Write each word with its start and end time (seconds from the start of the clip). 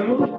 Saludos. 0.00 0.29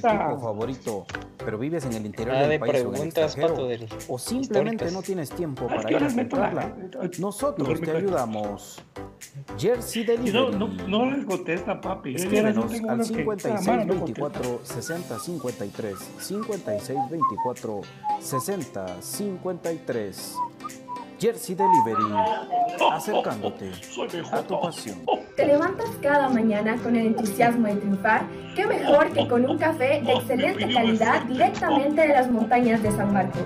tu 0.00 0.08
equipo 0.08 0.40
favorito, 0.40 1.06
pero 1.44 1.58
vives 1.58 1.84
en 1.84 1.94
el 1.94 2.06
interior 2.06 2.34
Nada 2.34 2.48
del 2.48 2.60
de 2.60 2.66
país 2.66 2.84
o, 2.84 2.94
en 2.94 3.02
el 3.02 3.12
del... 3.68 3.88
o 4.08 4.18
simplemente 4.18 4.84
históricas. 4.84 4.92
no 4.92 5.02
tienes 5.02 5.30
tiempo 5.30 5.66
para 5.66 5.90
ir 5.90 5.96
a 5.96 6.14
comprarla, 6.14 6.76
nosotros 7.18 7.80
te 7.80 7.90
ayudamos. 7.90 8.82
Jersey 9.58 10.04
Delivery. 10.04 10.32
No, 10.32 10.50
no, 10.50 10.68
no 10.88 11.10
les 11.10 11.24
contesta, 11.24 11.80
papi. 11.80 12.14
Escríbenos 12.14 12.72
al 12.88 13.04
5624 13.04 14.60
6053 14.64 15.94
5624 16.18 17.80
6053 18.20 20.36
Jersey 21.20 21.54
Delivery 21.54 22.14
acercándote 22.92 23.70
Soy 23.82 24.08
a 24.08 24.12
mejor. 24.16 24.42
tu 24.44 24.60
pasión 24.60 24.98
¿Te 25.36 25.46
levantas 25.46 25.90
cada 26.02 26.30
mañana 26.30 26.76
con 26.82 26.96
el 26.96 27.08
entusiasmo 27.08 27.66
de 27.66 27.74
triunfar? 27.74 28.22
¿Qué 28.56 28.66
mejor 28.66 29.12
que 29.12 29.28
con 29.28 29.48
un 29.48 29.58
café 29.58 30.00
de 30.02 30.12
excelente 30.12 30.72
calidad 30.72 31.22
directamente 31.24 32.00
de 32.00 32.08
las 32.08 32.30
montañas 32.30 32.82
de 32.82 32.90
San 32.92 33.12
Marcos? 33.12 33.42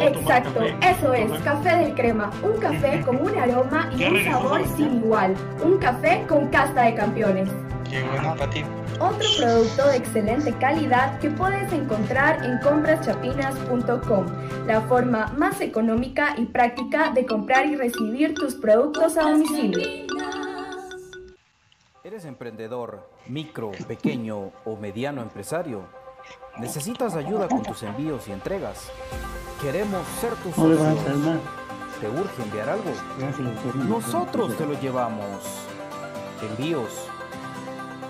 Exacto, 0.00 0.62
eso 0.62 1.12
es, 1.12 1.30
café 1.42 1.76
del 1.76 1.94
crema, 1.94 2.30
un 2.42 2.58
café 2.58 3.00
con 3.04 3.16
un 3.20 3.36
aroma 3.36 3.90
y 3.96 4.04
un 4.04 4.24
sabor 4.24 4.62
sin 4.76 4.98
igual, 4.98 5.34
un 5.62 5.78
café 5.78 6.24
con 6.28 6.48
casta 6.48 6.82
de 6.82 6.94
campeones. 6.94 7.48
Otro 9.00 9.28
producto 9.36 9.88
de 9.88 9.96
excelente 9.96 10.52
calidad 10.58 11.18
que 11.18 11.28
puedes 11.30 11.72
encontrar 11.72 12.44
en 12.44 12.60
compraschapinas.com, 12.60 14.26
la 14.66 14.82
forma 14.82 15.26
más 15.36 15.60
económica 15.60 16.34
y 16.36 16.46
práctica 16.46 17.10
de 17.10 17.26
comprar 17.26 17.66
y 17.66 17.74
recibir 17.74 18.34
tus 18.34 18.54
productos 18.54 19.16
a 19.16 19.22
domicilio. 19.22 20.06
¿Eres 22.04 22.24
emprendedor, 22.26 23.08
micro, 23.26 23.72
pequeño 23.88 24.52
o 24.64 24.76
mediano 24.76 25.20
empresario? 25.22 25.82
¿Necesitas 26.58 27.16
ayuda 27.16 27.48
con 27.48 27.62
tus 27.62 27.82
envíos 27.82 28.28
y 28.28 28.32
entregas? 28.32 28.90
Queremos 29.60 30.06
ser 30.20 30.34
tus 30.36 30.54
socios. 30.54 30.96
¿Te 32.00 32.08
urge 32.08 32.42
enviar 32.42 32.68
algo? 32.70 32.90
Nosotros 33.88 34.56
te 34.56 34.64
lo 34.64 34.80
llevamos. 34.80 35.66
Envíos 36.40 37.09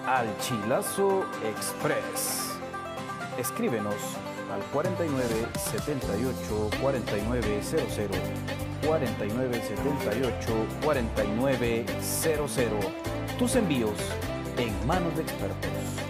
al 0.06 0.26
Chilazo 0.38 1.24
Express. 1.44 2.58
Escríbenos 3.38 3.94
al 4.52 4.62
49 4.72 5.46
78 5.56 6.70
49 6.80 7.62
00 7.62 8.08
49 8.86 9.62
78 9.62 10.52
49 10.82 11.86
00. 12.00 12.80
Tus 13.38 13.56
envíos 13.56 13.98
en 14.58 14.86
manos 14.86 15.14
de 15.16 15.22
expertos. 15.22 16.09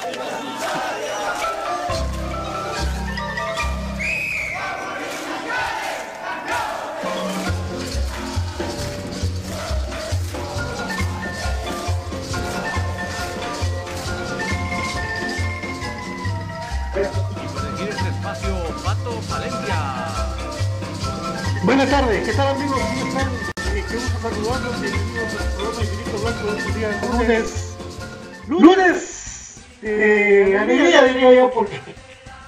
Buenas 21.63 21.91
tardes, 21.91 22.27
¿qué 22.27 22.33
tal 22.33 22.55
amigos? 22.55 22.79
¿Cómo 22.79 23.07
están? 23.07 23.27
Eh, 23.75 23.83
qué 23.87 23.95
gusto 23.95 24.19
saludarlos. 24.19 24.81
Bienvenidos 24.81 25.39
al 25.39 25.47
programa 25.53 25.81
Infinito 25.83 26.17
Blanco 26.23 26.51
de 26.51 26.57
este 26.57 26.79
día 26.79 27.01
lunes. 27.11 27.77
¡Lunes! 28.47 29.61
Eh, 29.83 30.57
alegría 30.59 31.03
diría 31.03 31.33
yo 31.35 31.51
porque... 31.51 31.79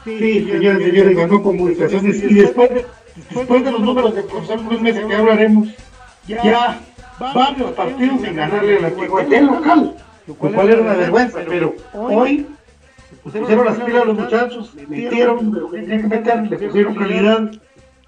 Sí, 0.04 0.50
señores 0.50 0.84
señores, 0.84 1.16
ganó 1.16 1.44
comunicaciones 1.44 2.24
y 2.24 2.34
después 2.34 2.70
de, 2.72 2.86
después 3.30 3.64
de 3.64 3.72
los 3.72 3.82
números 3.82 4.16
de 4.16 4.24
profesor 4.24 4.64
Cruz 4.66 4.82
Mesa 4.82 5.08
que 5.08 5.16
hablaremos, 5.16 5.70
ya 6.28 6.82
varios 7.20 7.72
partidos 7.74 8.20
sin 8.20 8.36
ganarle 8.36 8.78
a 8.78 8.82
la 8.82 8.90
Tijuana 8.90 9.42
local, 9.42 9.96
lo 10.26 10.36
cual 10.36 10.70
era 10.70 10.82
una 10.82 10.94
vergüenza, 10.96 11.40
pero 11.48 11.76
hoy 11.94 12.48
pusieron 13.22 13.66
las 13.66 13.78
pilas 13.78 14.06
los 14.08 14.18
muchachos, 14.18 14.74
metieron, 14.88 15.70
que 15.72 15.98
meter, 16.08 16.48
le 16.50 16.58
pusieron 16.58 16.96
calidad 16.96 17.52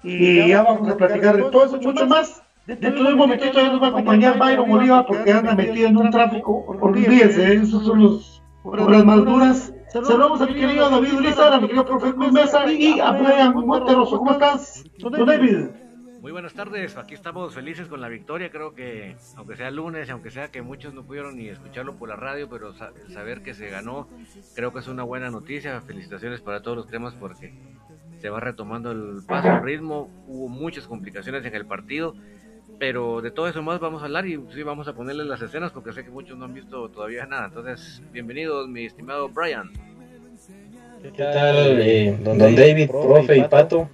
y 0.02 0.48
ya 0.48 0.62
vamos 0.62 0.88
a 0.88 0.96
platicar 0.96 1.36
de 1.36 1.42
todo 1.44 1.64
eso, 1.64 1.80
mucho 1.80 2.06
más. 2.06 2.42
Dentro 2.66 3.04
de 3.04 3.12
un 3.12 3.18
momentito 3.18 3.52
ya 3.52 3.70
nos 3.70 3.80
va 3.80 3.86
a 3.86 3.90
acompañar 3.90 4.38
Byron 4.38 4.70
Oliva 4.70 5.06
porque 5.06 5.32
anda 5.32 5.54
metido 5.54 5.88
en 5.88 5.96
un 5.96 6.10
tráfico, 6.10 6.64
olvídense, 6.80 7.54
esos 7.54 7.84
son 7.84 8.02
los 8.02 8.42
por 8.62 8.90
las 8.90 9.04
malduras. 9.04 9.72
Saludamos 9.88 10.40
a 10.40 10.46
mi 10.46 10.54
querido 10.54 10.90
David 10.90 11.14
Uliza, 11.14 11.54
a 11.54 11.60
mi 11.60 11.68
querido 11.68 11.84
profe 11.84 12.10
Luis 12.10 12.32
Mesa 12.32 12.70
y 12.70 12.98
a 12.98 13.12
Brian 13.12 13.54
Monteroso. 13.54 14.18
¿Cómo 14.18 14.32
estás, 14.32 14.84
don 14.98 15.24
David? 15.24 15.68
Muy 16.20 16.32
buenas 16.32 16.54
tardes, 16.54 16.96
aquí 16.96 17.14
estamos 17.14 17.54
felices 17.54 17.86
con 17.86 18.00
la 18.00 18.08
victoria, 18.08 18.50
creo 18.50 18.74
que 18.74 19.16
aunque 19.36 19.54
sea 19.54 19.70
lunes, 19.70 20.10
aunque 20.10 20.32
sea 20.32 20.50
que 20.50 20.60
muchos 20.60 20.92
no 20.92 21.04
pudieron 21.04 21.36
ni 21.36 21.46
escucharlo 21.46 21.94
por 21.94 22.08
la 22.08 22.16
radio, 22.16 22.48
pero 22.48 22.70
el 22.70 23.12
saber 23.12 23.42
que 23.42 23.54
se 23.54 23.68
ganó, 23.68 24.08
creo 24.56 24.72
que 24.72 24.80
es 24.80 24.88
una 24.88 25.04
buena 25.04 25.30
noticia, 25.30 25.80
felicitaciones 25.82 26.40
para 26.40 26.62
todos 26.62 26.76
los 26.76 26.88
temas 26.88 27.14
porque 27.14 27.54
se 28.20 28.30
va 28.30 28.40
retomando 28.40 28.90
el 28.90 29.22
paso, 29.26 29.48
el 29.48 29.62
ritmo, 29.62 30.08
hubo 30.26 30.48
muchas 30.48 30.86
complicaciones 30.86 31.44
en 31.44 31.54
el 31.54 31.66
partido, 31.66 32.14
pero 32.78 33.20
de 33.20 33.30
todo 33.30 33.48
eso 33.48 33.62
más 33.62 33.80
vamos 33.80 34.02
a 34.02 34.06
hablar 34.06 34.26
y 34.26 34.40
sí 34.54 34.62
vamos 34.62 34.88
a 34.88 34.94
ponerle 34.94 35.24
las 35.24 35.40
escenas 35.42 35.72
porque 35.72 35.92
sé 35.92 36.04
que 36.04 36.10
muchos 36.10 36.36
no 36.36 36.44
han 36.44 36.54
visto 36.54 36.88
todavía 36.90 37.26
nada, 37.26 37.46
entonces 37.46 38.02
bienvenidos 38.12 38.68
mi 38.68 38.86
estimado 38.86 39.28
Brian. 39.28 39.70
¿Qué 41.02 41.22
tal, 41.22 41.80
eh, 41.80 42.18
don, 42.22 42.38
David, 42.38 42.88
profe 42.88 43.38
y 43.38 43.42
Pato? 43.44 43.88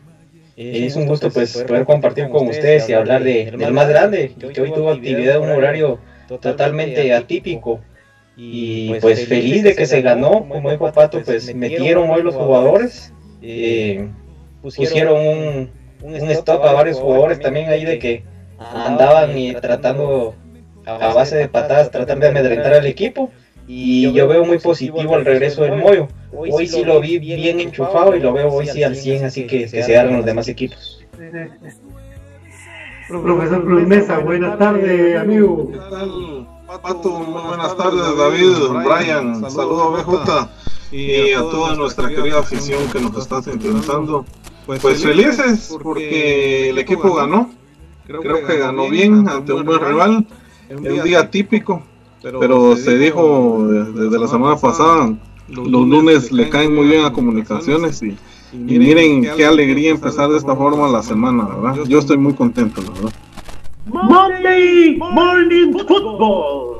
es 0.56 0.96
un 0.96 1.06
gusto 1.06 1.30
pues 1.30 1.56
poder 1.66 1.84
compartir 1.84 2.28
con 2.28 2.48
ustedes 2.48 2.88
y 2.88 2.92
hablar 2.92 3.24
de, 3.24 3.50
del 3.50 3.72
más 3.72 3.88
grande, 3.88 4.34
que 4.38 4.60
hoy 4.60 4.72
tuvo 4.72 4.90
actividad 4.90 5.36
en 5.36 5.42
un 5.42 5.50
horario 5.50 5.98
totalmente 6.40 7.12
atípico. 7.14 7.80
Y 8.36 8.94
pues 9.00 9.28
feliz 9.28 9.62
de 9.62 9.74
que 9.74 9.86
se 9.86 10.00
ganó, 10.00 10.48
como 10.48 10.70
dijo 10.70 10.90
Pato, 10.92 11.22
pues 11.22 11.54
metieron 11.54 12.08
hoy 12.10 12.22
los 12.22 12.34
jugadores, 12.34 13.12
eh, 13.42 14.08
pusieron 14.62 15.18
un, 15.20 15.70
un 16.02 16.30
stop 16.30 16.64
a 16.64 16.72
varios 16.72 16.98
jugadores 16.98 17.40
también 17.40 17.68
ahí 17.68 17.84
de 17.84 17.98
que 17.98 18.24
andaban 18.58 19.36
y 19.36 19.52
tratando 19.54 20.34
a 20.86 21.12
base 21.12 21.36
de 21.36 21.48
patadas, 21.48 21.90
tratando 21.90 22.24
de 22.24 22.30
amedrentar 22.30 22.74
al 22.74 22.86
equipo. 22.86 23.30
Y 23.66 24.12
yo 24.12 24.26
veo 24.26 24.44
muy 24.44 24.58
positivo 24.58 25.16
el 25.16 25.24
regreso 25.24 25.62
del 25.62 25.76
Moyo. 25.76 26.08
Hoy 26.32 26.66
sí 26.66 26.84
lo 26.84 27.00
vi 27.00 27.18
bien 27.18 27.60
enchufado 27.60 28.16
y 28.16 28.20
lo 28.20 28.32
veo 28.32 28.48
hoy 28.48 28.66
sí 28.66 28.82
al 28.82 28.96
100, 28.96 29.24
así 29.24 29.46
que, 29.46 29.66
que 29.66 29.82
se 29.82 29.96
hagan 29.96 30.16
los 30.16 30.26
demás 30.26 30.48
equipos. 30.48 31.04
Profesor 33.08 33.64
Luis 33.64 33.86
Mesa, 33.86 34.18
buenas 34.18 34.58
tardes, 34.58 35.16
amigo. 35.16 35.70
¿Qué 35.70 35.78
tal, 35.90 36.48
Pato? 36.82 37.10
Muy 37.10 37.42
buenas 37.42 37.76
tardes, 37.76 38.16
David, 38.16 38.84
Brian. 38.84 39.50
Saludos 39.50 40.00
a 40.00 40.02
BJ 40.02 40.61
y 40.92 41.32
a 41.32 41.40
toda 41.40 41.74
nuestra 41.74 42.08
querida 42.08 42.40
afición 42.40 42.80
que 42.92 43.00
nos 43.00 43.16
está 43.16 43.42
sintonizando. 43.42 44.24
Pues 44.66 45.02
felices 45.02 45.74
porque 45.82 46.70
el 46.70 46.78
equipo 46.78 47.14
ganó. 47.14 47.50
Creo 48.06 48.46
que 48.46 48.58
ganó 48.58 48.88
bien 48.88 49.28
ante 49.28 49.52
un 49.52 49.64
buen 49.64 49.80
rival. 49.80 50.26
Un 50.70 51.02
día 51.02 51.30
típico, 51.30 51.82
pero 52.22 52.76
se 52.76 52.96
dijo 52.96 53.66
desde 53.68 54.18
la 54.18 54.28
semana 54.28 54.56
pasada 54.56 55.14
los 55.48 55.68
lunes 55.68 56.32
le 56.32 56.48
caen 56.48 56.74
muy 56.74 56.86
bien 56.86 57.04
a 57.04 57.12
comunicaciones 57.12 58.02
y, 58.02 58.16
miren 58.52 59.22
qué 59.36 59.44
alegría 59.44 59.90
empezar 59.90 60.30
de 60.30 60.38
esta 60.38 60.54
forma 60.56 60.88
la 60.88 61.02
semana, 61.02 61.44
¿verdad? 61.44 61.84
Yo 61.86 61.98
estoy 61.98 62.18
muy 62.18 62.34
contento, 62.34 62.80
la 62.82 62.90
verdad. 62.90 63.12
Monday 63.86 64.96
Morning 64.96 65.72
Football. 65.72 66.78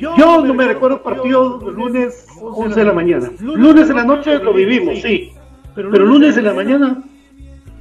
Yo 0.00 0.44
no 0.44 0.54
me 0.54 0.66
recuerdo 0.66 1.02
partido 1.02 1.58
lunes 1.70 2.26
11 2.40 2.78
de 2.78 2.84
la 2.84 2.92
mañana. 2.92 3.30
Lunes 3.40 3.90
en 3.90 3.96
la 3.96 4.04
noche 4.04 4.38
lo 4.38 4.52
vivimos, 4.52 5.00
sí. 5.00 5.32
Pero 5.74 5.90
lunes 5.90 6.36
en 6.36 6.44
la 6.44 6.54
mañana 6.54 7.02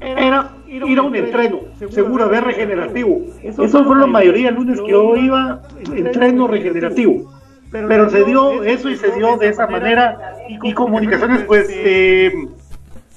era 0.01 0.51
ir 0.67 0.99
a 0.99 1.01
un 1.01 1.15
entreno, 1.15 1.61
seguro, 1.89 2.25
a 2.25 2.27
ver 2.27 2.43
regenerativo. 2.43 3.21
Eso 3.41 3.83
fue 3.83 3.97
la 3.97 4.07
mayoría 4.07 4.51
de 4.51 4.57
lunes 4.57 4.79
que 4.81 4.91
yo 4.91 5.15
iba, 5.15 5.61
entreno 5.93 6.47
regenerativo 6.47 7.39
pero 7.71 8.09
se 8.09 8.23
dio 8.23 8.63
eso 8.63 8.89
y 8.89 8.97
se 8.97 9.11
dio 9.11 9.37
de 9.37 9.49
esa 9.49 9.67
manera 9.67 10.35
y 10.47 10.73
comunicaciones 10.73 11.43
pues 11.43 11.67
eh, 11.69 12.33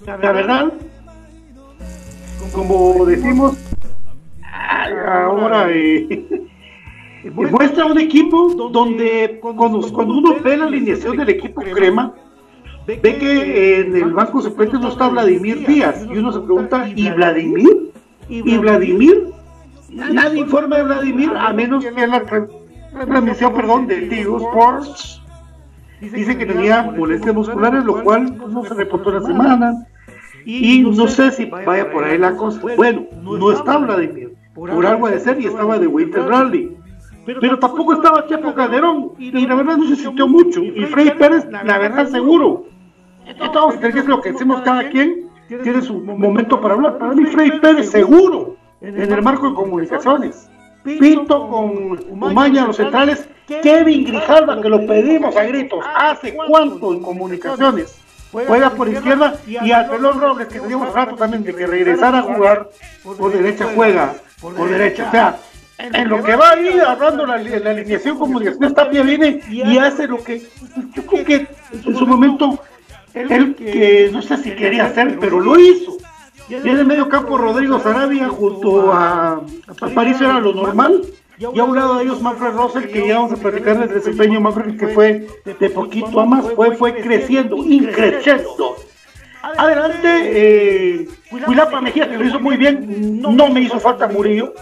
la 0.07 0.33
verdad 0.33 0.73
como 2.53 3.07
decimos 3.07 3.57
ahora 5.07 5.71
eh, 5.71 6.49
muestra 7.31 7.87
un 7.87 7.99
equipo 7.99 8.55
donde 8.71 9.39
cuando, 9.41 9.81
cuando 9.93 10.15
uno 10.15 10.37
ve 10.43 10.57
la 10.57 10.65
alineación 10.65 11.17
del 11.17 11.29
equipo 11.29 11.63
crema 11.63 12.15
ve 12.87 13.01
que 13.01 13.81
en 13.81 13.97
el 13.97 14.13
banco 14.13 14.43
suplente 14.43 14.79
no 14.79 14.89
está 14.89 15.09
Vladimir 15.09 15.67
Díaz 15.67 16.07
y 16.13 16.19
uno 16.19 16.33
se 16.33 16.41
pregunta 16.41 16.89
¿y 16.89 17.11
Vladimir? 17.11 17.93
¿y 18.29 18.59
Vladimir? 18.59 19.33
nadie 19.93 20.41
informa 20.41 20.79
de 20.79 20.83
Vladimir 20.85 21.31
a 21.37 21.53
menos 21.53 21.85
que 21.85 21.93
la 22.93 23.07
transmisión, 23.07 23.55
perdón, 23.55 23.87
de 23.87 24.03
Tigo 24.03 24.39
Sports. 24.39 25.23
Dice 26.01 26.37
que 26.37 26.47
tenía 26.47 26.83
molestias 26.83 27.35
musculares, 27.35 27.85
lo 27.85 28.03
cual 28.03 28.37
no 28.37 28.65
se 28.65 28.75
reportó 28.75 29.13
la 29.13 29.23
semana. 29.23 29.87
Y 30.45 30.81
no 30.81 31.07
sé 31.07 31.31
si 31.31 31.45
vaya 31.47 31.91
por 31.91 32.05
ahí 32.05 32.19
la 32.19 32.37
cosa. 32.37 32.61
Bueno, 32.77 33.07
no 33.23 33.53
está 33.53 33.79
Vladimir. 33.79 34.35
Por 34.55 34.85
algo 34.85 35.09
de 35.09 35.21
ser 35.21 35.41
y 35.41 35.47
estaba 35.47 35.79
de 35.79 35.87
Winter 35.87 36.25
Rally. 36.25 36.77
Pero 37.25 37.59
tampoco 37.59 37.95
estaba 37.95 38.27
Chepo 38.27 38.55
Calderón. 38.55 39.13
Y 39.19 39.47
la 39.47 39.55
verdad 39.55 39.77
no 39.77 39.89
se 39.89 39.97
sintió 39.97 40.27
mucho. 40.27 40.63
Y 40.63 40.85
Freddy 40.87 41.11
Pérez, 41.13 41.47
la 41.51 41.79
verdad, 41.79 42.09
seguro. 42.09 42.67
Entonces, 43.27 43.95
es 43.95 44.07
lo 44.07 44.21
que 44.21 44.31
hacemos 44.31 44.63
cada 44.63 44.89
quien. 44.91 45.31
Tiene 45.63 45.83
su 45.83 45.95
momento 46.01 46.61
para 46.61 46.75
hablar. 46.75 46.99
Para 46.99 47.13
mí, 47.15 47.27
Freddy 47.27 47.61
Pérez, 47.61 47.91
seguro. 47.91 48.57
En 48.81 48.99
el 49.01 49.23
marco 49.23 49.49
de 49.49 49.55
comunicaciones. 49.55 50.49
Pinto 50.83 51.49
con 51.49 52.01
Umaña 52.11 52.67
los 52.67 52.77
centrales, 52.77 53.29
Kevin 53.47 54.05
Grijalva, 54.05 54.61
que 54.61 54.69
lo 54.69 54.85
pedimos 54.85 55.37
a 55.37 55.45
gritos, 55.45 55.85
hace 55.95 56.35
cuánto 56.35 56.93
en 56.93 57.03
comunicaciones, 57.03 58.01
juega 58.33 58.71
por 58.71 58.89
izquierda, 58.89 59.37
y 59.47 59.71
Alfredo 59.71 60.13
Robles, 60.13 60.49
que 60.49 60.59
teníamos 60.59 60.93
rato 60.93 61.15
también 61.15 61.45
de 61.45 61.55
que 61.55 61.69
regresara 61.69 62.19
a 62.19 62.23
jugar 62.23 62.69
por 63.05 63.33
derecha, 63.33 63.69
juega 63.73 64.15
por 64.41 64.69
derecha. 64.69 65.07
O 65.07 65.11
sea, 65.13 65.39
en 65.79 66.09
lo 66.09 66.23
que 66.23 66.37
va 66.37 66.51
ahí 66.51 66.79
hablando 66.79 67.27
la, 67.27 67.39
la 67.39 67.71
alineación 67.71 68.19
comunicaciones, 68.19 68.75
Tapia 68.75 69.03
viene 69.03 69.41
y 69.51 69.79
hace 69.79 70.07
lo 70.07 70.23
que 70.23 70.43
yo 70.95 71.07
creo 71.07 71.25
que 71.25 71.47
en 71.73 71.97
su 71.97 72.07
momento 72.07 72.61
él 73.15 73.55
que 73.55 74.11
no 74.13 74.23
sé 74.23 74.37
si 74.39 74.53
quería 74.53 74.87
hacer, 74.87 75.19
pero 75.21 75.41
lo 75.41 75.59
hizo. 75.59 75.97
Y 76.49 76.55
en 76.55 76.67
el 76.69 76.87
medio 76.87 77.09
campo 77.09 77.39
Rodrigo 77.39 77.79
Sarabia 77.79 78.29
junto 78.29 78.93
a, 78.93 79.35
a 79.35 79.89
París 79.95 80.21
era 80.21 80.41
lo 80.41 80.53
normal. 80.53 81.03
Y 81.39 81.59
a 81.59 81.65
un 81.65 81.75
lado 81.75 81.97
de 81.97 82.05
ellos 82.05 82.21
Manfred 82.21 82.53
Russell, 82.53 82.87
que 82.87 83.09
ya 83.09 83.17
vamos 83.17 83.33
a 83.33 83.37
platicar 83.37 83.79
del 83.79 83.89
desempeño 83.89 84.41
Manfred, 84.41 84.79
que 84.79 84.89
fue 84.89 85.27
de 85.45 85.71
poquito 85.71 86.21
a 86.21 86.27
más, 86.27 86.49
fue, 86.53 86.77
fue 86.77 86.95
creciendo, 86.95 87.57
increciendo. 87.57 88.77
Adelante, 89.43 90.09
eh, 90.09 91.09
Huilapa 91.33 91.81
Mejía, 91.81 92.09
que 92.09 92.17
lo 92.17 92.25
hizo 92.25 92.39
muy 92.39 92.57
bien, 92.57 93.21
no 93.21 93.49
me 93.49 93.61
hizo 93.61 93.81
falta 93.81 94.07
Murillo. 94.07 94.55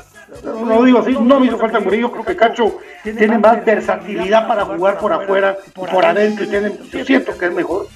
Lo 0.44 0.84
digo 0.84 1.00
así, 1.00 1.12
no 1.12 1.40
me 1.40 1.46
hizo 1.46 1.58
falta 1.58 1.80
Murillo, 1.80 2.10
creo 2.12 2.24
que 2.24 2.36
Cacho 2.36 2.78
tiene 3.02 3.38
más 3.38 3.64
versatilidad 3.64 4.46
para 4.46 4.64
jugar 4.64 4.98
por 4.98 5.12
afuera, 5.12 5.56
por 5.74 6.04
adentro, 6.04 6.44
y 6.44 6.48
tiene, 6.48 6.72
siento 7.04 7.36
que 7.36 7.46
es 7.46 7.52
mejor. 7.52 7.88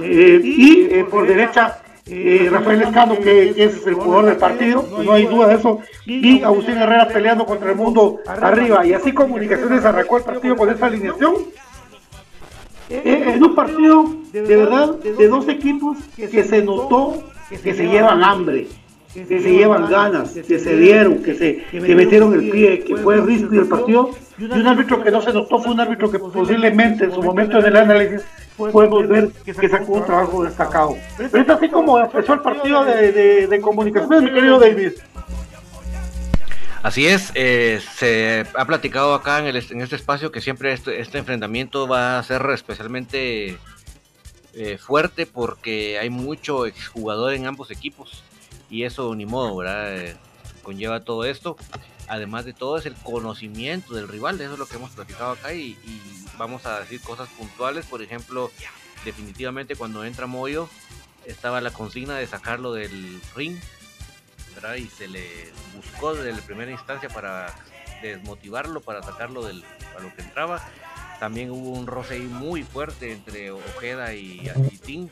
Eh, 0.00 0.40
y 0.44 0.88
eh, 0.90 1.04
por 1.10 1.26
derecha, 1.26 1.78
eh, 2.06 2.48
Rafael 2.50 2.82
Escano, 2.82 3.18
que, 3.18 3.54
es 3.56 3.86
el 3.86 3.94
jugador 3.94 4.26
del 4.26 4.36
partido, 4.36 4.88
no 5.04 5.12
hay 5.12 5.26
duda 5.26 5.48
de 5.48 5.54
eso, 5.54 5.80
y 6.06 6.42
Agustín 6.42 6.78
Herrera 6.78 7.08
peleando 7.08 7.44
contra 7.44 7.70
el 7.70 7.76
mundo 7.76 8.20
arriba, 8.26 8.86
y 8.86 8.92
así 8.92 9.12
Comunicaciones 9.12 9.84
arrancó 9.84 10.18
el 10.18 10.24
partido 10.24 10.56
con 10.56 10.70
esa 10.70 10.86
alineación. 10.86 11.34
en 12.90 13.42
un 13.42 13.54
partido 13.54 14.04
de 14.32 14.56
verdad 14.56 14.94
de 14.94 15.28
dos 15.28 15.48
equipos 15.48 15.98
que 16.16 16.44
se 16.44 16.62
notó 16.62 17.24
que 17.50 17.74
se 17.74 17.88
llevan 17.88 18.22
hambre, 18.22 18.68
que 19.12 19.24
se 19.24 19.52
llevan 19.52 19.90
ganas, 19.90 20.30
que 20.30 20.58
se 20.58 20.76
dieron, 20.76 21.22
que 21.22 21.34
se 21.34 21.64
que 21.70 21.94
metieron 21.94 22.34
el 22.34 22.50
pie, 22.50 22.84
que 22.84 22.96
fue 22.96 23.20
riesgo 23.20 23.54
el 23.54 23.66
partido, 23.66 24.10
y 24.36 24.44
un 24.44 24.66
árbitro 24.66 25.02
que 25.02 25.10
no 25.10 25.22
se 25.22 25.32
notó 25.32 25.58
fue 25.58 25.72
un 25.72 25.80
árbitro 25.80 26.10
que 26.10 26.18
posiblemente 26.18 27.04
en 27.04 27.12
su 27.12 27.22
momento 27.22 27.58
en 27.58 27.66
el 27.66 27.76
análisis 27.76 28.22
podemos 28.56 29.08
ver 29.08 29.30
que 29.44 29.68
sacó 29.68 29.94
un 29.94 30.04
trabajo 30.04 30.44
destacado. 30.44 30.96
Pero 31.16 31.42
es 31.42 31.48
así 31.48 31.68
como 31.68 31.98
empezó 31.98 32.34
el 32.34 32.40
partido 32.40 32.84
de, 32.84 33.12
de, 33.12 33.46
de 33.46 33.60
comunicaciones, 33.60 34.22
mi 34.22 34.32
querido 34.32 34.58
David. 34.58 34.92
Así 36.82 37.06
es, 37.06 37.32
eh, 37.34 37.80
se 37.96 38.44
ha 38.54 38.64
platicado 38.64 39.14
acá 39.14 39.40
en, 39.40 39.46
el, 39.46 39.56
en 39.56 39.80
este 39.80 39.96
espacio 39.96 40.30
que 40.30 40.40
siempre 40.40 40.72
este, 40.72 41.00
este 41.00 41.18
enfrentamiento 41.18 41.88
va 41.88 42.18
a 42.18 42.22
ser 42.22 42.42
especialmente 42.50 43.58
eh, 44.54 44.78
fuerte 44.78 45.26
porque 45.26 45.98
hay 45.98 46.08
mucho 46.08 46.66
exjugador 46.66 47.34
en 47.34 47.46
ambos 47.46 47.70
equipos 47.70 48.22
y 48.70 48.84
eso 48.84 49.14
ni 49.14 49.26
modo, 49.26 49.56
¿verdad? 49.56 49.96
Eh, 49.96 50.16
conlleva 50.62 51.00
todo 51.00 51.24
esto. 51.24 51.56
Además 52.08 52.44
de 52.44 52.54
todo 52.54 52.78
es 52.78 52.86
el 52.86 52.94
conocimiento 52.94 53.94
del 53.94 54.08
rival, 54.08 54.40
eso 54.40 54.54
es 54.54 54.58
lo 54.58 54.66
que 54.66 54.76
hemos 54.76 54.90
platicado 54.92 55.32
acá 55.32 55.52
y, 55.52 55.76
vamos 56.38 56.64
a 56.66 56.80
decir 56.80 57.00
cosas 57.02 57.28
puntuales, 57.30 57.84
por 57.86 58.00
ejemplo, 58.00 58.50
definitivamente 59.04 59.76
cuando 59.76 60.04
entra 60.04 60.26
Moyo 60.26 60.68
estaba 61.26 61.60
la 61.60 61.70
consigna 61.70 62.16
de 62.16 62.26
sacarlo 62.26 62.72
del 62.72 63.20
ring, 63.34 63.58
¿verdad? 64.54 64.76
Y 64.76 64.86
se 64.86 65.08
le 65.08 65.52
buscó 65.74 66.14
desde 66.14 66.32
la 66.32 66.42
primera 66.42 66.70
instancia 66.70 67.08
para 67.08 67.54
desmotivarlo, 68.02 68.80
para 68.80 69.02
sacarlo 69.02 69.44
del, 69.44 69.62
a 69.96 70.00
lo 70.00 70.14
que 70.14 70.22
entraba. 70.22 70.62
También 71.18 71.50
hubo 71.50 71.70
un 71.70 71.86
roce 71.86 72.14
ahí 72.14 72.22
muy 72.22 72.62
fuerte 72.62 73.12
entre 73.12 73.50
Ojeda 73.50 74.14
y, 74.14 74.50
Tim. 74.84 75.08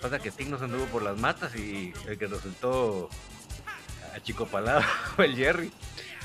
Pasa 0.00 0.18
que 0.18 0.30
Tim 0.30 0.50
nos 0.50 0.62
anduvo 0.62 0.86
por 0.86 1.02
las 1.02 1.18
matas 1.18 1.54
y 1.54 1.92
el 2.08 2.16
que 2.18 2.26
resultó 2.26 3.10
a 4.14 4.20
Chico 4.20 4.46
Palado 4.46 4.82
fue 5.16 5.26
el 5.26 5.36
Jerry. 5.36 5.70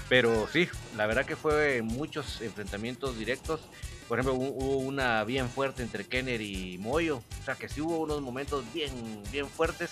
Pero 0.07 0.47
sí, 0.47 0.69
la 0.95 1.07
verdad 1.07 1.25
que 1.25 1.35
fue 1.35 1.81
muchos 1.81 2.41
enfrentamientos 2.41 3.17
directos. 3.17 3.61
Por 4.07 4.19
ejemplo, 4.19 4.39
hubo 4.39 4.77
una 4.77 5.23
bien 5.23 5.49
fuerte 5.49 5.81
entre 5.81 6.05
Kenner 6.05 6.41
y 6.41 6.77
Moyo. 6.77 7.17
O 7.41 7.43
sea 7.43 7.55
que 7.55 7.67
sí 7.67 7.81
hubo 7.81 7.97
unos 7.97 8.21
momentos 8.21 8.63
bien, 8.73 8.91
bien 9.31 9.47
fuertes. 9.47 9.89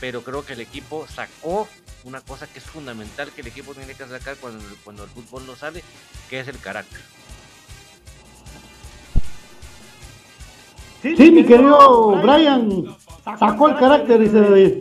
Pero 0.00 0.22
creo 0.22 0.44
que 0.44 0.52
el 0.52 0.60
equipo 0.60 1.06
sacó 1.08 1.68
una 2.04 2.20
cosa 2.20 2.46
que 2.46 2.60
es 2.60 2.64
fundamental 2.64 3.32
que 3.32 3.40
el 3.40 3.48
equipo 3.48 3.74
tiene 3.74 3.94
que 3.94 4.06
sacar 4.06 4.36
cuando, 4.36 4.64
cuando 4.84 5.02
el 5.02 5.10
fútbol 5.10 5.44
no 5.44 5.56
sale, 5.56 5.82
que 6.30 6.38
es 6.38 6.46
el 6.46 6.58
carácter. 6.60 7.00
Sí, 11.02 11.30
mi 11.30 11.44
querido 11.44 12.16
Brian, 12.22 12.96
sacó 13.36 13.68
el 13.68 13.76
carácter, 13.76 14.18
dice 14.18 14.40
David. 14.40 14.72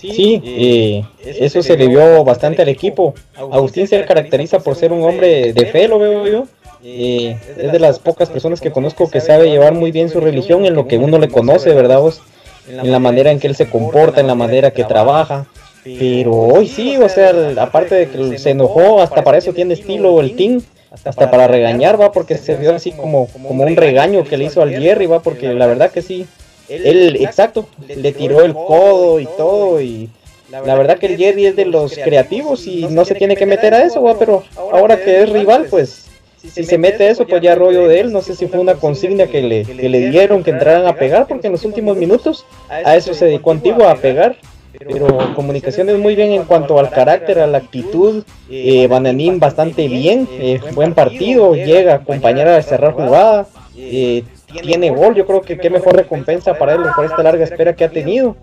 Sí, 0.00 0.40
eh, 0.42 1.04
eso 1.24 1.62
se 1.62 1.76
le 1.76 1.86
vio 1.88 2.24
bastante 2.24 2.62
al 2.62 2.68
equipo. 2.68 3.14
Agustín 3.36 3.86
se 3.86 4.02
caracteriza 4.06 4.58
por 4.60 4.74
ser 4.74 4.92
un 4.92 5.02
hombre 5.02 5.52
de 5.52 5.66
fe, 5.66 5.88
lo 5.88 5.98
veo 5.98 6.26
yo. 6.26 6.44
Eh, 6.82 7.36
es 7.58 7.72
de 7.72 7.78
las 7.78 7.98
pocas 7.98 8.30
personas 8.30 8.62
que 8.62 8.70
conozco 8.70 9.10
que 9.10 9.20
sabe 9.20 9.50
llevar 9.50 9.74
muy 9.74 9.92
bien 9.92 10.08
su 10.08 10.20
religión 10.20 10.64
en 10.64 10.74
lo 10.74 10.88
que 10.88 10.96
uno 10.96 11.18
le 11.18 11.28
conoce, 11.28 11.74
¿verdad 11.74 12.00
vos? 12.00 12.22
En 12.66 12.90
la 12.90 12.98
manera 12.98 13.30
en 13.30 13.38
que 13.38 13.48
él 13.48 13.56
se 13.56 13.68
comporta, 13.68 14.20
en 14.20 14.26
la 14.26 14.34
manera 14.34 14.70
que 14.70 14.84
trabaja. 14.84 15.46
Pero 15.84 16.32
hoy 16.32 16.66
sí, 16.66 16.96
o 16.96 17.08
sea, 17.08 17.32
aparte 17.58 17.94
de 17.94 18.08
que 18.08 18.38
se 18.38 18.50
enojó, 18.50 19.02
hasta 19.02 19.22
para 19.22 19.38
eso 19.38 19.52
tiene 19.52 19.74
estilo 19.74 20.20
el 20.20 20.36
team 20.36 20.62
hasta 20.90 21.30
para 21.30 21.46
regañar, 21.46 22.00
va, 22.00 22.12
porque 22.12 22.36
se 22.36 22.56
vio 22.56 22.74
así 22.74 22.92
como, 22.92 23.26
como 23.28 23.50
un 23.50 23.76
regaño 23.76 24.24
que 24.24 24.36
le 24.36 24.44
hizo 24.44 24.62
al 24.62 24.70
Jerry, 24.70 25.06
va, 25.06 25.20
porque 25.20 25.54
la 25.54 25.66
verdad 25.66 25.90
que 25.90 26.02
sí, 26.02 26.26
él, 26.68 27.16
exacto, 27.20 27.68
le 27.86 28.12
tiró 28.12 28.42
el 28.42 28.54
codo 28.54 29.20
y 29.20 29.26
todo, 29.36 29.80
y 29.80 30.10
la 30.50 30.74
verdad 30.74 30.98
que 30.98 31.06
el 31.06 31.16
Jerry 31.16 31.46
es 31.46 31.56
de 31.56 31.66
los 31.66 31.96
creativos 31.96 32.66
y 32.66 32.86
no 32.86 33.04
se 33.04 33.14
tiene 33.14 33.36
que 33.36 33.46
meter 33.46 33.72
a 33.74 33.84
eso, 33.84 34.02
va, 34.02 34.18
pero 34.18 34.42
ahora 34.56 35.00
que 35.00 35.22
es 35.22 35.28
rival, 35.30 35.66
pues, 35.70 36.06
si 36.42 36.64
se 36.64 36.78
mete 36.78 37.04
a 37.04 37.10
eso, 37.10 37.26
pues 37.26 37.42
ya 37.42 37.54
rollo 37.54 37.86
de 37.86 38.00
él, 38.00 38.12
no 38.12 38.22
sé 38.22 38.34
si 38.34 38.46
fue 38.46 38.58
una 38.58 38.74
consigna 38.74 39.26
que 39.26 39.42
le, 39.42 39.64
que 39.64 39.88
le 39.88 40.10
dieron 40.10 40.42
que 40.42 40.50
entraran 40.50 40.86
a 40.86 40.96
pegar, 40.96 41.26
porque 41.28 41.46
en 41.46 41.52
los 41.52 41.64
últimos 41.64 41.96
minutos 41.96 42.46
a 42.68 42.96
eso 42.96 43.14
se 43.14 43.26
dedicó 43.26 43.52
Antiguo 43.52 43.86
a 43.86 43.94
pegar, 43.96 44.36
pero 44.78 45.34
comunicaciones 45.34 45.98
muy 45.98 46.14
bien 46.14 46.32
en 46.32 46.44
cuanto 46.44 46.78
al 46.78 46.90
carácter, 46.90 47.38
a 47.40 47.46
la 47.46 47.58
actitud. 47.58 48.24
Eh, 48.50 48.86
Bananín 48.86 49.38
bastante 49.38 49.88
bien, 49.88 50.28
eh, 50.32 50.60
buen 50.74 50.94
partido, 50.94 51.54
llega 51.54 51.92
a 51.92 51.96
acompañar 51.96 52.48
a 52.48 52.62
cerrar 52.62 52.92
jugada, 52.92 53.46
eh, 53.76 54.24
tiene 54.62 54.90
gol. 54.90 55.14
Yo 55.14 55.26
creo 55.26 55.42
que 55.42 55.58
qué 55.58 55.70
mejor 55.70 55.96
recompensa 55.96 56.54
para 56.54 56.74
él 56.74 56.82
por 56.94 57.04
esta 57.04 57.22
larga 57.22 57.44
espera 57.44 57.74
que 57.74 57.84
ha 57.84 57.90
tenido. 57.90 58.36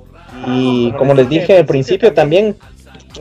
Y 0.46 0.91
como 0.93 1.13
les 1.13 1.29
dije 1.29 1.57
al 1.57 1.65
principio, 1.65 2.13
también 2.13 2.55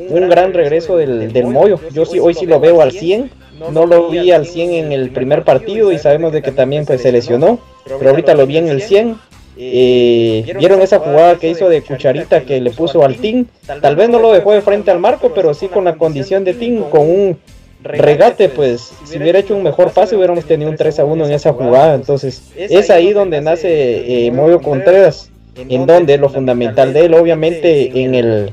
un 0.08 0.28
gran 0.28 0.52
regreso 0.52 0.96
del, 0.96 1.32
del 1.32 1.46
Moyo. 1.46 1.80
Yo 1.92 2.04
sí, 2.04 2.18
hoy 2.18 2.34
sí 2.34 2.46
lo 2.46 2.60
veo 2.60 2.80
al 2.80 2.92
100. 2.92 3.30
No 3.72 3.86
lo 3.86 4.10
vi 4.10 4.32
al 4.32 4.46
100 4.46 4.70
en 4.72 4.92
el 4.92 5.10
primer 5.10 5.42
partido 5.42 5.90
y 5.90 5.98
sabemos 5.98 6.32
de 6.32 6.42
que 6.42 6.52
también 6.52 6.84
pues 6.84 7.00
se 7.00 7.10
lesionó, 7.10 7.58
pero 7.98 8.10
ahorita 8.10 8.34
lo 8.34 8.46
vi 8.46 8.58
en 8.58 8.68
el 8.68 8.82
100 8.82 9.16
eh, 9.58 10.54
¿Vieron 10.58 10.82
esa 10.82 10.98
jugada 10.98 11.36
que 11.36 11.48
hizo 11.48 11.68
de 11.68 11.82
cucharita 11.82 12.42
que 12.42 12.60
le 12.60 12.70
puso 12.70 13.02
al 13.04 13.16
Team? 13.16 13.46
Tal 13.80 13.96
vez 13.96 14.08
no 14.08 14.18
lo 14.18 14.32
dejó 14.32 14.52
de 14.52 14.60
frente 14.60 14.90
al 14.90 14.98
marco, 14.98 15.32
pero 15.34 15.54
sí 15.54 15.68
con 15.68 15.84
la 15.84 15.96
condición 15.96 16.44
de 16.44 16.54
Team, 16.54 16.90
con 16.90 17.02
un 17.02 17.38
regate, 17.82 18.48
pues 18.48 18.92
si 19.04 19.18
hubiera 19.18 19.38
hecho 19.38 19.56
un 19.56 19.62
mejor 19.62 19.92
pase 19.92 20.16
hubiéramos 20.16 20.44
tenido 20.44 20.70
un 20.70 20.76
3 20.76 20.98
a 20.98 21.04
1 21.04 21.26
en 21.26 21.32
esa 21.32 21.52
jugada. 21.52 21.94
Entonces 21.94 22.42
es 22.56 22.90
ahí 22.90 23.12
donde 23.12 23.40
nace 23.40 24.26
eh, 24.26 24.30
Moyo 24.30 24.60
Contreras, 24.60 25.30
en 25.56 25.86
donde 25.86 26.18
lo 26.18 26.28
fundamental 26.28 26.92
de 26.92 27.06
él, 27.06 27.14
obviamente 27.14 28.02
en 28.02 28.14
el, 28.14 28.52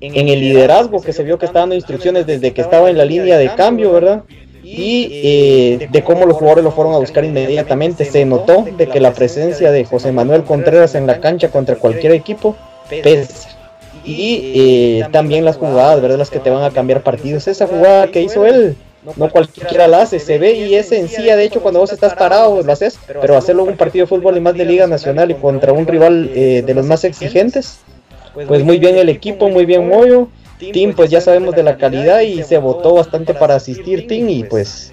en 0.00 0.28
el 0.28 0.40
liderazgo 0.40 1.00
que 1.00 1.12
se 1.12 1.22
vio 1.22 1.38
que 1.38 1.46
estaba 1.46 1.62
dando 1.62 1.76
instrucciones 1.76 2.26
desde 2.26 2.52
que 2.52 2.60
estaba 2.60 2.90
en 2.90 2.98
la 2.98 3.04
línea 3.04 3.38
de 3.38 3.54
cambio, 3.54 3.92
¿verdad? 3.92 4.24
Y 4.64 5.08
eh, 5.12 5.88
de 5.90 6.02
cómo 6.02 6.24
los 6.24 6.36
jugadores 6.36 6.64
lo 6.64 6.70
fueron 6.70 6.94
a 6.94 6.98
buscar 6.98 7.24
inmediatamente. 7.24 8.04
Se 8.04 8.24
notó 8.24 8.64
de 8.76 8.88
que 8.88 9.00
la 9.00 9.12
presencia 9.12 9.70
de 9.70 9.84
José 9.84 10.10
Manuel 10.10 10.44
Contreras 10.44 10.94
en 10.94 11.06
la 11.06 11.20
cancha 11.20 11.50
contra 11.50 11.76
cualquier 11.76 12.12
equipo 12.12 12.56
pesa. 12.88 13.48
Y 14.04 14.52
eh, 14.54 15.06
también 15.12 15.44
las 15.44 15.56
jugadas, 15.56 16.00
¿verdad? 16.02 16.18
Las 16.18 16.30
que 16.30 16.38
te 16.38 16.50
van 16.50 16.62
a 16.62 16.70
cambiar 16.70 17.02
partidos. 17.02 17.48
Esa 17.48 17.66
jugada 17.66 18.08
que 18.08 18.22
hizo 18.22 18.44
él, 18.44 18.76
no 19.16 19.30
cualquiera 19.30 19.86
la 19.86 20.02
hace, 20.02 20.18
se 20.18 20.38
ve 20.38 20.52
y 20.52 20.74
es 20.74 20.88
sencilla. 20.88 21.36
De 21.36 21.44
hecho, 21.44 21.60
cuando 21.60 21.80
vos 21.80 21.92
estás 21.92 22.14
parado, 22.14 22.62
lo 22.62 22.72
haces, 22.72 22.98
pero 23.20 23.36
hacerlo 23.36 23.64
un 23.64 23.76
partido 23.76 24.04
de 24.04 24.08
fútbol 24.08 24.36
y 24.36 24.40
más 24.40 24.54
de 24.54 24.64
Liga 24.64 24.86
Nacional 24.86 25.30
y 25.30 25.34
contra 25.34 25.72
un 25.72 25.86
rival 25.86 26.30
eh, 26.34 26.62
de 26.64 26.74
los 26.74 26.86
más 26.86 27.04
exigentes, 27.04 27.78
pues 28.34 28.64
muy 28.64 28.78
bien 28.78 28.96
el 28.96 29.08
equipo, 29.08 29.48
muy 29.48 29.64
bien 29.64 29.88
Moyo. 29.88 30.28
Team 30.58 30.94
pues 30.94 31.10
ya 31.10 31.20
sabemos 31.20 31.54
de 31.54 31.62
la 31.62 31.76
calidad 31.76 32.20
y 32.20 32.42
se 32.42 32.58
votó 32.58 32.94
bastante 32.94 33.34
para 33.34 33.56
asistir 33.56 34.06
Team 34.06 34.28
y 34.28 34.44
pues 34.44 34.92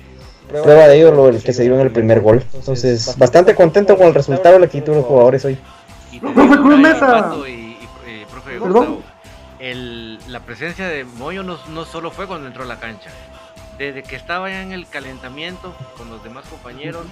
prueba 0.52 0.88
de 0.88 0.98
ello 0.98 1.12
lo 1.12 1.30
el 1.30 1.42
que 1.42 1.54
se 1.54 1.64
dio 1.64 1.76
en 1.76 1.82
el 1.82 1.92
primer 1.92 2.22
gol. 2.22 2.44
Entonces, 2.54 3.16
bastante 3.18 3.56
contento 3.56 3.98
con 3.98 4.08
el 4.08 4.14
resultado 4.14 4.56
de 4.56 4.60
la 4.60 4.66
actitud 4.66 4.92
de 4.92 4.98
los 4.98 5.06
jugadores 5.06 5.46
hoy. 5.46 5.58
el, 9.60 10.20
la 10.28 10.40
presencia 10.42 10.88
de 10.88 11.04
Moyo 11.06 11.44
no, 11.44 11.58
no 11.70 11.86
solo 11.86 12.12
fue 12.12 12.28
cuando 12.28 12.48
entró 12.48 12.64
a 12.64 12.68
la 12.68 12.80
cancha. 12.80 13.10
Desde 13.78 14.04
que 14.04 14.16
estaba 14.16 14.50
ya 14.50 14.62
en 14.62 14.74
el 14.74 14.88
calentamiento 14.88 15.74
con 15.98 16.10
los 16.10 16.24
demás 16.24 16.46
compañeros, 16.48 17.06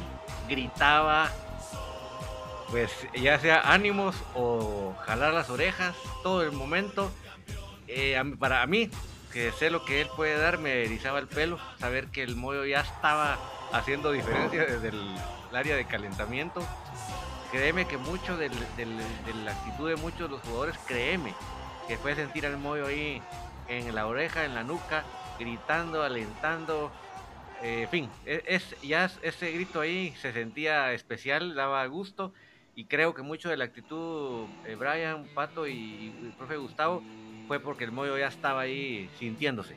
gritaba, 0.48 1.29
pues 2.70 2.91
ya 3.20 3.39
sea 3.39 3.62
ánimos 3.72 4.15
o 4.36 4.94
jalar 5.06 5.34
las 5.34 5.50
orejas 5.50 5.96
todo 6.22 6.44
el 6.44 6.51
momento 6.51 7.10
eh, 7.89 8.22
para 8.38 8.65
mí, 8.67 8.89
que 9.34 9.51
sé 9.51 9.69
lo 9.69 9.84
que 9.84 10.01
él 10.01 10.08
puede 10.15 10.38
dar, 10.38 10.60
me 10.60 10.84
erizaba 10.84 11.19
el 11.19 11.27
pelo, 11.27 11.60
saber 11.79 12.08
que 12.08 12.24
el 12.24 12.36
Moyo 12.36 12.65
ya 12.65 12.81
estaba 12.81 13.38
haciendo 13.72 14.12
diferencia 14.12 14.65
desde 14.65 14.89
el, 14.89 15.15
área 15.51 15.75
de 15.75 15.86
calentamiento. 15.86 16.62
Créeme 17.51 17.88
que 17.88 17.98
mucho 17.98 18.38
de 18.38 18.50
la 18.50 19.51
actitud 19.51 19.89
de 19.89 19.96
muchos 19.96 20.22
de 20.22 20.29
los 20.29 20.41
jugadores, 20.41 20.77
créeme, 20.86 21.34
que 21.88 21.98
fue 21.98 22.13
sentir 22.15 22.46
al 22.46 22.58
Moyo 22.58 22.86
ahí 22.86 23.22
en 23.67 23.96
la 23.96 24.05
oreja, 24.05 24.46
en 24.46 24.53
la 24.53 24.63
nuca, 24.63 25.03
gritando, 25.39 26.03
alentando. 26.03 26.91
Eh, 27.63 27.84
en 27.84 27.89
fin, 27.89 28.10
e, 28.25 28.43
es, 28.46 28.75
ya 28.81 29.10
ese 29.24 29.51
grito 29.51 29.81
ahí 29.81 30.13
se 30.22 30.31
sentía 30.31 30.93
especial, 30.93 31.55
daba 31.55 31.86
gusto. 31.88 32.34
Y 32.75 32.86
creo 32.86 33.13
que 33.13 33.24
mucho 33.24 33.50
de 33.50 33.58
la 33.58 33.65
actitud, 33.65 34.48
eh, 34.65 34.75
Brian, 34.75 35.25
Pato 35.34 35.67
y 35.67 36.13
el 36.22 36.34
profe 36.38 36.58
Gustavo, 36.58 37.03
fue 37.50 37.60
porque 37.60 37.84
el 37.84 37.91
Moyo 37.91 38.15
ya 38.15 38.27
estaba 38.27 38.62
ahí 38.62 39.10
sintiéndose. 39.18 39.74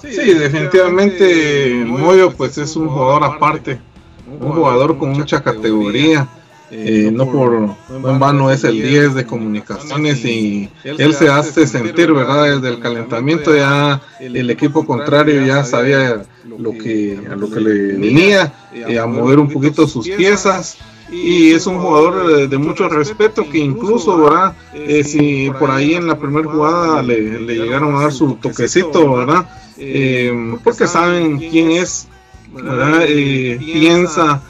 Sí, 0.00 0.32
definitivamente 0.32 1.84
Moyo 1.86 2.32
pues 2.32 2.56
es 2.56 2.76
un 2.76 2.88
jugador 2.88 3.24
aparte, 3.24 3.78
un 4.26 4.52
jugador 4.52 4.96
con 4.96 5.10
mucha 5.10 5.42
categoría. 5.42 6.26
Eh, 6.72 7.10
no 7.12 7.30
por 7.30 7.52
en 7.52 8.18
vano 8.20 8.50
es 8.50 8.62
el 8.62 8.80
10 8.80 9.16
de 9.16 9.26
comunicaciones 9.26 10.24
y 10.24 10.70
él 10.84 11.12
se 11.12 11.28
hace 11.28 11.66
sentir, 11.66 12.12
¿verdad? 12.12 12.54
Desde 12.54 12.68
el 12.68 12.80
calentamiento 12.80 13.54
ya 13.54 14.00
el 14.18 14.48
equipo 14.48 14.86
contrario 14.86 15.44
ya 15.44 15.62
sabía 15.64 16.22
lo 16.46 16.72
que, 16.72 17.20
a 17.30 17.34
lo 17.34 17.50
que 17.50 17.60
le 17.60 17.72
venía, 17.98 18.50
eh, 18.72 18.98
a 18.98 19.06
mover 19.06 19.40
un 19.40 19.50
poquito 19.50 19.86
sus 19.86 20.08
piezas 20.08 20.78
y 21.10 21.52
es 21.52 21.66
un 21.66 21.78
jugador 21.78 22.48
de, 22.48 22.58
mucho 22.58 22.88
respeto 22.88 23.48
que 23.50 23.58
incluso, 23.58 24.16
¿verdad? 24.22 24.54
Eh, 24.74 25.02
si 25.02 25.50
por 25.58 25.70
ahí 25.70 25.94
en 25.94 26.06
la 26.06 26.18
primera 26.18 26.48
jugada 26.48 27.02
le, 27.02 27.40
llegaron 27.40 27.96
a 27.96 28.02
dar 28.02 28.12
su 28.12 28.34
toquecito, 28.34 29.14
¿verdad? 29.14 29.48
Eh, 29.76 30.56
porque 30.62 30.86
saben 30.86 31.38
quién 31.38 31.72
es, 31.72 32.06
¿verdad? 32.52 33.04
Eh, 33.08 33.58
piensa, 33.58 34.42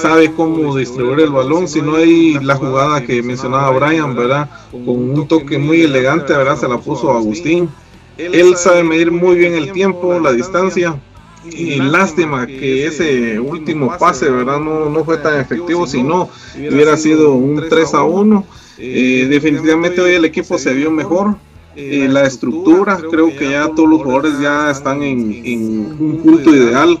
sabe 0.00 0.32
cómo 0.32 0.76
distribuir 0.76 1.20
el 1.20 1.30
balón, 1.30 1.68
si 1.68 1.82
no 1.82 1.96
hay 1.96 2.34
la 2.40 2.56
jugada 2.56 3.02
que 3.02 3.22
mencionaba 3.22 3.70
Brian, 3.70 4.14
¿verdad? 4.14 4.48
Con 4.70 5.10
un 5.10 5.28
toque 5.28 5.58
muy 5.58 5.82
elegante, 5.82 6.32
¿verdad? 6.32 6.56
Se 6.56 6.68
la 6.68 6.78
puso 6.78 7.12
Agustín. 7.12 7.68
Él 8.16 8.56
sabe 8.56 8.82
medir 8.82 9.12
muy 9.12 9.36
bien 9.36 9.54
el 9.54 9.72
tiempo, 9.72 10.18
la 10.18 10.32
distancia 10.32 10.98
y 11.44 11.76
lástima 11.76 12.46
que 12.46 12.86
ese 12.86 13.38
último 13.38 13.96
pase, 13.98 14.30
¿verdad? 14.30 14.58
No, 14.58 14.88
no 14.90 15.04
fue 15.04 15.18
tan 15.18 15.40
efectivo, 15.40 15.86
si 15.86 16.02
no 16.02 16.28
hubiera 16.56 16.96
sido 16.96 17.34
un 17.34 17.68
3 17.68 17.94
a 17.94 18.02
1. 18.02 18.46
Eh, 18.78 19.26
definitivamente 19.28 20.00
hoy 20.00 20.14
el 20.14 20.24
equipo 20.24 20.58
se 20.58 20.72
vio 20.74 20.90
mejor. 20.90 21.36
Eh, 21.76 22.08
la 22.10 22.24
estructura, 22.24 22.98
creo 23.10 23.36
que 23.36 23.50
ya 23.50 23.68
todos 23.68 23.88
los 23.88 24.02
jugadores 24.02 24.40
ya 24.40 24.70
están 24.70 25.02
en, 25.02 25.96
un 25.98 26.20
punto 26.24 26.54
ideal. 26.54 26.98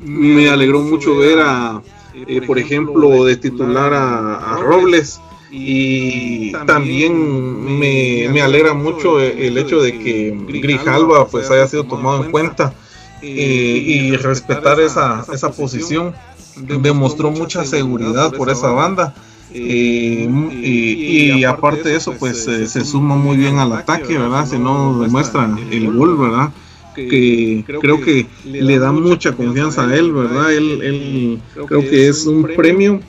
Me 0.00 0.48
alegró 0.48 0.80
mucho 0.80 1.16
ver 1.16 1.40
a, 1.40 1.82
eh, 2.26 2.40
por 2.46 2.58
ejemplo, 2.58 3.24
de 3.24 3.36
titular 3.36 3.92
a, 3.92 4.58
Robles 4.62 5.20
y 5.50 6.52
también 6.66 7.78
me, 7.78 8.28
me 8.32 8.40
alegra 8.40 8.74
mucho 8.74 9.20
el 9.20 9.56
hecho 9.56 9.80
de 9.80 9.98
que 9.98 10.36
Grijalva 10.48 11.28
pues 11.28 11.50
haya 11.50 11.68
sido 11.68 11.84
tomado 11.84 12.24
en 12.24 12.30
cuenta 12.32 12.74
eh, 13.24 13.82
y 13.86 14.16
respetar 14.16 14.80
esa, 14.80 15.24
esa 15.32 15.50
posición 15.50 16.14
demostró 16.56 17.30
mucha 17.30 17.64
seguridad 17.64 18.32
por 18.32 18.50
esa 18.50 18.70
banda. 18.70 19.14
eh, 19.52 20.28
y, 21.38 21.44
aparte 21.44 21.90
de 21.90 21.96
eso 21.96 22.14
pues 22.18 22.48
eh, 22.48 22.66
se 22.66 22.84
suma 22.84 23.14
muy 23.14 23.36
bien 23.36 23.58
al 23.58 23.72
ataque 23.72 24.18
verdad 24.18 24.46
si 24.46 24.58
no 24.58 25.00
demuestra 25.00 25.48
el 25.70 25.92
gol 25.92 26.16
verdad 26.16 26.50
que 26.96 27.64
creo 27.80 28.00
que 28.00 28.26
le 28.44 28.78
da 28.78 28.90
mucha 28.90 29.32
confianza 29.32 29.86
a 29.86 29.94
él 29.94 30.12
verdad 30.12 30.52
él, 30.52 30.82
él 30.82 31.42
creo 31.66 31.80
que 31.82 32.08
es 32.08 32.26
un 32.26 32.42
premio 32.56 33.00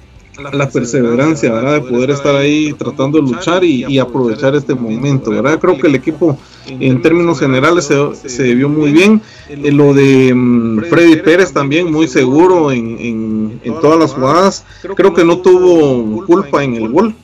la 0.53 0.69
perseverancia, 0.69 1.51
¿verdad? 1.51 1.73
De 1.75 1.81
poder 1.81 2.11
estar 2.11 2.35
ahí 2.35 2.73
tratando 2.73 3.19
de 3.19 3.23
luchar 3.23 3.63
y, 3.63 3.97
aprovechar 3.99 4.55
este 4.55 4.75
momento, 4.75 5.31
¿verdad? 5.31 5.59
Creo 5.59 5.77
que 5.77 5.87
el 5.87 5.95
equipo 5.95 6.37
en 6.67 7.01
términos 7.01 7.39
generales 7.39 7.85
se, 7.85 8.29
se 8.29 8.55
vio 8.55 8.69
muy 8.69 8.91
bien. 8.91 9.21
Eh, 9.49 9.71
lo 9.71 9.93
de 9.93 10.33
mm, 10.33 10.83
Freddy 10.89 11.17
Pérez 11.17 11.53
también 11.53 11.91
muy 11.91 12.07
seguro 12.07 12.71
en, 12.71 13.59
en, 13.63 13.79
todas 13.81 13.99
las 13.99 14.13
jugadas. 14.13 14.65
Creo 14.95 15.13
que 15.13 15.23
no 15.23 15.39
tuvo 15.39 16.25
culpa 16.25 16.63
en 16.63 16.75
el 16.75 16.89
gol. 16.89 17.15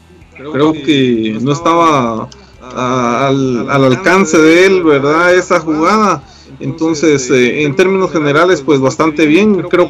Creo 0.54 0.74
que 0.74 1.38
no 1.42 1.52
estaba 1.52 2.28
al, 2.76 3.70
al, 3.70 3.84
alcance 3.84 4.38
de 4.38 4.66
él, 4.66 4.84
¿verdad? 4.84 5.36
Esa 5.36 5.60
jugada. 5.60 6.24
Entonces, 6.60 7.30
eh, 7.32 7.64
en 7.64 7.76
términos 7.76 8.12
generales, 8.12 8.62
pues 8.62 8.80
bastante 8.80 9.26
bien. 9.26 9.62
Creo 9.64 9.90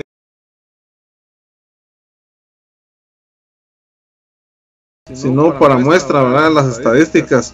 sino 5.22 5.58
para 5.58 5.78
muestra, 5.78 6.24
¿verdad? 6.24 6.52
Las 6.52 6.78
estadísticas, 6.78 7.54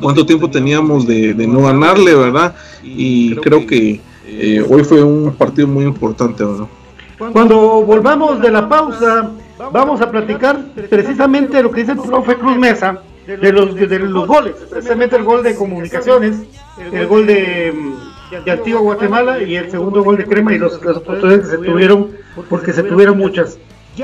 cuánto 0.00 0.26
tiempo 0.26 0.50
teníamos 0.50 1.06
de, 1.06 1.34
no 1.46 1.62
ganarle, 1.62 2.14
¿verdad? 2.14 2.54
Y 2.82 3.36
creo 3.36 3.66
que 3.66 4.00
eh, 4.26 4.64
hoy 4.68 4.84
fue 4.84 5.02
un 5.02 5.34
partido 5.34 5.68
muy 5.68 5.84
importante, 5.84 6.44
¿verdad? 6.44 6.66
Cuando 7.32 7.82
volvamos 7.82 8.40
de 8.40 8.50
la 8.50 8.68
pausa, 8.68 9.30
vamos 9.72 10.00
a 10.00 10.10
platicar 10.10 10.60
precisamente 10.90 11.56
de 11.56 11.62
lo 11.62 11.70
que 11.70 11.80
dice 11.80 11.92
el 11.92 12.00
profe 12.00 12.36
Cruz 12.36 12.58
Mesa, 12.58 13.00
de 13.26 13.52
los, 13.52 13.74
de 13.74 13.98
los 13.98 14.26
goles, 14.26 14.54
precisamente 14.70 15.16
el 15.16 15.24
gol 15.24 15.42
de 15.42 15.54
comunicaciones, 15.54 16.42
el 16.92 17.06
gol 17.06 17.26
de, 17.26 17.72
de 18.44 18.50
Antigua 18.50 18.80
Guatemala 18.80 19.42
y 19.42 19.56
el 19.56 19.70
segundo 19.70 20.02
gol 20.02 20.16
de 20.16 20.26
Crema 20.26 20.54
y 20.54 20.58
los, 20.58 20.84
las 20.84 20.98
oportunidades 20.98 21.48
que 21.48 21.56
se 21.56 21.62
tuvieron, 21.62 22.10
porque 22.48 22.72
se 22.72 22.82
tuvieron 22.82 23.16
muchas. 23.18 23.58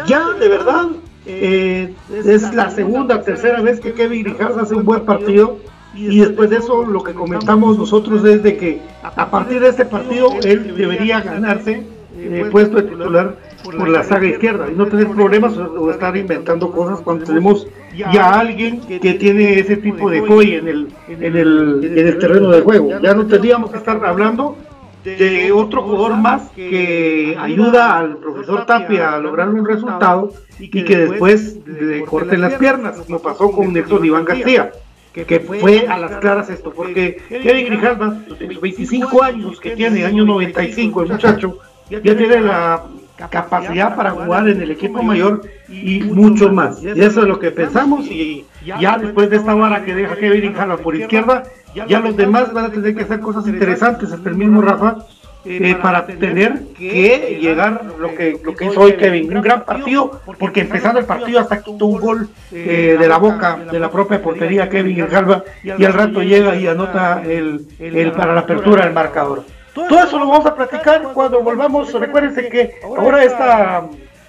Ya, 0.07 0.31
de 0.31 0.49
verdad, 0.49 0.89
eh, 1.27 1.95
es 2.25 2.55
la 2.55 2.71
segunda 2.71 3.17
o 3.17 3.21
tercera 3.21 3.61
vez 3.61 3.81
que 3.81 3.93
Kevin 3.93 4.25
Grijalva 4.25 4.63
hace 4.63 4.75
un 4.75 4.85
buen 4.85 5.05
partido 5.05 5.59
y 5.95 6.21
después 6.21 6.51
de 6.51 6.57
eso 6.57 6.85
lo 6.85 7.03
que 7.03 7.13
comentamos 7.13 7.79
nosotros 7.79 8.25
es 8.25 8.43
de 8.43 8.57
que 8.57 8.81
a 9.03 9.31
partir 9.31 9.61
de 9.61 9.69
este 9.69 9.85
partido 9.85 10.31
él 10.43 10.75
debería 10.77 11.21
ganarse 11.21 11.85
el 12.19 12.51
puesto 12.51 12.77
de 12.77 12.83
titular 12.83 13.37
por 13.63 13.89
la 13.89 14.03
saga 14.03 14.27
izquierda 14.27 14.69
y 14.71 14.75
no 14.75 14.87
tener 14.87 15.09
problemas 15.09 15.57
o 15.57 15.91
estar 15.91 16.17
inventando 16.17 16.71
cosas 16.71 17.01
cuando 17.01 17.25
tenemos 17.25 17.67
ya 17.95 18.41
alguien 18.41 18.81
que 18.81 19.15
tiene 19.15 19.59
ese 19.59 19.77
tipo 19.77 20.11
de 20.11 20.21
joy 20.21 20.55
en 20.55 20.69
el, 20.69 20.89
en 21.09 21.37
el, 21.37 21.93
en 21.97 22.07
el 22.09 22.19
terreno 22.19 22.51
de 22.51 22.61
juego. 22.63 23.01
Ya 23.01 23.15
no 23.15 23.27
tendríamos 23.27 23.71
que 23.71 23.79
estar 23.79 24.05
hablando 24.05 24.57
de 25.05 25.53
otro 25.53 25.83
jugador 25.83 26.17
más 26.17 26.51
que 26.51 27.37
ayuda 27.39 27.99
al 27.99 28.17
profesor 28.19 28.67
Tapia 28.67 29.15
a 29.15 29.19
lograr 29.19 29.49
un 29.49 29.67
resultado 29.67 30.33
y 30.59 30.69
que 30.69 30.97
después 30.97 31.59
le 31.67 32.05
corten 32.05 32.41
las 32.41 32.55
piernas, 32.55 32.99
como 32.99 33.21
pasó 33.21 33.51
con 33.51 33.73
Nelson 33.73 34.05
Iván 34.05 34.25
García, 34.25 34.73
que 35.13 35.41
fue 35.41 35.87
a 35.89 35.99
las 35.99 36.17
claras 36.19 36.51
esto, 36.51 36.73
porque 36.73 37.21
Kevin 37.29 37.67
Grijalva, 37.67 38.19
los 38.27 38.61
25 38.61 39.23
años 39.23 39.61
que 39.61 39.71
tiene, 39.73 40.05
año 40.05 40.25
95 40.25 41.03
el 41.03 41.09
muchacho, 41.09 41.59
ya 41.91 42.01
tiene 42.01 42.41
la 42.41 42.85
capacidad 43.31 43.97
para 43.97 44.11
jugar 44.11 44.49
en 44.49 44.61
el 44.61 44.71
equipo 44.71 45.03
mayor 45.03 45.43
y 45.69 46.01
mucho 46.01 46.53
más. 46.53 46.83
Y 46.83 47.01
eso 47.01 47.23
es 47.23 47.29
lo 47.29 47.39
que 47.39 47.51
pensamos 47.51 48.07
y 48.07 48.45
ya 48.65 48.99
después 48.99 49.31
de 49.31 49.37
esta 49.37 49.55
vara 49.55 49.85
que 49.85 49.95
deja 49.95 50.17
Kevin 50.17 50.53
Grijalva 50.53 50.77
por 50.77 50.97
izquierda, 50.97 51.45
ya 51.75 52.01
los 52.01 52.17
demás 52.17 52.53
van 52.53 52.67
a 52.67 52.71
tener 52.71 52.95
que 52.95 53.03
hacer 53.03 53.21
cosas 53.21 53.47
interesantes, 53.47 54.13
hasta 54.13 54.29
el 54.29 54.37
mismo 54.37 54.61
Rafa, 54.61 54.99
eh, 55.45 55.75
para 55.83 56.07
tener 56.07 56.69
que 56.79 57.39
llegar 57.41 57.85
lo 57.99 58.15
que, 58.15 58.39
lo 58.45 58.55
que 58.55 58.67
hizo 58.67 58.81
hoy 58.81 58.93
Kevin. 58.93 59.35
Un 59.37 59.43
gran 59.43 59.65
partido, 59.65 60.21
porque 60.39 60.61
empezando 60.61 61.01
el 61.01 61.05
partido 61.05 61.41
hasta 61.41 61.63
quitó 61.63 61.87
un 61.87 62.01
gol 62.01 62.29
eh, 62.53 62.97
de 62.99 63.09
la 63.09 63.19
boca 63.19 63.59
de 63.71 63.81
la 63.81 63.91
propia 63.91 64.23
portería 64.23 64.69
Kevin 64.69 65.07
Galva 65.11 65.43
y 65.65 65.85
al 65.85 65.93
rato 65.93 66.23
llega 66.23 66.55
y 66.55 66.69
anota 66.69 67.23
el, 67.25 67.67
el 67.81 68.13
para 68.13 68.35
la 68.35 68.43
apertura 68.43 68.85
del 68.85 68.95
marcador. 68.95 69.45
Todo 69.75 69.99
eso 69.99 70.19
lo 70.19 70.29
vamos 70.29 70.47
a 70.47 70.55
platicar 70.55 71.03
cuando 71.15 71.43
volvamos. 71.43 71.93
Recuérdense 71.93 72.49
que 72.49 72.75
ahora 72.85 73.25
esta 73.25 73.89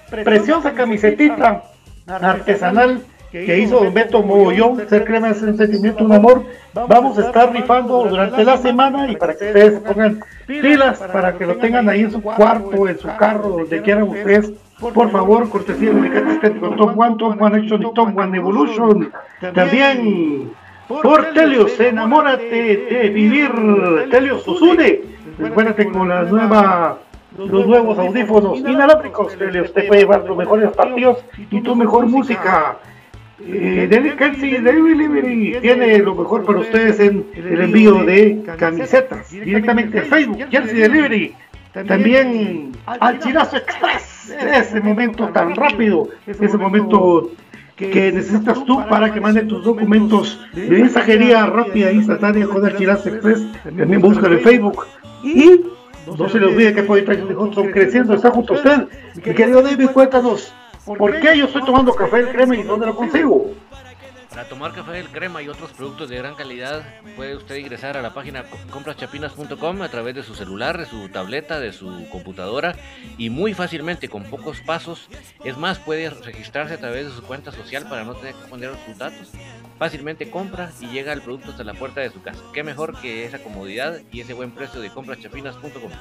preciosa 0.10 0.74
camisetita 0.74 1.64
artesanal 2.08 3.02
que 3.32 3.60
hizo 3.60 3.92
Beto 3.92 4.22
Mogollón, 4.22 4.88
ser 4.88 5.06
crema 5.06 5.32
es 5.32 5.42
un 5.42 5.58
sentimiento, 5.58 6.06
un 6.06 6.14
amor. 6.14 6.46
Vamos 6.74 7.18
a 7.18 7.28
estar 7.28 7.52
rifando 7.52 8.06
durante 8.06 8.46
la 8.46 8.58
semana 8.58 9.10
y 9.10 9.16
para 9.16 9.36
que 9.36 9.48
ustedes 9.48 9.80
pongan 9.80 10.20
pilas, 10.46 11.00
para 11.00 11.36
que 11.36 11.46
lo 11.48 11.56
tengan 11.56 11.90
ahí 11.90 12.02
en 12.02 12.12
su 12.12 12.22
cuarto, 12.22 12.88
en 12.88 13.00
su 13.00 13.08
carro, 13.18 13.50
donde 13.50 13.82
quieran 13.82 14.04
ustedes. 14.04 14.52
Por 14.80 15.12
favor, 15.12 15.50
cortesía 15.50 15.90
de 15.90 15.96
Unicate 15.96 16.32
Estético 16.34 16.70
Tom 16.76 17.00
One, 17.00 17.16
Tom 17.18 17.42
One 17.42 17.58
Action 17.58 17.82
y 17.82 17.94
Tom 17.94 18.18
One 18.18 18.38
Evolution. 18.38 19.12
También 19.56 20.52
por 21.02 21.34
Telios, 21.34 21.80
enamórate 21.80 22.78
de 22.90 23.10
vivir. 23.10 23.52
Telios 24.12 24.44
Susune. 24.44 25.02
Recuérdate 25.38 25.88
con 25.88 26.10
la 26.10 26.24
nueva 26.24 27.00
los 27.38 27.66
nuevos 27.66 27.98
audífonos 27.98 28.60
inalámbricos 28.60 29.36
Telios 29.38 29.74
te 29.74 29.84
puede 29.84 30.02
llevar 30.02 30.24
los 30.24 30.38
mejores 30.38 30.72
partidos 30.72 31.26
y 31.50 31.62
tu 31.62 31.76
mejor 31.76 32.06
música. 32.06 32.78
Eh, 33.46 33.88
Delivery 33.90 35.58
tiene 35.60 35.98
lo 35.98 36.16
mejor 36.16 36.46
para 36.46 36.60
ustedes 36.60 37.00
en 37.00 37.26
el 37.36 37.62
envío 37.62 38.04
de 38.04 38.44
camisetas 38.58 39.32
directamente 39.32 40.00
a 40.00 40.04
Facebook, 40.04 40.38
Jersey 40.50 40.80
Delivery. 40.80 41.36
También 41.88 42.72
al 42.86 43.20
Chirazo 43.20 43.58
Express, 43.58 44.30
ese 44.30 44.80
momento 44.80 45.28
tan 45.30 45.56
rápido, 45.56 46.08
ese 46.28 46.56
momento 46.56 47.32
que 47.76 48.12
necesitas 48.12 48.64
tú 48.66 48.80
para 48.88 49.12
que 49.14 49.20
mande 49.20 49.44
tus 49.44 49.64
documentos 49.64 50.40
de 50.54 50.70
mensajería 50.70 51.46
rápida 51.48 51.90
e 51.90 51.96
instantánea 51.96 52.48
con 52.48 52.66
el 52.66 52.76
Chirazo 52.78 53.10
Express. 53.10 53.46
También 53.64 54.02
búscalo 54.02 54.36
en 54.36 54.42
Facebook. 54.42 54.86
Y 55.24 55.62
no 56.18 56.30
se 56.30 56.40
le 56.40 56.48
olvide 56.48 56.74
que 56.74 56.84
Pollo 56.84 57.06
de 57.06 57.54
son 57.54 57.72
creciendo, 57.72 58.14
está 58.14 58.30
junto 58.32 58.54
a 58.54 58.58
usted. 58.58 58.88
Mi 59.16 59.34
querido 59.34 59.62
David, 59.62 59.88
cuéntanos. 59.88 60.54
¿Por 60.86 61.20
qué 61.22 61.38
yo 61.38 61.46
estoy 61.46 61.64
tomando 61.64 61.94
café 61.94 62.18
del 62.18 62.30
crema 62.30 62.58
y 62.58 62.64
dónde 62.64 62.88
lo 62.88 62.96
consigo? 62.96 63.52
Para 64.34 64.50
tomar 64.50 64.74
café 64.74 64.94
del 64.94 65.10
crema 65.10 65.44
y 65.44 65.48
otros 65.48 65.74
productos 65.74 66.10
de 66.10 66.18
gran 66.18 66.34
calidad, 66.34 66.84
puede 67.16 67.36
usted 67.36 67.56
ingresar 67.58 67.98
a 67.98 68.02
la 68.02 68.16
página 68.16 68.46
compraschapinas.com 68.72 69.82
a 69.84 69.90
través 69.90 70.16
de 70.16 70.24
su 70.24 70.34
celular, 70.34 70.80
de 70.80 70.88
su 70.88 71.08
tableta, 71.10 71.60
de 71.60 71.72
su 71.72 72.08
computadora 72.10 72.76
y 73.20 73.30
muy 73.30 73.54
fácilmente, 73.54 74.10
con 74.10 74.24
pocos 74.24 74.60
pasos. 74.62 75.08
Es 75.46 75.56
más, 75.56 75.78
puede 75.78 76.10
registrarse 76.10 76.74
a 76.74 76.80
través 76.80 77.06
de 77.06 77.12
su 77.12 77.22
cuenta 77.22 77.52
social 77.52 77.88
para 77.88 78.06
no 78.06 78.16
tener 78.16 78.34
que 78.34 78.48
poner 78.50 78.72
sus 78.88 78.98
datos. 78.98 79.30
Fácilmente 79.78 80.32
compra 80.32 80.72
y 80.82 80.88
llega 80.88 81.14
el 81.14 81.22
producto 81.22 81.52
hasta 81.52 81.64
la 81.64 81.76
puerta 81.76 82.02
de 82.02 82.10
su 82.10 82.24
casa. 82.24 82.42
Qué 82.54 82.64
mejor 82.64 83.00
que 83.00 83.26
esa 83.26 83.38
comodidad 83.38 84.02
y 84.12 84.22
ese 84.22 84.34
buen 84.34 84.50
precio 84.50 84.82
de 84.82 84.90
compraschapinas.com. 84.90 85.92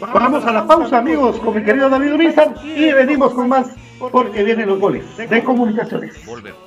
Vamos 0.00 0.44
a 0.44 0.52
la 0.52 0.66
pausa, 0.66 0.98
amigos, 0.98 1.38
con 1.38 1.54
mi 1.54 1.62
querido 1.64 1.88
David 1.88 2.14
Urizar 2.14 2.54
y 2.64 2.92
venimos 2.92 3.32
con 3.32 3.48
más 3.48 3.68
porque 3.98 4.44
vienen 4.44 4.68
los 4.68 4.78
goles 4.78 5.04
de 5.16 5.42
comunicaciones. 5.42 6.26
Volvemos. 6.26 6.66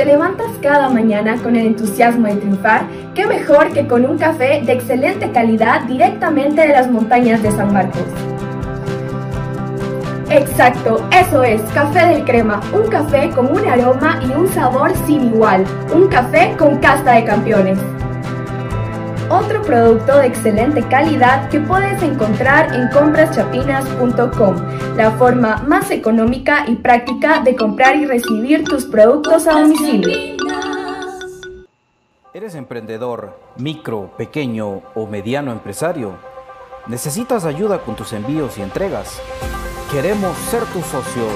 ¿Te 0.00 0.06
levantas 0.06 0.50
cada 0.62 0.88
mañana 0.88 1.36
con 1.42 1.56
el 1.56 1.66
entusiasmo 1.66 2.26
de 2.26 2.36
triunfar? 2.36 2.84
¿Qué 3.14 3.26
mejor 3.26 3.70
que 3.74 3.86
con 3.86 4.06
un 4.06 4.16
café 4.16 4.62
de 4.64 4.72
excelente 4.72 5.30
calidad 5.30 5.82
directamente 5.82 6.62
de 6.62 6.68
las 6.68 6.90
montañas 6.90 7.42
de 7.42 7.50
San 7.50 7.70
Marcos? 7.70 8.06
Exacto, 10.30 11.06
eso 11.12 11.42
es, 11.42 11.60
café 11.74 12.06
del 12.06 12.24
crema, 12.24 12.62
un 12.72 12.88
café 12.88 13.28
con 13.28 13.54
un 13.54 13.68
aroma 13.68 14.18
y 14.26 14.32
un 14.32 14.48
sabor 14.48 14.90
sin 15.06 15.34
igual, 15.34 15.66
un 15.94 16.08
café 16.08 16.54
con 16.56 16.78
casta 16.78 17.16
de 17.16 17.24
campeones. 17.26 17.78
Otro 19.30 19.62
producto 19.62 20.18
de 20.18 20.26
excelente 20.26 20.82
calidad 20.88 21.48
que 21.50 21.60
puedes 21.60 22.02
encontrar 22.02 22.74
en 22.74 22.88
compraschapinas.com, 22.88 24.56
la 24.96 25.12
forma 25.12 25.58
más 25.68 25.92
económica 25.92 26.64
y 26.66 26.74
práctica 26.74 27.40
de 27.40 27.54
comprar 27.54 27.94
y 27.94 28.06
recibir 28.06 28.64
tus 28.64 28.86
productos 28.86 29.46
a 29.46 29.60
domicilio. 29.60 30.36
¿Eres 32.34 32.56
emprendedor, 32.56 33.38
micro, 33.56 34.10
pequeño 34.16 34.82
o 34.96 35.06
mediano 35.06 35.52
empresario? 35.52 36.16
¿Necesitas 36.88 37.44
ayuda 37.44 37.82
con 37.82 37.94
tus 37.94 38.12
envíos 38.12 38.58
y 38.58 38.62
entregas? 38.62 39.22
Queremos 39.92 40.36
ser 40.50 40.64
tus 40.64 40.84
socios. 40.86 41.32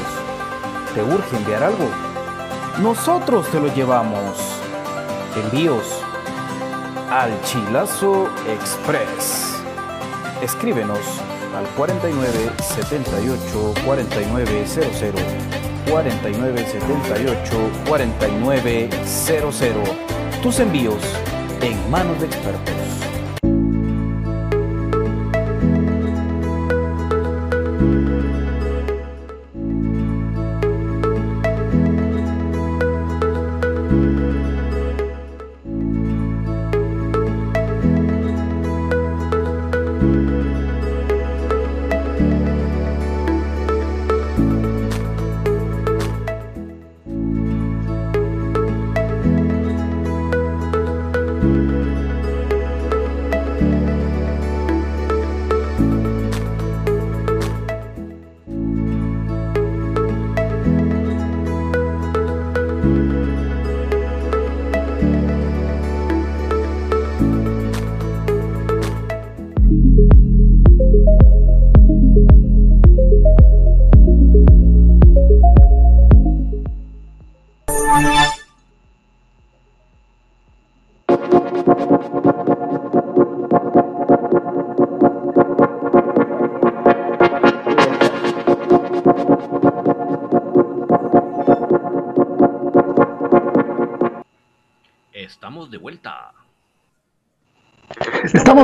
¿Te 0.97 1.03
urge 1.03 1.37
enviar 1.37 1.63
algo? 1.63 1.89
Nosotros 2.83 3.47
te 3.51 3.61
lo 3.61 3.73
llevamos. 3.73 4.37
Envíos 5.37 6.04
al 7.15 7.31
Chilazo 7.43 8.29
Express. 8.49 9.63
Escríbenos 10.43 10.99
al 11.57 11.65
49 11.77 12.51
78 12.61 13.75
4900 13.87 15.23
49 15.89 16.67
78 16.67 17.71
4900. 17.89 19.89
Tus 20.43 20.59
envíos 20.59 21.01
en 21.63 21.89
manos 21.89 22.21
de 22.21 22.27
expertos. 22.27 23.04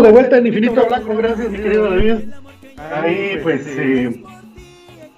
De 0.03 0.11
vuelta 0.11 0.39
en 0.39 0.47
Infinito 0.47 0.87
Blanco, 0.87 1.15
gracias 1.15 1.51
mi 1.51 1.59
querido 1.59 1.91
David. 1.91 2.15
Ahí 2.91 3.39
pues 3.43 3.67
eh, 3.67 4.23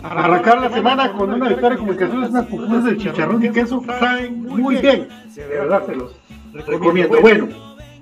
arrancar 0.02 0.60
la 0.60 0.70
semana 0.70 1.12
con 1.12 1.32
una 1.32 1.48
victoria 1.48 1.78
como 1.78 1.96
que 1.96 2.04
unas 2.04 2.46
pupusas 2.46 2.84
de 2.86 2.96
chicharrón 2.96 3.44
y 3.44 3.50
queso 3.50 3.80
saben 3.86 4.42
muy 4.42 4.76
bien. 4.76 5.06
De 5.36 5.46
verdad 5.46 5.86
se 5.86 5.94
los 5.94 6.16
recomiendo. 6.52 7.20
Bueno, 7.20 7.48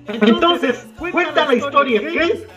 entonces 0.07 0.87
cuenta 0.97 1.45
la 1.45 1.53
historia 1.53 2.01
que 2.01 2.47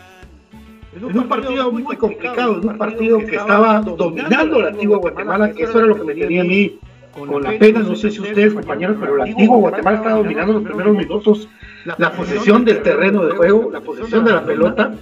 en 0.95 1.03
un 1.03 1.27
partido 1.27 1.71
muy 1.71 1.95
complicado, 1.95 2.59
en 2.59 2.67
un 2.67 2.77
partido 2.79 3.19
que 3.19 3.35
estaba 3.35 3.81
dominando 3.81 4.59
la 4.59 4.69
antigua 4.69 4.97
Guatemala, 4.97 5.51
que 5.51 5.63
eso 5.63 5.77
era 5.77 5.87
lo 5.87 5.97
que 5.97 6.03
me 6.03 6.15
tenía 6.15 6.41
a 6.41 6.45
mí 6.45 6.79
con 7.15 7.43
la 7.43 7.57
pena, 7.59 7.81
no 7.81 7.95
sé 7.95 8.09
si 8.09 8.21
ustedes 8.21 8.55
compañeros, 8.55 8.97
pero 8.99 9.17
la 9.17 9.25
antigua 9.25 9.57
Guatemala 9.57 9.97
estaba 9.97 10.15
dominando 10.15 10.53
los 10.53 10.63
primeros 10.63 10.97
minutos 10.97 11.47
la 11.85 12.11
posesión 12.11 12.65
del 12.65 12.81
terreno 12.81 13.25
de 13.25 13.35
juego, 13.35 13.69
la 13.71 13.81
posesión 13.81 14.25
de 14.25 14.33
la 14.33 14.43
pelota, 14.43 14.93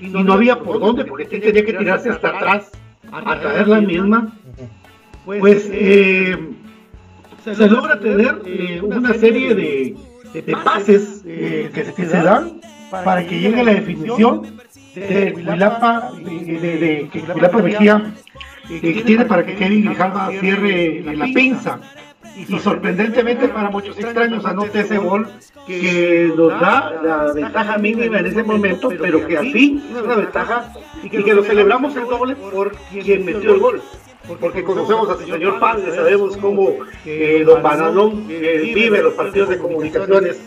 y 0.00 0.08
no 0.08 0.32
había 0.32 0.58
por 0.58 0.78
dónde, 0.78 1.04
porque 1.04 1.24
tenía 1.24 1.64
que 1.64 1.72
tirarse 1.72 2.10
hasta 2.10 2.28
atrás 2.28 2.70
a 3.10 3.40
traer 3.40 3.68
la 3.68 3.80
misma. 3.80 4.32
Pues 5.24 5.68
eh, 5.72 6.36
se 7.42 7.68
logra 7.68 7.98
tener 7.98 8.42
eh, 8.44 8.80
una 8.82 9.12
serie 9.14 9.54
de, 9.54 9.96
de 10.32 10.56
pases 10.64 11.22
eh, 11.26 11.70
que, 11.72 11.84
se 11.84 12.22
dan 12.22 12.60
para 12.90 13.26
que 13.26 13.40
llegue 13.40 13.64
la 13.64 13.74
definición 13.74 14.42
de 14.94 15.32
Huilapa, 15.34 16.12
de, 16.16 16.30
de, 16.58 16.78
de, 16.78 17.62
Mejía 17.62 18.14
que 18.68 19.02
tiene 19.04 19.24
para 19.24 19.44
que 19.44 19.54
Kevin 19.54 19.84
Grijalva 19.86 20.30
cierre 20.40 21.02
la 21.02 21.26
pinza. 21.26 21.80
Y 22.36 22.58
sorprendentemente 22.58 23.48
para 23.48 23.70
muchos 23.70 23.98
extraños 23.98 24.44
anote 24.44 24.80
ese 24.80 24.98
gol 24.98 25.26
que 25.66 26.30
nos 26.36 26.60
da 26.60 26.92
la 27.02 27.32
ventaja 27.32 27.78
mínima 27.78 28.18
en 28.18 28.26
ese 28.26 28.42
momento, 28.42 28.88
pero 29.00 29.26
que 29.26 29.38
así 29.38 29.82
es 29.90 30.02
una 30.02 30.16
ventaja 30.16 30.72
y 31.02 31.08
que 31.08 31.34
lo 31.34 31.42
celebramos 31.42 31.96
el 31.96 32.04
doble 32.04 32.36
por 32.36 32.76
quien 32.90 33.24
metió 33.24 33.54
el 33.54 33.60
gol. 33.60 33.82
Porque 34.40 34.64
conocemos 34.64 35.08
al 35.08 35.24
señor 35.24 35.60
Padre, 35.60 35.94
sabemos 35.94 36.36
cómo 36.36 36.70
eh, 37.04 37.44
don 37.46 37.62
Bananón 37.62 38.26
eh, 38.28 38.72
vive 38.74 39.00
los 39.00 39.14
partidos 39.14 39.50
de 39.50 39.58
comunicaciones. 39.58 40.40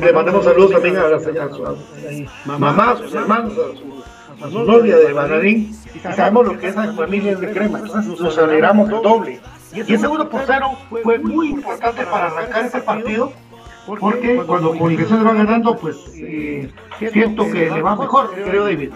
Le 0.00 0.12
mandamos 0.12 0.44
saludos 0.44 0.72
también 0.72 0.96
a, 0.96 1.08
la, 1.08 1.16
a 1.16 1.20
su 1.20 2.26
mamá, 2.46 2.92
a 2.92 2.96
sus 2.96 3.14
hermanos, 3.14 3.52
a 3.52 3.76
su 3.76 4.02
a 4.42 4.50
su 4.50 4.64
novia 4.64 4.96
de 4.96 5.12
Bananín. 5.12 5.76
Y 5.94 5.98
sabemos 5.98 6.46
lo 6.46 6.58
que 6.58 6.68
es 6.68 6.76
la 6.76 6.92
familia 6.92 7.36
de 7.36 7.52
crema, 7.52 7.78
entonces 7.80 8.20
nos 8.20 8.38
alegramos 8.38 8.88
doble. 8.88 9.40
Y 9.74 9.94
ese 9.94 10.06
1 10.06 10.28
por 10.28 10.42
0 10.46 10.78
fue 11.02 11.18
muy 11.18 11.50
importante 11.50 12.04
para 12.04 12.26
arrancar 12.26 12.66
ese 12.66 12.80
partido, 12.80 13.32
porque 13.86 14.36
cuando 14.46 14.70
Comunicaciones 14.70 15.26
va 15.26 15.32
ganando, 15.32 15.76
pues 15.76 15.96
eh, 16.14 16.70
siento 17.10 17.44
que 17.46 17.70
le 17.70 17.82
va 17.82 17.96
mejor, 17.96 18.34
creo 18.34 18.64
David. 18.64 18.92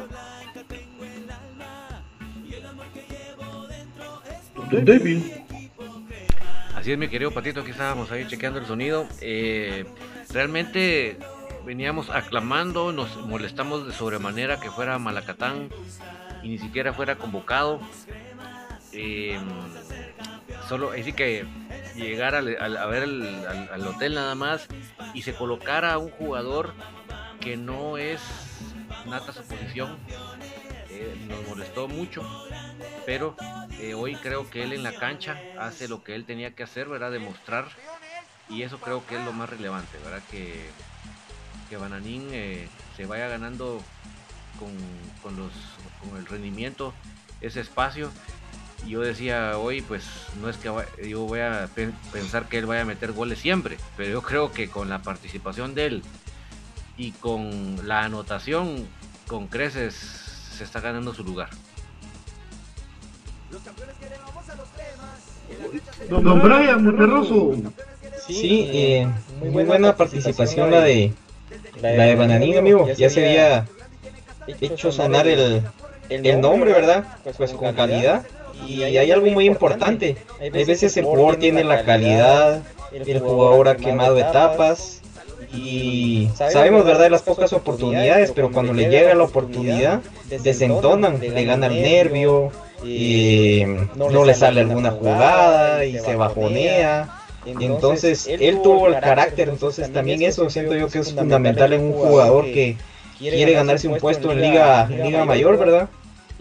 David. 4.70 5.22
Así 6.74 6.92
es, 6.92 6.98
mi 6.98 7.08
querido 7.08 7.30
Patito, 7.30 7.60
aquí 7.60 7.70
estábamos 7.70 8.10
ahí 8.12 8.26
chequeando 8.26 8.58
el 8.58 8.66
sonido. 8.66 9.06
Eh, 9.20 9.86
realmente 10.30 11.18
veníamos 11.64 12.10
aclamando, 12.10 12.92
nos 12.92 13.16
molestamos 13.26 13.86
de 13.86 13.92
sobremanera 13.92 14.60
que 14.60 14.70
fuera 14.70 14.98
Malacatán 14.98 15.68
y 16.42 16.48
ni 16.48 16.58
siquiera 16.58 16.92
fuera 16.92 17.16
convocado. 17.16 17.80
Eh, 18.92 19.38
solo 20.68 20.92
así 20.92 21.12
que 21.12 21.46
llegar 21.94 22.34
a, 22.34 22.40
ver 22.40 23.02
al, 23.02 23.86
hotel 23.86 24.14
nada 24.14 24.34
más 24.34 24.68
y 25.14 25.22
se 25.22 25.34
colocara 25.34 25.98
un 25.98 26.10
jugador 26.10 26.74
que 27.40 27.56
no 27.56 27.98
es 27.98 28.20
nata 29.06 29.32
su 29.32 29.42
posición. 29.42 29.96
Eh, 30.90 31.14
nos 31.28 31.46
molestó 31.46 31.88
mucho, 31.88 32.22
pero 33.04 33.36
eh, 33.78 33.94
hoy 33.94 34.16
creo 34.16 34.48
que 34.48 34.62
él 34.62 34.72
en 34.72 34.82
la 34.82 34.92
cancha 34.92 35.38
hace 35.58 35.88
lo 35.88 36.02
que 36.02 36.14
él 36.14 36.24
tenía 36.24 36.54
que 36.54 36.62
hacer, 36.62 36.88
¿verdad? 36.88 37.10
Demostrar, 37.10 37.66
y 38.48 38.62
eso 38.62 38.78
creo 38.78 39.06
que 39.06 39.18
es 39.18 39.24
lo 39.24 39.32
más 39.32 39.50
relevante, 39.50 39.98
¿verdad? 40.02 40.22
Que 40.30 40.70
que 41.68 41.76
Bananín 41.76 42.28
eh, 42.32 42.68
se 42.96 43.06
vaya 43.06 43.28
ganando 43.28 43.82
con, 44.58 44.70
con, 45.22 45.36
los, 45.36 45.52
con 46.00 46.18
el 46.18 46.26
rendimiento 46.26 46.94
ese 47.40 47.60
espacio. 47.60 48.10
Y 48.86 48.90
yo 48.90 49.00
decía 49.00 49.58
hoy, 49.58 49.82
pues 49.82 50.04
no 50.40 50.48
es 50.48 50.56
que 50.58 50.70
yo 51.08 51.22
voy 51.22 51.40
a 51.40 51.68
pensar 52.12 52.48
que 52.48 52.58
él 52.58 52.66
vaya 52.66 52.82
a 52.82 52.84
meter 52.84 53.10
goles 53.10 53.40
siempre, 53.40 53.78
pero 53.96 54.10
yo 54.10 54.22
creo 54.22 54.52
que 54.52 54.68
con 54.68 54.88
la 54.88 55.02
participación 55.02 55.74
de 55.74 55.86
él 55.86 56.02
y 56.96 57.10
con 57.10 57.86
la 57.86 58.04
anotación 58.04 58.86
con 59.26 59.48
creces 59.48 59.94
se 59.94 60.62
está 60.62 60.80
ganando 60.80 61.12
su 61.12 61.24
lugar. 61.24 61.50
Don 66.08 66.40
Brian 66.40 66.84
Monterroso. 66.84 67.56
Sí, 68.24 68.70
eh, 68.72 69.08
muy 69.40 69.64
buena 69.64 69.96
participación 69.96 70.70
la 70.70 70.80
de 70.80 71.12
la 71.80 71.90
de 71.90 72.14
Bananín, 72.14 72.58
amigo. 72.58 72.88
Ya 72.96 73.10
se 73.10 73.24
había 73.24 73.66
hecho 74.60 74.92
sonar 74.92 75.26
el, 75.26 75.62
el 76.08 76.40
nombre, 76.40 76.72
¿verdad? 76.72 77.04
Pues 77.36 77.52
con 77.52 77.74
calidad. 77.74 78.24
Y 78.66 78.82
hay 78.82 79.10
algo 79.10 79.26
muy 79.26 79.46
importante. 79.46 80.16
Hay 80.40 80.50
veces 80.50 80.96
el 80.96 81.04
jugador 81.04 81.36
tiene 81.36 81.64
la 81.64 81.84
calidad, 81.84 82.62
el 82.92 83.20
jugador 83.20 83.68
ha 83.68 83.76
quemado 83.76 84.18
etapas. 84.18 85.02
Y 85.54 86.28
sabemos, 86.34 86.84
¿verdad?, 86.84 87.04
de 87.04 87.10
las 87.10 87.22
pocas 87.22 87.52
oportunidades, 87.52 88.32
pero 88.32 88.50
cuando 88.50 88.72
le 88.72 88.88
llega 88.88 89.14
la 89.14 89.24
oportunidad, 89.24 90.00
desentonan, 90.42 91.20
le 91.20 91.44
gana 91.44 91.66
el 91.66 91.82
nervio, 91.82 92.50
y 92.84 93.64
no 93.94 94.24
le 94.24 94.34
sale 94.34 94.60
alguna 94.60 94.90
jugada 94.90 95.84
y 95.84 95.98
se 95.98 96.16
bajonea. 96.16 97.08
Entonces, 97.46 98.26
él 98.26 98.60
tuvo 98.62 98.88
el 98.88 98.98
carácter, 98.98 99.48
entonces 99.48 99.92
también 99.92 100.22
eso 100.22 100.50
siento 100.50 100.74
yo 100.74 100.88
que 100.88 100.98
es 100.98 101.14
fundamental 101.14 101.72
en 101.72 101.82
un 101.82 101.92
jugador 101.92 102.44
que 102.44 102.76
quiere 103.18 103.52
ganarse 103.52 103.88
un 103.88 103.98
puesto 103.98 104.32
en 104.32 104.40
Liga, 104.40 104.88
Liga 104.88 105.24
Mayor, 105.24 105.56
¿verdad? 105.56 105.88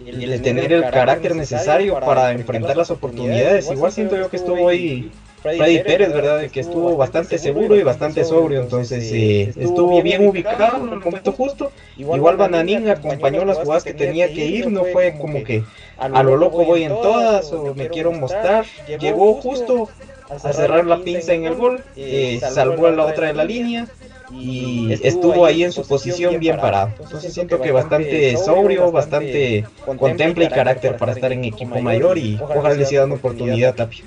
El 0.06 0.42
tener 0.42 0.74
el 0.74 0.90
carácter 0.90 1.36
necesario 1.36 2.00
para 2.00 2.32
enfrentar 2.32 2.76
las 2.76 2.92
oportunidades. 2.92 3.70
Igual 3.72 3.92
siento 3.92 4.18
yo 4.18 4.30
que 4.30 4.38
estuvo 4.38 4.68
ahí 4.68 5.12
Freddy 5.54 5.80
Pérez, 5.84 6.12
¿verdad? 6.12 6.50
Que 6.50 6.60
estuvo 6.60 6.98
bastante 6.98 7.38
seguro 7.38 7.76
y 7.76 7.84
bastante 7.84 8.24
sobrio, 8.24 8.62
entonces 8.62 9.12
eh, 9.14 9.54
estuvo 9.56 10.02
bien 10.02 10.28
ubicado 10.28 10.78
en 10.88 10.94
el 10.94 11.00
momento 11.00 11.32
justo. 11.32 11.72
Igual 11.98 12.38
Bananín 12.38 12.90
acompañó 12.90 13.46
las 13.46 13.60
jugadas 13.60 13.84
que 13.84 13.94
tenía 13.94 14.28
que 14.28 14.46
ir, 14.46 14.72
no 14.72 14.84
fue 14.86 15.16
como 15.18 15.44
que 15.44 15.64
a 15.98 16.24
lo 16.24 16.36
loco 16.36 16.66
voy 16.66 16.84
en 16.84 16.90
todas 16.90 17.52
o 17.52 17.76
me 17.76 17.90
quiero 17.90 18.12
mostrar. 18.12 18.66
Llegó 19.00 19.36
justo 19.36 19.90
a 20.30 20.54
cerrar 20.54 20.86
la 20.86 21.00
pinza 21.00 21.34
en 21.34 21.46
el 21.46 21.56
gol, 21.56 21.84
eh, 21.96 22.40
salvó 22.42 22.88
a 22.88 22.92
la 22.92 23.06
otra 23.06 23.28
de 23.28 23.34
la 23.34 23.46
línea 23.46 23.88
y 24.32 24.94
estuvo 25.04 25.46
ahí 25.46 25.64
en 25.64 25.72
su 25.72 25.88
posición 25.88 26.40
bien 26.40 26.58
parado. 26.58 26.92
Entonces 27.00 27.34
siento 27.34 27.62
que 27.62 27.72
bastante 27.72 28.38
sobrio, 28.38 28.92
bastante 28.92 29.66
contempla 29.86 30.46
y 30.46 30.50
carácter 30.50 30.98
para 30.98 31.12
estar 31.14 31.32
en 31.32 31.46
equipo 31.46 31.80
mayor 31.82 32.18
y 32.18 32.40
ojalá 32.42 32.76
le 32.76 32.86
siga 32.86 33.02
dando 33.02 33.16
oportunidad 33.16 33.72
a 33.72 33.76
Tapia. 33.76 34.06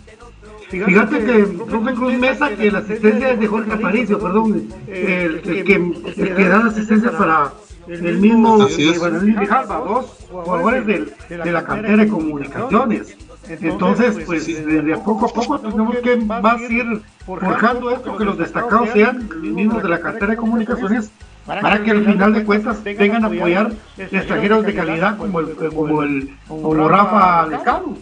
Fíjate 0.69 1.25
que 1.25 1.33
Rubén 1.67 1.95
Cruz 1.95 2.15
Mesa, 2.19 2.51
que 2.55 2.71
la 2.71 2.81
asistencia 2.81 3.33
es 3.33 3.41
de 3.41 3.47
Jorge 3.47 3.73
Aparicio, 3.73 4.19
perdón, 4.19 4.69
el, 4.87 5.41
que, 5.41 5.75
el 5.75 6.35
que 6.37 6.45
da 6.45 6.59
la 6.59 6.67
asistencia 6.67 7.11
para 7.13 7.53
el 7.89 8.19
mismo 8.19 8.59
Grijalva, 8.59 9.77
dos 9.77 10.07
jugadores 10.31 10.87
de, 10.87 11.37
de 11.39 11.53
la 11.53 11.65
cantera 11.65 12.05
de 12.05 12.09
comunicaciones. 12.09 13.17
Entonces, 13.49 14.25
pues 14.27 14.47
de 14.47 14.97
poco 15.05 15.27
a 15.27 15.29
poco 15.29 15.59
tenemos 15.59 15.97
que 15.99 16.17
más 16.17 16.61
ir 16.71 17.03
forjando 17.25 17.91
esto, 17.91 18.17
que 18.17 18.25
los 18.25 18.39
destacados 18.39 18.91
sean 18.93 19.29
mismos 19.41 19.83
de 19.83 19.89
la 19.89 20.01
cartera 20.01 20.29
de 20.29 20.37
comunicaciones, 20.37 21.11
para 21.47 21.83
que 21.83 21.91
al 21.91 22.05
final 22.05 22.35
de 22.35 22.45
cuentas 22.45 22.83
vengan 22.85 23.25
a 23.25 23.29
apoyar 23.29 23.73
extranjeros 23.97 24.65
de 24.67 24.75
calidad 24.75 25.17
como 25.17 25.41
el, 25.41 25.55
como 25.55 26.03
el 26.03 26.37
como 26.47 26.89
Rafa 26.89 27.47
Lecano. 27.47 27.97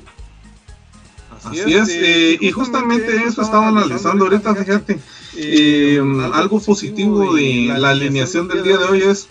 Así 1.44 1.74
es, 1.74 1.88
eh, 1.90 2.38
y 2.40 2.50
justamente 2.50 3.14
eso 3.24 3.42
estaba 3.42 3.68
analizando 3.68 4.24
ahorita, 4.24 4.54
fíjate, 4.56 4.98
eh, 5.36 6.00
algo 6.34 6.60
positivo 6.60 7.34
de 7.34 7.72
la 7.78 7.90
alineación 7.90 8.48
del 8.48 8.64
día 8.64 8.78
de 8.78 8.84
hoy 8.84 9.02
es, 9.02 9.28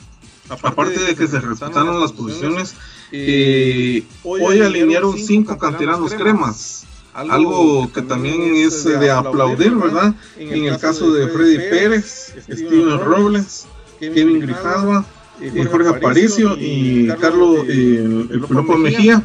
aparte 0.49 0.97
de 0.97 1.15
que 1.15 1.28
se 1.28 1.41
respetaron 1.41 1.99
las 1.99 2.13
posiciones, 2.13 2.75
eh, 3.17 4.04
hoy 4.23 4.62
alinearon 4.62 5.17
cinco 5.17 5.58
canteranos 5.58 6.13
cremas, 6.13 6.86
algo 7.13 7.91
que 7.93 8.01
también 8.01 8.56
es 8.56 8.84
de 8.84 9.10
aplaudir, 9.10 9.73
¿verdad? 9.75 10.13
En 10.38 10.65
el 10.65 10.78
caso 10.78 11.13
de 11.13 11.28
Freddy 11.30 11.58
Pérez, 11.58 12.34
Steven 12.49 12.99
Robles, 12.99 13.65
Kevin 13.99 14.41
Grijalva, 14.41 15.06
Jorge 15.71 15.89
Aparicio 15.89 16.56
y 16.58 17.08
Carlos 17.19 17.65
el, 17.67 18.30
el 18.32 18.78
Mejía. 18.80 19.23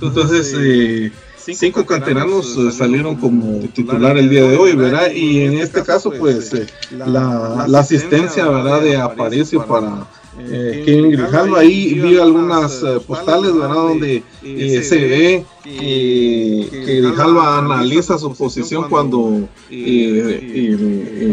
Entonces, 0.00 0.54
eh, 0.58 1.12
cinco 1.36 1.86
canteranos 1.86 2.56
eh, 2.56 2.72
salieron 2.72 3.16
como 3.16 3.60
titular 3.68 4.18
el 4.18 4.28
día 4.28 4.42
de 4.42 4.56
hoy, 4.56 4.74
¿verdad? 4.74 5.10
Y 5.12 5.42
en 5.42 5.58
este 5.58 5.82
caso, 5.82 6.10
pues, 6.10 6.52
eh, 6.54 6.66
la, 6.90 7.66
la, 7.68 7.78
asistencia, 7.78 8.48
¿verdad? 8.48 8.80
De 8.82 8.96
Aparicio 8.96 9.64
para 9.64 10.06
eh, 10.38 10.82
Kevin 10.84 11.10
Grijalva. 11.10 11.60
Ahí 11.60 11.94
vi 11.94 12.18
algunas 12.18 12.84
postales, 13.06 13.54
¿verdad? 13.54 13.74
Donde 13.74 14.22
se 14.42 14.96
ve 14.96 15.44
que, 15.64 16.68
que 16.70 17.00
Grijalva 17.00 17.58
analiza 17.58 18.18
su 18.18 18.34
posición 18.34 18.88
cuando, 18.88 19.18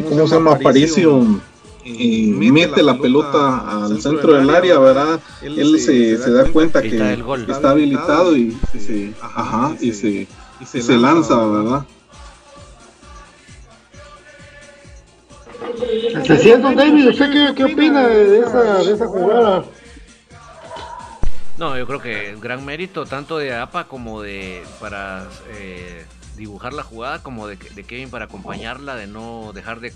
¿cómo 0.09 0.27
se 0.27 0.35
llama? 0.35 0.53
Aparicio 0.53 1.41
y 1.85 2.27
mete 2.51 2.81
la 2.81 2.97
pelota 2.97 3.83
al 3.85 4.01
centro 4.01 4.33
del 4.33 4.49
área, 4.49 4.79
¿verdad? 4.79 5.19
Él 5.41 5.79
se, 5.79 6.17
se 6.17 6.31
da 6.31 6.45
cuenta 6.45 6.81
que 6.81 6.97
está 7.47 7.71
habilitado 7.71 8.35
y 8.37 8.55
se, 8.79 9.13
ajá, 9.21 9.75
y 9.81 9.91
se, 9.91 10.27
se 10.65 10.97
lanza, 10.97 11.45
¿verdad? 11.45 11.85
Se 16.25 16.37
siente 16.37 16.75
David, 16.75 17.09
¿usted 17.09 17.55
qué, 17.55 17.63
opina 17.63 18.07
de 18.07 18.39
esa, 18.39 19.07
jugada? 19.07 19.65
No, 21.57 21.77
yo 21.77 21.85
creo 21.85 21.99
que 21.99 22.35
gran 22.41 22.65
mérito 22.65 23.05
tanto 23.05 23.37
de 23.37 23.53
APA 23.53 23.87
como 23.87 24.21
de 24.21 24.63
para 24.79 25.27
eh, 25.51 26.05
dibujar 26.37 26.73
la 26.73 26.83
jugada 26.83 27.21
como 27.21 27.47
de 27.47 27.57
Kevin 27.57 28.09
para 28.09 28.25
acompañarla, 28.25 28.95
de 28.95 29.07
no 29.07 29.51
dejar 29.53 29.79
de 29.79 29.93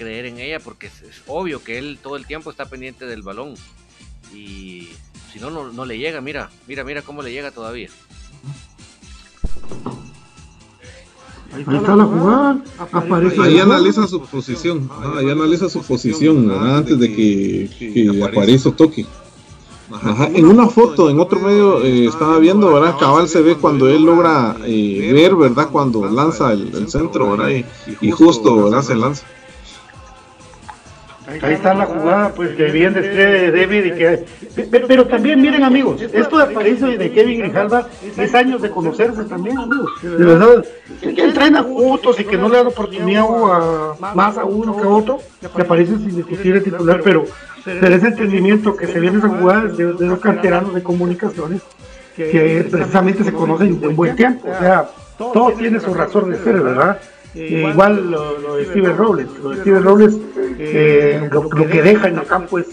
creer 0.00 0.24
en 0.24 0.38
ella 0.38 0.60
porque 0.60 0.86
es, 0.86 1.22
obvio 1.26 1.62
que 1.62 1.76
él 1.78 1.98
todo 2.02 2.16
el 2.16 2.26
tiempo 2.26 2.50
está 2.50 2.64
pendiente 2.64 3.04
del 3.04 3.22
balón 3.22 3.54
y 4.32 4.88
si 5.30 5.38
no, 5.38 5.50
no, 5.50 5.84
le 5.84 5.98
llega, 5.98 6.20
mira, 6.20 6.50
mira, 6.66 6.84
mira 6.84 7.02
cómo 7.02 7.22
le 7.22 7.32
llega 7.32 7.50
todavía. 7.50 7.88
Ahí 11.52 11.76
está 11.76 11.96
la 11.96 12.04
jugada, 12.04 12.62
aparece 12.92 13.42
ahí 13.42 13.58
analiza 13.58 14.06
su 14.06 14.20
posición, 14.20 14.88
ahí 15.18 15.28
analiza 15.28 15.68
su 15.68 15.82
posición 15.82 16.50
antes 16.50 16.98
de 16.98 17.12
que, 17.12 17.70
que 17.78 18.24
aparezca 18.24 18.70
toque. 18.70 19.04
En 20.34 20.46
una 20.46 20.68
foto, 20.68 21.10
en 21.10 21.18
otro 21.18 21.40
medio, 21.40 21.82
eh, 21.82 22.06
estaba 22.06 22.38
viendo, 22.38 22.72
¿verdad? 22.72 22.96
Cabal 22.98 23.28
se 23.28 23.42
ve 23.42 23.56
cuando 23.56 23.88
él 23.88 24.04
logra 24.04 24.56
eh, 24.64 25.10
ver, 25.12 25.34
¿verdad? 25.34 25.68
Cuando 25.72 26.08
lanza 26.08 26.52
el, 26.52 26.88
centro, 26.88 27.32
¿verdad? 27.32 27.50
Y, 27.50 28.06
y 28.06 28.10
justo, 28.12 28.64
¿verdad? 28.64 28.82
Se 28.82 28.94
lanza. 28.94 29.26
Ahí 31.42 31.54
está 31.54 31.74
la 31.74 31.86
jugada, 31.86 32.32
pues 32.34 32.50
que 32.56 32.64
bien 32.66 32.92
describe 32.92 33.52
David 33.52 33.84
y 33.84 33.90
que... 33.92 34.24
Pero, 34.70 35.06
también 35.06 35.40
miren 35.40 35.62
amigos, 35.62 36.02
esto 36.02 36.38
de 36.38 36.44
Aparicio 36.44 36.90
y 36.90 36.96
de 36.96 37.12
Kevin 37.12 37.40
Grijalva 37.40 37.86
es 38.16 38.34
años 38.34 38.60
de 38.62 38.70
conocerse 38.70 39.24
también 39.24 39.58
amigos. 39.58 39.90
De 40.02 40.24
verdad, 40.24 40.64
que 41.00 41.22
entrenan 41.22 41.64
juntos 41.64 42.18
y 42.18 42.24
que 42.24 42.36
no 42.36 42.48
le 42.48 42.56
dan 42.56 42.66
oportunidad 42.66 43.24
a, 43.24 44.14
más 44.14 44.38
a 44.38 44.44
uno 44.44 44.76
que 44.76 44.82
a 44.82 44.88
otro, 44.88 45.20
que 45.54 45.62
aparece 45.62 45.96
sin 45.96 46.16
discutir 46.16 46.62
titular, 46.62 47.00
pero, 47.04 47.24
pero 47.64 47.94
ese 47.94 48.08
entendimiento 48.08 48.76
que 48.76 48.86
se 48.86 48.98
viene 48.98 49.18
esa 49.18 49.28
jugada 49.28 49.66
de, 49.66 49.92
de 49.92 50.06
los 50.06 50.18
canteranos 50.18 50.74
de 50.74 50.82
comunicaciones 50.82 51.62
que 52.16 52.66
precisamente 52.70 53.24
se 53.24 53.32
conocen 53.32 53.80
de 53.80 53.88
un 53.88 53.96
buen 53.96 54.16
tiempo, 54.16 54.48
o 54.50 54.58
sea, 54.58 54.90
todo 55.16 55.52
tiene 55.52 55.80
su 55.80 55.94
razón 55.94 56.30
de 56.30 56.38
ser, 56.38 56.60
¿verdad? 56.60 56.98
Eh, 57.34 57.64
igual 57.70 58.10
lo, 58.10 58.56
de 58.56 58.64
Steven 58.64 58.96
Robles, 58.96 59.28
lo 59.42 59.50
de 59.50 59.60
Steven 59.60 59.84
Robles, 59.84 60.18
eh, 60.62 61.28
lo, 61.32 61.48
que 61.48 61.82
deja 61.82 62.08
en 62.08 62.18
el 62.18 62.26
campo 62.26 62.58
es, 62.58 62.68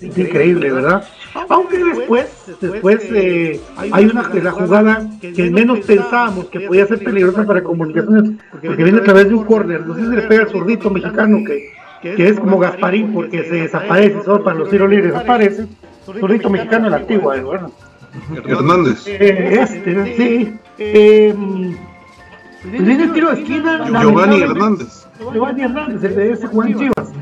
increíble, 0.00 0.70
¿verdad? 0.72 1.04
Aunque 1.48 1.82
después, 1.82 2.26
después 2.60 3.08
eh, 3.10 3.60
hay 3.76 4.04
una 4.04 4.28
de 4.28 4.42
la 4.42 4.52
jugada 4.52 5.08
que 5.20 5.50
menos 5.50 5.80
pensábamos 5.80 6.46
que 6.46 6.60
podía 6.60 6.86
ser 6.86 7.02
peligrosa 7.02 7.46
para 7.46 7.62
comunicaciones, 7.62 8.32
porque 8.50 8.68
viene 8.68 8.98
a 8.98 9.04
través 9.04 9.28
de 9.28 9.34
un 9.34 9.44
córner, 9.44 9.86
no 9.86 9.94
sé 9.94 10.02
si 10.02 10.14
le 10.14 10.22
pega 10.22 10.42
el 10.42 10.48
zurdito 10.48 10.90
mexicano 10.90 11.38
que, 11.46 11.70
que 12.02 12.28
es 12.28 12.38
como 12.38 12.58
Gasparín 12.58 13.14
porque 13.14 13.44
se 13.44 13.54
desaparece, 13.62 14.22
solo 14.24 14.44
para 14.44 14.58
los 14.58 14.68
tiros 14.68 14.90
libres 14.90 15.12
desaparece, 15.12 15.66
zurdito 16.04 16.50
mexicano 16.50 16.88
el 16.88 16.94
antiguo, 16.94 17.30
¿verdad? 17.30 17.70
Hernández. 18.44 19.06
este, 19.06 20.16
sí. 20.16 20.54
Eh, 20.78 21.34
Viene 22.64 23.04
el 23.04 23.12
tiro 23.12 23.32
de 23.32 23.40
esquina. 23.40 23.84
Giovanni 24.00 24.42
Hernández. 24.42 25.01
Giovanni 25.18 25.62
Hernández, 25.62 26.04
el 26.04 26.14
de 26.14 26.32
ese 26.32 26.46
Juan 26.46 26.74
Chivas. 26.76 27.12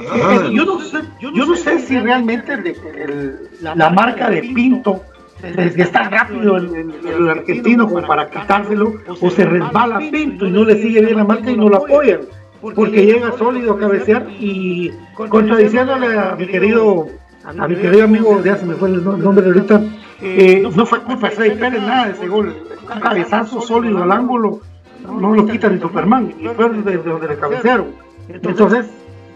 Eh, 0.00 0.50
yo, 0.52 0.64
no 0.64 0.80
sé, 0.80 0.98
yo 1.20 1.30
no 1.30 1.54
sé 1.54 1.78
si 1.78 1.98
realmente 1.98 2.52
el, 2.52 2.66
el, 2.66 3.48
la 3.60 3.90
marca 3.90 4.28
de 4.28 4.42
Pinto 4.42 5.02
es 5.42 5.74
que 5.74 5.82
está 5.82 6.08
rápido 6.08 6.56
el, 6.56 6.94
el, 7.06 7.28
argentino 7.28 7.86
como 7.86 8.06
para 8.06 8.28
quitárselo 8.28 8.94
o 9.20 9.30
se 9.30 9.44
resbala 9.44 10.00
Pinto 10.10 10.46
y 10.46 10.50
no 10.50 10.64
le 10.64 10.82
sigue 10.82 11.00
bien 11.02 11.16
la 11.16 11.24
marca 11.24 11.50
y 11.50 11.56
no 11.56 11.68
lo 11.68 11.76
apoyan 11.76 12.22
porque 12.60 13.04
llega 13.04 13.32
sólido 13.36 13.74
a 13.74 13.78
cabecear 13.78 14.26
y 14.40 14.90
contradiciéndole 15.14 16.18
a 16.18 16.34
mi 16.34 16.46
querido 16.46 17.08
a 17.44 17.68
mi 17.68 17.76
querido 17.76 18.04
amigo, 18.04 18.42
ya 18.42 18.56
se 18.56 18.64
me 18.64 18.74
fue 18.74 18.88
el 18.88 19.04
nombre 19.04 19.44
de 19.44 19.50
ahorita, 19.50 19.82
eh, 20.22 20.66
no 20.74 20.86
fue 20.86 21.02
culpa 21.02 21.28
de 21.28 21.36
Freddy 21.36 21.58
Pérez 21.58 21.82
nada 21.82 22.06
de 22.06 22.12
ese 22.12 22.26
gol, 22.26 22.56
un 22.90 23.00
cabezazo 23.00 23.60
sólido 23.60 24.02
al 24.02 24.10
ángulo, 24.10 24.60
no 25.04 25.34
lo 25.34 25.46
quita 25.46 25.68
ni 25.68 25.80
Superman, 25.80 26.34
y 26.38 26.48
fue 26.48 26.68
desde 26.70 26.98
donde 26.98 27.28
le 27.28 27.38
cabecearon. 27.38 27.94
Entonces, 28.28 28.86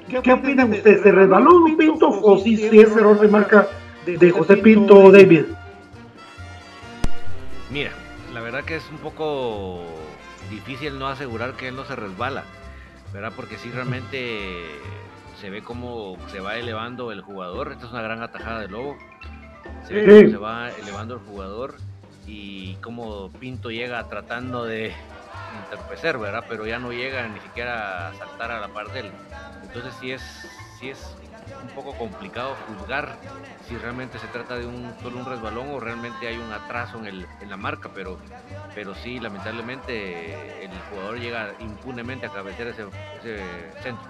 ¿qué 0.09 0.33
opinan 0.33 0.73
ustedes? 0.73 1.03
¿Se 1.03 1.13
resbaló 1.13 1.57
un 1.57 1.77
Pinto 1.77 2.09
o 2.09 2.39
si, 2.39 2.57
si 2.57 2.81
es 2.81 2.97
error 2.97 3.21
de 3.21 3.29
marca 3.29 3.69
de 4.07 4.31
José 4.31 4.57
Pinto 4.57 4.99
o 4.99 5.13
David? 5.13 5.45
Mira, 7.71 7.91
la 8.33 8.41
verdad 8.41 8.65
que 8.65 8.77
es 8.77 8.91
un 8.91 8.99
poco 8.99 9.83
difícil 10.51 10.99
no 10.99 11.09
asegurar 11.09 11.53
que 11.55 11.69
él 11.69 11.77
no 11.77 11.85
se 11.85 11.95
resbala, 11.95 12.45
¿verdad? 13.13 13.33
Porque 13.37 13.59
si 13.59 13.71
realmente 13.71 14.65
se 15.41 15.51
ve 15.51 15.63
cómo 15.63 16.17
se 16.29 16.41
va 16.41 16.57
elevando 16.57 17.13
el 17.13 17.21
jugador. 17.21 17.73
Esta 17.73 17.87
es 17.87 17.93
una 17.93 18.03
gran 18.03 18.23
atajada 18.23 18.61
de 18.61 18.69
Lobo. 18.69 18.97
Se 19.87 19.95
ve 19.95 20.07
cómo 20.07 20.31
se 20.31 20.37
va 20.37 20.71
elevando 20.71 21.15
el 21.15 21.21
jugador 21.21 21.75
y 22.27 22.75
cómo 22.77 23.31
Pinto 23.39 23.71
llega 23.71 24.03
tratando 24.09 24.65
de 24.65 24.93
entorpecer, 25.59 26.19
¿verdad? 26.19 26.45
Pero 26.49 26.67
ya 26.67 26.79
no 26.79 26.93
llega 26.93 27.27
ni 27.29 27.41
siquiera 27.41 28.09
a 28.09 28.15
saltar 28.15 28.51
a 28.51 28.61
la 28.61 28.69
par 28.69 28.89
de 28.93 29.01
él. 29.01 29.11
Entonces 29.63 29.95
sí 30.01 30.13
es, 30.13 30.23
sí 30.79 30.91
es 30.91 31.17
un 31.63 31.69
poco 31.71 31.97
complicado 31.97 32.55
juzgar 32.67 33.17
si 33.69 33.77
realmente 33.77 34.19
se 34.19 34.27
trata 34.29 34.57
de 34.57 34.67
un 34.67 34.95
solo 35.03 35.19
un 35.19 35.27
resbalón 35.27 35.69
o 35.71 35.81
realmente 35.81 36.27
hay 36.27 36.37
un 36.37 36.51
atraso 36.53 36.99
en, 36.99 37.07
el, 37.07 37.27
en 37.43 37.51
la 37.51 37.57
marca, 37.57 37.91
pero, 37.95 38.17
pero 38.75 38.95
sí, 38.95 39.21
lamentablemente 39.21 40.65
el 40.65 40.71
jugador 40.91 41.19
llega 41.19 41.53
impunemente 41.61 42.27
a 42.27 42.31
cabecear 42.31 42.69
ese, 42.69 42.87
ese 43.21 43.43
centro. 43.83 44.09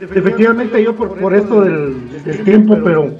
Efectivamente 0.00 0.82
yo 0.82 0.94
por, 0.94 1.18
por 1.18 1.34
esto 1.34 1.60
del, 1.60 2.24
del 2.24 2.44
tiempo, 2.44 2.76
pero 2.82 3.12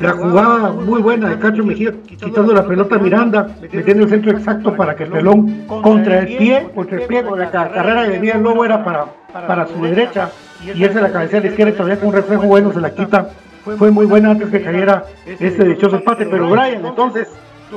la 0.00 0.12
jugada 0.12 0.72
muy 0.72 1.00
buena 1.00 1.30
de 1.30 1.38
Cacho 1.38 1.64
Mejía, 1.64 1.92
quitando 2.06 2.52
la 2.52 2.66
pelota 2.66 2.96
a 2.96 2.98
Miranda, 2.98 3.48
metiendo 3.72 4.04
el 4.04 4.10
centro 4.10 4.32
exacto 4.32 4.76
para 4.76 4.94
que 4.94 5.06
Pelón 5.06 5.66
contra 5.66 6.20
el 6.20 6.36
pie, 6.36 6.68
contra 6.74 7.00
el 7.00 7.06
pie, 7.06 7.22
con 7.22 7.38
la 7.38 7.50
carrera 7.50 8.04
que 8.04 8.10
venía 8.10 8.34
el 8.34 8.42
Lobo 8.42 8.64
era 8.64 8.84
para, 8.84 9.06
para 9.32 9.66
su 9.66 9.82
derecha, 9.82 10.30
y 10.62 10.82
él 10.82 10.92
se 10.92 11.00
la 11.00 11.10
cabecea 11.10 11.40
a 11.40 11.42
la 11.42 11.48
izquierda 11.48 11.72
todavía 11.72 11.98
con 11.98 12.08
un 12.08 12.14
reflejo 12.14 12.46
bueno 12.46 12.72
se 12.72 12.80
la 12.80 12.90
quita. 12.90 13.30
Fue 13.64 13.90
muy 13.90 14.06
buena 14.06 14.30
antes 14.30 14.48
que 14.48 14.62
cayera 14.62 15.04
este 15.26 15.64
dichoso 15.64 15.96
empate, 15.96 16.26
pero 16.26 16.48
Brian, 16.48 16.84
entonces, 16.84 17.28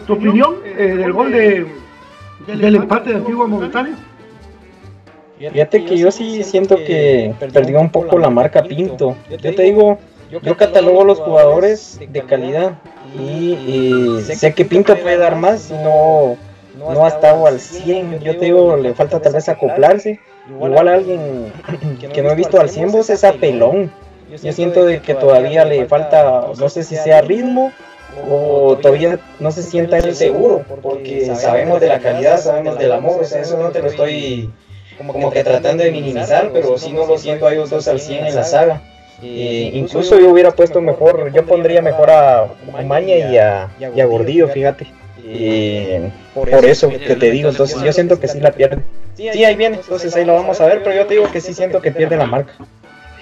tu 0.06 0.14
opinión 0.14 0.56
eh, 0.66 0.96
del 0.96 1.12
gol 1.12 1.32
de, 1.32 1.66
del 2.48 2.76
empate 2.76 3.12
de 3.12 3.16
Antigua 3.18 3.48
Momentánea. 3.48 3.96
Fíjate 5.38 5.86
que 5.86 5.98
yo 5.98 6.12
sí 6.12 6.44
siento 6.44 6.76
que 6.76 7.34
perdió 7.52 7.80
un 7.82 7.90
poco 7.90 8.20
la 8.20 8.30
marca 8.30 8.62
Pinto. 8.62 9.18
Yo 9.30 9.38
te 9.38 9.64
digo, 9.64 9.98
yo 10.40 10.58
catalogo 10.58 11.02
a 11.02 11.06
los 11.06 11.20
jugadores 11.20 12.00
de 12.00 12.22
calidad 12.24 12.80
y, 13.18 14.22
sé 14.22 14.54
que 14.54 14.66
Pinto 14.66 14.96
puede 14.98 15.18
dar 15.18 15.36
más, 15.36 15.70
no, 15.72 16.38
no 16.78 17.06
ha 17.06 17.10
estado 17.10 17.48
al 17.48 17.60
100. 17.60 18.20
Yo 18.20 18.38
te 18.38 18.46
digo, 18.46 18.78
le 18.78 18.94
falta 18.94 19.22
tal 19.22 19.34
vez 19.34 19.50
acoplarse. 19.50 20.20
Igual 20.50 20.88
a 20.88 20.94
alguien 20.94 21.52
que 22.14 22.22
no 22.22 22.32
he 22.32 22.36
visto 22.36 22.60
al 22.60 22.70
100 22.70 22.92
vos 22.92 23.10
es 23.10 23.24
a 23.24 23.34
Pelón. 23.34 23.92
Yo 24.30 24.54
siento 24.54 24.86
de 24.86 25.02
que 25.02 25.14
todavía 25.14 25.66
le 25.66 25.86
falta, 25.86 26.48
no 26.58 26.70
sé 26.70 26.84
si 26.84 26.96
sea 26.96 27.22
ritmo 27.22 27.72
o 28.30 28.78
todavía 28.82 29.20
no 29.40 29.52
se 29.52 29.64
sienta 29.64 29.98
él 29.98 30.16
seguro, 30.16 30.64
porque 30.82 31.34
sabemos 31.36 31.80
de 31.80 31.88
la 31.88 32.00
calidad, 32.00 32.40
sabemos 32.40 32.78
del 32.78 32.92
amor, 32.92 33.22
o 33.22 33.26
sea, 33.26 33.42
eso 33.42 33.58
no 33.58 33.70
te 33.70 33.82
lo 33.82 33.88
estoy 33.88 34.52
como 34.98 35.32
que 35.32 35.44
tratando 35.44 35.84
de 35.84 35.92
minimizar, 35.92 36.52
pero 36.54 36.78
si 36.78 36.92
no 36.94 37.06
lo 37.06 37.18
siento 37.18 37.48
a 37.48 37.54
ellos 37.54 37.70
dos 37.70 37.88
al 37.88 38.00
100 38.00 38.28
en 38.28 38.36
la 38.36 38.44
saga. 38.44 38.82
Eh, 39.24 39.72
incluso 39.74 40.20
yo 40.20 40.30
hubiera 40.30 40.52
puesto 40.52 40.82
mejor, 40.82 41.32
yo 41.32 41.46
pondría 41.46 41.82
mejor 41.82 42.10
a 42.10 42.48
Maña 42.86 43.16
y 43.16 43.38
a, 43.38 43.70
y 43.80 44.00
a 44.00 44.06
Gordillo, 44.06 44.48
fíjate. 44.48 44.88
Eh, 45.24 46.12
por 46.34 46.66
eso 46.66 46.90
que 46.90 47.16
te 47.16 47.32
digo, 47.32 47.50
entonces 47.50 47.82
yo 47.84 47.94
siento 47.94 48.20
que 48.20 48.28
sí 48.28 48.40
la 48.40 48.52
pierde. 48.52 48.82
Sí, 49.16 49.28
ahí 49.28 49.56
viene, 49.56 49.78
entonces 49.78 50.16
ahí 50.16 50.26
lo 50.26 50.34
vamos 50.34 50.60
a 50.60 50.66
ver, 50.66 50.82
pero 50.84 50.96
yo 50.96 51.06
te 51.06 51.16
digo 51.16 51.32
que 51.32 51.42
sí 51.42 51.54
siento 51.54 51.82
que 51.82 51.92
pierde 51.92 52.18
la 52.18 52.26
marca. 52.26 52.54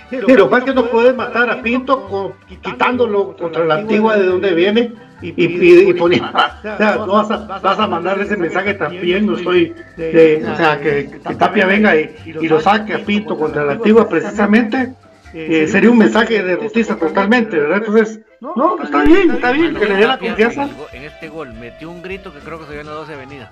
Pero 0.09 0.57
es 0.57 0.63
que 0.63 0.73
no 0.73 0.89
puedes 0.89 1.15
matar 1.15 1.49
a 1.49 1.61
Pinto 1.61 2.07
con, 2.07 2.33
quitándolo 2.61 3.35
contra 3.37 3.63
la 3.65 3.75
antigua 3.75 4.17
de 4.17 4.25
donde 4.25 4.53
viene 4.53 4.93
y, 5.21 5.29
y, 5.35 5.89
y 5.89 5.93
poniendo, 5.93 6.29
o 6.29 6.77
sea, 6.77 6.95
no 6.95 7.07
vas 7.07 7.29
a, 7.29 7.59
vas 7.59 7.79
a 7.79 7.87
mandar 7.87 8.19
ese 8.21 8.37
mensaje 8.37 8.73
también, 8.73 9.25
no 9.27 9.37
estoy, 9.37 9.75
de, 9.97 10.43
o 10.51 10.55
sea, 10.55 10.79
que, 10.79 11.09
que 11.27 11.35
Tapia 11.35 11.65
venga 11.65 11.95
y, 11.95 12.15
y, 12.25 12.47
lo 12.47 12.59
saque 12.61 12.93
a 12.93 12.99
Pinto 12.99 13.37
contra 13.37 13.65
la 13.65 13.73
antigua 13.73 14.07
precisamente, 14.07 14.93
eh, 15.33 15.67
sería 15.67 15.91
un 15.91 15.97
mensaje 15.97 16.41
de 16.41 16.55
justicia 16.55 16.95
totalmente, 16.95 17.57
¿verdad? 17.57 17.77
Entonces, 17.85 18.19
no, 18.41 18.81
está 18.81 19.03
bien, 19.03 19.31
está 19.31 19.51
bien, 19.51 19.75
que 19.75 19.85
le 19.85 19.95
dé 19.95 20.07
la 20.07 20.17
confianza. 20.17 20.69
En 20.93 21.03
este 21.03 21.29
gol 21.29 21.53
metió 21.53 21.89
un 21.89 22.01
grito 22.01 22.33
que 22.33 22.39
creo 22.39 22.59
que 22.59 22.65
se 22.65 22.71
vio 22.71 22.81
en 22.81 22.87
la 22.87 22.93
12 22.93 23.13
Avenida. 23.13 23.51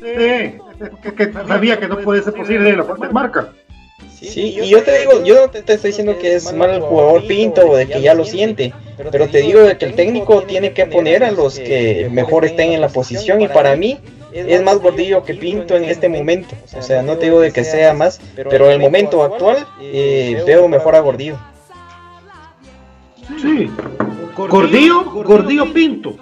Sí, 0.00 0.58
que, 1.02 1.14
que 1.14 1.32
sabía 1.32 1.78
que 1.78 1.88
no 1.88 1.98
puede 1.98 2.22
ser 2.22 2.34
posible 2.34 2.76
la 2.76 2.86
parte 2.86 3.06
de 3.06 3.12
marca. 3.12 3.52
Sí, 4.18 4.56
y 4.62 4.68
yo 4.68 4.82
te 4.82 4.98
digo, 5.00 5.22
yo 5.24 5.34
no 5.42 5.50
te, 5.50 5.58
estoy 5.58 5.90
diciendo 5.90 6.16
que 6.18 6.36
es 6.36 6.50
mal 6.52 6.70
el 6.70 6.80
jugador 6.80 7.26
Pinto 7.26 7.68
o 7.68 7.76
de 7.76 7.86
que 7.86 8.00
ya 8.00 8.14
lo 8.14 8.24
siente, 8.24 8.72
pero 9.12 9.28
te 9.28 9.38
digo 9.38 9.60
de 9.60 9.76
que 9.76 9.84
el 9.84 9.94
técnico 9.94 10.42
tiene 10.42 10.72
que 10.72 10.86
poner 10.86 11.22
a 11.22 11.32
los 11.32 11.58
que 11.58 12.08
mejor 12.10 12.46
estén 12.46 12.72
en 12.72 12.80
la 12.80 12.88
posición 12.88 13.42
y 13.42 13.48
para 13.48 13.76
mí 13.76 13.98
es 14.36 14.62
más 14.62 14.78
gordillo 14.78 15.24
que 15.24 15.34
Pinto 15.34 15.76
en 15.76 15.84
este 15.84 16.08
momento. 16.08 16.54
O 16.76 16.82
sea, 16.82 17.02
no 17.02 17.16
te 17.16 17.26
digo 17.26 17.40
de 17.40 17.52
que 17.52 17.64
sea 17.64 17.94
más, 17.94 18.20
pero 18.34 18.66
en 18.66 18.72
el 18.72 18.80
momento 18.80 19.22
actual 19.22 19.66
eh, 19.80 20.42
veo 20.46 20.68
mejor 20.68 20.94
a 20.94 21.00
Gordillo. 21.00 21.38
Sí, 23.40 23.70
Gordillo, 24.36 25.04
Gordillo 25.04 25.72
Pinto. 25.72 26.16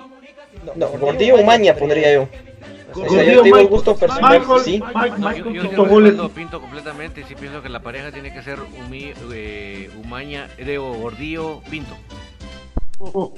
No, 0.74 0.88
Gordillo 0.88 1.42
Maña 1.42 1.74
pondría 1.74 2.14
yo. 2.14 2.28
O 2.94 3.08
sea, 3.10 3.24
yo 3.24 3.42
tengo 3.42 3.58
el 3.58 3.66
gusto 3.66 3.96
personal, 3.96 4.40
Michael, 4.40 4.60
sí. 4.60 4.82
Michael, 4.94 5.52
yo, 5.52 5.88
pinto, 5.88 6.28
pinto 6.28 6.60
completamente 6.60 7.22
y 7.22 7.24
sí 7.24 7.34
pienso 7.34 7.60
que 7.60 7.68
la 7.68 7.80
pareja 7.80 8.12
tiene 8.12 8.32
que 8.32 8.40
ser 8.42 8.60
Umi, 8.60 9.12
eh, 9.32 9.90
Umaña, 10.00 10.48
de 10.56 10.78
Gordillo, 10.78 11.60
Pinto. 11.68 11.96
Oh. 13.00 13.34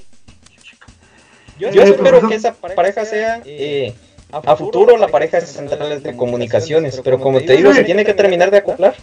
Yo, 1.59 1.71
yo 1.71 1.83
espero 1.83 2.29
que 2.29 2.35
esa 2.35 2.53
pareja 2.53 3.07
sea 3.07 3.41
eh, 3.47 3.95
a 4.33 4.57
futuro 4.57 4.97
la 4.97 5.09
pareja 5.09 5.41
de 5.41 5.47
centrales 5.47 6.03
de 6.03 6.17
comunicaciones, 6.17 7.01
pero 7.03 7.19
como 7.19 7.41
te 7.41 7.57
digo, 7.57 7.73
se 7.73 7.85
tiene 7.85 8.05
que 8.05 8.15
terminar 8.15 8.51
de 8.51 8.59
acoplar. 8.59 8.95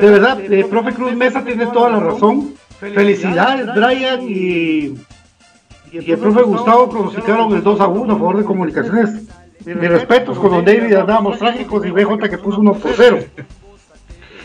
De 0.00 0.10
verdad, 0.10 0.40
eh, 0.40 0.64
profe 0.64 0.94
Cruz 0.94 1.14
Mesa 1.14 1.44
tiene 1.44 1.66
toda 1.66 1.90
la 1.90 2.00
razón. 2.00 2.54
Felicidades, 2.80 3.66
Brian 3.74 4.22
y 4.22 4.94
y 5.92 6.10
el 6.10 6.18
profe 6.18 6.42
Gustavo 6.42 6.90
pronosticaron 6.90 7.52
el 7.54 7.62
2 7.62 7.80
a 7.80 7.86
1 7.88 8.12
a 8.12 8.16
favor 8.16 8.36
de 8.36 8.44
comunicaciones. 8.44 9.22
Mis 9.64 9.88
respetos 9.88 10.38
con 10.38 10.50
don 10.50 10.64
David 10.64 10.94
andábamos 10.94 11.38
trágicos 11.38 11.84
y 11.84 11.90
BJ 11.90 12.28
que 12.28 12.38
puso 12.38 12.60
1 12.60 12.74
por 12.74 12.92
0. 12.96 13.18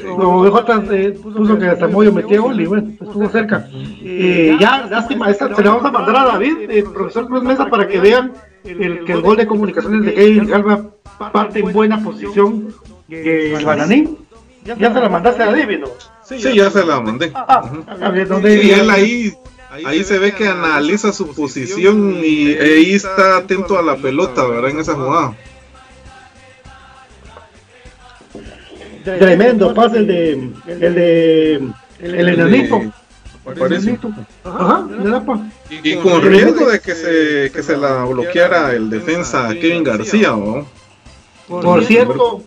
Luego 0.04 0.42
BJ 0.42 0.92
eh, 0.92 1.12
puso 1.12 1.58
que 1.58 1.68
hasta 1.68 1.88
Moyo 1.88 2.12
metía 2.12 2.40
gol 2.40 2.60
y 2.60 2.66
bueno, 2.66 2.90
estuvo 2.90 3.30
cerca. 3.30 3.68
Eh, 3.74 4.58
ya, 4.60 4.88
lástima, 4.88 5.30
esta 5.30 5.54
se 5.56 5.64
la 5.64 5.72
vamos 5.72 5.86
a 5.86 5.92
mandar 5.92 6.16
a 6.16 6.26
David, 6.26 6.70
el 6.70 6.84
profesor 6.84 7.28
Cruz 7.28 7.44
Mesa, 7.44 7.68
para 7.68 7.88
que 7.88 8.00
vean 8.00 8.34
el, 8.64 9.04
que 9.06 9.14
el 9.14 9.22
gol 9.22 9.38
de 9.38 9.48
comunicaciones 9.48 10.06
de 10.06 10.14
Kevin 10.14 10.48
Galva 10.48 10.90
parte 11.32 11.60
en 11.60 11.72
buena 11.72 12.04
posición 12.04 12.74
que 13.10 13.56
el 13.56 13.66
Bananín. 13.66 14.18
Ya 14.66 14.76
se 14.76 15.00
la 15.00 15.10
mandaste 15.10 15.44
a 15.44 15.52
David, 15.52 15.80
¿no? 15.80 15.88
Sí, 16.24 16.38
ya 16.56 16.70
se 16.70 16.86
la 16.86 17.02
mandé. 17.02 17.32
Ah, 17.36 17.70
a 18.02 18.10
ver, 18.10 18.30
¿dónde 18.30 18.64
y 18.64 18.72
él 18.72 18.90
ahí 18.90 19.34
Ahí, 19.86 20.04
se 20.04 20.20
ve 20.20 20.34
que 20.34 20.48
analiza 20.48 21.12
su 21.12 21.34
posición 21.34 22.20
y 22.24 22.54
ahí 22.54 22.94
está 22.94 23.38
atento 23.38 23.80
a 23.80 23.82
la 23.82 23.96
pelota, 23.96 24.46
¿verdad? 24.46 24.70
En 24.70 24.80
esa 24.80 24.94
jugada. 24.94 25.36
Tremendo 29.04 29.74
pase 29.74 29.98
el 29.98 30.08
de 30.08 30.32
el 30.68 30.96
de 30.96 31.56
el 32.00 32.30
enanito. 32.30 32.82
Ajá, 34.46 34.88
y, 35.70 35.96
con 35.98 36.22
riesgo 36.22 36.72
de 36.72 36.80
que 36.80 36.96
se, 36.96 37.52
que 37.52 37.62
se 37.62 37.76
la 37.76 38.06
bloqueara 38.06 38.72
el 38.72 38.90
defensa 38.90 39.50
Kevin 39.50 39.84
García, 39.84 40.30
¿no? 40.30 40.66
Por 41.50 41.84
cierto, 41.84 42.42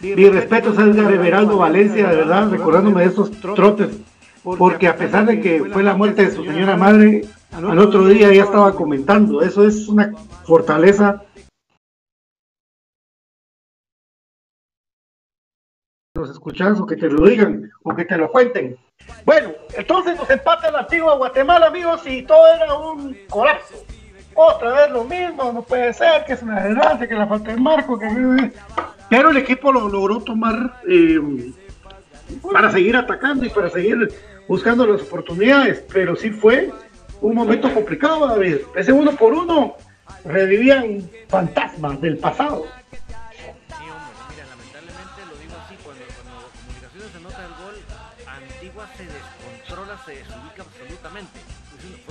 mi 0.00 0.28
respeto 0.28 0.72
a 0.78 0.82
Edgar 0.84 1.12
Everaldo 1.12 1.56
Valencia, 1.56 2.08
de 2.08 2.16
verdad, 2.16 2.48
recordándome 2.48 3.02
de 3.02 3.08
esos 3.08 3.32
trotes 3.40 3.88
porque 4.42 4.88
a 4.88 4.96
pesar 4.96 5.26
de 5.26 5.40
que 5.40 5.64
fue 5.72 5.82
la 5.82 5.94
muerte 5.94 6.24
de 6.24 6.34
su 6.34 6.44
señora 6.44 6.76
madre, 6.76 7.22
al 7.52 7.78
otro 7.78 8.06
día 8.06 8.32
ya 8.32 8.44
estaba 8.44 8.74
comentando, 8.74 9.42
eso 9.42 9.66
es 9.66 9.88
una 9.88 10.12
fortaleza 10.44 11.22
escuchas 16.30 16.80
o 16.80 16.86
que 16.86 16.96
te 16.96 17.08
lo 17.08 17.26
digan 17.26 17.70
o 17.82 17.94
que 17.94 18.04
te 18.04 18.16
lo 18.16 18.30
cuenten. 18.30 18.76
Bueno, 19.24 19.50
entonces 19.76 20.16
nos 20.16 20.28
empata 20.30 20.68
el 20.68 20.76
antiguo 20.76 21.16
Guatemala, 21.16 21.66
amigos, 21.66 22.02
y 22.06 22.22
todo 22.22 22.46
era 22.54 22.74
un 22.74 23.16
colapso. 23.28 23.84
Otra 24.34 24.72
vez 24.72 24.90
lo 24.90 25.04
mismo, 25.04 25.52
no 25.52 25.62
puede 25.62 25.92
ser, 25.92 26.24
que 26.24 26.34
es 26.34 26.42
una 26.42 26.60
desgracia, 26.62 27.08
que 27.08 27.14
la 27.14 27.26
falta 27.26 27.50
de 27.50 27.60
marco, 27.60 27.98
que... 27.98 28.52
Pero 29.08 29.30
el 29.30 29.36
equipo 29.36 29.72
lo 29.72 29.88
logró 29.88 30.20
tomar 30.20 30.80
eh, 30.88 31.18
para 32.52 32.70
seguir 32.70 32.96
atacando 32.96 33.44
y 33.44 33.50
para 33.50 33.68
seguir 33.70 34.08
buscando 34.46 34.86
las 34.86 35.02
oportunidades, 35.02 35.84
pero 35.92 36.14
sí 36.14 36.30
fue 36.30 36.70
un 37.20 37.34
momento 37.34 37.72
complicado, 37.74 38.28
David. 38.28 38.58
Ese 38.76 38.92
uno 38.92 39.12
por 39.12 39.32
uno 39.32 39.74
revivían 40.24 41.08
fantasmas 41.28 42.00
del 42.00 42.18
pasado. 42.18 42.64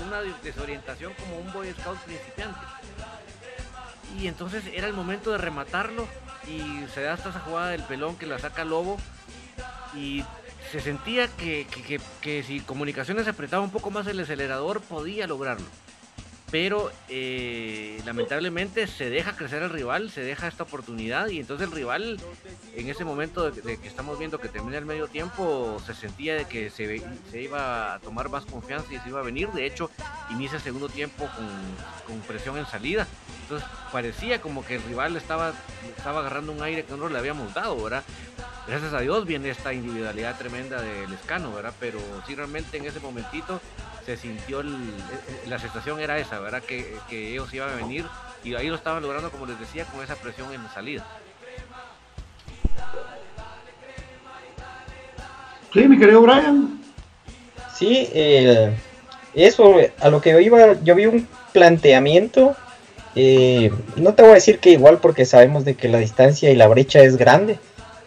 Una 0.10 0.22
desorientación 0.44 1.14
como 1.14 1.38
un 1.38 1.54
Boy 1.54 1.72
Scout 1.80 2.00
principiante. 2.00 2.60
Y 4.20 4.28
entonces 4.28 4.64
era 4.74 4.88
el 4.88 4.94
momento 4.94 5.32
de 5.32 5.38
rematarlo 5.38 6.08
y 6.48 6.86
se 6.94 7.02
da 7.02 7.14
hasta 7.14 7.30
esa 7.30 7.40
jugada 7.42 7.70
del 7.70 7.84
pelón 7.84 8.18
que 8.18 8.26
la 8.26 8.40
saca 8.40 8.66
Lobo 8.66 8.98
y 9.96 10.24
se 10.72 10.82
sentía 10.82 11.28
que, 11.28 11.68
que, 11.68 12.02
que, 12.22 12.44
si 12.44 12.60
Comunicaciones 12.60 13.28
apretaba 13.28 13.64
un 13.64 13.72
poco 13.72 13.92
más 13.92 14.08
el 14.08 14.20
acelerador 14.20 14.82
podía 14.82 15.28
lograrlo. 15.28 15.66
Pero 16.52 16.92
eh, 17.10 18.02
lamentablemente 18.06 18.88
se 18.88 19.10
deja 19.10 19.36
crecer 19.36 19.62
el 19.62 19.70
rival, 19.70 20.10
se 20.10 20.22
deja 20.22 20.48
esta 20.48 20.64
oportunidad 20.64 21.28
y 21.28 21.40
entonces 21.40 21.68
el 21.68 21.74
rival 21.74 22.20
en 22.76 22.90
ese 22.90 23.06
momento 23.06 23.52
de, 23.52 23.78
que 23.78 23.88
estamos 23.88 24.18
viendo 24.18 24.40
que 24.40 24.50
termina 24.50 24.78
el 24.78 24.86
medio 24.86 25.08
tiempo 25.08 25.80
se 25.86 25.94
sentía 25.94 26.36
de 26.36 26.46
que 26.46 26.72
se, 26.72 27.04
se, 27.30 27.42
iba 27.42 27.94
a 27.94 28.00
tomar 28.00 28.30
más 28.30 28.46
confianza 28.46 28.92
y 28.94 28.98
se 29.00 29.10
iba 29.10 29.20
a 29.20 29.24
venir. 29.24 29.50
De 29.50 29.66
hecho, 29.66 29.92
inicia 30.32 30.56
el 30.56 30.64
segundo 30.64 30.90
tiempo 30.90 31.30
con, 31.36 31.48
con 32.08 32.20
presión 32.22 32.58
en 32.58 32.66
salida. 32.66 33.08
Entonces 33.44 33.68
parecía 33.92 34.42
como 34.42 34.66
que 34.66 34.76
el 34.76 34.84
rival 34.84 35.16
estaba, 35.18 35.54
estaba 35.98 36.20
agarrando 36.20 36.52
un 36.52 36.62
aire 36.62 36.84
que 36.84 36.96
no 36.96 37.10
le 37.10 37.18
habíamos 37.18 37.54
dado, 37.54 37.82
¿verdad? 37.84 38.04
Gracias 38.70 38.94
a 38.94 39.02
Dios 39.02 39.26
viene 39.26 39.50
esta 39.50 39.74
individualidad 39.74 40.38
tremenda 40.38 40.82
del 40.82 41.12
escano, 41.14 41.52
¿verdad? 41.54 41.74
Pero 41.80 42.00
sí 42.28 42.36
realmente 42.36 42.78
en 42.78 42.86
ese 42.86 43.00
momentito 43.00 43.60
se 44.06 44.18
sintió, 44.18 44.62
el, 44.62 44.76
la 45.48 45.60
sensación 45.60 46.00
era 46.00 46.18
esa, 46.20 46.40
¿verdad? 46.40 46.62
Que, 46.64 46.94
que, 47.10 47.32
ellos 47.32 47.54
iban 47.54 47.70
a 47.70 47.76
venir 47.76 48.06
y 48.44 48.56
ahí 48.56 48.68
lo 48.68 48.76
estaban 48.76 49.04
logrando, 49.04 49.32
como 49.32 49.46
les 49.46 49.60
decía, 49.60 49.86
con 49.86 50.04
esa 50.04 50.16
presión 50.16 50.54
en 50.54 50.64
la 50.64 50.74
salida. 50.74 51.06
Sí, 55.74 55.88
mi 55.88 56.00
querido 56.00 56.22
Brian. 56.22 56.82
Sí, 57.76 58.10
eh, 58.14 58.74
eso, 59.34 59.76
a 60.00 60.10
lo 60.10 60.22
que 60.22 60.32
yo 60.32 60.40
iba, 60.40 60.74
yo 60.82 60.96
vi 60.96 61.06
un 61.06 61.28
planteamiento, 61.54 62.56
eh, 63.16 63.72
no 63.96 64.14
te 64.14 64.24
voy 64.24 64.32
a 64.32 64.36
decir 64.36 64.60
que 64.60 64.72
igual 64.72 64.98
porque 64.98 65.26
sabemos 65.26 65.66
de 65.66 65.76
que 65.76 65.88
la 65.88 66.00
distancia 66.00 66.52
y 66.52 66.56
la 66.56 66.68
brecha 66.68 67.02
es 67.02 67.18
grande, 67.18 67.60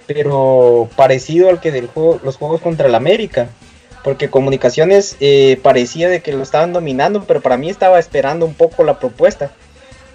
pero 0.07 0.89
parecido 0.97 1.49
al 1.49 1.61
que 1.61 1.71
del 1.71 1.87
juego, 1.87 2.21
los 2.23 2.37
juegos 2.37 2.61
contra 2.61 2.89
el 2.89 2.95
América. 2.95 3.49
Porque 4.05 4.31
Comunicaciones 4.31 5.17
eh, 5.21 5.61
parecía 5.63 6.09
de 6.09 6.23
que 6.23 6.33
lo 6.33 6.43
estaban 6.43 6.73
dominando, 6.73 7.25
pero 7.25 7.41
para 7.41 7.57
mí 7.57 7.71
estaba 7.71 7.99
esperando 7.99 8.47
un 8.47 8.55
poco 8.55 8.83
la 8.83 8.99
propuesta. 8.99 9.53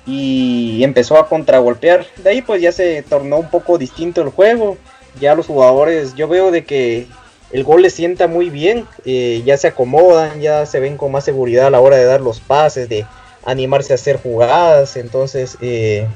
Y 0.05 0.83
empezó 0.83 1.17
a 1.17 1.27
contragolpear. 1.27 2.05
De 2.17 2.29
ahí 2.29 2.41
pues 2.41 2.61
ya 2.61 2.71
se 2.71 3.01
tornó 3.03 3.37
un 3.37 3.49
poco 3.49 3.77
distinto 3.77 4.21
el 4.21 4.29
juego. 4.29 4.77
Ya 5.19 5.35
los 5.35 5.47
jugadores, 5.47 6.15
yo 6.15 6.27
veo 6.27 6.51
de 6.51 6.65
que 6.65 7.07
el 7.51 7.63
gol 7.63 7.81
les 7.81 7.93
sienta 7.93 8.27
muy 8.27 8.49
bien. 8.49 8.85
Eh, 9.05 9.41
ya 9.45 9.57
se 9.57 9.67
acomodan, 9.67 10.41
ya 10.41 10.65
se 10.65 10.79
ven 10.79 10.97
con 10.97 11.11
más 11.11 11.23
seguridad 11.23 11.67
a 11.67 11.69
la 11.69 11.79
hora 11.79 11.97
de 11.97 12.05
dar 12.05 12.21
los 12.21 12.39
pases, 12.39 12.89
de 12.89 13.05
animarse 13.45 13.93
a 13.93 13.95
hacer 13.95 14.21
jugadas. 14.21 14.97
Entonces, 14.97 15.57
eh, 15.61 16.07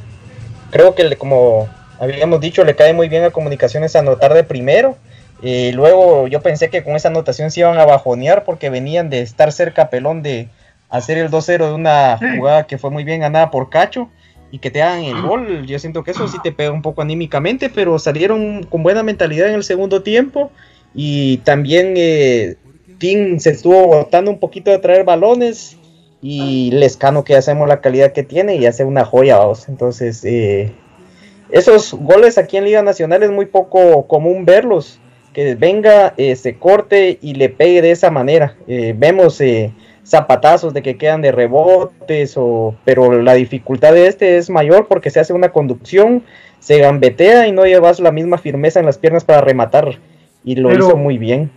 creo 0.71 0.93
que 0.93 1.15
como 1.15 1.69
habíamos 2.01 2.41
dicho, 2.41 2.65
le 2.65 2.75
cae 2.75 2.93
muy 2.93 3.07
bien 3.09 3.23
a 3.23 3.29
Comunicaciones 3.29 3.95
anotar 3.95 4.33
de 4.33 4.43
primero. 4.43 4.97
Y 5.41 5.71
luego 5.71 6.27
yo 6.27 6.41
pensé 6.41 6.69
que 6.69 6.83
con 6.83 6.95
esa 6.95 7.09
anotación 7.09 7.51
se 7.51 7.61
iban 7.61 7.77
a 7.77 7.85
bajonear 7.85 8.43
porque 8.43 8.69
venían 8.69 9.09
de 9.09 9.21
estar 9.21 9.51
cerca 9.51 9.89
pelón 9.89 10.23
de 10.23 10.49
hacer 10.89 11.17
el 11.17 11.29
2-0 11.29 11.67
de 11.67 11.73
una 11.73 12.19
jugada 12.35 12.67
que 12.67 12.77
fue 12.77 12.89
muy 12.89 13.03
bien 13.03 13.21
ganada 13.21 13.49
por 13.49 13.69
Cacho 13.69 14.09
y 14.51 14.59
que 14.59 14.71
te 14.71 14.81
hagan 14.81 15.03
el 15.03 15.21
gol. 15.21 15.65
Yo 15.65 15.79
siento 15.79 16.03
que 16.03 16.11
eso 16.11 16.27
sí 16.27 16.37
te 16.43 16.51
pega 16.51 16.71
un 16.71 16.81
poco 16.81 17.01
anímicamente, 17.01 17.69
pero 17.69 17.97
salieron 17.99 18.63
con 18.63 18.83
buena 18.83 19.03
mentalidad 19.03 19.47
en 19.47 19.55
el 19.55 19.63
segundo 19.63 20.01
tiempo 20.03 20.51
y 20.93 21.37
también 21.37 21.93
eh, 21.97 22.55
Tim 22.97 23.39
se 23.39 23.51
estuvo 23.51 23.87
botando 23.87 24.29
un 24.29 24.39
poquito 24.39 24.69
de 24.71 24.79
traer 24.79 25.05
balones 25.05 25.77
y 26.21 26.71
Lescano 26.71 27.23
que 27.23 27.35
hacemos 27.35 27.67
la 27.67 27.81
calidad 27.81 28.11
que 28.11 28.23
tiene 28.23 28.55
y 28.55 28.65
hace 28.65 28.83
una 28.83 29.05
joya, 29.05 29.37
vamos. 29.37 29.69
Entonces, 29.69 30.23
eh, 30.25 30.71
esos 31.51 31.93
goles 31.93 32.37
aquí 32.37 32.57
en 32.57 32.65
Liga 32.65 32.81
Nacional 32.81 33.23
es 33.23 33.31
muy 33.31 33.45
poco 33.45 34.07
común 34.07 34.45
verlos. 34.45 34.99
Que 35.33 35.55
venga, 35.55 36.13
eh, 36.17 36.35
se 36.35 36.55
corte 36.57 37.17
y 37.21 37.35
le 37.35 37.47
pegue 37.47 37.81
de 37.81 37.91
esa 37.91 38.11
manera. 38.11 38.55
Eh, 38.67 38.93
vemos 38.97 39.39
eh, 39.39 39.71
zapatazos 40.05 40.73
de 40.73 40.81
que 40.81 40.97
quedan 40.97 41.21
de 41.21 41.31
rebotes, 41.31 42.33
o, 42.35 42.75
pero 42.83 43.21
la 43.21 43.33
dificultad 43.35 43.93
de 43.93 44.07
este 44.07 44.37
es 44.37 44.49
mayor 44.49 44.87
porque 44.87 45.09
se 45.09 45.21
hace 45.21 45.31
una 45.31 45.49
conducción, 45.49 46.23
se 46.59 46.79
gambetea 46.79 47.47
y 47.47 47.53
no 47.53 47.65
llevas 47.65 48.01
la 48.01 48.11
misma 48.11 48.37
firmeza 48.37 48.81
en 48.81 48.85
las 48.85 48.97
piernas 48.97 49.23
para 49.23 49.39
rematar. 49.39 49.99
Y 50.43 50.55
lo 50.55 50.73
hizo 50.73 50.97
muy 50.97 51.17
bien. 51.17 51.49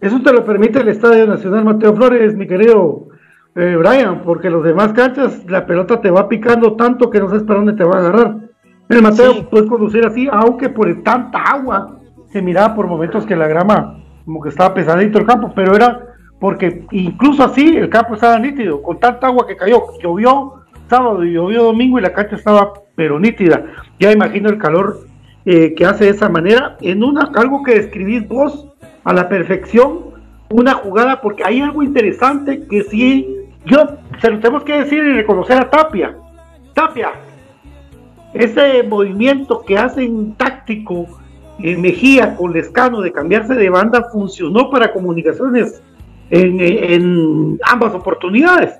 Eso 0.00 0.20
te 0.22 0.32
lo 0.32 0.44
permite 0.44 0.78
el 0.78 0.88
Estadio 0.88 1.26
Nacional 1.26 1.64
Mateo 1.64 1.96
Flores, 1.96 2.36
mi 2.36 2.46
querido 2.46 3.08
Brian, 3.54 4.22
porque 4.22 4.48
los 4.48 4.62
demás 4.62 4.92
canchas 4.92 5.44
la 5.48 5.66
pelota 5.66 6.00
te 6.00 6.10
va 6.10 6.28
picando 6.28 6.76
tanto 6.76 7.10
que 7.10 7.18
no 7.18 7.28
sabes 7.28 7.42
para 7.42 7.58
dónde 7.58 7.72
te 7.72 7.82
va 7.82 7.96
a 7.96 7.98
agarrar. 7.98 8.47
El 8.88 9.02
Mateo 9.02 9.48
puedes 9.50 9.68
conducir 9.68 10.04
así, 10.06 10.28
aunque 10.32 10.68
por 10.68 11.02
tanta 11.02 11.38
agua 11.38 11.98
se 12.32 12.40
miraba 12.40 12.74
por 12.74 12.86
momentos 12.86 13.26
que 13.26 13.36
la 13.36 13.46
grama 13.46 13.98
como 14.24 14.42
que 14.42 14.48
estaba 14.50 14.74
pesadito 14.74 15.18
el 15.18 15.26
campo, 15.26 15.52
pero 15.54 15.74
era 15.74 16.06
porque 16.38 16.84
incluso 16.92 17.42
así 17.42 17.76
el 17.76 17.88
campo 17.88 18.14
estaba 18.14 18.38
nítido, 18.38 18.82
con 18.82 18.98
tanta 18.98 19.26
agua 19.26 19.46
que 19.46 19.56
cayó, 19.56 19.82
llovió 20.02 20.54
sábado 20.88 21.24
y 21.24 21.32
llovió 21.32 21.64
domingo 21.64 21.98
y 21.98 22.02
la 22.02 22.12
cancha 22.12 22.36
estaba 22.36 22.72
pero 22.94 23.18
nítida. 23.18 23.64
Ya 23.98 24.12
imagino 24.12 24.48
el 24.48 24.58
calor 24.58 25.00
eh, 25.44 25.74
que 25.74 25.84
hace 25.84 26.04
de 26.04 26.10
esa 26.10 26.28
manera, 26.28 26.76
en 26.80 27.02
una 27.02 27.30
algo 27.34 27.62
que 27.62 27.74
describís 27.74 28.26
vos 28.26 28.68
a 29.04 29.12
la 29.12 29.28
perfección, 29.28 30.00
una 30.50 30.74
jugada, 30.74 31.20
porque 31.20 31.44
hay 31.44 31.60
algo 31.60 31.82
interesante 31.82 32.66
que 32.68 32.82
sí, 32.82 33.36
yo 33.64 33.86
se 34.20 34.30
lo 34.30 34.40
tenemos 34.40 34.64
que 34.64 34.80
decir 34.80 35.04
y 35.04 35.12
reconocer 35.12 35.58
a 35.58 35.70
Tapia. 35.70 36.16
Tapia, 36.74 37.12
ese 38.34 38.82
movimiento 38.82 39.62
que 39.62 39.78
hacen 39.78 40.34
táctico 40.34 41.06
en 41.60 41.80
Mejía 41.80 42.36
con 42.36 42.52
Lescano 42.52 43.00
de 43.00 43.12
cambiarse 43.12 43.54
de 43.54 43.70
banda 43.70 44.08
funcionó 44.12 44.70
para 44.70 44.92
comunicaciones 44.92 45.82
en, 46.30 47.58
ambas 47.64 47.94
oportunidades. 47.94 48.78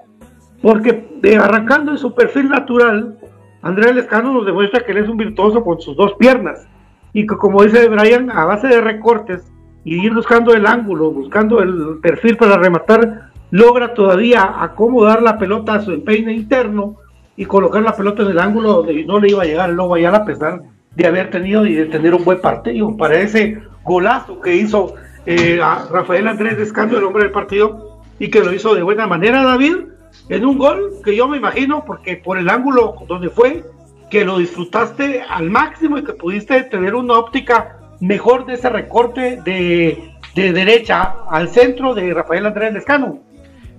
Porque 0.61 1.09
de 1.21 1.37
arrancando 1.37 1.93
en 1.93 1.99
su 1.99 2.15
perfil 2.15 2.49
natural, 2.49 3.19
Andrés 3.63 3.95
Lescano 3.95 4.33
nos 4.33 4.47
demuestra 4.47 4.85
que 4.85 4.93
él 4.93 4.99
es 4.99 5.09
un 5.09 5.17
virtuoso 5.17 5.65
con 5.65 5.81
sus 5.81 5.97
dos 5.97 6.15
piernas. 6.15 6.67
Y 7.13 7.27
que 7.27 7.37
como 7.37 7.63
dice 7.63 7.89
Brian, 7.89 8.31
a 8.31 8.45
base 8.45 8.69
de 8.69 8.81
recortes 8.81 9.51
y 9.85 10.05
ir 10.05 10.15
buscando 10.15 10.53
el 10.53 10.67
ángulo, 10.67 11.11
buscando 11.11 11.63
el 11.63 11.99
perfil 12.03 12.37
para 12.37 12.59
rematar, 12.59 13.31
logra 13.51 13.95
todavía 13.95 14.63
acomodar 14.63 15.23
la 15.23 15.39
pelota 15.39 15.75
a 15.75 15.81
su 15.81 15.93
empeine 15.93 16.35
interno 16.35 16.97
y 17.39 17.47
colocar 17.47 17.83
la 17.83 17.95
pelota 17.95 18.25
en 18.25 18.31
el 18.31 18.39
ángulo 18.41 18.73
donde 18.75 19.05
no 19.05 19.21
le 19.21 19.31
iba 19.31 19.45
a 19.45 19.47
llegar 19.47 19.71
el 19.71 19.77
Lobo 19.77 19.95
Ayala 19.95 20.19
a 20.19 20.25
pesar 20.25 20.61
de 20.97 21.07
haber 21.07 21.31
tenido 21.31 21.65
y 21.65 21.75
de 21.75 21.87
tener 21.87 22.13
un 22.13 22.25
buen 22.25 22.41
partido. 22.41 22.97
Para 22.97 23.21
ese 23.21 23.59
golazo 23.85 24.41
que 24.41 24.57
hizo 24.57 24.97
eh, 25.25 25.61
Rafael 25.89 26.27
Andrés 26.27 26.59
Descando, 26.59 26.99
el 26.99 27.05
hombre 27.05 27.23
del 27.23 27.33
partido, 27.33 28.01
y 28.19 28.29
que 28.29 28.41
lo 28.41 28.53
hizo 28.53 28.75
de 28.75 28.83
buena 28.83 29.07
manera, 29.07 29.45
David, 29.45 29.77
en 30.29 30.45
un 30.45 30.59
gol 30.59 30.95
que 31.05 31.15
yo 31.15 31.29
me 31.29 31.37
imagino, 31.37 31.85
porque 31.85 32.17
por 32.17 32.39
el 32.39 32.51
ángulo 32.51 32.97
donde 33.07 33.31
fue, 33.31 33.63
que 34.11 34.25
lo 34.25 34.39
disfrutaste 34.39 35.23
al 35.23 35.49
máximo 35.49 35.97
y 35.97 36.03
que 36.03 36.15
pudiste 36.15 36.65
tener 36.65 36.97
una 36.97 37.15
óptica 37.15 37.79
mejor 38.01 38.47
de 38.47 38.55
ese 38.55 38.69
recorte 38.69 39.41
de, 39.45 40.13
de 40.35 40.53
derecha 40.53 41.15
al 41.31 41.51
centro 41.51 41.95
de 41.95 42.13
Rafael 42.13 42.47
Andrés 42.47 42.75
Descano. 42.75 43.21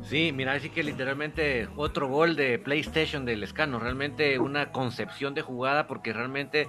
Sí, 0.10 0.32
mira, 0.34 0.54
así 0.54 0.72
que 0.72 0.82
literalmente 0.82 1.70
otro 1.76 2.08
gol 2.08 2.36
de 2.36 2.58
PlayStation 2.58 3.26
del 3.26 3.44
Escano, 3.44 3.78
realmente 3.78 4.40
una 4.40 4.72
concepción 4.72 5.36
de 5.36 5.44
jugada 5.44 5.86
porque 5.86 6.14
realmente 6.14 6.68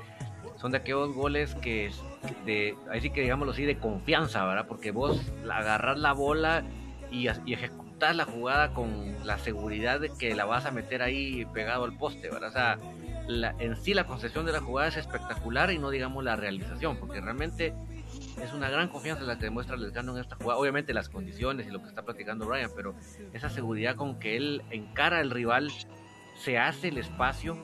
son 0.60 0.72
de 0.72 0.76
aquellos 0.76 1.14
goles 1.14 1.54
que 1.54 1.90
de 2.44 2.76
así 2.92 3.08
que 3.08 3.22
digámoslo 3.22 3.52
así 3.52 3.64
de 3.64 3.78
confianza, 3.78 4.44
¿verdad? 4.44 4.66
Porque 4.68 4.90
vos 4.90 5.32
agarras 5.50 5.98
la 5.98 6.12
bola 6.12 6.64
y, 7.10 7.28
y 7.46 7.54
ejecutas 7.54 8.14
la 8.14 8.26
jugada 8.26 8.74
con 8.74 9.16
la 9.24 9.38
seguridad 9.38 10.00
de 10.00 10.10
que 10.10 10.34
la 10.34 10.44
vas 10.44 10.66
a 10.66 10.70
meter 10.70 11.00
ahí 11.00 11.46
pegado 11.54 11.84
al 11.84 11.96
poste, 11.96 12.28
¿verdad? 12.28 12.50
O 12.50 12.52
sea, 12.52 12.78
en 13.58 13.74
sí 13.76 13.94
la 13.94 14.04
concepción 14.04 14.44
de 14.44 14.52
la 14.52 14.60
jugada 14.60 14.88
es 14.88 14.98
espectacular 14.98 15.72
y 15.72 15.78
no 15.78 15.88
digamos 15.88 16.22
la 16.24 16.36
realización, 16.36 16.98
porque 16.98 17.22
realmente 17.22 17.72
es 18.42 18.52
una 18.52 18.70
gran 18.70 18.88
confianza 18.88 19.24
la 19.24 19.38
que 19.38 19.44
demuestra 19.44 19.76
Lescano 19.76 20.14
en 20.14 20.22
esta 20.22 20.36
jugada. 20.36 20.58
Obviamente 20.58 20.94
las 20.94 21.08
condiciones 21.08 21.66
y 21.66 21.70
lo 21.70 21.82
que 21.82 21.88
está 21.88 22.02
platicando 22.02 22.46
Brian, 22.46 22.70
pero 22.74 22.94
esa 23.32 23.48
seguridad 23.48 23.96
con 23.96 24.18
que 24.18 24.36
él 24.36 24.62
encara 24.70 25.18
al 25.18 25.30
rival, 25.30 25.70
se 26.36 26.58
hace 26.58 26.88
el 26.88 26.98
espacio 26.98 27.58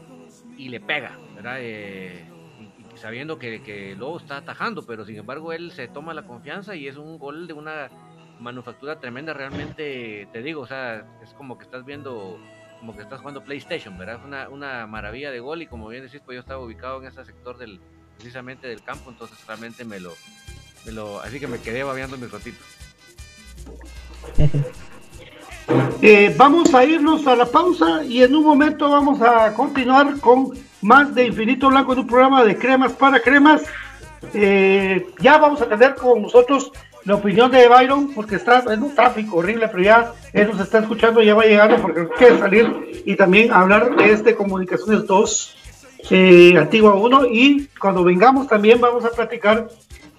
y 0.56 0.68
le 0.68 0.80
pega, 0.80 1.18
¿verdad? 1.34 1.56
Eh, 1.60 2.26
y, 2.60 2.96
sabiendo 2.98 3.38
que, 3.38 3.62
que 3.62 3.94
Lobo 3.96 4.18
está 4.18 4.38
atajando, 4.38 4.84
pero 4.86 5.04
sin 5.04 5.16
embargo 5.16 5.52
él 5.52 5.72
se 5.72 5.88
toma 5.88 6.14
la 6.14 6.26
confianza 6.26 6.74
y 6.74 6.88
es 6.88 6.96
un 6.96 7.18
gol 7.18 7.46
de 7.46 7.54
una 7.54 7.90
manufactura 8.38 9.00
tremenda, 9.00 9.32
realmente 9.32 10.28
te 10.30 10.42
digo, 10.42 10.60
o 10.62 10.66
sea, 10.66 11.06
es 11.22 11.32
como 11.34 11.56
que 11.56 11.64
estás 11.64 11.86
viendo, 11.86 12.38
como 12.80 12.94
que 12.94 13.02
estás 13.02 13.20
jugando 13.20 13.42
PlayStation, 13.42 13.96
¿verdad? 13.96 14.16
Es 14.16 14.24
una, 14.24 14.48
una 14.50 14.86
maravilla 14.86 15.30
de 15.30 15.40
gol 15.40 15.62
y 15.62 15.66
como 15.66 15.88
bien 15.88 16.02
decís, 16.02 16.20
pues 16.24 16.36
yo 16.36 16.40
estaba 16.40 16.62
ubicado 16.62 17.00
en 17.00 17.08
ese 17.08 17.24
sector 17.24 17.56
del, 17.56 17.80
precisamente 18.16 18.66
del 18.68 18.82
campo, 18.82 19.10
entonces 19.10 19.38
realmente 19.46 19.84
me 19.84 20.00
lo, 20.00 20.12
me 20.92 21.02
así 21.22 21.40
que 21.40 21.46
me 21.46 21.58
quedé 21.58 21.82
babeando 21.82 22.16
mi 22.16 22.26
ratito. 22.26 22.58
Eh, 26.00 26.32
vamos 26.36 26.72
a 26.74 26.84
irnos 26.84 27.26
a 27.26 27.34
la 27.34 27.46
pausa 27.46 28.04
y 28.04 28.22
en 28.22 28.36
un 28.36 28.44
momento 28.44 28.88
vamos 28.88 29.20
a 29.20 29.52
continuar 29.52 30.20
con 30.20 30.52
más 30.82 31.12
de 31.12 31.26
Infinito 31.26 31.68
Blanco 31.68 31.92
en 31.92 31.98
un 31.98 32.06
programa 32.06 32.44
de 32.44 32.56
cremas 32.56 32.92
para 32.92 33.20
cremas. 33.20 33.62
Eh, 34.32 35.08
ya 35.18 35.38
vamos 35.38 35.60
a 35.60 35.68
tener 35.68 35.96
con 35.96 36.22
nosotros 36.22 36.70
la 37.04 37.14
opinión 37.14 37.50
de 37.50 37.68
Byron, 37.68 38.12
porque 38.14 38.36
está 38.36 38.64
en 38.72 38.82
un 38.82 38.94
tráfico 38.94 39.36
horrible, 39.36 39.68
pero 39.68 39.82
ya 39.82 40.12
él 40.32 40.48
nos 40.50 40.60
está 40.60 40.80
escuchando, 40.80 41.22
ya 41.22 41.34
va 41.34 41.44
llegando 41.44 41.76
porque 41.76 42.08
quiere 42.18 42.38
salir 42.38 43.02
y 43.04 43.14
también 43.14 43.52
hablar 43.52 43.94
de 43.96 44.12
este 44.12 44.34
Comunicaciones 44.34 45.06
2, 45.06 45.56
eh, 46.10 46.54
Antigua 46.58 46.94
1, 46.94 47.26
y 47.26 47.68
cuando 47.80 48.02
vengamos 48.02 48.48
también 48.48 48.80
vamos 48.80 49.04
a 49.04 49.10
platicar 49.10 49.68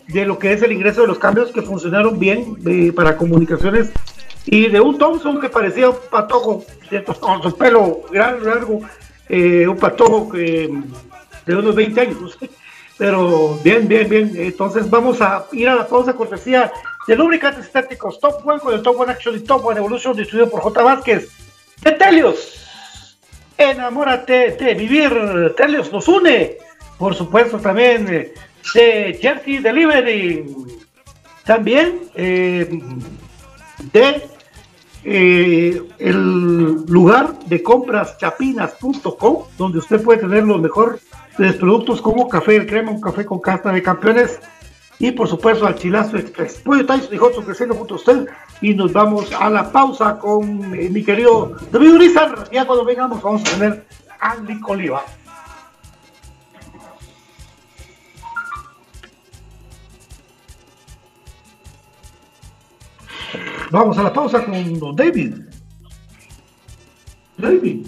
de 0.08 0.26
lo 0.26 0.40
que 0.40 0.54
es 0.54 0.62
el 0.62 0.72
ingreso 0.72 1.02
de 1.02 1.08
los 1.08 1.20
cambios 1.20 1.52
que 1.52 1.62
funcionaron 1.62 2.18
bien 2.18 2.58
eh, 2.66 2.92
para 2.94 3.18
comunicaciones 3.18 3.92
y 4.46 4.68
de 4.68 4.80
un 4.80 4.98
Thompson 4.98 5.42
que 5.42 5.50
parecía 5.50 5.90
un 5.90 5.98
patojo, 6.10 6.64
con 7.20 7.44
su 7.44 7.58
pelo 7.58 8.04
gran, 8.10 8.44
largo, 8.44 8.82
eh, 9.28 9.68
un 9.68 9.78
patojo 9.78 10.30
que, 10.30 10.74
de 11.46 11.56
unos 11.56 11.76
20 11.76 12.02
años, 12.02 12.38
pero 12.98 13.60
bien, 13.64 13.88
bien, 13.88 14.10
bien. 14.10 14.32
Entonces 14.36 14.90
vamos 14.90 15.22
a 15.22 15.46
ir 15.52 15.68
a 15.68 15.76
la 15.76 15.88
pausa 15.88 16.14
cortesía 16.14 16.72
de 17.08 17.16
lubricantes 17.16 17.66
estéticos 17.66 18.20
Top 18.20 18.46
One 18.46 18.60
con 18.60 18.74
el 18.74 18.82
Top 18.82 19.00
One 19.00 19.12
Action 19.12 19.36
y 19.36 19.40
Top 19.42 19.66
One 19.66 19.80
Evolution 19.80 20.16
distribuido 20.16 20.50
por 20.50 20.62
J. 20.62 20.82
Vázquez. 20.82 21.30
De 21.82 21.92
Telios. 21.92 23.18
Enamórate 23.58 24.52
de 24.52 24.74
vivir. 24.74 25.54
Telios 25.56 25.92
nos 25.92 26.08
une. 26.08 26.58
Por 26.98 27.14
supuesto 27.14 27.60
también 27.60 28.08
eh, 28.12 28.34
de 28.74 29.18
Jersey 29.22 29.60
Delivery. 29.60 30.46
También 31.46 32.00
eh, 32.16 32.82
de 33.94 34.22
eh, 35.04 35.82
el 36.00 36.86
lugar 36.86 37.40
de 37.46 37.64
compras 37.64 38.18
chapinas.com, 38.18 39.44
donde 39.58 39.80
usted 39.80 40.02
puede 40.02 40.20
tener 40.20 40.44
lo 40.44 40.58
mejor 40.58 41.00
de 41.38 41.54
productos 41.54 42.02
como 42.02 42.28
café 42.28 42.58
el 42.58 42.68
crema, 42.68 42.92
un 42.92 43.02
café 43.02 43.26
con 43.26 43.40
casta 43.40 43.72
de 43.72 43.82
campeones 43.82 44.40
y 45.00 45.12
por 45.12 45.28
supuesto 45.28 45.68
al 45.68 45.76
Chilazo 45.76 46.18
Express. 46.18 46.56
Pollo 46.56 46.86
Tyson 46.86 47.14
y 47.14 47.18
Hudson 47.18 47.46
creciendo 47.46 47.76
junto 47.76 47.94
a 47.94 47.98
usted 47.98 48.28
y 48.62 48.74
nos 48.74 48.92
vamos 48.92 49.32
a 49.32 49.50
la 49.50 49.72
pausa 49.72 50.18
con 50.18 50.74
eh, 50.76 50.90
mi 50.90 51.04
querido 51.04 51.56
David 51.72 51.94
Urizar. 51.94 52.50
Ya 52.52 52.66
cuando 52.66 52.84
vengamos 52.84 53.22
vamos 53.22 53.42
a 53.42 53.58
tener 53.58 53.86
a 54.20 54.36
Oliva. 54.68 55.04
Vamos 63.72 63.98
a 63.98 64.04
la 64.04 64.14
pausa 64.14 64.46
con 64.46 64.96
David. 64.96 65.36
David. 67.38 67.88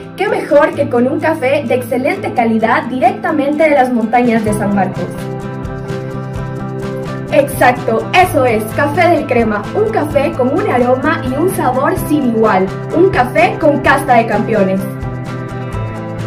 ¿Qué 0.21 0.29
mejor 0.29 0.75
que 0.75 0.87
con 0.87 1.07
un 1.07 1.19
café 1.19 1.63
de 1.65 1.73
excelente 1.73 2.31
calidad 2.35 2.83
directamente 2.83 3.63
de 3.63 3.71
las 3.71 3.91
montañas 3.91 4.45
de 4.45 4.53
San 4.53 4.75
Marcos? 4.75 5.07
Exacto, 7.31 8.07
eso 8.13 8.45
es, 8.45 8.63
café 8.75 9.15
del 9.15 9.25
crema, 9.25 9.63
un 9.73 9.89
café 9.89 10.31
con 10.33 10.53
un 10.53 10.69
aroma 10.69 11.23
y 11.27 11.33
un 11.33 11.49
sabor 11.55 11.95
sin 12.07 12.35
igual, 12.35 12.67
un 12.95 13.09
café 13.09 13.57
con 13.59 13.79
casta 13.79 14.17
de 14.17 14.27
campeones. 14.27 14.79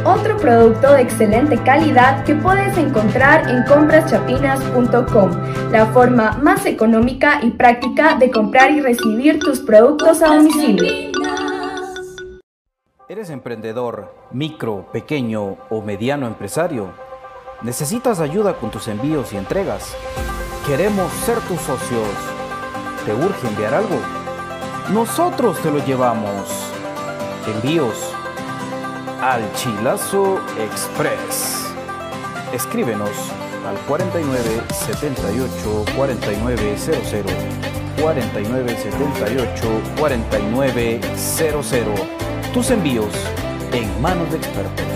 Otro 0.04 0.38
producto 0.38 0.92
de 0.92 1.02
excelente 1.02 1.56
calidad 1.58 2.24
que 2.24 2.34
puedes 2.34 2.76
encontrar 2.76 3.48
en 3.48 3.62
compraschapinas.com, 3.62 5.30
la 5.70 5.86
forma 5.86 6.32
más 6.42 6.66
económica 6.66 7.38
y 7.44 7.50
práctica 7.50 8.16
de 8.16 8.28
comprar 8.28 8.72
y 8.72 8.80
recibir 8.80 9.38
tus 9.38 9.60
productos 9.60 10.20
a 10.20 10.34
domicilio. 10.34 11.12
¿Eres 13.06 13.28
emprendedor, 13.28 14.14
micro, 14.30 14.86
pequeño 14.90 15.58
o 15.68 15.82
mediano 15.82 16.26
empresario? 16.26 16.88
¿Necesitas 17.60 18.18
ayuda 18.18 18.54
con 18.54 18.70
tus 18.70 18.88
envíos 18.88 19.30
y 19.34 19.36
entregas? 19.36 19.94
Queremos 20.66 21.12
ser 21.12 21.38
tus 21.40 21.60
socios. 21.60 22.08
¿Te 23.04 23.12
urge 23.12 23.46
enviar 23.46 23.74
algo? 23.74 23.98
Nosotros 24.90 25.60
te 25.60 25.70
lo 25.70 25.84
llevamos. 25.84 26.48
Envíos 27.46 28.10
al 29.20 29.52
Chilazo 29.52 30.40
Express. 30.58 31.74
Escríbenos 32.54 33.10
al 33.66 33.76
49 33.86 34.62
78 34.72 35.84
4900 35.94 37.32
49 38.00 38.76
78 38.78 39.80
4900 40.00 42.13
Tus 42.54 42.70
envíos 42.70 43.12
en 43.72 44.00
manos 44.00 44.30
de 44.30 44.36
expertos. 44.36 44.93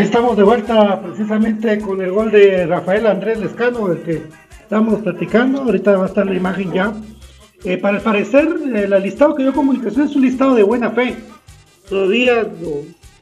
Estamos 0.00 0.34
de 0.34 0.42
vuelta 0.42 1.00
precisamente 1.02 1.78
con 1.78 2.00
el 2.00 2.10
gol 2.10 2.30
de 2.30 2.66
Rafael 2.66 3.06
Andrés 3.06 3.38
Lescano, 3.38 3.88
del 3.88 4.02
que 4.02 4.22
estamos 4.62 5.02
platicando. 5.02 5.60
Ahorita 5.60 5.96
va 5.98 6.04
a 6.04 6.08
estar 6.08 6.24
la 6.24 6.34
imagen 6.34 6.72
ya. 6.72 6.94
Eh, 7.64 7.76
para 7.76 7.98
el 7.98 8.02
parecer, 8.02 8.48
el 8.74 9.02
listado 9.02 9.34
que 9.34 9.42
dio 9.42 9.52
comunicación 9.52 10.06
es 10.06 10.16
un 10.16 10.22
listado 10.22 10.54
de 10.54 10.62
buena 10.62 10.90
fe. 10.90 11.16
Todavía 11.86 12.46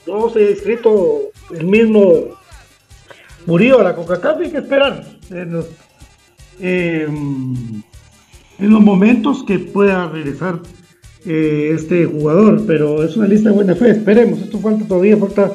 no, 0.06 0.30
se 0.30 0.38
ha 0.38 0.50
inscrito 0.50 1.22
el 1.50 1.66
mismo 1.66 2.38
Murillo 3.46 3.80
a 3.80 3.82
la 3.82 3.96
Coca-Cola, 3.96 4.38
hay 4.40 4.50
que 4.50 4.58
esperar 4.58 5.04
en 5.30 5.52
los, 5.52 5.66
eh, 6.60 7.08
en 7.08 8.70
los 8.70 8.80
momentos 8.80 9.42
que 9.42 9.58
pueda 9.58 10.08
regresar 10.08 10.60
eh, 11.26 11.72
este 11.74 12.06
jugador, 12.06 12.64
pero 12.66 13.02
es 13.02 13.16
una 13.16 13.26
lista 13.26 13.48
de 13.48 13.54
buena 13.56 13.74
fe, 13.74 13.90
esperemos, 13.90 14.38
esto 14.40 14.60
falta 14.60 14.86
todavía, 14.86 15.16
falta, 15.16 15.52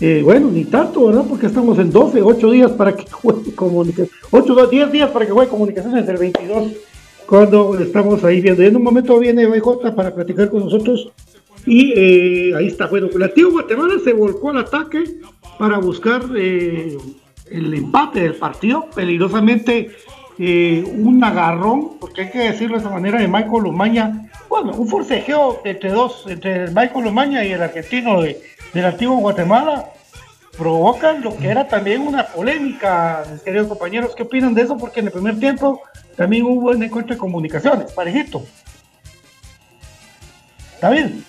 eh, 0.00 0.22
bueno, 0.24 0.50
ni 0.50 0.64
tanto, 0.64 1.06
¿verdad? 1.06 1.24
Porque 1.28 1.46
estamos 1.46 1.78
en 1.78 1.90
12, 1.90 2.22
8 2.22 2.50
días 2.52 2.70
para 2.72 2.94
que 2.94 3.10
juegue 3.10 3.54
comunicación, 3.54 4.08
8, 4.30 4.66
10 4.66 4.92
días 4.92 5.10
para 5.10 5.26
que 5.26 5.32
juegue 5.32 5.50
comunicaciones 5.50 6.06
del 6.06 6.16
22, 6.16 6.72
cuando 7.26 7.78
estamos 7.78 8.22
ahí 8.24 8.40
viendo. 8.40 8.62
Y 8.62 8.66
en 8.66 8.76
un 8.76 8.82
momento 8.82 9.18
viene 9.18 9.46
BJ 9.46 9.94
para 9.94 10.14
platicar 10.14 10.50
con 10.50 10.64
nosotros 10.64 11.10
y 11.66 11.92
eh, 11.94 12.54
ahí 12.56 12.68
está, 12.68 12.86
bueno, 12.86 13.08
el 13.14 13.22
antiguo 13.22 13.52
Guatemala 13.52 13.94
se 14.02 14.12
volcó 14.12 14.50
al 14.50 14.58
ataque 14.58 15.04
para 15.58 15.78
buscar 15.78 16.22
el 16.34 16.98
empate 17.50 18.20
del 18.20 18.34
partido, 18.34 18.86
peligrosamente 18.94 19.90
un 20.38 21.22
agarrón, 21.22 21.98
porque 21.98 22.22
hay 22.22 22.30
que 22.30 22.38
decirlo 22.38 22.76
de 22.76 22.84
esa 22.84 22.90
manera, 22.90 23.20
de 23.20 23.28
Michael 23.28 23.64
Lumaña 23.64 24.28
bueno, 24.48 24.72
un 24.72 24.88
forcejeo 24.88 25.60
entre 25.64 25.90
dos, 25.90 26.24
entre 26.26 26.68
Michael 26.68 27.04
Lomaña 27.04 27.44
y 27.44 27.52
el 27.52 27.62
argentino 27.62 28.22
de, 28.22 28.40
del 28.72 28.84
antiguo 28.84 29.18
Guatemala, 29.18 29.90
provocan 30.56 31.22
lo 31.22 31.36
que 31.36 31.48
era 31.48 31.68
también 31.68 32.02
una 32.02 32.26
polémica, 32.26 33.24
mis 33.30 33.42
queridos 33.42 33.68
compañeros. 33.68 34.14
¿Qué 34.16 34.22
opinan 34.22 34.54
de 34.54 34.62
eso? 34.62 34.76
Porque 34.76 35.00
en 35.00 35.06
el 35.06 35.12
primer 35.12 35.38
tiempo 35.38 35.82
también 36.16 36.44
hubo 36.44 36.70
un 36.70 36.82
encuentro 36.82 37.14
de 37.14 37.18
comunicaciones, 37.18 37.92
parejito. 37.92 38.44
David. 40.80 41.20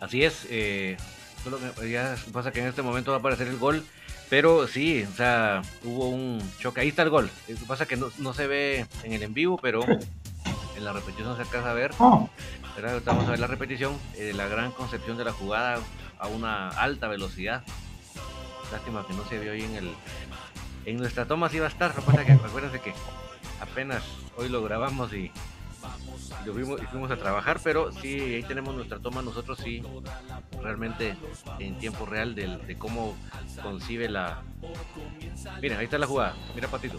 Así 0.00 0.24
es, 0.24 0.46
eh, 0.50 0.96
solo 1.42 1.58
que 1.58 1.90
ya 1.90 2.16
pasa 2.32 2.50
que 2.50 2.60
en 2.60 2.66
este 2.66 2.82
momento 2.82 3.10
va 3.10 3.18
a 3.18 3.20
aparecer 3.20 3.48
el 3.48 3.56
gol, 3.56 3.84
pero 4.30 4.66
sí, 4.66 5.04
o 5.04 5.16
sea, 5.16 5.62
hubo 5.84 6.08
un 6.08 6.42
choque. 6.58 6.80
Ahí 6.80 6.88
está 6.88 7.02
el 7.02 7.10
gol. 7.10 7.30
Lo 7.48 7.56
que 7.56 7.64
pasa 7.64 7.86
que 7.86 7.96
no, 7.96 8.08
no 8.18 8.34
se 8.34 8.46
ve 8.46 8.86
en 9.02 9.12
el 9.12 9.22
en 9.22 9.34
vivo, 9.34 9.58
pero 9.60 9.82
en 10.76 10.84
la 10.84 10.92
repetición 10.92 11.34
se 11.36 11.42
alcanza 11.42 11.70
a 11.70 11.74
ver. 11.74 11.92
Oh. 11.98 12.28
vamos 13.04 13.26
a 13.26 13.30
ver 13.30 13.40
la 13.40 13.46
repetición, 13.46 13.98
de 14.14 14.32
la 14.34 14.46
gran 14.48 14.72
concepción 14.72 15.16
de 15.16 15.24
la 15.24 15.32
jugada 15.32 15.80
a 16.18 16.26
una 16.28 16.68
alta 16.68 17.08
velocidad. 17.08 17.64
Lástima 18.70 19.06
que 19.06 19.14
no 19.14 19.24
se 19.26 19.38
vio 19.38 19.52
ahí 19.52 19.62
en 19.62 19.76
el. 19.76 19.90
En 20.84 20.98
nuestra 20.98 21.26
toma 21.26 21.48
sí 21.48 21.58
va 21.58 21.66
a 21.66 21.70
estar. 21.70 21.92
que 21.94 22.32
acuérdense 22.32 22.80
que 22.80 22.92
apenas 23.60 24.02
hoy 24.36 24.48
lo 24.48 24.62
grabamos 24.62 25.12
y 25.12 25.30
lo 26.44 26.52
vimos 26.52 26.80
y 26.82 26.86
fuimos 26.86 27.10
a 27.10 27.16
trabajar, 27.16 27.60
pero 27.62 27.92
sí, 27.92 28.20
ahí 28.20 28.42
tenemos 28.42 28.74
nuestra 28.74 28.98
toma, 28.98 29.22
nosotros 29.22 29.58
sí, 29.62 29.82
realmente 30.62 31.14
en 31.58 31.78
tiempo 31.78 32.06
real 32.06 32.34
de, 32.34 32.76
cómo 32.78 33.14
concibe 33.62 34.08
la... 34.08 34.42
Miren, 35.60 35.78
ahí 35.78 35.84
está 35.84 35.98
la 35.98 36.06
jugada, 36.06 36.34
mira 36.54 36.68
Patito. 36.68 36.98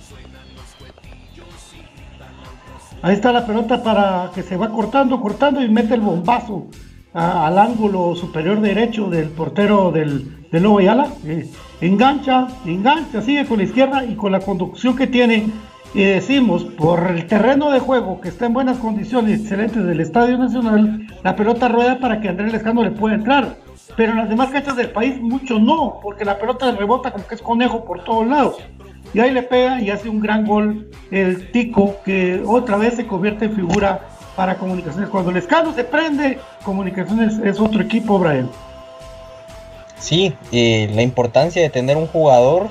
Ahí 3.01 3.15
está 3.15 3.31
la 3.31 3.45
pelota 3.45 3.81
para 3.81 4.31
que 4.33 4.43
se 4.43 4.57
va 4.57 4.69
cortando, 4.69 5.21
cortando 5.21 5.61
y 5.61 5.69
mete 5.69 5.93
el 5.93 6.01
bombazo 6.01 6.67
al 7.13 7.57
ángulo 7.57 8.15
superior 8.15 8.61
derecho 8.61 9.09
del 9.09 9.29
portero 9.29 9.91
del, 9.91 10.49
del 10.51 10.63
Lobo 10.63 10.79
Ayala. 10.79 11.07
Eh, 11.25 11.49
engancha, 11.81 12.47
engancha, 12.65 13.21
sigue 13.21 13.45
con 13.45 13.57
la 13.57 13.63
izquierda 13.63 14.05
y 14.05 14.15
con 14.15 14.31
la 14.31 14.39
conducción 14.39 14.95
que 14.95 15.07
tiene. 15.07 15.47
Y 15.93 16.03
decimos, 16.03 16.63
por 16.63 17.07
el 17.07 17.25
terreno 17.25 17.71
de 17.71 17.79
juego 17.79 18.21
que 18.21 18.29
está 18.29 18.45
en 18.45 18.53
buenas 18.53 18.77
condiciones, 18.77 19.41
excelentes 19.41 19.83
del 19.83 19.99
Estadio 19.99 20.37
Nacional, 20.37 21.07
la 21.23 21.35
pelota 21.35 21.67
rueda 21.67 21.99
para 21.99 22.21
que 22.21 22.29
Andrés 22.29 22.53
Lescano 22.53 22.83
le 22.83 22.91
pueda 22.91 23.15
entrar. 23.15 23.55
Pero 23.95 24.11
en 24.11 24.19
las 24.19 24.29
demás 24.29 24.49
canchas 24.49 24.75
del 24.75 24.91
país, 24.91 25.19
mucho 25.19 25.59
no, 25.59 25.99
porque 26.01 26.25
la 26.25 26.37
pelota 26.37 26.71
rebota 26.71 27.11
como 27.11 27.25
que 27.25 27.35
es 27.35 27.41
conejo 27.41 27.83
por 27.85 28.03
todos 28.03 28.27
lados. 28.27 28.57
Y 29.13 29.19
ahí 29.19 29.31
le 29.31 29.41
pega 29.41 29.81
y 29.81 29.89
hace 29.89 30.09
un 30.09 30.19
gran 30.19 30.45
gol 30.45 30.91
el 31.09 31.51
Tico, 31.51 31.95
que 32.05 32.43
otra 32.45 32.77
vez 32.77 32.93
se 32.93 33.07
convierte 33.07 33.45
en 33.45 33.55
figura 33.55 34.01
para 34.35 34.55
Comunicaciones. 34.55 35.09
Cuando 35.09 35.31
el 35.31 35.37
escalo 35.37 35.73
se 35.73 35.83
prende, 35.83 36.37
Comunicaciones 36.63 37.39
es 37.39 37.59
otro 37.59 37.81
equipo, 37.81 38.19
Brian. 38.19 38.49
Sí, 39.97 40.33
eh, 40.51 40.89
la 40.93 41.01
importancia 41.01 41.61
de 41.61 41.69
tener 41.69 41.97
un 41.97 42.07
jugador 42.07 42.69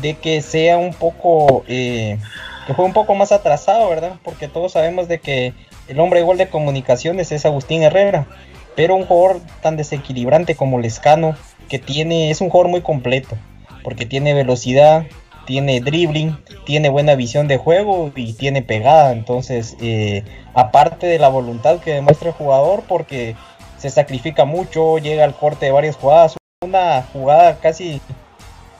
de 0.00 0.14
que 0.14 0.40
sea 0.42 0.78
un 0.78 0.94
poco, 0.94 1.64
eh, 1.68 2.18
que 2.66 2.72
juegue 2.74 2.88
un 2.88 2.94
poco 2.94 3.14
más 3.14 3.32
atrasado, 3.32 3.88
¿verdad? 3.88 4.14
Porque 4.22 4.48
todos 4.48 4.72
sabemos 4.72 5.08
de 5.08 5.18
que 5.18 5.54
el 5.88 6.00
hombre 6.00 6.22
gol 6.22 6.38
de 6.38 6.48
comunicaciones 6.48 7.32
es 7.32 7.44
Agustín 7.44 7.82
Herrera, 7.82 8.26
pero 8.74 8.96
un 8.96 9.04
jugador 9.04 9.40
tan 9.60 9.76
desequilibrante 9.76 10.54
como 10.54 10.78
Lescano, 10.78 11.36
que 11.68 11.78
tiene, 11.78 12.30
es 12.30 12.40
un 12.40 12.50
jugador 12.50 12.70
muy 12.70 12.82
completo, 12.82 13.36
porque 13.82 14.06
tiene 14.06 14.34
velocidad, 14.34 15.04
tiene 15.46 15.80
dribbling, 15.80 16.38
tiene 16.64 16.88
buena 16.88 17.14
visión 17.14 17.48
de 17.48 17.56
juego 17.56 18.12
y 18.14 18.32
tiene 18.34 18.62
pegada. 18.62 19.12
Entonces, 19.12 19.76
eh, 19.80 20.24
aparte 20.54 21.06
de 21.06 21.18
la 21.18 21.28
voluntad 21.28 21.80
que 21.80 21.92
demuestra 21.92 22.28
el 22.28 22.34
jugador, 22.34 22.84
porque 22.88 23.34
se 23.78 23.90
sacrifica 23.90 24.44
mucho, 24.44 24.98
llega 24.98 25.24
al 25.24 25.34
corte 25.34 25.66
de 25.66 25.72
varias 25.72 25.96
jugadas, 25.96 26.36
una 26.64 27.02
jugada 27.12 27.58
casi 27.58 28.00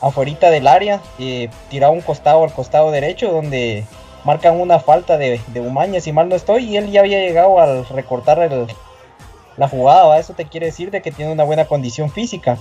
afuera 0.03 0.51
del 0.51 0.67
área, 0.67 1.01
eh, 1.19 1.49
tirado 1.71 1.93
un 1.93 2.03
costado 2.03 2.45
al 2.45 2.53
costado 2.53 2.91
derecho, 2.91 3.31
donde 3.31 3.85
marcan 4.25 4.61
una 4.61 4.79
falta 4.79 5.17
de, 5.17 5.41
de 5.49 5.61
Umaña, 5.61 6.01
si 6.01 6.13
mal 6.13 6.29
no 6.29 6.35
estoy, 6.35 6.65
y 6.65 6.77
él 6.77 6.91
ya 6.91 7.01
había 7.01 7.21
llegado 7.21 7.59
al 7.61 7.87
recortar 7.89 8.39
la 9.57 9.69
jugada. 9.69 10.19
Eso 10.19 10.35
te 10.35 10.47
quiere 10.47 10.67
decir 10.67 10.91
de 10.91 11.01
que 11.01 11.13
tiene 11.13 11.33
una 11.33 11.45
buena 11.45 11.65
condición 11.65 12.11
física. 12.11 12.59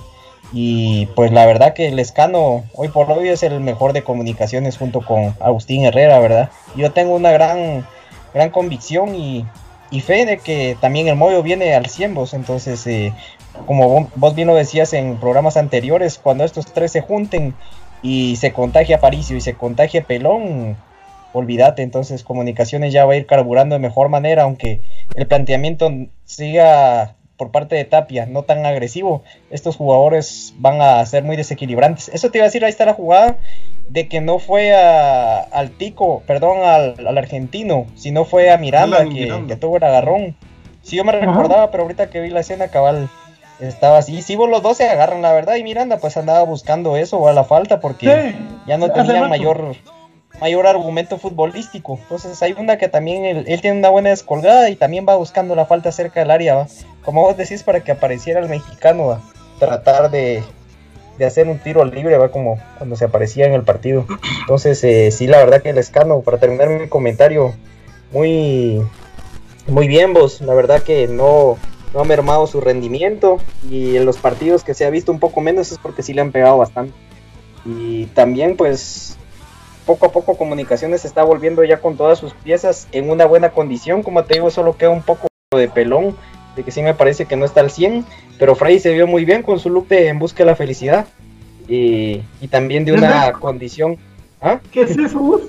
Y 0.52 1.06
pues 1.14 1.32
la 1.32 1.46
verdad 1.46 1.72
que 1.72 1.88
el 1.88 1.98
escano 1.98 2.64
hoy 2.74 2.88
por 2.88 3.10
hoy 3.10 3.28
es 3.28 3.42
el 3.42 3.60
mejor 3.60 3.92
de 3.92 4.02
comunicaciones 4.02 4.76
junto 4.76 5.00
con 5.00 5.34
Agustín 5.40 5.84
Herrera, 5.84 6.18
¿verdad? 6.18 6.50
Yo 6.76 6.92
tengo 6.92 7.14
una 7.14 7.30
gran, 7.30 7.86
gran 8.34 8.50
convicción 8.50 9.14
y, 9.14 9.46
fe 10.00 10.24
de 10.26 10.38
que 10.38 10.76
también 10.80 11.08
el 11.08 11.16
Moyo 11.16 11.42
viene 11.42 11.74
al 11.74 11.86
100 11.86 12.14
vos. 12.14 12.34
Entonces, 12.34 12.86
eh, 12.86 13.12
como 13.66 14.08
vos 14.16 14.34
bien 14.34 14.48
lo 14.48 14.54
decías 14.54 14.92
en 14.92 15.18
programas 15.18 15.56
anteriores, 15.56 16.18
cuando 16.18 16.44
estos 16.44 16.66
tres 16.66 16.92
se 16.92 17.00
junten 17.00 17.54
y 18.02 18.36
se 18.36 18.52
contagia 18.52 19.00
Paricio 19.00 19.36
y 19.36 19.40
se 19.40 19.54
contagia 19.54 20.04
Pelón, 20.04 20.76
olvídate. 21.32 21.82
Entonces, 21.82 22.24
comunicaciones 22.24 22.92
ya 22.92 23.04
va 23.04 23.14
a 23.14 23.16
ir 23.16 23.26
carburando 23.26 23.74
de 23.74 23.80
mejor 23.80 24.08
manera, 24.08 24.42
aunque 24.42 24.80
el 25.14 25.26
planteamiento 25.26 25.90
siga 26.24 27.14
por 27.36 27.50
parte 27.50 27.74
de 27.74 27.84
Tapia, 27.84 28.26
no 28.26 28.42
tan 28.42 28.64
agresivo, 28.66 29.24
estos 29.50 29.76
jugadores 29.76 30.54
van 30.58 30.80
a 30.80 31.04
ser 31.06 31.24
muy 31.24 31.36
desequilibrantes. 31.36 32.08
Eso 32.10 32.30
te 32.30 32.38
iba 32.38 32.44
a 32.44 32.48
decir, 32.48 32.64
ahí 32.64 32.70
está 32.70 32.84
la 32.84 32.94
jugada 32.94 33.38
de 33.88 34.06
que 34.08 34.20
no 34.20 34.38
fue 34.38 34.72
al 34.72 35.70
Tico, 35.76 36.22
perdón, 36.26 36.58
al, 36.62 37.18
argentino, 37.18 37.86
sino 37.96 38.24
fue 38.24 38.50
a 38.50 38.58
Miranda, 38.58 39.04
que, 39.08 39.56
tuvo 39.56 39.78
el 39.78 39.84
agarrón. 39.84 40.36
Sí, 40.82 40.96
yo 40.96 41.04
me 41.04 41.12
recordaba, 41.12 41.70
pero 41.70 41.82
ahorita 41.82 42.10
que 42.10 42.20
vi 42.20 42.30
la 42.30 42.40
escena 42.40 42.68
cabal 42.68 43.08
estaba 43.68 43.98
así. 43.98 44.22
Sí, 44.22 44.36
vos 44.36 44.48
los 44.48 44.62
dos 44.62 44.76
se 44.76 44.88
agarran, 44.88 45.22
la 45.22 45.32
verdad, 45.32 45.56
y 45.56 45.62
Miranda 45.62 45.98
pues 45.98 46.16
andaba 46.16 46.42
buscando 46.42 46.96
eso 46.96 47.18
o 47.18 47.28
a 47.28 47.32
la 47.32 47.44
falta 47.44 47.80
porque 47.80 48.36
ya 48.66 48.78
no 48.78 48.90
tenía 48.90 49.26
mayor 49.28 49.76
mayor 50.40 50.66
argumento 50.66 51.18
futbolístico. 51.18 51.98
Entonces 52.02 52.42
hay 52.42 52.52
una 52.58 52.76
que 52.76 52.88
también 52.88 53.24
él, 53.24 53.60
tiene 53.60 53.78
una 53.78 53.90
buena 53.90 54.10
descolgada 54.10 54.70
y 54.70 54.76
también 54.76 55.06
va 55.08 55.14
buscando 55.14 55.54
la 55.54 55.66
falta 55.66 55.92
cerca 55.92 56.20
del 56.20 56.32
área, 56.32 56.66
como 57.04 57.22
vos 57.22 57.36
decís, 57.36 57.62
para 57.62 57.80
que 57.80 57.92
apareciera 57.92 58.40
el 58.40 58.48
mexicano, 58.48 59.12
a 59.12 59.20
tratar 59.60 60.10
de, 60.10 60.42
hacer 61.24 61.46
un 61.46 61.60
tiro 61.60 61.84
libre, 61.84 62.18
va 62.18 62.30
como 62.30 62.58
cuando 62.78 62.96
se 62.96 63.04
aparecía 63.04 63.46
en 63.46 63.52
el 63.52 63.62
partido. 63.62 64.04
Entonces 64.40 64.82
eh, 64.82 65.12
sí, 65.12 65.28
la 65.28 65.38
verdad 65.38 65.62
que 65.62 65.70
el 65.70 65.78
escano, 65.78 66.20
para 66.22 66.38
terminar 66.38 66.68
mi 66.68 66.88
comentario, 66.88 67.54
muy, 68.10 68.82
muy 69.68 69.86
bien 69.86 70.12
vos, 70.12 70.40
la 70.40 70.54
verdad 70.54 70.82
que 70.82 71.06
no, 71.06 71.56
no 71.92 72.00
ha 72.00 72.04
mermado 72.04 72.46
su 72.46 72.60
rendimiento 72.60 73.38
y 73.70 73.96
en 73.96 74.04
los 74.04 74.18
partidos 74.18 74.64
que 74.64 74.74
se 74.74 74.84
ha 74.84 74.90
visto 74.90 75.12
un 75.12 75.20
poco 75.20 75.40
menos 75.40 75.72
es 75.72 75.78
porque 75.78 76.02
sí 76.02 76.14
le 76.14 76.20
han 76.20 76.32
pegado 76.32 76.58
bastante. 76.58 76.94
Y 77.64 78.06
también 78.06 78.56
pues 78.56 79.16
poco 79.86 80.06
a 80.06 80.12
poco 80.12 80.36
Comunicaciones 80.36 81.02
se 81.02 81.08
está 81.08 81.22
volviendo 81.22 81.64
ya 81.64 81.78
con 81.78 81.96
todas 81.96 82.18
sus 82.18 82.32
piezas 82.34 82.88
en 82.92 83.10
una 83.10 83.26
buena 83.26 83.50
condición. 83.50 84.02
Como 84.02 84.24
te 84.24 84.34
digo, 84.34 84.50
solo 84.50 84.76
queda 84.76 84.90
un 84.90 85.02
poco 85.02 85.28
de 85.54 85.68
pelón, 85.68 86.16
de 86.56 86.62
que 86.62 86.70
sí 86.70 86.82
me 86.82 86.94
parece 86.94 87.26
que 87.26 87.36
no 87.36 87.44
está 87.44 87.60
al 87.60 87.70
100, 87.70 88.04
pero 88.38 88.54
Freddy 88.54 88.78
se 88.78 88.92
vio 88.92 89.06
muy 89.06 89.24
bien 89.24 89.42
con 89.42 89.58
su 89.58 89.70
look 89.70 89.88
de 89.88 90.08
En 90.08 90.18
Busca 90.18 90.44
de 90.44 90.50
la 90.50 90.56
Felicidad 90.56 91.06
y, 91.68 92.22
también 92.50 92.84
de 92.84 92.92
una 92.92 93.32
condición. 93.32 93.96
¿Ah? 94.40 94.60
¿Qué 94.70 94.82
es 94.82 94.96
eso? 94.96 95.40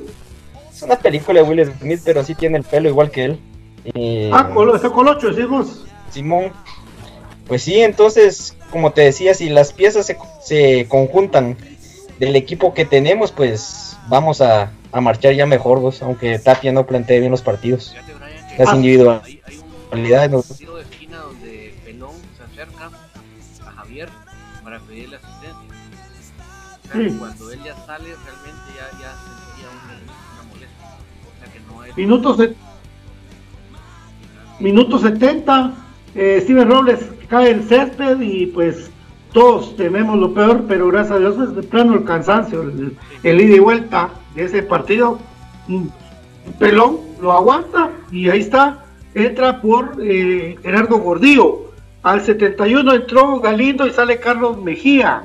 Es 0.71 0.81
una 0.81 0.97
película 0.97 1.41
de 1.41 1.49
Will 1.49 1.71
Smith, 1.79 2.01
pero 2.03 2.23
sí 2.23 2.35
tiene 2.35 2.57
el 2.57 2.63
pelo 2.63 2.89
igual 2.89 3.11
que 3.11 3.25
él. 3.25 3.39
ah, 4.31 4.49
colo, 4.53 4.75
ese 4.75 4.89
colocho, 4.89 5.29
decimos. 5.29 5.85
Simón. 6.13 6.51
Pues 7.47 7.63
sí, 7.63 7.81
entonces 7.81 8.55
como 8.71 8.91
te 8.91 9.01
decía, 9.01 9.33
si 9.33 9.49
las 9.49 9.73
piezas 9.73 10.05
se, 10.05 10.17
se 10.43 10.87
conjuntan 10.87 11.57
del 12.19 12.35
equipo 12.35 12.73
que 12.73 12.85
tenemos, 12.85 13.31
pues 13.31 13.97
vamos 14.07 14.41
a, 14.41 14.71
a 14.91 15.01
marchar 15.01 15.33
ya 15.33 15.45
mejor, 15.45 15.79
vos, 15.79 16.01
aunque 16.01 16.39
Tapia 16.39 16.71
no 16.71 16.85
plantee 16.85 17.19
bien 17.19 17.31
los 17.31 17.41
partidos. 17.41 17.95
Las 18.57 18.69
hay- 18.69 18.75
individualidades. 18.77 19.25
hay- 19.27 19.41
hay 20.15 20.27
un- 20.33 20.43
tiro 20.57 20.75
de 20.77 20.83
esquina 20.83 21.17
donde 21.19 21.75
Pelón 21.85 22.15
se 22.37 22.43
acerca 22.43 22.89
a 23.67 23.71
Javier 23.71 24.09
para 24.63 24.79
pedirle 24.79 25.17
asistencia. 25.17 25.57
O 25.57 26.87
sea, 26.87 27.09
Sí. 27.09 27.15
Cuando 27.19 27.51
él 27.51 27.59
ya 27.63 27.75
sale, 27.85 28.05
realmente 28.05 28.69
ya, 28.75 28.99
ya 28.99 29.13
sentía 29.17 29.69
una, 29.69 29.93
una 30.33 30.49
molestia. 30.53 30.87
O 30.87 31.43
sea 31.43 31.53
que 31.53 31.59
no 31.67 31.83
es. 31.83 31.97
Minuto, 31.97 32.37
se- 32.37 32.55
minuto 34.59 34.99
70, 34.99 35.73
eh, 36.15 36.39
Steven 36.43 36.69
Robles 36.69 36.99
cae 37.27 37.51
en 37.51 37.63
césped 37.63 38.19
y 38.21 38.47
pues 38.47 38.91
todos 39.31 39.75
tememos 39.75 40.17
lo 40.19 40.33
peor, 40.33 40.65
pero 40.67 40.87
gracias 40.87 41.17
a 41.17 41.19
Dios 41.19 41.35
es 41.39 41.55
de 41.55 41.63
plano 41.63 41.95
el 41.95 42.03
cansancio, 42.03 42.61
el, 42.61 43.41
ida 43.41 43.55
y 43.55 43.59
vuelta 43.59 44.09
de 44.35 44.43
ese 44.43 44.61
partido. 44.61 45.19
Pelón 46.59 46.97
lo 47.21 47.31
aguanta 47.31 47.89
y 48.11 48.29
ahí 48.29 48.41
está, 48.41 48.85
entra 49.15 49.59
por 49.59 49.97
eh, 49.99 50.57
Gerardo 50.61 50.97
Gordillo. 50.99 51.71
Al 52.03 52.21
71 52.21 52.93
entró 52.93 53.39
Galindo 53.39 53.87
y 53.87 53.91
sale 53.91 54.19
Carlos 54.19 54.61
Mejía. 54.61 55.23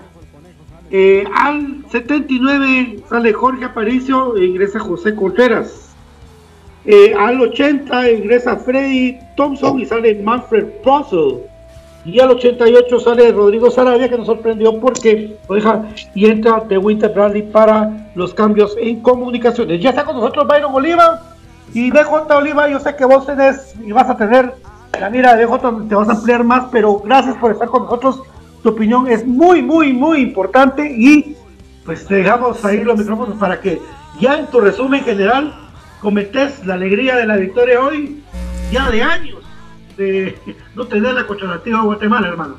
Eh, 0.90 1.24
al 1.34 1.84
79 1.90 3.00
sale 3.10 3.32
Jorge 3.34 3.66
Aparicio 3.66 4.36
e 4.36 4.46
ingresa 4.46 4.78
José 4.78 5.14
Contreras. 5.14 5.87
Eh, 6.84 7.14
al 7.18 7.40
80 7.40 8.10
ingresa 8.12 8.56
Freddy 8.56 9.18
Thompson 9.36 9.80
y 9.80 9.86
sale 9.86 10.14
Manfred 10.22 10.66
Russell. 10.84 11.40
Y 12.04 12.20
al 12.20 12.30
88 12.30 13.00
sale 13.00 13.32
Rodrigo 13.32 13.70
Sarabia 13.70 14.08
que 14.08 14.16
nos 14.16 14.26
sorprendió 14.26 14.78
porque 14.80 15.36
oiga, 15.48 15.84
y 16.14 16.26
entra 16.26 16.62
The 16.68 16.78
Winter 16.78 17.12
Bradley 17.12 17.42
para 17.42 18.08
los 18.14 18.32
cambios 18.32 18.76
en 18.80 19.00
comunicaciones. 19.00 19.82
Ya 19.82 19.90
está 19.90 20.04
con 20.04 20.16
nosotros 20.16 20.46
Byron 20.46 20.74
Oliva 20.74 21.22
y 21.74 21.90
BJ 21.90 22.34
Oliva, 22.34 22.68
yo 22.68 22.80
sé 22.80 22.96
que 22.96 23.04
vos 23.04 23.26
tenés 23.26 23.74
y 23.84 23.92
vas 23.92 24.08
a 24.08 24.16
tener 24.16 24.54
la 24.98 25.10
mira 25.10 25.36
de 25.36 25.46
BJ 25.46 25.88
te 25.88 25.94
vas 25.94 26.08
a 26.08 26.12
ampliar 26.12 26.44
más, 26.44 26.66
pero 26.72 26.98
gracias 27.00 27.36
por 27.36 27.52
estar 27.52 27.68
con 27.68 27.84
nosotros. 27.84 28.22
Tu 28.62 28.70
opinión 28.70 29.06
es 29.06 29.26
muy, 29.26 29.62
muy, 29.62 29.92
muy 29.92 30.20
importante 30.20 30.90
y 30.90 31.36
pues 31.84 32.06
te 32.06 32.16
dejamos 32.16 32.64
ahí 32.64 32.82
los 32.82 32.98
micrófonos 32.98 33.36
para 33.38 33.60
que 33.60 33.80
ya 34.20 34.38
en 34.38 34.46
tu 34.46 34.60
resumen 34.60 35.04
general 35.04 35.54
comentes 36.00 36.64
la 36.64 36.74
alegría 36.74 37.16
de 37.16 37.26
la 37.26 37.36
victoria 37.36 37.80
hoy, 37.80 38.22
ya 38.70 38.90
de 38.90 39.02
años 39.02 39.38
de 39.96 40.38
no 40.74 40.86
tener 40.86 41.14
la 41.14 41.26
corporativa 41.26 41.78
de 41.78 41.84
Guatemala, 41.84 42.28
hermano. 42.28 42.56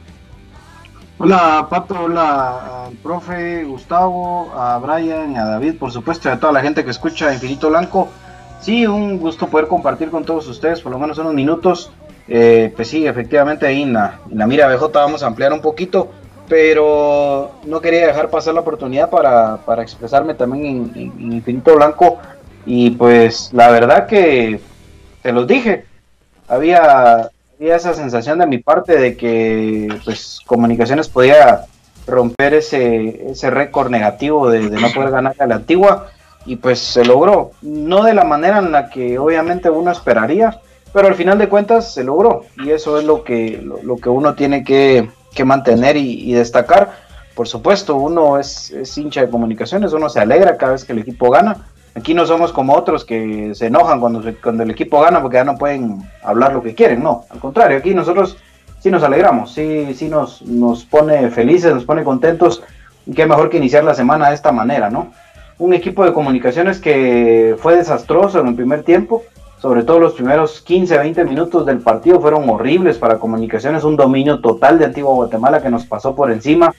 Hola 1.18 1.68
Pato, 1.70 2.04
hola 2.04 2.86
al 2.86 2.94
profe 2.96 3.64
Gustavo, 3.66 4.52
a 4.56 4.78
Brian 4.78 5.36
a 5.38 5.46
David, 5.46 5.76
por 5.78 5.92
supuesto, 5.92 6.30
y 6.30 6.32
a 6.32 6.40
toda 6.40 6.54
la 6.54 6.62
gente 6.62 6.84
que 6.84 6.92
escucha 6.92 7.34
Infinito 7.34 7.70
Blanco. 7.70 8.10
Sí, 8.62 8.86
un 8.86 9.18
gusto 9.18 9.48
poder 9.48 9.68
compartir 9.68 10.10
con 10.10 10.24
todos 10.24 10.48
ustedes, 10.48 10.82
por 10.82 10.92
lo 10.92 11.00
menos 11.00 11.18
unos 11.18 11.34
minutos. 11.34 11.92
Eh, 12.28 12.72
pues 12.76 12.90
sí, 12.90 13.08
efectivamente 13.08 13.66
ahí 13.66 13.82
en 13.82 13.94
la, 13.94 14.20
en 14.30 14.38
la 14.38 14.48
mira 14.48 14.68
BJ 14.68 14.88
vamos 14.94 15.24
a 15.24 15.28
ampliar 15.28 15.52
un 15.52 15.62
poquito, 15.62 16.10
pero 16.48 17.52
no 17.66 17.82
quería 17.82 18.08
dejar 18.08 18.30
pasar 18.30 18.54
la 18.54 18.62
oportunidad 18.62 19.10
para, 19.10 19.58
para 19.58 19.82
expresarme 19.82 20.36
también 20.36 20.92
en 20.96 21.34
Infinito 21.34 21.76
Blanco. 21.76 22.20
Y 22.66 22.92
pues 22.92 23.52
la 23.54 23.72
verdad 23.72 24.08
que 24.08 24.60
te 25.22 25.32
los 25.32 25.48
dije, 25.48 25.86
había, 26.48 27.30
había 27.58 27.76
esa 27.76 27.94
sensación 27.94 28.40
de 28.40 28.48
mi 28.48 28.58
parte 28.58 28.98
de 28.98 29.16
que 29.16 29.88
pues 30.04 30.40
comunicaciones 30.46 31.08
podía 31.08 31.66
romper 32.08 32.56
ese, 32.56 33.32
ese 33.32 33.50
récord 33.50 33.90
negativo 33.90 34.50
de, 34.50 34.62
no 34.62 34.92
poder 34.92 35.12
ganar 35.12 35.36
a 35.40 35.48
la 35.48 35.56
antigua 35.56 36.08
y 36.46 36.56
pues 36.56 36.80
se 36.80 37.06
logró, 37.06 37.52
no 37.62 38.04
de 38.04 38.14
la 38.14 38.24
manera 38.24 38.60
en 38.60 38.72
la 38.72 38.90
que 38.90 39.20
obviamente 39.20 39.70
uno 39.70 39.92
esperaría, 39.92 40.60
pero 40.94 41.08
al 41.08 41.16
final 41.16 41.38
de 41.38 41.50
cuentas 41.50 41.94
se 41.94 42.04
logró 42.04 42.46
y 42.64 42.72
eso 42.72 42.98
es 42.98 43.06
lo 43.06 43.24
que, 43.24 43.62
lo, 43.62 43.98
que 43.98 44.10
uno 44.10 44.34
tiene 44.34 44.64
que, 44.64 45.10
que 45.34 45.46
mantener 45.46 45.98
y, 45.98 46.30
y 46.30 46.34
destacar. 46.34 47.10
Por 47.36 47.48
supuesto, 47.48 47.96
uno 47.96 48.40
es, 48.40 48.72
es 48.72 48.98
hincha 48.98 49.22
de 49.22 49.30
comunicaciones, 49.30 49.94
uno 49.94 50.10
se 50.10 50.20
alegra 50.20 50.58
cada 50.58 50.74
vez 50.74 50.84
que 50.84 50.94
el 50.94 51.00
equipo 51.00 51.30
gana. 51.30 51.68
Aquí 52.00 52.14
no 52.14 52.26
somos 52.26 52.54
como 52.54 52.76
otros 52.76 53.04
que 53.04 53.54
se 53.54 53.66
enojan 53.66 54.00
cuando, 54.00 54.24
cuando 54.42 54.64
el 54.64 54.72
equipo 54.72 55.02
gana 55.02 55.22
porque 55.22 55.36
ya 55.36 55.44
no 55.44 55.58
pueden 55.58 56.00
hablar 56.24 56.54
lo 56.54 56.64
que 56.64 56.74
quieren, 56.74 57.04
no, 57.04 57.26
al 57.30 57.40
contrario, 57.40 57.78
aquí 57.78 57.94
nosotros 57.94 58.38
sí 58.80 58.90
nos 58.90 59.04
alegramos, 59.04 59.52
sí, 59.54 59.94
sí 59.94 60.08
nos, 60.08 60.42
nos 60.44 60.86
pone 60.86 61.30
felices, 61.30 61.74
nos 61.74 61.84
pone 61.84 62.06
contentos. 62.06 62.64
Y 63.06 63.14
qué 63.14 63.26
mejor 63.26 63.50
que 63.50 63.58
iniciar 63.58 63.84
la 63.84 63.94
semana 63.94 64.30
de 64.30 64.36
esta 64.36 64.54
manera, 64.54 64.90
¿no? 64.90 65.12
Un 65.58 65.74
equipo 65.74 66.06
de 66.06 66.14
comunicaciones 66.14 66.80
que 66.80 67.58
fue 67.60 67.76
desastroso 67.76 68.40
en 68.40 68.48
el 68.48 68.56
primer 68.56 68.84
tiempo, 68.84 69.24
sobre 69.62 69.84
todo 69.84 70.00
los 70.00 70.14
primeros 70.14 70.62
15, 70.62 70.98
20 71.00 71.26
minutos 71.26 71.66
del 71.66 71.80
partido 71.80 72.22
fueron 72.22 72.50
horribles 72.50 72.98
para 72.98 73.20
comunicaciones, 73.20 73.84
un 73.84 73.98
dominio 73.98 74.40
total 74.40 74.80
de 74.80 74.86
Antigua 74.86 75.14
Guatemala 75.16 75.62
que 75.62 75.70
nos 75.70 75.86
pasó 75.86 76.16
por 76.16 76.32
encima, 76.32 76.74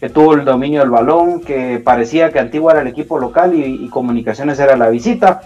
que 0.00 0.08
tuvo 0.08 0.34
el 0.34 0.44
dominio 0.44 0.80
del 0.80 0.90
balón, 0.90 1.40
que 1.42 1.78
parecía 1.78 2.30
que 2.32 2.38
Antigua 2.38 2.72
era 2.72 2.80
el 2.82 2.88
equipo 2.88 3.18
local 3.18 3.54
y, 3.54 3.88
Comunicaciones 3.90 4.58
era 4.58 4.76
la 4.76 4.88
visita. 4.88 5.42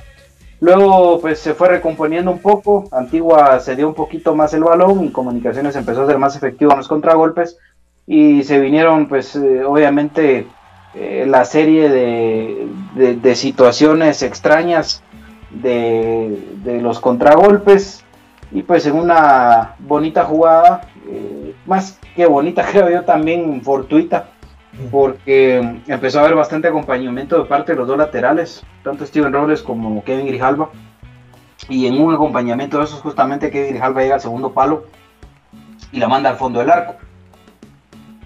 Luego 0.60 1.20
pues 1.20 1.40
se 1.40 1.54
fue 1.54 1.68
recomponiendo 1.68 2.30
un 2.30 2.38
poco, 2.38 2.84
Antigua 2.92 3.58
se 3.60 3.74
dio 3.76 3.88
un 3.88 3.94
poquito 3.94 4.34
más 4.34 4.54
el 4.54 4.62
balón 4.64 5.04
y 5.04 5.10
Comunicaciones 5.10 5.74
empezó 5.76 6.02
a 6.02 6.06
ser 6.06 6.18
más 6.18 6.36
efectivo 6.36 6.70
en 6.72 6.78
los 6.78 6.88
contragolpes 6.88 7.58
y 8.06 8.44
se 8.44 8.60
vinieron 8.60 9.06
pues 9.08 9.34
eh, 9.34 9.64
obviamente 9.64 10.46
eh, 10.94 11.24
la 11.28 11.44
serie 11.44 11.88
de, 11.88 12.68
de- 12.94 13.16
de 13.16 13.34
situaciones 13.34 14.22
extrañas 14.22 15.02
de, 15.50 16.38
de 16.64 16.80
los 16.80 17.00
contragolpes 17.00 18.04
y 18.52 18.62
pues 18.62 18.86
en 18.86 18.94
una 18.94 19.74
bonita 19.80 20.24
jugada, 20.24 20.82
eh, 21.08 21.54
más 21.66 21.98
que 22.14 22.26
bonita 22.26 22.64
creo 22.70 22.88
yo 22.90 23.02
también 23.02 23.60
fortuita, 23.62 24.28
porque 24.90 25.80
empezó 25.86 26.18
a 26.18 26.22
haber 26.22 26.34
bastante 26.34 26.68
acompañamiento 26.68 27.38
de 27.38 27.44
parte 27.44 27.72
de 27.72 27.78
los 27.78 27.88
dos 27.88 27.96
laterales, 27.98 28.62
tanto 28.82 29.06
Steven 29.06 29.32
Robles 29.32 29.62
como 29.62 30.02
Kevin 30.04 30.26
Grijalva. 30.26 30.70
Y 31.68 31.86
en 31.86 32.00
un 32.00 32.12
acompañamiento 32.14 32.78
de 32.78 32.84
esos, 32.84 33.00
justamente 33.00 33.50
Kevin 33.50 33.70
Grijalva 33.70 34.02
llega 34.02 34.14
al 34.16 34.20
segundo 34.20 34.52
palo 34.52 34.84
y 35.92 35.98
la 35.98 36.08
manda 36.08 36.30
al 36.30 36.36
fondo 36.36 36.58
del 36.60 36.70
arco. 36.70 36.94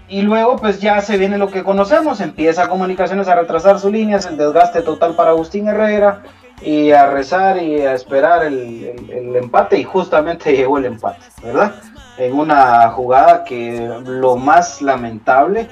Y 0.07 0.23
luego, 0.23 0.57
pues 0.57 0.81
ya 0.81 0.99
se 1.01 1.17
viene 1.17 1.37
lo 1.37 1.49
que 1.49 1.63
conocemos: 1.63 2.19
empieza 2.19 2.67
Comunicaciones 2.67 3.27
a 3.27 3.35
retrasar 3.35 3.79
sus 3.79 3.91
líneas, 3.91 4.25
el 4.25 4.37
desgaste 4.37 4.81
total 4.81 5.15
para 5.15 5.29
Agustín 5.31 5.67
Herrera, 5.67 6.23
y 6.61 6.91
a 6.91 7.11
rezar 7.11 7.61
y 7.61 7.81
a 7.81 7.93
esperar 7.93 8.43
el, 8.43 9.05
el- 9.09 9.35
empate. 9.35 9.77
Y 9.77 9.83
justamente 9.83 10.51
llegó 10.57 10.79
el 10.79 10.85
empate, 10.85 11.21
¿verdad? 11.43 11.75
En 12.17 12.33
una 12.33 12.89
jugada 12.89 13.43
que 13.43 13.87
lo 14.05 14.35
más 14.35 14.81
lamentable 14.81 15.69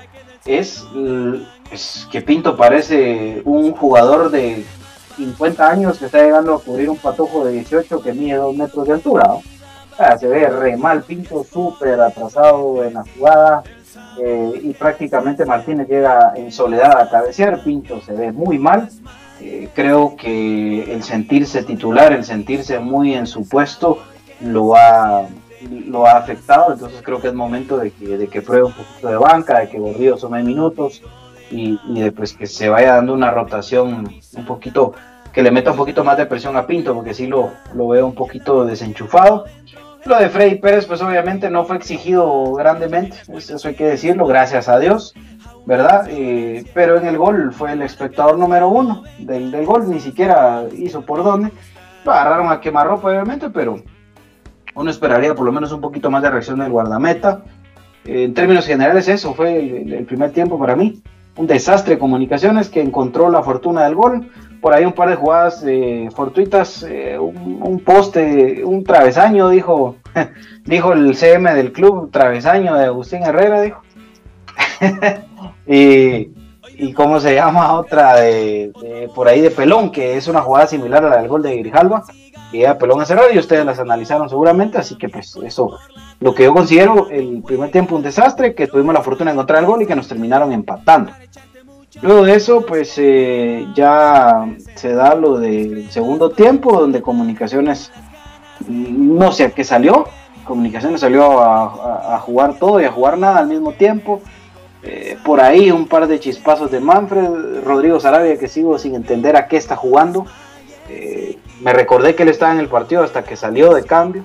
es, 0.48 0.86
l- 0.96 1.42
es 1.72 2.08
que 2.12 2.22
Pinto 2.22 2.56
parece 2.56 3.42
un 3.46 3.72
jugador 3.74 4.32
de 4.32 4.66
50 5.18 5.70
años 5.70 5.98
que 6.00 6.06
está 6.06 6.22
llegando 6.24 6.56
a 6.56 6.60
cubrir 6.60 6.90
un 6.90 6.98
patojo 6.98 7.46
de 7.46 7.54
18 7.54 8.02
que 8.02 8.14
mide 8.14 8.36
2 8.38 8.56
metros 8.56 8.88
de 8.88 8.94
altura. 8.94 9.24
¿no? 9.28 9.42
Sea, 9.98 10.18
se 10.18 10.28
ve 10.28 10.48
re 10.48 10.78
mal 10.78 11.02
Pinto, 11.04 11.44
súper 11.52 12.00
atrasado 12.00 12.84
en 12.84 12.94
la 12.94 13.04
jugada. 13.16 13.64
eh, 14.22 14.62
y 14.64 14.74
prácticamente 14.74 15.46
Martínez 15.46 15.88
llega 15.88 16.34
en 16.36 16.52
soledad 16.52 17.02
a 17.02 17.10
cabecear. 17.10 17.64
Pinto 17.64 18.00
se 18.02 18.14
ve 18.14 18.32
muy 18.32 18.58
mal. 18.60 18.90
Eh, 19.42 19.70
creo 19.76 20.16
que 20.16 20.92
el 20.94 21.04
sentirse 21.04 21.64
titular, 21.64 22.12
el 22.14 22.24
sentirse 22.24 22.80
muy 22.80 23.14
en 23.14 23.28
su 23.28 23.48
puesto, 23.48 24.00
lo 24.42 24.76
ha, 24.76 25.28
lo 25.62 26.06
ha 26.06 26.18
afectado. 26.18 26.74
Entonces 26.74 27.02
creo 27.04 27.22
que 27.22 27.28
es 27.28 27.34
momento 27.34 27.78
de 27.78 27.92
que, 27.92 28.18
de 28.18 28.28
que 28.28 28.42
pruebe 28.42 28.66
un 28.66 28.74
poquito 28.74 29.08
de 29.08 29.18
banca, 29.18 29.60
de 29.60 29.70
que 29.70 29.80
Gordillo 29.80 30.18
sume 30.18 30.44
minutos 30.44 31.02
y, 31.52 31.80
y 31.88 32.02
de 32.02 32.12
pues, 32.12 32.34
que 32.34 32.48
se 32.48 32.70
vaya 32.70 32.94
dando 32.94 33.14
una 33.14 33.32
rotación 33.32 34.10
un 34.36 34.46
poquito, 34.46 34.94
que 35.34 35.42
le 35.42 35.52
meta 35.52 35.72
un 35.72 35.78
poquito 35.78 36.04
más 36.04 36.18
de 36.18 36.26
presión 36.26 36.58
a 36.58 36.68
Pinto, 36.68 36.94
porque 36.94 37.14
sí 37.14 37.28
lo, 37.28 37.52
lo 37.74 37.88
veo 37.88 38.06
un 38.06 38.16
poquito 38.16 38.66
desenchufado. 38.66 39.46
Lo 40.06 40.18
de 40.18 40.30
Freddy 40.30 40.56
Pérez, 40.56 40.86
pues 40.86 41.02
obviamente 41.02 41.50
no 41.50 41.66
fue 41.66 41.76
exigido 41.76 42.54
grandemente, 42.54 43.18
eso 43.36 43.68
hay 43.68 43.76
que 43.76 43.86
decirlo, 43.86 44.26
gracias 44.26 44.70
a 44.70 44.80
Dios, 44.80 45.14
¿verdad? 45.66 46.08
Eh, 46.10 46.64
pero 46.74 46.98
en 46.98 47.08
el 47.08 47.18
gol 47.18 47.52
fue 47.52 47.74
el 47.74 47.82
espectador 47.82 48.38
número 48.38 48.70
uno 48.70 49.04
del, 49.20 49.52
del 49.52 49.66
gol, 49.66 49.90
ni 49.90 50.00
siquiera 50.00 50.64
hizo 50.78 51.02
por 51.02 51.24
dónde. 51.24 51.52
Lo 52.06 52.14
agarraron 52.14 52.50
a 52.50 52.62
quemarropa, 52.62 53.10
obviamente, 53.10 53.50
pero 53.50 53.82
uno 54.78 54.92
esperaría 54.92 55.34
por 55.34 55.46
lo 55.46 55.52
menos 55.52 55.72
un 55.72 55.82
poquito 55.82 56.12
más 56.12 56.22
de 56.22 56.30
reacción 56.30 56.60
del 56.60 56.72
guardameta. 56.72 57.42
Eh, 58.06 58.24
en 58.26 58.34
términos 58.36 58.68
generales, 58.68 59.08
eso 59.08 59.34
fue 59.34 59.82
el, 59.82 60.06
primer 60.06 60.32
tiempo 60.32 60.60
para 60.60 60.76
mí. 60.76 61.02
Un 61.36 61.48
desastre 61.48 61.96
de 61.96 62.00
comunicaciones 62.00 62.70
que 62.70 62.82
encontró 62.82 63.30
la 63.30 63.42
fortuna 63.42 63.84
del 63.84 63.96
gol. 63.96 64.30
Por 64.62 64.74
ahí 64.74 64.86
un 64.86 64.94
par 64.94 65.10
de 65.10 65.16
jugadas 65.16 65.64
eh, 65.66 66.10
fortuitas, 66.16 66.84
eh, 66.84 67.18
un, 67.18 67.60
un 67.62 67.80
poste, 67.80 68.64
un 68.64 68.84
travesaño, 68.84 69.50
dijo, 69.50 69.96
dijo 70.66 70.94
el 70.94 71.16
CM 71.16 71.54
del 71.56 71.72
club, 71.72 72.12
travesaño 72.12 72.76
de 72.76 72.86
Agustín 72.86 73.24
Herrera, 73.24 73.62
dijo. 73.62 73.82
y, 75.68 76.30
y 76.80 76.94
cómo 76.94 77.20
se 77.20 77.36
llama 77.36 77.74
otra 77.74 78.16
de, 78.16 78.72
por 79.16 79.28
ahí 79.28 79.42
de 79.42 79.52
Pelón, 79.52 79.92
que 79.92 80.16
es 80.18 80.28
una 80.28 80.42
jugada 80.42 80.68
similar 80.68 81.04
a 81.06 81.10
la 81.10 81.18
del 81.18 81.28
gol 81.28 81.42
de 81.42 81.58
Grijalva, 81.58 82.04
que 82.52 82.60
ya 82.60 82.78
Pelón 82.78 83.02
a 83.02 83.06
cerrar 83.06 83.34
y 83.34 83.40
ustedes 83.40 83.66
las 83.66 83.80
analizaron 83.80 84.30
seguramente, 84.30 84.78
así 84.78 84.96
que 84.98 85.10
pues 85.10 85.36
eso, 85.44 85.78
lo 86.20 86.34
que 86.36 86.44
yo 86.44 86.54
considero 86.54 87.10
el 87.10 87.42
primer 87.44 87.72
tiempo 87.72 87.96
un 87.96 88.04
desastre, 88.04 88.54
que 88.56 88.68
tuvimos 88.68 88.94
la 88.94 89.02
fortuna 89.02 89.32
de 89.32 89.36
encontrar 89.36 89.60
el 89.60 89.66
gol 89.66 89.82
y 89.82 89.86
que 89.88 89.96
nos 89.96 90.08
terminaron 90.08 90.52
empatando. 90.54 91.12
Luego 92.02 92.24
de 92.24 92.36
eso, 92.36 92.64
pues 92.66 92.94
eh, 92.98 93.66
ya 93.74 94.46
se 94.76 94.94
da 94.94 95.16
lo 95.16 95.38
del 95.40 95.90
segundo 95.90 96.30
tiempo, 96.30 96.80
donde 96.80 97.02
Comunicaciones, 97.02 97.92
mm, 98.68 99.18
no 99.18 99.32
sé 99.32 99.46
a 99.46 99.50
qué 99.52 99.64
salió, 99.64 100.06
Comunicaciones 100.44 101.02
salió 101.02 101.40
a, 101.42 101.64
a- 101.64 102.16
a 102.16 102.20
jugar 102.20 102.54
todo 102.60 102.80
y 102.80 102.86
a 102.86 102.92
jugar 102.92 103.18
nada 103.18 103.40
al 103.40 103.48
mismo 103.48 103.72
tiempo. 103.74 104.22
Eh, 104.90 105.18
por 105.26 105.42
ahí 105.42 105.70
un 105.70 105.86
par 105.86 106.08
de 106.08 106.18
chispazos 106.18 106.72
de 106.72 106.80
Manfred, 106.80 107.62
Rodrigo 107.66 108.00
Sarabia, 108.00 108.38
que 108.38 108.48
sigo 108.48 108.80
sin 108.80 108.96
entender 108.96 109.36
a 109.36 109.48
qué 109.50 109.58
está 109.58 109.76
jugando. 109.76 110.26
Eh, 110.90 111.38
me 111.60 111.74
recordé 111.74 112.16
que 112.16 112.24
él 112.24 112.30
estaba 112.30 112.54
en 112.54 112.60
el 112.60 112.70
partido 112.70 113.04
hasta 113.04 113.24
que 113.24 113.36
salió 113.36 113.74
de 113.74 113.84
cambio. 113.84 114.24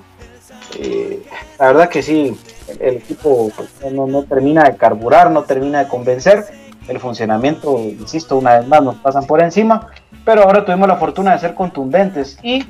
Eh, 0.79 1.21
la 1.59 1.67
verdad 1.67 1.89
que 1.89 2.01
sí, 2.01 2.39
el, 2.69 2.81
el 2.81 2.95
equipo 2.95 3.51
pues, 3.57 3.91
no, 3.91 4.07
no 4.07 4.23
termina 4.23 4.63
de 4.63 4.77
carburar, 4.77 5.31
no 5.31 5.43
termina 5.43 5.83
de 5.83 5.89
convencer. 5.89 6.45
El 6.87 6.99
funcionamiento, 6.99 7.77
insisto, 7.79 8.37
una 8.37 8.59
vez 8.59 8.67
más 8.67 8.81
nos 8.81 8.95
pasan 8.95 9.25
por 9.25 9.41
encima, 9.41 9.87
pero 10.23 10.43
ahora 10.43 10.63
tuvimos 10.63 10.87
la 10.87 10.95
fortuna 10.95 11.33
de 11.33 11.39
ser 11.39 11.55
contundentes 11.55 12.37
y 12.41 12.65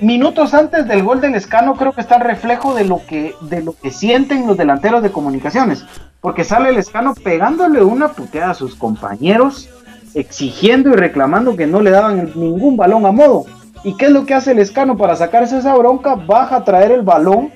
minutos 0.00 0.54
antes 0.54 0.86
del 0.86 1.02
gol 1.02 1.20
del 1.20 1.34
Escano 1.34 1.74
creo 1.74 1.92
que 1.92 2.00
está 2.00 2.16
el 2.16 2.22
reflejo 2.22 2.74
de 2.74 2.84
lo 2.84 3.00
que 3.06 3.34
de 3.42 3.62
lo 3.62 3.72
que 3.72 3.90
sienten 3.90 4.46
los 4.46 4.56
delanteros 4.56 5.02
de 5.02 5.10
comunicaciones, 5.10 5.84
porque 6.20 6.44
sale 6.44 6.70
el 6.70 6.78
Escano 6.78 7.14
pegándole 7.14 7.82
una 7.82 8.08
puteada 8.08 8.50
a 8.50 8.54
sus 8.54 8.74
compañeros, 8.74 9.68
exigiendo 10.14 10.90
y 10.90 10.94
reclamando 10.94 11.56
que 11.56 11.66
no 11.66 11.80
le 11.80 11.90
daban 11.90 12.32
ningún 12.34 12.76
balón 12.76 13.06
a 13.06 13.12
modo. 13.12 13.46
¿Y 13.84 13.96
qué 13.96 14.06
es 14.06 14.12
lo 14.12 14.26
que 14.26 14.34
hace 14.34 14.52
el 14.52 14.58
Escano 14.58 14.96
para 14.96 15.16
sacarse 15.16 15.58
esa 15.58 15.74
bronca? 15.74 16.14
Baja 16.14 16.56
a 16.56 16.64
traer 16.64 16.90
el 16.90 17.02
balón 17.02 17.50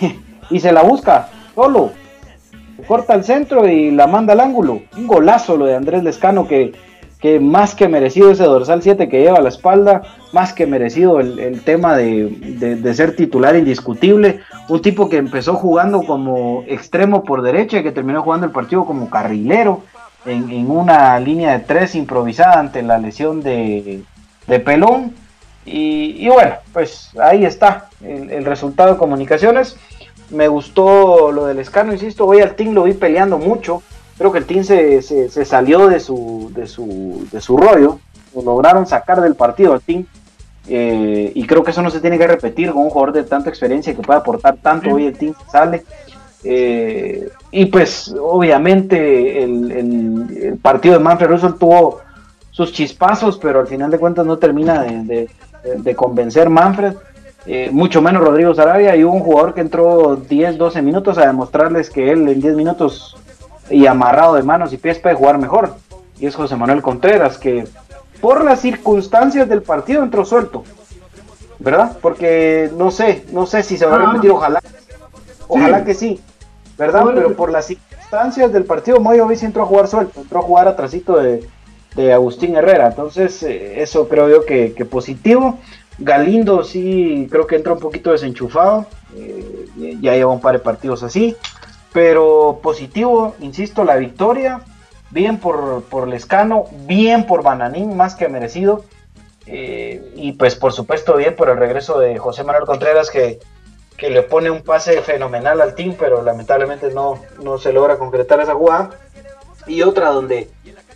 y 0.50 0.60
se 0.60 0.72
la 0.72 0.82
busca 0.82 1.28
solo. 1.54 1.92
Corta 2.86 3.14
el 3.14 3.24
centro 3.24 3.66
y 3.66 3.90
la 3.90 4.06
manda 4.06 4.34
al 4.34 4.40
ángulo. 4.40 4.82
Un 4.96 5.06
golazo 5.06 5.56
lo 5.56 5.64
de 5.64 5.76
Andrés 5.76 6.02
Lescano 6.02 6.46
que, 6.46 6.72
que 7.20 7.40
más 7.40 7.74
que 7.74 7.88
merecido 7.88 8.30
ese 8.30 8.44
dorsal 8.44 8.82
7 8.82 9.08
que 9.08 9.20
lleva 9.22 9.38
a 9.38 9.42
la 9.42 9.48
espalda, 9.48 10.02
más 10.32 10.52
que 10.52 10.66
merecido 10.66 11.20
el, 11.20 11.38
el 11.38 11.62
tema 11.62 11.96
de, 11.96 12.28
de- 12.76 12.94
ser 12.94 13.16
titular 13.16 13.56
indiscutible. 13.56 14.40
Un 14.68 14.82
tipo 14.82 15.08
que 15.08 15.16
empezó 15.16 15.54
jugando 15.54 16.02
como 16.02 16.64
extremo 16.66 17.24
por 17.24 17.40
derecha 17.42 17.78
y 17.78 17.82
que 17.82 17.92
terminó 17.92 18.22
jugando 18.22 18.46
el 18.46 18.52
partido 18.52 18.84
como 18.84 19.08
carrilero 19.08 19.82
en, 20.26 20.50
en 20.50 20.70
una 20.70 21.18
línea 21.20 21.52
de 21.52 21.64
tres 21.64 21.94
improvisada 21.94 22.60
ante 22.60 22.82
la 22.82 22.98
lesión 22.98 23.42
de, 23.42 24.02
de 24.46 24.60
Pelón. 24.60 25.12
Y, 25.66 26.16
y 26.18 26.28
bueno, 26.28 26.56
pues 26.74 27.10
ahí 27.18 27.44
está 27.46 27.88
el, 28.02 28.30
el 28.30 28.44
resultado 28.44 28.92
de 28.92 28.98
comunicaciones. 28.98 29.76
Me 30.30 30.48
gustó 30.48 31.32
lo 31.32 31.46
del 31.46 31.58
escano, 31.58 31.92
insisto, 31.92 32.26
hoy 32.26 32.40
al 32.40 32.54
Team 32.54 32.74
lo 32.74 32.82
vi 32.84 32.92
peleando 32.92 33.38
mucho. 33.38 33.82
Creo 34.18 34.30
que 34.32 34.38
el 34.38 34.44
Team 34.46 34.64
se, 34.64 35.02
se- 35.02 35.28
se 35.28 35.44
salió 35.44 35.88
de 35.88 36.00
su, 36.00 36.50
de, 36.54 36.66
su, 36.66 37.26
de 37.32 37.40
su 37.40 37.56
rollo. 37.56 37.98
Lo 38.34 38.42
lograron 38.42 38.86
sacar 38.86 39.20
del 39.20 39.34
partido 39.34 39.72
al 39.72 39.80
Team. 39.80 40.06
Eh, 40.66 41.32
y 41.34 41.46
creo 41.46 41.62
que 41.62 41.72
eso 41.72 41.82
no 41.82 41.90
se 41.90 42.00
tiene 42.00 42.16
que 42.18 42.26
repetir 42.26 42.72
con 42.72 42.82
un 42.82 42.90
jugador 42.90 43.12
de 43.14 43.24
tanta 43.24 43.50
experiencia 43.50 43.94
que 43.94 44.02
puede 44.02 44.18
aportar 44.20 44.56
tanto. 44.62 44.90
Hoy 44.90 45.06
el 45.06 45.18
Team 45.18 45.34
sale. 45.50 45.84
Eh, 46.42 47.28
y 47.50 47.66
pues 47.66 48.14
obviamente 48.20 49.42
el, 49.42 49.70
el- 49.72 50.38
el 50.42 50.56
partido 50.58 50.98
de 50.98 51.04
Manfred 51.04 51.28
Russell 51.30 51.52
tuvo 51.58 52.00
sus 52.50 52.72
chispazos, 52.72 53.38
pero 53.38 53.60
al 53.60 53.66
final 53.66 53.90
de 53.90 53.98
cuentas 53.98 54.24
no 54.26 54.38
termina 54.38 54.82
de, 54.82 55.02
de- 55.04 55.28
de 55.78 55.94
convencer 55.96 56.48
Manfred. 56.50 56.94
Eh, 57.46 57.68
mucho 57.72 58.00
menos 58.00 58.22
Rodrigo 58.24 58.54
Sarabia 58.54 58.96
y 58.96 59.04
hubo 59.04 59.12
un 59.14 59.20
jugador 59.20 59.52
que 59.54 59.60
entró 59.60 60.16
10, 60.16 60.56
12 60.56 60.80
minutos 60.82 61.18
a 61.18 61.26
demostrarles 61.26 61.90
que 61.90 62.10
él 62.10 62.26
en 62.28 62.40
10 62.40 62.54
minutos 62.56 63.16
y 63.70 63.86
amarrado 63.86 64.34
de 64.34 64.42
manos 64.42 64.72
y 64.72 64.76
pies 64.76 64.98
puede 64.98 65.14
jugar 65.14 65.38
mejor. 65.38 65.74
Y 66.18 66.26
es 66.26 66.34
José 66.36 66.56
Manuel 66.56 66.82
Contreras, 66.82 67.38
que 67.38 67.66
por 68.20 68.44
las 68.44 68.60
circunstancias 68.60 69.48
del 69.48 69.62
partido 69.62 70.02
entró 70.02 70.24
suelto. 70.24 70.64
¿Verdad? 71.58 71.96
Porque 72.02 72.70
no 72.76 72.90
sé, 72.90 73.24
no 73.32 73.46
sé 73.46 73.62
si 73.62 73.76
se 73.78 73.86
va 73.86 73.96
a 73.96 74.06
repetir, 74.10 74.30
ojalá. 74.32 74.60
Ojalá 75.48 75.78
Sí. 75.80 75.84
que 75.84 75.94
sí. 75.94 76.20
¿Verdad? 76.76 77.04
Pero 77.14 77.34
por 77.36 77.50
las 77.52 77.66
circunstancias 77.66 78.52
del 78.52 78.64
partido, 78.64 78.98
Moyo 79.00 79.26
hoy 79.26 79.36
sí 79.36 79.46
entró 79.46 79.62
a 79.62 79.66
jugar 79.66 79.86
suelto, 79.86 80.20
entró 80.20 80.40
a 80.40 80.42
jugar 80.42 80.66
atrasito 80.68 81.16
de, 81.16 81.48
de 81.94 82.12
Agustín 82.12 82.56
Herrera. 82.56 82.88
Entonces, 82.88 83.42
eh, 83.44 83.80
eso 83.80 84.08
creo 84.08 84.28
yo 84.28 84.44
que, 84.44 84.74
que 84.74 84.84
positivo. 84.84 85.58
Galindo 85.98 86.64
sí 86.64 87.28
creo 87.30 87.46
que 87.46 87.54
entra 87.56 87.72
un 87.72 87.78
poquito 87.78 88.10
desenchufado. 88.10 88.86
eh, 89.16 89.96
ya 90.00 90.12
lleva 90.14 90.32
un 90.32 90.40
par 90.40 90.54
de 90.54 90.58
partidos 90.58 91.02
así. 91.04 91.36
Pero 91.94 92.58
positivo, 92.62 93.36
insisto, 93.40 93.84
la 93.84 93.96
victoria. 93.96 94.60
Bien 95.10 95.38
por, 95.38 95.84
por 95.84 96.08
Lescano, 96.08 96.64
bien 96.86 97.24
por 97.24 97.42
Bananín, 97.44 97.96
más 97.96 98.16
que 98.16 98.28
merecido. 98.28 98.84
eh, 99.46 100.12
y 100.16 100.32
pues 100.32 100.56
por 100.56 100.72
supuesto 100.72 101.16
bien 101.16 101.36
por 101.36 101.48
el 101.50 101.56
regreso 101.58 101.98
de 102.00 102.18
José 102.18 102.42
Manuel 102.44 102.64
Contreras 102.64 103.10
que, 103.10 103.38
que 103.96 104.10
le 104.10 104.22
pone 104.22 104.50
un 104.50 104.62
pase 104.62 105.00
fenomenal 105.02 105.60
al 105.60 105.74
team, 105.74 105.94
pero 105.98 106.22
lamentablemente 106.22 106.90
no, 106.92 107.20
no 107.42 107.58
se 107.58 107.72
logra 107.72 107.96
concretar 107.98 108.40
esa 108.40 108.54
jugada. 108.54 108.90
Y 109.66 109.82
otra 109.82 110.10
donde 110.10 110.50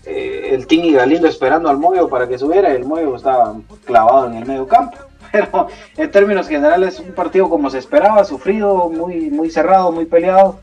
eh, 0.04 0.48
el 0.52 0.66
Team 0.66 0.84
y 0.86 0.92
Galindo 0.94 1.28
esperando 1.28 1.68
al 1.68 1.78
Moyo 1.78 2.08
para 2.08 2.26
que 2.26 2.38
subiera, 2.38 2.72
el 2.72 2.84
Moyo 2.84 3.14
estaba 3.14 3.54
clavado 3.84 4.26
en 4.26 4.34
el 4.34 4.46
medio 4.46 4.66
campo. 4.66 4.98
Pero 5.32 5.68
en 5.96 6.10
términos 6.10 6.48
generales, 6.48 6.98
un 6.98 7.12
partido 7.12 7.48
como 7.48 7.70
se 7.70 7.78
esperaba, 7.78 8.24
sufrido, 8.24 8.88
muy, 8.88 9.30
muy 9.30 9.50
cerrado, 9.50 9.92
muy 9.92 10.06
peleado, 10.06 10.58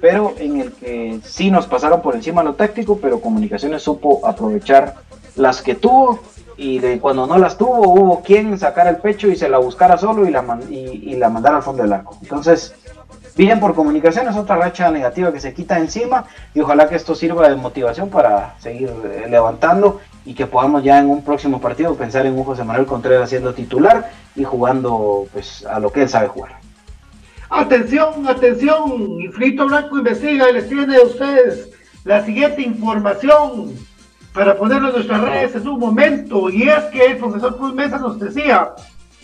pero 0.00 0.34
en 0.38 0.60
el 0.60 0.72
que 0.72 1.20
sí 1.24 1.50
nos 1.50 1.66
pasaron 1.66 2.00
por 2.02 2.14
encima 2.14 2.42
lo 2.42 2.54
táctico, 2.54 2.98
pero 2.98 3.20
Comunicaciones 3.20 3.82
supo 3.82 4.26
aprovechar 4.26 4.94
las 5.36 5.62
que 5.62 5.74
tuvo 5.74 6.20
y 6.56 6.78
de 6.78 6.98
cuando 6.98 7.26
no 7.26 7.38
las 7.38 7.56
tuvo 7.56 7.88
hubo 7.88 8.20
quien 8.22 8.58
sacar 8.58 8.86
el 8.86 8.96
pecho 8.96 9.28
y 9.28 9.36
se 9.36 9.48
la 9.48 9.58
buscara 9.58 9.96
solo 9.96 10.26
y 10.26 10.30
la, 10.30 10.42
man- 10.42 10.64
y, 10.68 10.74
y 10.74 11.16
la 11.16 11.28
mandara 11.30 11.56
al 11.58 11.62
fondo 11.62 11.82
del 11.82 11.92
arco. 11.92 12.16
Entonces, 12.20 12.74
bien 13.36 13.60
por 13.60 13.74
comunicaciones, 13.74 14.36
otra 14.36 14.56
racha 14.56 14.90
negativa 14.90 15.32
que 15.32 15.40
se 15.40 15.54
quita 15.54 15.78
encima 15.78 16.24
y 16.54 16.60
ojalá 16.60 16.88
que 16.88 16.96
esto 16.96 17.14
sirva 17.14 17.48
de 17.48 17.56
motivación 17.56 18.10
para 18.10 18.56
seguir 18.58 18.90
eh, 19.04 19.26
levantando 19.30 20.00
y 20.26 20.34
que 20.34 20.46
podamos 20.46 20.82
ya 20.84 20.98
en 20.98 21.08
un 21.08 21.22
próximo 21.22 21.60
partido 21.60 21.94
pensar 21.94 22.26
en 22.26 22.36
un 22.36 22.44
José 22.44 22.64
Manuel 22.64 22.84
Contreras 22.86 23.30
siendo 23.30 23.54
titular 23.54 24.10
y 24.36 24.44
jugando 24.44 25.26
pues 25.32 25.64
a 25.64 25.80
lo 25.80 25.90
que 25.90 26.02
él 26.02 26.08
sabe 26.10 26.28
jugar. 26.28 26.56
Atención, 27.52 28.28
atención, 28.28 29.20
Infinito 29.20 29.66
Blanco 29.66 29.98
investiga 29.98 30.48
y 30.48 30.52
les 30.52 30.68
tiene 30.68 30.96
a 30.96 31.02
ustedes 31.02 31.68
la 32.04 32.24
siguiente 32.24 32.62
información 32.62 33.74
para 34.32 34.56
ponerlo 34.56 34.90
en 34.90 34.94
nuestras 34.94 35.20
redes 35.20 35.56
en 35.56 35.66
un 35.66 35.80
momento. 35.80 36.48
Y 36.48 36.68
es 36.68 36.84
que 36.92 37.06
el 37.06 37.16
profesor 37.16 37.56
Cruz 37.56 37.74
Mesa 37.74 37.98
nos 37.98 38.20
decía 38.20 38.70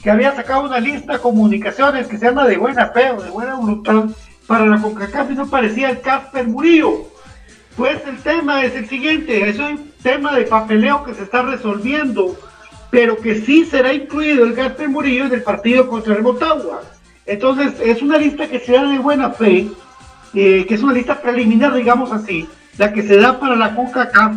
que 0.02 0.10
había 0.10 0.34
sacado 0.34 0.64
una 0.64 0.80
lista 0.80 1.12
de 1.12 1.18
comunicaciones 1.20 2.08
que 2.08 2.18
se 2.18 2.26
llama 2.26 2.48
de 2.48 2.56
buena 2.56 2.88
fe 2.88 3.12
o 3.12 3.22
de 3.22 3.30
buena 3.30 3.54
voluntad 3.54 4.06
para 4.48 4.66
la 4.66 4.82
CONCACAF 4.82 5.30
y 5.30 5.34
no 5.34 5.46
parecía 5.46 5.90
el 5.90 6.00
Casper 6.00 6.48
Murillo. 6.48 7.04
Pues 7.76 8.04
el 8.08 8.18
tema 8.18 8.64
es 8.64 8.74
el 8.74 8.88
siguiente, 8.88 9.48
es 9.48 9.60
un 9.60 9.92
tema 10.02 10.34
de 10.34 10.46
papeleo 10.46 11.04
que 11.04 11.14
se 11.14 11.22
está 11.22 11.42
resolviendo, 11.42 12.36
pero 12.90 13.16
que 13.18 13.36
sí 13.36 13.64
será 13.64 13.92
incluido 13.92 14.44
el 14.44 14.54
Casper 14.54 14.88
Murillo 14.88 15.26
en 15.26 15.34
el 15.34 15.44
partido 15.44 15.86
contra 15.86 16.16
el 16.16 16.22
Motagua. 16.22 16.82
Entonces, 17.26 17.74
es 17.80 18.02
una 18.02 18.18
lista 18.18 18.46
que 18.46 18.60
se 18.60 18.72
da 18.72 18.84
de 18.84 18.98
buena 18.98 19.30
fe, 19.30 19.68
eh, 20.34 20.64
que 20.66 20.74
es 20.74 20.82
una 20.82 20.92
lista 20.92 21.20
preliminar, 21.20 21.74
digamos 21.74 22.12
así, 22.12 22.48
la 22.78 22.92
que 22.92 23.02
se 23.02 23.16
da 23.16 23.38
para 23.40 23.56
la 23.56 23.74
CONCACAF, 23.74 24.36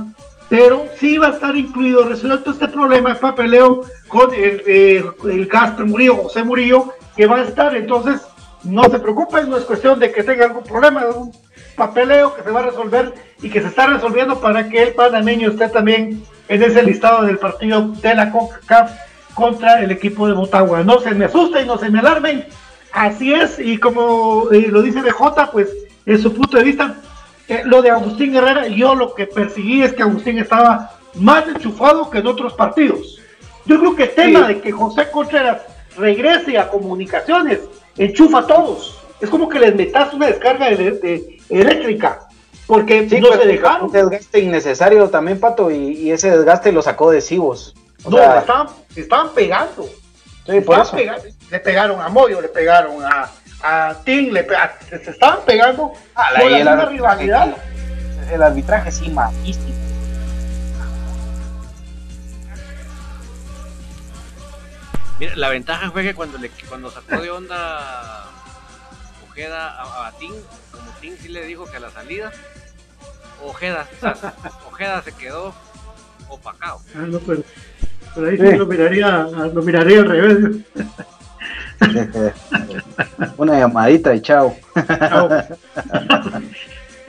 pero 0.50 0.88
sí 0.98 1.20
va 1.20 1.28
a 1.28 1.32
estar 1.32 1.56
incluido, 1.56 2.04
resuelto 2.04 2.52
este 2.52 2.68
problema 2.68 3.14
de 3.14 3.20
papeleo 3.20 3.82
con 4.08 4.34
el, 4.34 4.64
eh, 4.66 5.06
el 5.26 5.48
Castro 5.48 5.86
Murillo, 5.86 6.16
José 6.16 6.44
Murillo, 6.44 6.94
que 7.16 7.28
va 7.28 7.38
a 7.38 7.44
estar, 7.44 7.76
entonces, 7.76 8.22
no 8.64 8.84
se 8.86 9.00
preocupen, 9.00 9.50
no 9.50 9.58
es 9.58 9.66
cuestión 9.66 10.00
de 10.00 10.12
que 10.12 10.24
tenga 10.24 10.46
algún 10.46 10.64
problema, 10.64 11.06
un 11.06 11.32
papeleo 11.76 12.36
que 12.36 12.44
se 12.44 12.52
va 12.52 12.62
a 12.62 12.64
resolver 12.64 13.14
y 13.42 13.50
que 13.50 13.62
se 13.62 13.68
está 13.68 13.88
resolviendo 13.88 14.42
para 14.42 14.68
que 14.68 14.82
el 14.82 14.94
panameño 14.94 15.52
esté 15.52 15.70
también 15.70 16.24
en 16.48 16.64
ese 16.64 16.82
listado 16.82 17.24
del 17.24 17.38
partido 17.38 17.90
de 18.02 18.16
la 18.16 18.32
CONCACAF 18.32 18.92
contra 19.36 19.82
el 19.82 19.92
equipo 19.92 20.28
de 20.28 20.34
Motagua. 20.34 20.84
No 20.84 21.00
se 21.00 21.12
me 21.12 21.26
asusten, 21.26 21.68
no 21.68 21.78
se 21.78 21.90
me 21.90 22.00
alarmen, 22.00 22.46
Así 22.92 23.34
es, 23.34 23.60
y 23.60 23.78
como 23.78 24.50
eh, 24.52 24.68
lo 24.70 24.82
dice 24.82 25.02
BJ, 25.02 25.52
pues 25.52 25.70
en 26.06 26.20
su 26.22 26.34
punto 26.34 26.58
de 26.58 26.64
vista, 26.64 26.96
eh, 27.48 27.62
lo 27.66 27.82
de 27.82 27.92
Agustín 27.92 28.36
Herrera, 28.36 28.68
yo 28.68 28.96
lo 28.96 29.14
que 29.14 29.28
percibí 29.28 29.84
es 29.84 29.94
que 29.94 30.02
Agustín 30.04 30.38
estaba 30.40 30.92
más 31.16 31.48
enchufado 31.48 32.10
que 32.10 32.20
en 32.20 32.28
otros 32.28 32.54
partidos. 32.54 33.20
Yo 33.66 33.80
creo 33.80 33.96
que 33.96 34.04
el 34.04 34.10
tema 34.16 34.48
de 34.48 34.60
que 34.62 34.72
José 34.72 35.10
Contreras 35.12 35.62
regrese 35.98 36.58
a 36.58 36.70
comunicaciones 36.70 37.60
enchufa 37.98 38.40
a 38.40 38.48
todos. 38.48 38.98
Es 39.22 39.30
como 39.30 39.50
que 39.50 39.60
les 39.60 39.76
metas 39.76 40.14
una 40.14 40.28
descarga 40.28 40.70
de- 40.70 40.92
de- 40.92 41.38
eléctrica. 41.50 42.22
Porque 42.66 43.10
Sí, 43.10 43.20
no 43.20 43.30
pero 43.30 43.42
se 43.42 43.48
dejaron. 43.48 43.88
Un 43.88 43.92
desgaste 43.92 44.40
innecesario 44.40 45.10
también, 45.10 45.40
Pato, 45.40 45.70
y, 45.72 45.76
y 45.76 46.12
ese 46.12 46.30
desgaste 46.32 46.72
lo 46.72 46.82
sacó 46.82 47.12
de 47.12 47.20
Sivos. 47.22 47.76
O 48.04 48.10
No, 48.12 48.18
sea, 48.18 48.40
estaban, 48.40 48.68
estaban 48.96 49.30
pegando. 49.34 49.84
sí, 49.86 49.92
por 50.46 50.56
Estaban 50.58 50.82
eso. 50.82 50.96
pegando. 50.96 51.24
Le 51.52 51.60
pegaron 51.60 52.00
a 52.02 52.10
Moyo, 52.10 52.42
le 52.42 52.48
pegaron 52.50 53.04
a, 53.04 53.30
a 53.64 53.96
Tim, 54.06 54.32
le 54.32 54.44
pe- 54.44 54.56
a- 54.56 54.78
se 54.90 54.96
estaban 55.12 55.40
pegando 55.46 55.94
Ah, 56.16 56.32
la- 56.34 56.40
por 56.40 56.52
el 56.52 56.90
rivalidad. 56.90 57.56
El 58.32 58.44
arbitraje 58.44 58.92
sí, 58.92 59.10
magnífico. 59.10 59.74
Mira, 65.20 65.36
la 65.36 65.50
ventaja 65.50 65.92
fue 65.92 66.04
que 66.04 66.14
cuando, 66.14 66.38
le, 66.38 66.50
cuando 66.70 66.90
sacó 66.92 67.20
de 67.22 67.30
onda 67.30 68.26
Ojeda 69.30 69.68
a, 69.70 70.08
a 70.08 70.12
Tim, 70.14 70.32
como 70.72 70.92
Tim 71.02 71.16
sí 71.20 71.28
le 71.28 71.44
dijo 71.46 71.66
que 71.70 71.78
a 71.78 71.80
la 71.82 71.92
salida, 71.92 72.32
Ojeda, 73.44 73.88
Ojeda 74.72 75.02
se 75.04 75.12
quedó 75.14 75.54
opacado. 76.30 76.80
Ah, 76.96 77.00
no, 77.00 77.20
pero, 77.20 77.44
pero 78.16 78.30
ahí 78.30 78.38
sí 78.38 78.48
Sí. 78.52 78.58
lo 78.58 78.66
miraría, 78.66 79.10
lo 79.54 79.62
miraría 79.62 80.00
al 80.00 80.08
revés. 80.10 80.38
Una 83.38 83.60
llamadita 83.60 84.14
y 84.16 84.22
chao. 84.22 84.56
Chao. 84.88 85.30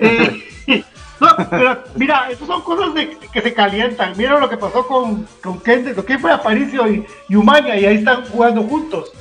Eh, 0.02 0.42
no, 1.20 1.28
pero 1.50 1.84
mira, 1.94 2.30
esas 2.30 2.46
son 2.46 2.62
cosas 2.62 2.94
de, 2.94 3.18
que 3.30 3.42
se 3.42 3.52
calientan. 3.52 4.14
Mira 4.16 4.40
lo 4.40 4.48
que 4.48 4.56
pasó 4.56 4.86
con, 4.86 5.26
con 5.42 5.60
Kende, 5.60 5.92
lo 5.92 6.04
que 6.06 6.18
fue 6.18 6.32
Aparicio 6.32 6.88
y, 6.90 7.04
y 7.28 7.36
Umaña, 7.36 7.76
y 7.76 7.84
ahí 7.84 7.96
están 7.96 8.24
jugando 8.30 8.62
juntos. 8.62 9.12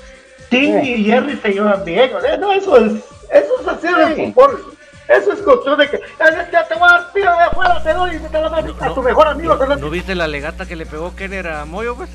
Tim 0.50 0.82
Sí. 0.82 0.90
y 0.94 1.04
Jerry 1.04 1.38
se 1.42 1.50
llevan 1.52 1.84
bien. 1.84 2.12
¿eh? 2.12 2.38
No, 2.40 2.54
eso 2.54 2.78
es, 2.78 2.94
eso 3.30 3.54
es 3.62 3.68
así 3.68 3.88
de 3.94 4.16
Sí. 4.16 4.32
fútbol. 4.34 4.74
Eso 5.10 5.34
es 5.34 5.40
cuestión 5.42 5.78
de 5.80 5.90
que 5.90 6.00
"Ah, 6.20 6.30
ya 6.52 6.66
te 6.68 6.76
voy 6.76 6.88
a 6.88 6.92
dar 6.94 7.12
tiro 7.12 7.32
de 7.32 7.44
afuera, 7.44 7.84
te 7.84 7.94
doy 7.94 8.16
y 8.16 8.20
te 8.20 8.42
la 8.42 8.50
mando 8.50 8.76
a 8.80 8.94
tu 8.94 9.02
mejor 9.04 9.28
amigo. 9.28 9.56
¿No, 9.58 9.76
no 9.76 9.90
viste 9.90 10.16
la 10.16 10.28
legata 10.28 10.66
que 10.66 10.76
le 10.78 10.86
pegó 10.86 11.14
Kenner 11.16 11.48
a 11.48 11.66
Moyo, 11.66 11.96
pues? 11.98 12.10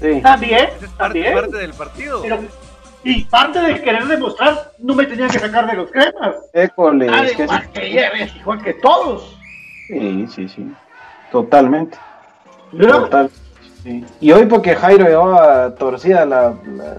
Sí. 0.00 0.20
También, 0.20 0.68
es 0.82 0.88
parte, 0.90 1.20
también. 1.22 1.34
parte 1.34 1.56
del 1.56 1.72
partido. 1.72 2.22
Pero, 2.22 2.38
y 3.04 3.24
parte 3.24 3.60
de 3.60 3.80
querer 3.82 4.04
demostrar, 4.06 4.72
no 4.78 4.94
me 4.94 5.06
tenían 5.06 5.30
que 5.30 5.38
sacar 5.38 5.66
de 5.70 5.76
los 5.76 5.90
cremas. 5.90 6.36
École, 6.52 7.06
es 7.06 7.36
que 7.36 7.44
igual 7.44 7.70
que 7.70 7.80
Jerry, 7.80 8.32
igual 8.40 8.62
que 8.62 8.74
todos. 8.74 9.38
sí, 9.86 10.26
sí, 10.34 10.48
sí. 10.48 10.72
Totalmente. 11.30 11.96
¿verdad? 12.72 13.00
Total. 13.00 13.30
sí. 13.82 14.04
Y 14.20 14.32
hoy 14.32 14.46
porque 14.46 14.74
Jairo 14.74 15.04
llevaba 15.04 15.74
torcida 15.76 16.24
la, 16.26 16.54
la, 16.66 16.96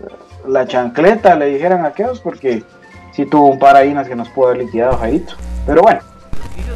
la 0.48 0.66
chancleta, 0.66 1.36
le 1.36 1.48
dijeran 1.48 1.84
a 1.84 1.90
aquellos, 1.90 2.22
porque 2.22 2.64
sí 3.14 3.26
tuvo 3.26 3.48
un 3.48 3.60
par 3.60 3.76
que 4.06 4.16
nos 4.16 4.30
pudo 4.30 4.48
haber 4.48 4.64
liquidado 4.64 4.98
Jairito. 4.98 5.34
Pero 5.66 5.82
bueno, 5.82 6.00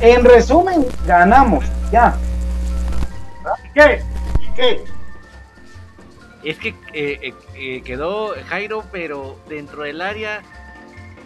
en 0.02 0.26
resumen, 0.26 0.86
ganamos, 1.06 1.64
ya. 1.92 2.16
¿Y 3.64 3.74
qué? 3.74 4.04
¿Y 4.42 4.56
qué? 4.56 4.84
Es 6.44 6.58
que 6.58 6.70
eh, 6.94 7.20
eh, 7.22 7.34
eh, 7.56 7.82
quedó 7.84 8.34
Jairo, 8.48 8.84
pero 8.92 9.38
dentro 9.48 9.84
del 9.84 10.02
área 10.02 10.42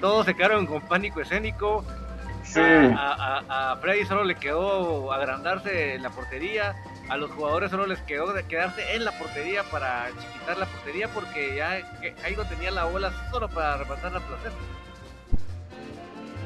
todos 0.01 0.25
se 0.25 0.33
quedaron 0.35 0.65
con 0.65 0.81
pánico 0.81 1.21
escénico. 1.21 1.83
Sí. 2.43 2.59
A, 2.61 3.41
a- 3.49 3.71
a 3.71 3.75
Freddy 3.77 4.05
solo 4.05 4.23
le 4.23 4.35
quedó 4.35 5.11
agrandarse 5.11 5.95
en 5.95 6.03
la 6.03 6.09
portería. 6.11 6.75
A 7.09 7.17
los 7.17 7.31
jugadores 7.31 7.71
solo 7.71 7.85
les 7.87 7.99
quedó 8.01 8.33
de 8.33 8.43
quedarse 8.45 8.81
en 8.95 9.05
la 9.05 9.17
portería 9.17 9.63
para 9.71 10.07
chiquitar 10.19 10.57
la 10.57 10.65
portería 10.65 11.07
porque 11.13 11.55
ya 11.55 11.79
Jairo 12.21 12.43
tenía 12.45 12.71
la 12.71 12.85
bola 12.85 13.11
solo 13.31 13.47
para 13.47 13.77
rematar 13.77 14.11
la 14.11 14.19
placer. 14.19 14.51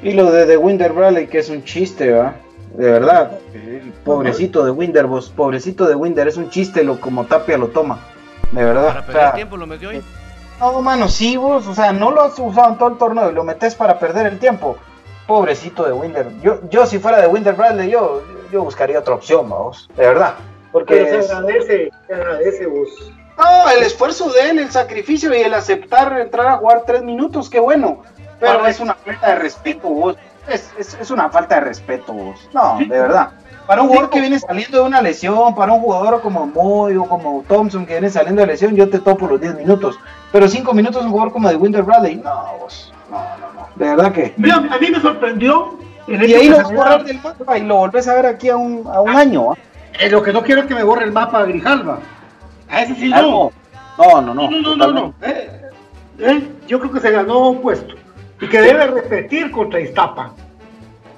Y 0.04 0.14
lo 0.14 0.32
de 0.32 0.46
The 0.46 0.58
Winder 0.58 0.94
Bradley, 0.94 1.28
que 1.28 1.40
es 1.40 1.50
un 1.50 1.64
chiste, 1.64 2.12
¿va? 2.12 2.36
De 2.76 2.90
verdad. 2.92 3.32
El 3.54 3.92
pobrecito 4.06 4.64
de 4.64 4.72
Winder, 4.72 5.06
vos, 5.08 5.30
pobrecito 5.30 5.88
de 5.88 5.96
Winder, 5.96 6.28
es 6.28 6.38
un 6.38 6.50
chiste 6.50 6.84
lo 6.84 7.00
como 7.02 7.26
Tapia 7.26 7.58
lo 7.58 7.68
toma. 7.68 8.00
De 8.52 8.64
verdad. 8.64 8.88
Para 8.88 9.00
O 9.02 9.06
perder 9.06 9.22
sea, 9.22 9.34
tiempo 9.34 9.58
lo 9.58 9.68
metió 9.68 9.90
ahí. 9.90 10.02
No, 10.60 10.82
mano, 10.82 11.08
sí, 11.08 11.38
vos, 11.38 11.66
o 11.68 11.74
sea, 11.76 11.94
no 11.94 12.12
lo 12.12 12.22
has 12.24 12.38
usado 12.38 12.70
en 12.70 12.78
todo 12.78 12.90
el 12.90 12.98
torneo 12.98 13.32
y 13.32 13.34
lo 13.34 13.44
metes 13.44 13.76
para 13.76 13.98
perder 14.00 14.26
el 14.28 14.40
tiempo. 14.40 14.78
Pobrecito 15.28 15.84
de 15.86 15.94
Winder. 15.94 16.28
Yo, 16.42 16.60
yo 16.70 16.86
si 16.86 17.00
fuera 17.00 17.22
de 17.22 17.28
Winder 17.28 17.54
Bradley, 17.56 17.90
yo, 17.92 18.24
yo 18.52 18.64
buscaría 18.64 19.00
otra 19.00 19.14
opción, 19.14 19.50
vamos, 19.50 19.90
de 19.96 20.06
verdad. 20.08 20.34
Porque 20.72 20.96
Pero 20.96 21.20
es- 21.20 21.28
se 21.28 21.34
agradece, 21.34 21.90
se 22.08 22.14
agradece 22.14 22.66
vos. 22.68 22.90
no, 23.38 23.70
el 23.70 23.84
esfuerzo 23.84 24.32
de 24.32 24.50
él, 24.50 24.60
el 24.60 24.72
sacrificio 24.72 25.34
y 25.34 25.42
el 25.42 25.54
aceptar 25.54 26.20
entrar 26.20 26.48
a 26.48 26.58
jugar 26.58 26.84
tres 26.86 27.04
minutos, 27.04 27.50
qué 27.50 27.60
bueno. 27.60 28.02
Pero 28.40 28.66
es 28.66 28.80
una 28.80 28.96
falta 28.96 29.28
de 29.30 29.36
respeto, 29.36 29.88
vos. 29.90 30.16
Es, 30.48 30.72
es, 30.80 30.94
es 31.00 31.12
una 31.12 31.30
falta 31.30 31.56
de 31.56 31.62
respeto, 31.62 32.12
vos. 32.14 32.50
No, 32.54 32.78
de 32.80 32.88
verdad. 32.88 33.32
Para 33.70 33.84
un 33.84 33.90
jugador 33.90 34.10
que 34.10 34.20
viene 34.20 34.40
saliendo 34.40 34.80
de 34.80 34.84
una 34.84 35.00
lesión, 35.00 35.54
para 35.54 35.74
un 35.74 35.82
jugador 35.82 36.22
como 36.22 36.48
Moy 36.48 36.96
o 36.96 37.06
como 37.06 37.46
Thompson 37.48 37.86
que 37.86 37.94
viene 37.94 38.10
saliendo 38.10 38.42
de 38.42 38.48
lesión, 38.48 38.76
yo 38.76 38.90
te 38.90 38.98
topo 38.98 39.28
los 39.28 39.40
10 39.40 39.58
minutos. 39.58 40.00
Pero 40.32 40.48
5 40.48 40.74
minutos 40.74 41.06
un 41.06 41.12
jugador 41.12 41.32
como 41.32 41.48
de 41.50 41.56
Winter 41.56 41.84
Bradley, 41.84 42.16
no, 42.16 42.58
vos. 42.60 42.92
No, 43.12 43.20
no, 43.20 43.54
no. 43.54 43.68
De 43.76 43.86
verdad 43.92 44.12
que. 44.12 44.34
Mira, 44.38 44.56
a 44.56 44.80
mí 44.80 44.90
me 44.90 45.00
sorprendió. 45.00 45.78
el 46.08 46.28
Y 46.28 46.34
ahí 46.34 46.50
lo 46.50 46.58
vas 46.58 46.66
a 46.66 46.74
borrar 46.74 47.04
del 47.04 47.22
mapa 47.22 47.60
y 47.60 47.62
lo 47.64 47.76
volvés 47.76 48.08
a 48.08 48.16
ver 48.16 48.26
aquí 48.26 48.50
a 48.50 48.58
un, 48.58 48.88
a 48.92 49.02
un 49.02 49.16
año. 49.16 49.52
¿ah? 49.52 49.58
Eh, 50.00 50.10
lo 50.10 50.24
que 50.24 50.34
no 50.34 50.42
quiero 50.42 50.62
es 50.62 50.68
que 50.68 50.74
me 50.74 50.84
borre 50.84 51.04
el 51.04 51.12
mapa 51.12 51.44
de 51.44 51.52
Grijalva. 51.52 52.00
A 52.70 52.82
ese 52.82 52.96
sí 52.96 53.12
Ah, 53.14 53.22
no. 53.22 53.52
No, 54.00 54.22
no, 54.22 54.34
no. 54.34 54.50
No, 54.50 54.62
no, 54.62 54.76
no, 54.76 54.88
no. 54.88 54.94
no. 54.94 55.14
Eh, 55.22 55.62
eh, 56.18 56.48
yo 56.68 56.80
creo 56.80 56.92
que 56.92 57.02
se 57.02 57.12
ganó 57.12 57.50
un 57.50 57.62
puesto. 57.62 57.94
Y 58.42 58.48
que 58.48 58.62
debe 58.62 58.88
repetir 58.88 59.52
contra 59.52 59.80
Iztapa. 59.80 60.34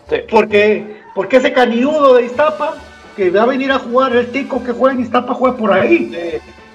Sí. 0.09 0.17
Porque, 0.29 1.00
porque 1.15 1.37
ese 1.37 1.51
caniudo 1.53 2.15
de 2.15 2.25
Iztapa, 2.25 2.75
que 3.15 3.29
va 3.29 3.43
a 3.43 3.45
venir 3.47 3.71
a 3.71 3.79
jugar, 3.79 4.15
el 4.15 4.31
tico 4.31 4.63
que 4.63 4.71
juega 4.71 4.95
en 4.95 5.01
Iztapa 5.01 5.33
juega 5.33 5.57
por 5.57 5.73
ahí. 5.73 6.11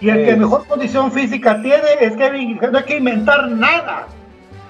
Y 0.00 0.10
el 0.10 0.18
Sí. 0.18 0.24
que 0.26 0.36
mejor 0.36 0.66
condición 0.66 1.10
física 1.10 1.60
tiene 1.62 1.84
es 2.00 2.14
Kevin 2.16 2.58
no 2.70 2.78
hay 2.78 2.84
que 2.84 2.96
inventar 2.98 3.48
nada. 3.48 4.06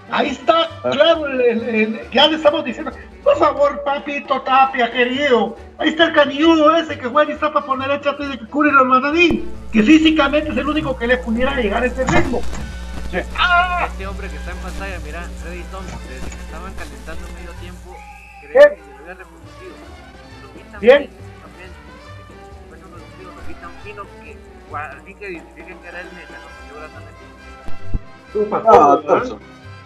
Ahí 0.09 0.29
está, 0.29 0.69
claro, 0.89 1.27
el- 1.27 1.41
el- 1.41 1.63
el- 1.69 2.11
ya 2.13 2.29
le 2.29 2.37
estamos 2.37 2.65
diciendo, 2.65 2.93
por 3.25 3.37
favor, 3.39 3.83
papito 3.85 4.41
Tapia, 4.43 4.93
querido, 4.93 5.57
ahí 5.79 5.89
está 5.89 6.05
el 6.05 6.13
caniudo 6.13 6.77
ese 6.77 6.97
que 6.97 7.09
juega 7.09 7.29
en 7.31 7.35
Iztapa 7.35 7.67
por 7.67 7.77
derecha 7.81 8.11
antes 8.11 8.29
de 8.29 8.39
que 8.39 8.47
cure 8.47 8.71
el 8.71 8.77
Manadín, 8.87 9.51
que 9.73 9.83
físicamente 9.83 10.51
es 10.53 10.57
el 10.57 10.69
único 10.69 10.97
que 10.97 11.09
le 11.09 11.17
pudiera 11.17 11.57
llegar 11.57 11.83
a 11.83 11.87
ese 11.87 12.05
ritmo. 12.05 12.41
¡Ah! 13.37 13.89
Este 13.91 14.07
hombre 14.07 14.29
que 14.29 14.37
está 14.37 14.53
en 14.53 14.59
pantalla, 14.59 14.99
mira, 15.05 15.23
Freddy 15.43 15.63
Thompson, 15.73 15.99
desde 16.09 16.29
que 16.29 16.43
estaban 16.43 16.73
calentando 16.75 17.27
en 17.27 17.35
medio 17.35 17.51
tiempo, 17.61 17.97
creo 18.43 18.86
Bien. 20.81 21.09
¿verdad? 28.35 29.01
Thompson. 29.07 29.39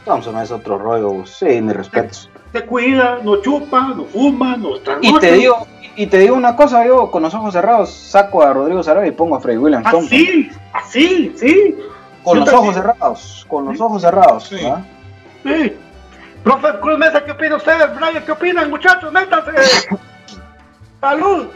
Thompson 0.04 0.38
es 0.38 0.50
otro 0.50 0.78
rollo, 0.78 1.24
sí, 1.26 1.60
mis 1.60 1.76
respetos. 1.76 2.30
Se 2.52 2.64
cuida, 2.64 3.18
no 3.22 3.40
chupa, 3.42 3.88
no 3.96 4.04
fuma, 4.04 4.56
no 4.56 4.76
Y 4.76 4.80
trasnocha. 4.80 5.20
te 5.20 5.32
digo, 5.32 5.66
y 5.96 6.06
te 6.06 6.18
digo 6.18 6.34
una 6.34 6.56
cosa, 6.56 6.84
yo 6.86 7.10
con 7.10 7.22
los 7.22 7.34
ojos 7.34 7.52
cerrados 7.52 7.92
saco 7.92 8.42
a 8.42 8.52
Rodrigo 8.52 8.82
Sarabia 8.82 9.08
y 9.08 9.12
pongo 9.12 9.36
a 9.36 9.40
Freddy 9.40 9.58
Williams. 9.58 9.86
Así, 9.86 10.50
así, 10.72 11.32
sí. 11.36 11.76
Con 12.24 12.40
los 12.40 12.52
ojos 12.52 12.74
cerrados, 12.74 13.46
con 13.48 13.66
los 13.66 13.80
ojos 13.80 14.02
cerrados. 14.02 14.48
Sí. 14.48 14.66
¿ah? 14.66 14.82
Sí. 15.44 15.76
Profe 16.42 16.68
Cruz 16.80 16.98
Mesa, 16.98 17.24
¿qué 17.24 17.32
opina 17.32 17.56
usted? 17.56 17.94
Brian, 17.96 18.24
¿qué 18.24 18.32
opinan, 18.32 18.70
muchachos? 18.70 19.12
Métanse. 19.12 19.52
Salud. 21.00 21.46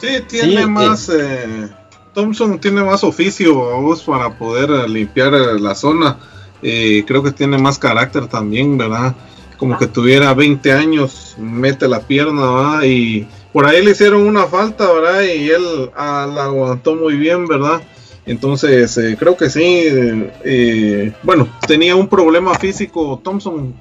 Sí, 0.00 0.08
tiene 0.28 0.62
Sí, 0.62 0.66
más. 0.68 1.08
eh, 1.08 1.68
Thompson 2.12 2.58
tiene 2.60 2.82
más 2.82 3.04
oficio 3.04 3.54
vos, 3.54 4.02
para 4.02 4.36
poder 4.36 4.70
eh, 4.70 4.88
limpiar 4.88 5.32
eh, 5.34 5.58
la 5.60 5.74
zona. 5.74 6.18
Eh, 6.62 7.04
creo 7.06 7.22
que 7.22 7.30
tiene 7.32 7.56
más 7.56 7.78
carácter 7.78 8.26
también, 8.26 8.76
¿verdad? 8.76 9.14
Como 9.56 9.78
que 9.78 9.86
tuviera 9.86 10.34
20 10.34 10.72
años, 10.72 11.34
mete 11.38 11.86
la 11.86 12.00
pierna, 12.00 12.40
¿verdad? 12.50 12.82
Y 12.84 13.26
por 13.52 13.66
ahí 13.66 13.84
le 13.84 13.92
hicieron 13.92 14.22
una 14.26 14.46
falta, 14.46 14.90
¿verdad? 14.92 15.22
Y 15.22 15.50
él 15.50 15.90
ah, 15.96 16.28
la 16.32 16.44
aguantó 16.44 16.94
muy 16.96 17.14
bien, 17.16 17.46
¿verdad? 17.46 17.80
Entonces, 18.26 18.96
eh, 18.98 19.16
creo 19.18 19.36
que 19.36 19.48
sí. 19.50 19.62
eh, 19.62 20.32
eh, 20.44 21.12
bueno, 21.22 21.48
tenía 21.66 21.94
un 21.96 22.08
problema 22.08 22.54
físico 22.54 23.20
Thompson. 23.22 23.74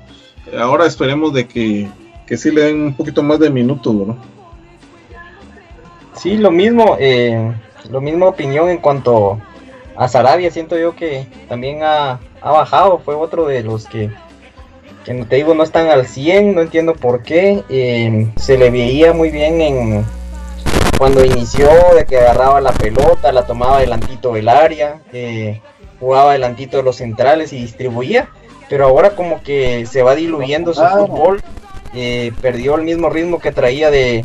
Ahora 0.57 0.85
esperemos 0.85 1.33
de 1.33 1.47
que, 1.47 1.87
que 2.29 2.37
sí 2.37 2.51
le 2.51 2.65
den 2.65 2.81
un 2.83 2.93
poquito 2.93 3.23
más 3.23 3.39
de 3.39 3.49
minutos, 3.49 3.97
¿verdad? 3.97 4.15
Sí, 6.13 6.37
lo 6.37 6.51
mismo, 6.51 6.95
eh, 6.99 7.51
lo 7.89 8.01
mismo 8.01 8.27
opinión 8.27 8.69
en 8.69 8.77
cuanto 8.77 9.41
a 9.97 10.07
Sarabia, 10.07 10.51
siento 10.51 10.77
yo 10.77 10.95
que 10.95 11.25
también 11.47 11.81
ha, 11.81 12.19
ha 12.39 12.51
bajado, 12.51 12.99
fue 12.99 13.15
otro 13.15 13.47
de 13.47 13.63
los 13.63 13.87
que, 13.87 14.11
que 15.05 15.13
te 15.25 15.37
digo 15.37 15.55
no 15.55 15.63
están 15.63 15.87
al 15.87 16.05
100, 16.05 16.53
no 16.53 16.61
entiendo 16.61 16.93
por 16.93 17.23
qué, 17.23 17.63
eh, 17.67 18.31
se 18.35 18.59
le 18.59 18.69
veía 18.69 19.11
muy 19.11 19.31
bien 19.31 19.59
en 19.61 20.05
cuando 20.99 21.25
inició, 21.25 21.67
de 21.95 22.05
que 22.05 22.17
agarraba 22.17 22.61
la 22.61 22.73
pelota, 22.73 23.31
la 23.31 23.47
tomaba 23.47 23.77
adelantito 23.77 24.33
del 24.33 24.49
área, 24.49 25.01
eh, 25.13 25.61
jugaba 25.99 26.31
adelantito 26.31 26.77
de 26.77 26.83
los 26.83 26.97
centrales 26.97 27.53
y 27.53 27.61
distribuía, 27.61 28.29
pero 28.69 28.85
ahora 28.85 29.15
como 29.15 29.41
que 29.41 29.87
se 29.87 30.03
va 30.03 30.13
diluyendo 30.13 30.75
su 30.75 30.85
fútbol 30.85 31.41
eh, 31.93 32.31
perdió 32.41 32.75
el 32.75 32.83
mismo 32.83 33.09
ritmo 33.09 33.39
que 33.39 33.51
traía 33.51 33.89
de, 33.89 34.23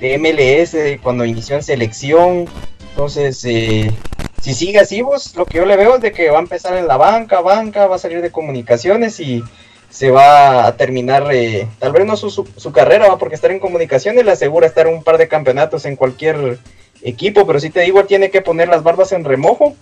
de 0.00 0.18
MLS 0.18 1.00
cuando 1.02 1.24
inició 1.24 1.56
en 1.56 1.62
selección. 1.62 2.46
Entonces, 2.90 3.44
eh, 3.44 3.90
si 4.40 4.54
sigue 4.54 4.80
así, 4.80 5.02
vos, 5.02 5.36
lo 5.36 5.46
que 5.46 5.58
yo 5.58 5.66
le 5.66 5.76
veo 5.76 5.96
es 5.96 6.02
de 6.02 6.12
que 6.12 6.30
va 6.30 6.38
a 6.38 6.42
empezar 6.42 6.76
en 6.76 6.88
la 6.88 6.96
banca, 6.96 7.40
banca, 7.40 7.86
va 7.86 7.96
a 7.96 8.00
salir 8.00 8.20
de 8.20 8.32
comunicaciones 8.32 9.20
y 9.20 9.42
se 9.88 10.10
va 10.10 10.66
a 10.66 10.76
terminar, 10.76 11.28
eh, 11.32 11.68
tal 11.78 11.92
vez 11.92 12.06
no 12.06 12.16
su, 12.16 12.30
su, 12.30 12.72
carrera, 12.72 13.08
va 13.08 13.18
porque 13.18 13.34
estar 13.34 13.50
en 13.50 13.60
comunicaciones 13.60 14.24
le 14.24 14.32
asegura 14.32 14.66
estar 14.66 14.86
un 14.88 15.04
par 15.04 15.18
de 15.18 15.28
campeonatos 15.28 15.84
en 15.84 15.96
cualquier 15.96 16.58
equipo, 17.02 17.46
pero 17.46 17.60
si 17.60 17.70
te 17.70 17.80
digo, 17.80 18.04
tiene 18.04 18.30
que 18.30 18.40
poner 18.40 18.68
las 18.68 18.82
barbas 18.82 19.12
en 19.12 19.24
remojo 19.24 19.76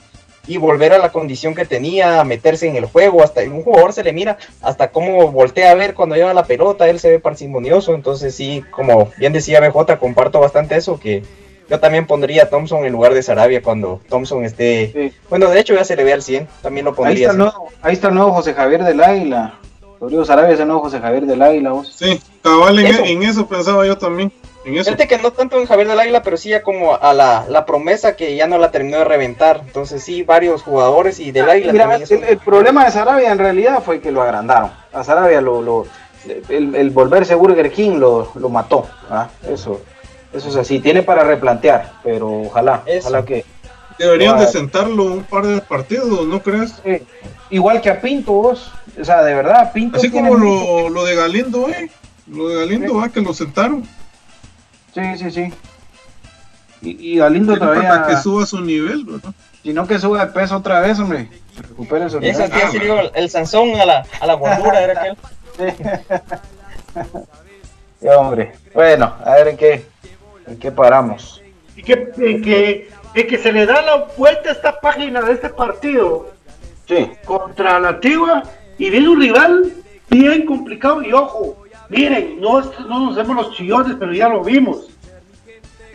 y 0.50 0.56
volver 0.56 0.92
a 0.92 0.98
la 0.98 1.12
condición 1.12 1.54
que 1.54 1.64
tenía, 1.64 2.24
meterse 2.24 2.66
en 2.66 2.74
el 2.74 2.86
juego, 2.86 3.22
hasta 3.22 3.40
un 3.42 3.62
jugador 3.62 3.92
se 3.92 4.02
le 4.02 4.12
mira 4.12 4.36
hasta 4.62 4.90
cómo 4.90 5.30
voltea 5.30 5.70
a 5.70 5.76
ver 5.76 5.94
cuando 5.94 6.16
lleva 6.16 6.34
la 6.34 6.42
pelota, 6.42 6.88
él 6.88 6.98
se 6.98 7.08
ve 7.08 7.20
parsimonioso, 7.20 7.94
entonces 7.94 8.34
sí, 8.34 8.64
como 8.72 9.12
bien 9.16 9.32
decía 9.32 9.60
BJ, 9.60 9.96
comparto 10.00 10.40
bastante 10.40 10.76
eso, 10.76 10.98
que 10.98 11.22
yo 11.68 11.78
también 11.78 12.04
pondría 12.04 12.42
a 12.42 12.50
Thompson 12.50 12.84
en 12.84 12.90
lugar 12.90 13.14
de 13.14 13.22
Sarabia 13.22 13.62
cuando 13.62 14.00
Thompson 14.08 14.44
esté, 14.44 14.90
sí. 14.92 15.16
bueno, 15.28 15.48
de 15.50 15.60
hecho 15.60 15.74
ya 15.74 15.84
se 15.84 15.94
le 15.94 16.02
ve 16.02 16.14
al 16.14 16.22
100, 16.22 16.48
también 16.62 16.84
lo 16.84 16.96
pondría. 16.96 17.14
Ahí 17.14 17.22
está, 17.22 17.30
el 17.30 17.38
nuevo, 17.38 17.68
ahí 17.82 17.92
está 17.92 18.08
el 18.08 18.14
nuevo 18.14 18.32
José 18.32 18.52
Javier 18.52 18.82
del 18.82 19.00
Águila, 19.00 19.54
Rodrigo 20.00 20.24
Sarabia 20.24 20.54
es 20.54 20.58
el 20.58 20.66
nuevo 20.66 20.82
José 20.82 20.98
Javier 20.98 21.26
del 21.26 21.42
Águila. 21.42 21.70
¿vos? 21.70 21.94
Sí, 21.94 22.20
cabal, 22.42 22.76
en 22.80 22.86
eso. 22.86 23.04
en 23.04 23.22
eso 23.22 23.46
pensaba 23.46 23.86
yo 23.86 23.96
también. 23.96 24.32
Fíjate 24.64 25.08
que 25.08 25.18
no 25.18 25.32
tanto 25.32 25.58
en 25.58 25.66
Javier 25.66 25.88
del 25.88 26.00
Águila, 26.00 26.22
pero 26.22 26.36
sí 26.36 26.50
ya 26.50 26.62
como 26.62 26.94
a 26.94 27.14
la, 27.14 27.46
la, 27.48 27.64
promesa 27.64 28.14
que 28.14 28.36
ya 28.36 28.46
no 28.46 28.58
la 28.58 28.70
terminó 28.70 28.98
de 28.98 29.04
reventar. 29.04 29.62
Entonces 29.66 30.02
sí, 30.02 30.22
varios 30.22 30.62
jugadores 30.62 31.18
y 31.18 31.32
del 31.32 31.48
Águila 31.48 31.72
Mira, 31.72 31.96
el, 31.96 32.24
el, 32.24 32.38
problema 32.38 32.84
de 32.84 32.90
Sarabia 32.90 33.32
en 33.32 33.38
realidad 33.38 33.82
fue 33.82 34.00
que 34.00 34.10
lo 34.10 34.20
agrandaron. 34.22 34.70
A 34.92 35.02
Sarabia 35.02 35.40
lo, 35.40 35.62
lo 35.62 35.86
el, 36.48 36.74
el, 36.74 36.90
volverse 36.90 37.34
Burger 37.34 37.70
King 37.70 37.98
lo, 37.98 38.30
lo 38.34 38.48
mató. 38.48 38.86
¿ah? 39.10 39.28
Eso, 39.48 39.80
eso 40.32 40.48
es 40.48 40.56
así. 40.56 40.80
Tiene 40.80 41.02
para 41.02 41.24
replantear, 41.24 41.94
pero 42.02 42.42
ojalá, 42.42 42.82
eso. 42.86 43.08
ojalá 43.08 43.24
que... 43.24 43.44
Deberían 43.98 44.38
de 44.38 44.46
sentarlo 44.46 45.04
un 45.04 45.24
par 45.24 45.46
de 45.46 45.60
partidos, 45.60 46.26
¿no 46.26 46.40
crees? 46.40 46.74
Sí. 46.82 47.02
Igual 47.50 47.82
que 47.82 47.90
a 47.90 48.00
Pinto, 48.00 48.32
vos. 48.32 48.72
O 48.98 49.04
sea, 49.04 49.22
de 49.22 49.34
verdad, 49.34 49.72
Pinto. 49.74 49.98
Así 49.98 50.10
como 50.10 50.36
lo, 50.36 50.88
lo, 50.88 51.04
de 51.04 51.16
Galindo, 51.16 51.68
¿eh? 51.68 51.90
Lo 52.26 52.48
de 52.48 52.60
Galindo. 52.60 53.04
¿eh? 53.04 53.10
que 53.12 53.20
lo 53.20 53.34
sentaron. 53.34 53.86
Sí, 54.94 55.00
sí, 55.16 55.30
sí. 55.30 55.52
Y, 56.82 57.12
y 57.12 57.18
Galindo 57.18 57.54
sí, 57.54 57.60
todavía. 57.60 57.88
Para 57.88 58.06
que 58.06 58.16
suba 58.16 58.46
su 58.46 58.60
nivel, 58.60 59.04
¿verdad? 59.04 59.32
Sino 59.62 59.86
que 59.86 59.98
suba 59.98 60.24
de 60.26 60.32
peso 60.32 60.56
otra 60.56 60.80
vez, 60.80 60.98
hombre. 60.98 61.28
Recupere 61.56 62.08
su 62.08 62.18
nivel. 62.20 62.40
Ese 62.40 62.70
sí, 62.70 62.78
digo, 62.78 62.98
el 63.14 63.30
Sansón 63.30 63.78
a 63.78 63.84
la, 63.84 64.06
a 64.20 64.26
la 64.26 64.34
gordura 64.34 64.80
era 64.80 65.00
aquel. 65.00 65.16
sí, 68.00 68.06
hombre. 68.16 68.52
Bueno, 68.74 69.14
a 69.24 69.34
ver 69.34 69.48
en 69.48 69.56
qué, 69.56 69.84
en 70.46 70.58
qué 70.58 70.72
paramos. 70.72 71.42
Y 71.76 71.82
que, 71.82 72.12
en 72.16 72.42
que, 72.42 72.90
en 73.14 73.26
que 73.26 73.38
se 73.38 73.52
le 73.52 73.66
da 73.66 73.82
la 73.82 73.96
vuelta 74.16 74.48
a 74.48 74.52
esta 74.52 74.80
página 74.80 75.20
de 75.22 75.32
este 75.32 75.50
partido. 75.50 76.30
Sí. 76.88 77.10
Contra 77.24 77.78
la 77.78 77.88
Antigua. 77.90 78.42
Y 78.78 78.88
viene 78.88 79.10
un 79.10 79.20
rival 79.20 79.72
bien 80.08 80.46
complicado. 80.46 81.02
Y 81.02 81.12
ojo, 81.12 81.59
Miren, 81.90 82.40
no, 82.40 82.60
no 82.88 83.00
nos 83.00 83.18
hacemos 83.18 83.46
los 83.46 83.56
chillones, 83.56 83.96
pero 83.98 84.12
ya 84.12 84.28
lo 84.28 84.44
vimos. 84.44 84.88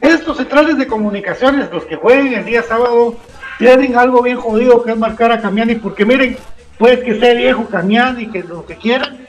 Estos 0.01 0.37
centrales 0.37 0.77
de 0.77 0.87
comunicaciones, 0.87 1.71
los 1.71 1.85
que 1.85 1.95
jueguen 1.95 2.33
el 2.33 2.45
día 2.45 2.61
sábado, 2.61 3.15
tienen 3.57 3.97
algo 3.97 4.21
bien 4.21 4.37
jodido 4.37 4.83
que 4.83 4.91
es 4.91 4.97
marcar 4.97 5.31
a 5.31 5.41
Camiani, 5.41 5.75
porque 5.75 6.05
miren, 6.05 6.37
puede 6.77 7.01
que 7.01 7.17
sea 7.17 7.33
viejo 7.33 7.65
Camiani, 7.67 8.27
que 8.27 8.43
lo 8.43 8.65
que 8.65 8.75
quieran, 8.75 9.25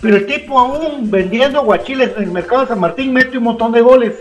pero 0.00 0.16
el 0.16 0.26
tipo 0.26 0.58
aún 0.58 1.10
vendiendo 1.10 1.64
guachiles 1.64 2.12
en 2.16 2.22
el 2.22 2.30
mercado 2.30 2.62
de 2.62 2.68
San 2.68 2.80
Martín 2.80 3.12
mete 3.12 3.38
un 3.38 3.44
montón 3.44 3.72
de 3.72 3.80
goles. 3.80 4.14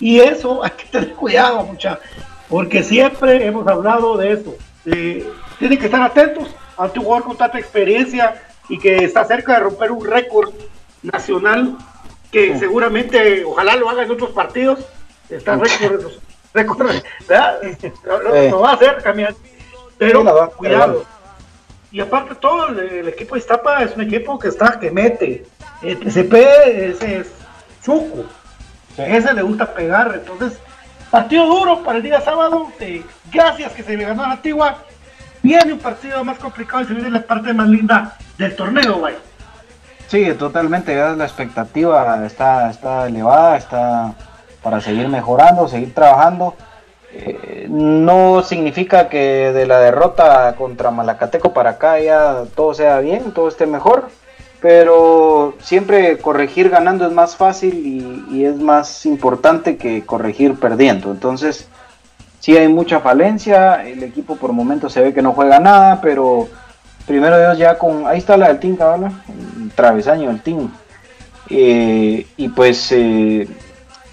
Y 0.00 0.18
eso 0.18 0.62
hay 0.64 0.72
que 0.72 0.86
tener 0.86 1.12
cuidado, 1.12 1.62
mucha, 1.64 2.00
porque 2.48 2.82
siempre 2.82 3.46
hemos 3.46 3.66
hablado 3.68 4.16
de 4.16 4.32
eso. 4.32 4.54
Tienen 4.84 5.78
que 5.78 5.86
estar 5.86 6.02
atentos 6.02 6.48
ante 6.76 6.98
un 6.98 7.04
jugador 7.04 7.28
con 7.28 7.36
tanta 7.36 7.58
experiencia 7.58 8.42
y 8.68 8.78
que 8.78 9.04
está 9.04 9.24
cerca 9.24 9.54
de 9.54 9.60
romper 9.60 9.92
un 9.92 10.04
récord 10.04 10.52
nacional 11.12 11.76
que 12.30 12.54
sí. 12.54 12.58
seguramente 12.60 13.44
ojalá 13.44 13.76
lo 13.76 13.88
haga 13.88 14.02
en 14.02 14.10
otros 14.10 14.30
partidos 14.30 14.80
está 15.30 15.56
récord, 15.56 16.06
récord 16.54 16.86
¿verdad? 17.28 17.58
Lo, 18.04 18.34
Eh. 18.34 18.50
lo, 18.50 18.60
va 18.60 18.70
a 18.70 18.74
hacer 18.74 19.02
cambiar 19.02 19.34
pero 19.98 20.20
Sí, 20.20 20.26
va- 20.26 20.48
cuidado. 20.48 21.04
Y 21.92 22.00
aparte 22.00 22.34
todo 22.34 22.68
el, 22.68 22.78
el 22.78 23.08
equipo 23.08 23.34
de 23.34 23.40
Iztapa 23.40 23.82
es 23.82 23.94
un 23.96 24.02
equipo 24.02 24.38
que 24.38 24.48
está 24.48 24.78
que 24.78 24.90
mete. 24.90 25.46
El 25.80 25.96
PCP 25.96 26.34
ese 26.90 27.18
es 27.20 27.28
Chuco. 27.82 28.24
Ese 28.98 29.32
le 29.32 29.42
gusta 29.42 29.72
pegar 29.72 30.12
entonces 30.14 30.58
partido 31.10 31.46
duro 31.46 31.82
para 31.82 31.98
el 31.98 32.02
día 32.02 32.20
sábado 32.20 32.70
eh, 32.80 33.02
gracias 33.32 33.72
que 33.72 33.82
se 33.82 33.96
le 33.96 34.04
ganó 34.04 34.24
a 34.24 34.28
la 34.28 34.32
antigua 34.34 34.78
viene 35.42 35.72
un 35.72 35.78
partido 35.78 36.22
más 36.24 36.38
complicado 36.38 36.82
y 36.82 36.86
se 36.86 36.94
viene 36.94 37.10
la 37.10 37.22
parte 37.22 37.54
más 37.54 37.68
linda 37.68 38.16
del 38.36 38.54
torneo 38.56 39.00
vaya 39.00 39.18
Sí, 40.08 40.32
totalmente. 40.34 40.94
La 40.94 41.24
expectativa 41.24 42.24
está, 42.24 42.70
está 42.70 43.06
elevada, 43.06 43.56
está 43.56 44.14
para 44.62 44.80
seguir 44.80 45.08
mejorando, 45.08 45.68
seguir 45.68 45.94
trabajando. 45.94 46.54
Eh, 47.12 47.66
no 47.68 48.42
significa 48.42 49.08
que 49.08 49.52
de 49.52 49.66
la 49.66 49.80
derrota 49.80 50.54
contra 50.56 50.90
Malacateco 50.90 51.52
para 51.52 51.70
acá 51.70 51.98
ya 52.00 52.42
todo 52.54 52.74
sea 52.74 52.98
bien, 53.00 53.32
todo 53.32 53.48
esté 53.48 53.66
mejor, 53.66 54.08
pero 54.60 55.54
siempre 55.60 56.18
corregir 56.18 56.68
ganando 56.68 57.06
es 57.06 57.12
más 57.12 57.36
fácil 57.36 57.74
y, 57.74 58.36
y 58.36 58.44
es 58.44 58.56
más 58.56 59.06
importante 59.06 59.76
que 59.76 60.04
corregir 60.04 60.58
perdiendo. 60.58 61.10
Entonces, 61.10 61.68
sí 62.40 62.56
hay 62.56 62.68
mucha 62.68 63.00
falencia, 63.00 63.86
el 63.86 64.02
equipo 64.02 64.36
por 64.36 64.52
momentos 64.52 64.92
se 64.92 65.00
ve 65.00 65.14
que 65.14 65.22
no 65.22 65.32
juega 65.32 65.58
nada, 65.58 66.00
pero 66.00 66.48
primero 67.06 67.38
Dios 67.38 67.58
ya 67.58 67.78
con... 67.78 68.06
Ahí 68.06 68.18
está 68.18 68.36
la 68.36 68.48
del 68.48 68.58
Team, 68.58 68.76
cabal, 68.76 69.12
el 69.60 69.70
travesaño 69.70 70.28
del 70.28 70.42
Team. 70.42 70.70
Eh, 71.48 72.26
y 72.36 72.48
pues 72.48 72.90
eh, 72.92 73.48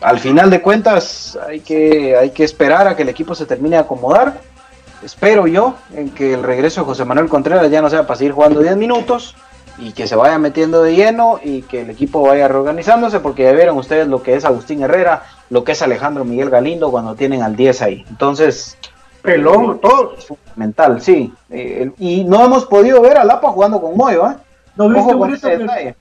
al 0.02 0.20
final 0.20 0.50
de 0.50 0.62
cuentas 0.62 1.38
hay 1.48 1.62
que, 1.62 2.16
hay 2.16 2.30
que 2.30 2.44
esperar 2.44 2.88
a 2.88 2.96
que 2.96 3.04
el 3.04 3.10
equipo 3.10 3.36
se 3.36 3.46
termine 3.46 3.78
de 3.78 3.82
acomodar. 3.82 4.40
Espero 5.04 5.48
yo 5.48 5.76
en 5.94 6.10
que 6.12 6.34
el 6.34 6.44
regreso 6.44 6.82
de 6.82 6.86
José 6.86 7.06
Manuel 7.06 7.28
Contreras 7.28 7.70
ya 7.70 7.82
no 7.82 7.90
sea 7.90 8.08
para 8.08 8.18
seguir 8.18 8.34
jugando 8.34 8.62
10 8.62 8.78
minutos 8.78 9.36
y 9.78 9.92
que 9.92 10.08
se 10.08 10.16
vaya 10.16 10.38
metiendo 10.38 10.84
de 10.84 10.96
lleno 10.96 11.40
y 11.44 11.64
que 11.64 11.82
el 11.82 11.90
equipo 11.90 12.22
vaya 12.22 12.48
reorganizándose 12.48 13.20
porque 13.20 13.44
ya 13.44 13.52
vieron 13.52 13.78
ustedes 13.78 14.08
lo 14.08 14.22
que 14.22 14.36
es 14.36 14.46
Agustín 14.46 14.84
Herrera, 14.84 15.24
lo 15.50 15.64
que 15.64 15.72
es 15.72 15.82
Alejandro 15.82 16.26
Miguel 16.26 16.50
Galindo 16.50 16.92
cuando 16.92 17.16
tienen 17.16 17.42
al 17.42 17.56
10 17.56 17.82
ahí. 17.82 18.06
Entonces, 18.10 18.78
pelón, 19.24 19.80
todo. 19.80 20.16
Fundamental, 20.18 21.02
sí. 21.02 21.34
Eh, 21.50 21.92
y 21.98 22.24
no 22.26 22.46
hemos 22.46 22.66
podido 22.66 23.02
ver 23.02 23.18
a 23.18 23.24
Lapa 23.24 23.50
jugando 23.50 23.82
con 23.82 23.98
Moyo, 23.98 24.30
¿eh? 24.30 24.36
¿No 24.76 24.88
viste 24.90 25.02
Ojo 25.10 25.20
con 25.20 25.30
grito 25.32 25.48
ese 25.48 25.58
que- 25.58 25.64
detalle. 25.64 25.96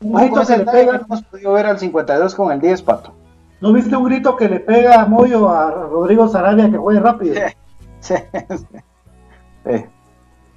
un 0.00 0.14
Ojo 0.14 0.18
grito 0.20 0.34
con 0.34 0.42
ese 0.42 0.52
que 0.52 0.58
le 0.58 0.64
detalle, 0.64 0.84
pega? 0.86 0.98
no 0.98 1.04
hemos 1.04 1.22
podido 1.24 1.52
ver 1.52 1.66
al 1.66 1.78
52 1.78 2.34
con 2.34 2.52
el 2.52 2.60
10, 2.60 2.82
Pato. 2.82 3.12
¿No 3.60 3.72
viste 3.72 3.96
un 3.96 4.04
grito 4.04 4.36
que 4.36 4.48
le 4.48 4.60
pega 4.60 5.02
a 5.02 5.06
Moyo 5.06 5.50
a 5.50 5.70
Rodrigo 5.72 6.28
Sarabia 6.28 6.70
que 6.70 6.76
juegue 6.78 7.00
rápido? 7.00 7.34
Sí. 8.00 8.14
Sí. 9.66 9.84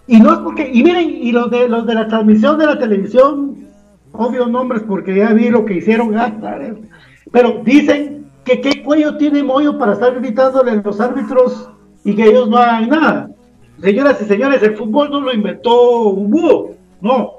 Y 0.07 0.19
no 0.19 0.34
es 0.34 0.39
porque, 0.39 0.69
y 0.72 0.84
miren, 0.84 1.10
y 1.10 1.31
los 1.31 1.49
de 1.52 1.68
los 1.68 1.85
de 1.85 1.95
la 1.95 2.07
transmisión 2.07 2.57
de 2.57 2.65
la 2.65 2.77
televisión, 2.80 3.68
obvios 4.14 4.49
nombres 4.49 4.84
porque 4.88 5.15
ya 5.15 5.30
vi 5.34 5.49
lo 5.49 5.65
que 5.65 5.76
hicieron, 5.76 6.18
ah, 6.18 6.34
pero 7.31 7.61
dicen 7.64 8.26
que 8.45 8.61
qué 8.61 8.84
cuello 8.84 9.18
tiene 9.18 9.43
Moyo 9.43 9.77
para 9.77 9.93
estar 9.93 10.14
gritándole 10.19 10.72
a 10.72 10.76
los 10.76 10.99
árbitros 11.02 11.69
y 12.03 12.15
que 12.15 12.26
ellos 12.26 12.49
no 12.49 12.57
hagan 12.57 12.90
nada. 12.90 13.30
Señoras 13.80 14.22
y 14.22 14.26
señores, 14.26 14.61
el 14.64 14.76
fútbol 14.78 15.10
no 15.10 15.22
lo 15.22 15.34
inventó 15.34 16.02
un 16.10 16.30
búho, 16.30 16.72
no. 17.02 17.34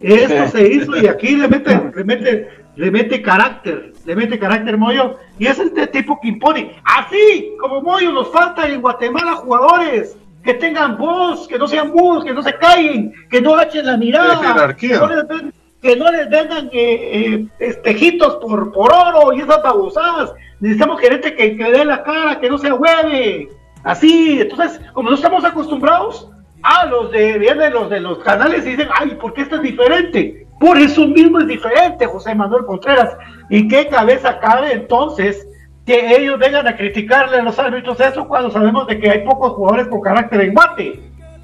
Esto 0.00 0.48
se 0.58 0.68
hizo 0.68 0.96
y 0.96 1.06
aquí 1.06 1.36
le 1.36 1.48
mete, 1.48 1.90
le 1.94 2.04
mete, 2.04 2.48
le 2.76 2.90
mete 2.90 3.22
carácter, 3.22 3.92
le 4.04 4.14
mete 4.14 4.38
carácter 4.38 4.76
Moyo, 4.76 5.16
y 5.38 5.46
es 5.46 5.58
este 5.58 5.86
tipo 5.86 6.18
que 6.20 6.28
impone. 6.28 6.72
Así 6.84 7.52
como 7.58 7.80
Moyo 7.80 8.12
nos 8.12 8.30
falta 8.30 8.68
en 8.68 8.82
Guatemala 8.82 9.36
jugadores 9.36 10.16
que 10.44 10.52
tengan 10.54 10.98
voz, 10.98 11.48
que 11.48 11.58
no 11.58 11.66
sean 11.66 11.90
mudos, 11.92 12.24
que 12.24 12.34
no 12.34 12.42
se 12.42 12.52
callen, 12.54 13.12
que 13.30 13.40
no 13.40 13.58
echen 13.60 13.86
la 13.86 13.96
mirada, 13.96 14.34
que 14.76 14.88
no 14.88 15.08
les, 15.08 15.28
ven- 15.28 15.52
que 15.80 15.96
no 15.96 16.10
les 16.12 16.28
vendan 16.28 16.66
eh, 16.72 17.10
eh, 17.12 17.46
espejitos 17.58 18.36
por, 18.36 18.70
por 18.72 18.92
oro 18.92 19.32
y 19.32 19.40
esas 19.40 19.62
babosadas. 19.62 20.32
Necesitamos 20.60 21.00
gerente 21.00 21.34
que, 21.34 21.56
que 21.56 21.64
dé 21.72 21.84
la 21.86 22.02
cara, 22.04 22.38
que 22.38 22.50
no 22.50 22.58
se 22.58 22.70
hueve. 22.70 23.48
Así, 23.86 24.40
entonces, 24.40 24.80
como 24.92 25.08
no 25.10 25.14
estamos 25.16 25.44
acostumbrados, 25.44 26.28
a 26.62 26.86
los 26.86 27.12
de, 27.12 27.38
vienen 27.38 27.72
los 27.72 27.88
de 27.88 28.00
los 28.00 28.18
canales 28.18 28.66
y 28.66 28.70
dicen, 28.70 28.88
ay, 28.98 29.10
¿por 29.20 29.32
qué 29.32 29.42
esto 29.42 29.56
es 29.56 29.62
diferente? 29.62 30.46
Por 30.58 30.76
eso 30.76 31.06
mismo 31.06 31.38
es 31.38 31.46
diferente, 31.46 32.04
José 32.06 32.34
Manuel 32.34 32.66
Contreras. 32.66 33.16
¿Y 33.48 33.68
qué 33.68 33.86
cabeza 33.86 34.40
cabe 34.40 34.72
entonces 34.72 35.46
que 35.86 36.16
ellos 36.16 36.38
vengan 36.40 36.66
a 36.66 36.76
criticarle 36.76 37.36
a 37.38 37.42
los 37.42 37.56
árbitros 37.60 38.00
eso 38.00 38.26
cuando 38.26 38.50
sabemos 38.50 38.88
de 38.88 38.98
que 38.98 39.08
hay 39.08 39.24
pocos 39.24 39.52
jugadores 39.52 39.86
con 39.86 40.00
carácter 40.00 40.40
en 40.40 40.54
guate? 40.54 41.00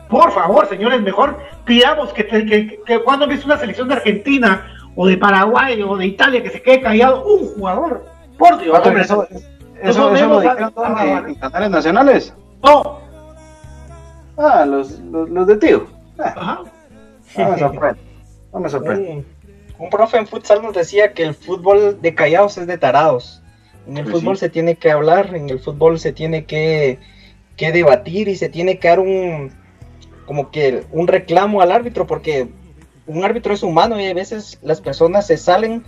Por 0.08 0.32
favor, 0.32 0.66
señores, 0.66 1.00
mejor 1.00 1.38
pidamos 1.64 2.12
que, 2.12 2.24
te- 2.24 2.44
que, 2.44 2.80
que 2.84 2.98
cuando 3.04 3.26
viste 3.28 3.46
una 3.46 3.58
selección 3.58 3.86
de 3.88 3.94
Argentina 3.94 4.66
o 4.96 5.06
de 5.06 5.16
Paraguay 5.16 5.80
o 5.82 5.96
de 5.96 6.06
Italia 6.06 6.42
que 6.42 6.50
se 6.50 6.60
quede 6.60 6.80
callado 6.80 7.24
un 7.24 7.46
jugador. 7.54 8.04
Por 8.36 8.58
Dios, 8.58 8.76
eso, 8.98 9.28
eso, 9.82 10.14
eso 10.14 10.26
lo 10.28 10.40
dijeron 10.40 10.72
todos 10.72 10.88
a- 10.88 11.04
en- 11.18 11.26
en 11.28 11.34
canales 11.36 11.70
nacionales. 11.70 12.34
No, 12.62 13.00
Ah, 14.36 14.64
los, 14.64 14.98
los, 15.00 15.28
los 15.28 15.46
de 15.46 15.56
tío. 15.56 15.86
Ah, 16.18 16.32
ajá. 16.36 16.60
no 17.38 17.50
me 17.50 17.58
sorprende. 17.58 18.00
No 18.52 18.60
me 18.60 18.68
sorprende. 18.70 19.10
Un, 19.10 19.26
un 19.78 19.90
profe 19.90 20.16
en 20.18 20.26
futsal 20.26 20.62
nos 20.62 20.74
decía 20.74 21.12
que 21.12 21.22
el 21.24 21.34
fútbol 21.34 22.00
de 22.00 22.14
callados 22.14 22.56
es 22.58 22.66
de 22.66 22.78
tarados. 22.78 23.42
En 23.86 23.96
el 23.98 24.04
Pues 24.04 24.16
fútbol 24.16 24.36
sí. 24.36 24.40
se 24.40 24.48
tiene 24.48 24.76
que 24.76 24.90
hablar, 24.90 25.34
en 25.34 25.50
el 25.50 25.58
fútbol 25.60 25.98
se 25.98 26.12
tiene 26.12 26.44
que, 26.46 26.98
que 27.56 27.72
debatir 27.72 28.28
y 28.28 28.36
se 28.36 28.48
tiene 28.48 28.78
que 28.78 28.88
dar 28.88 29.00
un 29.00 29.52
como 30.26 30.50
que 30.50 30.84
un 30.92 31.08
reclamo 31.08 31.60
al 31.60 31.72
árbitro 31.72 32.06
porque 32.06 32.48
un 33.06 33.24
árbitro 33.24 33.52
es 33.52 33.62
humano 33.64 34.00
y 34.00 34.06
a 34.06 34.14
veces 34.14 34.58
las 34.62 34.80
personas 34.80 35.26
se 35.26 35.36
salen 35.36 35.84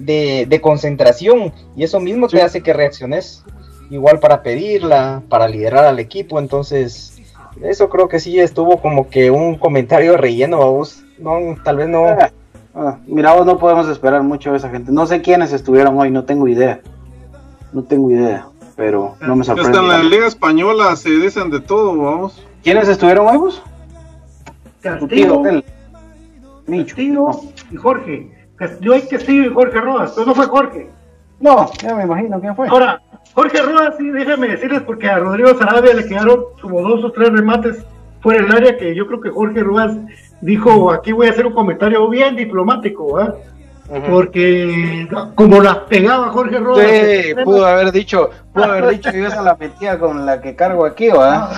de, 0.00 0.46
de 0.48 0.60
concentración 0.60 1.52
y 1.76 1.84
eso 1.84 2.00
mismo 2.00 2.28
te 2.28 2.42
hace 2.42 2.62
que 2.62 2.72
reacciones 2.72 3.44
igual 3.90 4.20
para 4.20 4.42
pedirla, 4.42 5.22
para 5.28 5.48
liderar 5.48 5.84
al 5.84 5.98
equipo, 5.98 6.38
entonces 6.38 7.20
eso 7.62 7.88
creo 7.88 8.08
que 8.08 8.20
sí 8.20 8.38
estuvo 8.38 8.80
como 8.80 9.10
que 9.10 9.30
un 9.30 9.56
comentario 9.58 10.16
relleno, 10.16 10.58
vos, 10.58 11.02
no, 11.18 11.56
tal 11.64 11.76
vez 11.76 11.88
no. 11.88 12.06
Ah, 12.06 12.30
ah, 12.74 12.98
mira, 13.06 13.34
vos 13.34 13.44
no 13.44 13.58
podemos 13.58 13.88
esperar 13.88 14.22
mucho 14.22 14.52
de 14.52 14.58
esa 14.58 14.70
gente. 14.70 14.92
No 14.92 15.06
sé 15.06 15.20
quiénes 15.20 15.52
estuvieron 15.52 15.98
hoy, 15.98 16.10
no 16.10 16.24
tengo 16.24 16.48
idea. 16.48 16.80
No 17.72 17.82
tengo 17.82 18.10
idea, 18.10 18.46
pero 18.76 19.16
no 19.20 19.36
me 19.36 19.42
Hasta 19.42 19.56
sorprende. 19.56 19.78
en 19.78 19.88
la 19.88 20.02
Liga 20.02 20.26
Española 20.26 20.96
se 20.96 21.10
dicen 21.10 21.50
de 21.50 21.60
todo, 21.60 21.96
vamos. 21.96 22.42
¿Quiénes 22.62 22.88
estuvieron 22.88 23.28
hoy 23.28 23.36
vos? 23.36 23.62
Castillo. 24.80 25.42
Castillo 26.66 27.30
y 27.70 27.76
Jorge. 27.76 28.39
Yo 28.80 28.92
hay 28.94 29.02
Castillo 29.02 29.44
y 29.50 29.54
Jorge 29.54 29.80
Rodas, 29.80 30.12
pero 30.14 30.26
no 30.26 30.34
fue 30.34 30.46
Jorge. 30.46 30.90
No, 31.40 31.70
ya 31.82 31.94
me 31.94 32.04
imagino 32.04 32.38
quién 32.40 32.54
fue. 32.54 32.68
Ahora, 32.68 33.00
Jorge 33.34 33.62
Rodas, 33.62 33.94
sí, 33.98 34.10
déjame 34.10 34.48
decirles, 34.48 34.82
porque 34.82 35.08
a 35.08 35.18
Rodrigo 35.18 35.54
Sarabia 35.58 35.94
le 35.94 36.06
quedaron 36.06 36.40
como 36.60 36.82
dos 36.82 37.02
o 37.04 37.12
tres 37.12 37.30
remates 37.30 37.84
fuera 38.20 38.42
del 38.42 38.52
área 38.54 38.76
que 38.76 38.94
yo 38.94 39.06
creo 39.06 39.20
que 39.20 39.30
Jorge 39.30 39.60
Rodas 39.62 39.96
dijo, 40.42 40.92
aquí 40.92 41.12
voy 41.12 41.28
a 41.28 41.30
hacer 41.30 41.46
un 41.46 41.54
comentario 41.54 42.06
bien 42.10 42.36
diplomático, 42.36 43.18
¿ah? 43.18 43.34
porque 44.08 45.08
como 45.34 45.60
la 45.60 45.84
pegaba 45.86 46.28
Jorge 46.28 46.58
Rodas. 46.58 46.86
Sí, 46.86 47.34
pudo 47.44 47.66
haber 47.66 47.90
dicho, 47.92 48.30
pudo 48.52 48.64
haber 48.64 48.88
dicho 48.88 49.10
yo 49.10 49.26
esa 49.26 49.42
la 49.42 49.56
metía 49.56 49.98
con 49.98 50.24
la 50.26 50.40
que 50.40 50.54
cargo 50.54 50.84
aquí, 50.86 51.08
¿verdad? 51.08 51.50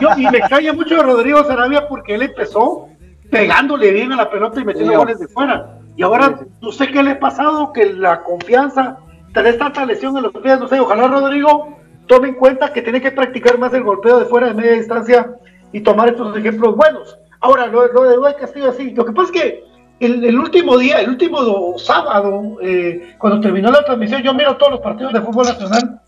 Yo- 0.00 0.08
y 0.16 0.28
me 0.28 0.38
extraña 0.38 0.72
mucho 0.72 0.96
de 0.96 1.02
Rodrigo 1.02 1.44
Sarabia 1.44 1.86
porque 1.88 2.14
él 2.16 2.22
empezó 2.22 2.88
pegándole 3.30 3.92
bien 3.92 4.12
a 4.12 4.16
la 4.16 4.30
pelota 4.30 4.60
y 4.60 4.64
metiendo 4.64 4.92
goles 4.98 5.18
de 5.20 5.28
fuera. 5.28 5.78
Y 5.96 6.02
ahora 6.02 6.40
no 6.60 6.72
sé 6.72 6.88
qué 6.88 7.02
le 7.02 7.12
ha 7.12 7.18
pasado, 7.18 7.72
que 7.72 7.92
la 7.94 8.22
confianza, 8.22 8.98
tenés 9.32 9.58
tanta 9.58 9.86
lesión 9.86 10.16
en 10.16 10.24
los 10.24 10.32
pies, 10.32 10.60
no 10.60 10.68
sé, 10.68 10.78
ojalá 10.78 11.08
Rodrigo 11.08 11.78
tome 12.06 12.28
en 12.28 12.34
cuenta 12.34 12.72
que 12.72 12.82
tiene 12.82 13.00
que 13.00 13.10
practicar 13.10 13.58
más 13.58 13.72
el 13.74 13.82
golpeo 13.82 14.18
de 14.18 14.26
fuera 14.26 14.48
de 14.48 14.54
media 14.54 14.72
distancia 14.72 15.30
y 15.72 15.80
tomar 15.80 16.08
estos 16.08 16.36
ejemplos 16.36 16.76
buenos. 16.76 17.18
Ahora, 17.40 17.66
lo, 17.66 17.86
lo 17.92 18.02
de 18.04 18.16
Duay 18.16 18.34
Castillo 18.36 18.70
así, 18.70 18.90
lo 18.92 19.04
que 19.04 19.12
pasa 19.12 19.32
es 19.32 19.40
que 19.40 19.64
el, 20.00 20.24
el 20.24 20.38
último 20.38 20.76
día, 20.78 21.00
el 21.00 21.08
último 21.08 21.42
do- 21.42 21.78
sábado, 21.78 22.58
eh, 22.62 23.14
cuando 23.18 23.40
terminó 23.40 23.70
la 23.70 23.84
transmisión, 23.84 24.22
yo 24.22 24.34
miro 24.34 24.56
todos 24.56 24.72
los 24.72 24.80
partidos 24.80 25.12
de 25.14 25.22
fútbol 25.22 25.46
nacional, 25.46 26.00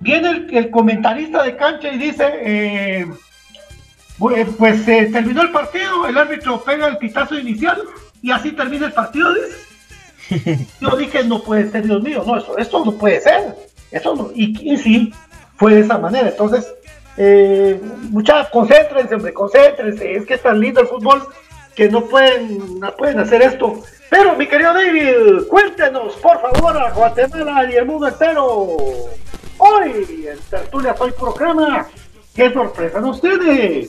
viene 0.00 0.30
el, 0.30 0.56
el 0.56 0.70
comentarista 0.70 1.42
de 1.42 1.56
cancha 1.56 1.92
y 1.92 1.98
dice, 1.98 2.24
eh, 2.40 3.06
eh, 4.34 4.46
pues 4.58 4.88
eh, 4.88 5.10
terminó 5.12 5.42
el 5.42 5.52
partido, 5.52 6.06
el 6.08 6.16
árbitro 6.16 6.62
pega 6.62 6.86
el 6.88 6.96
pitazo 6.96 7.38
inicial 7.38 7.82
y 8.24 8.30
así 8.30 8.52
termina 8.52 8.86
el 8.86 8.92
partido. 8.94 9.28
Yo 10.80 10.96
dije, 10.96 11.24
no 11.24 11.42
puede 11.42 11.70
ser, 11.70 11.84
Dios 11.84 12.02
mío, 12.02 12.24
no, 12.26 12.38
eso, 12.38 12.56
esto 12.56 12.82
no 12.82 12.92
puede 12.92 13.20
ser. 13.20 13.54
Eso 13.90 14.32
y, 14.34 14.78
sí, 14.78 15.12
fue 15.56 15.74
de 15.74 15.80
esa 15.80 15.98
manera. 15.98 16.30
Entonces, 16.30 16.74
eh, 17.18 17.78
muchachos, 18.08 18.48
concéntrense, 18.50 19.14
hombre, 19.14 19.34
concéntrense. 19.34 20.14
Es 20.14 20.24
que 20.24 20.34
es 20.34 20.42
tan 20.42 20.58
lindo 20.58 20.80
el 20.80 20.86
fútbol 20.86 21.22
que 21.74 21.90
no 21.90 22.06
pueden, 22.06 22.80
no 22.80 22.96
pueden 22.96 23.20
hacer 23.20 23.42
esto. 23.42 23.82
Pero, 24.08 24.34
mi 24.36 24.46
querido 24.46 24.72
David, 24.72 25.46
cuéntenos, 25.50 26.14
por 26.14 26.40
favor, 26.40 26.78
a 26.78 26.92
Guatemala 26.92 27.70
y 27.70 27.74
el 27.74 27.84
mundo 27.84 28.08
entero. 28.08 28.78
Hoy, 29.58 30.26
en 30.30 30.38
Tertulia 30.48 30.96
Soy 30.96 31.12
Puro 31.12 31.34
Crema, 31.34 31.86
¿qué 32.34 32.50
sorpresa 32.50 33.00
nos 33.02 33.20
tiene? 33.20 33.86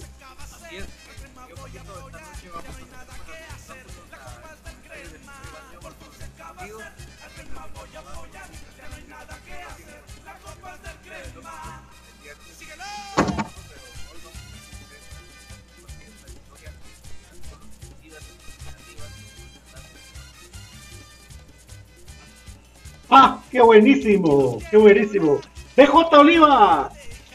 Ah, 23.18 23.40
qué 23.50 23.62
buenísimo, 23.62 24.58
qué 24.70 24.76
buenísimo. 24.76 25.40
BJ 25.78 26.18
Oliva, 26.20 26.90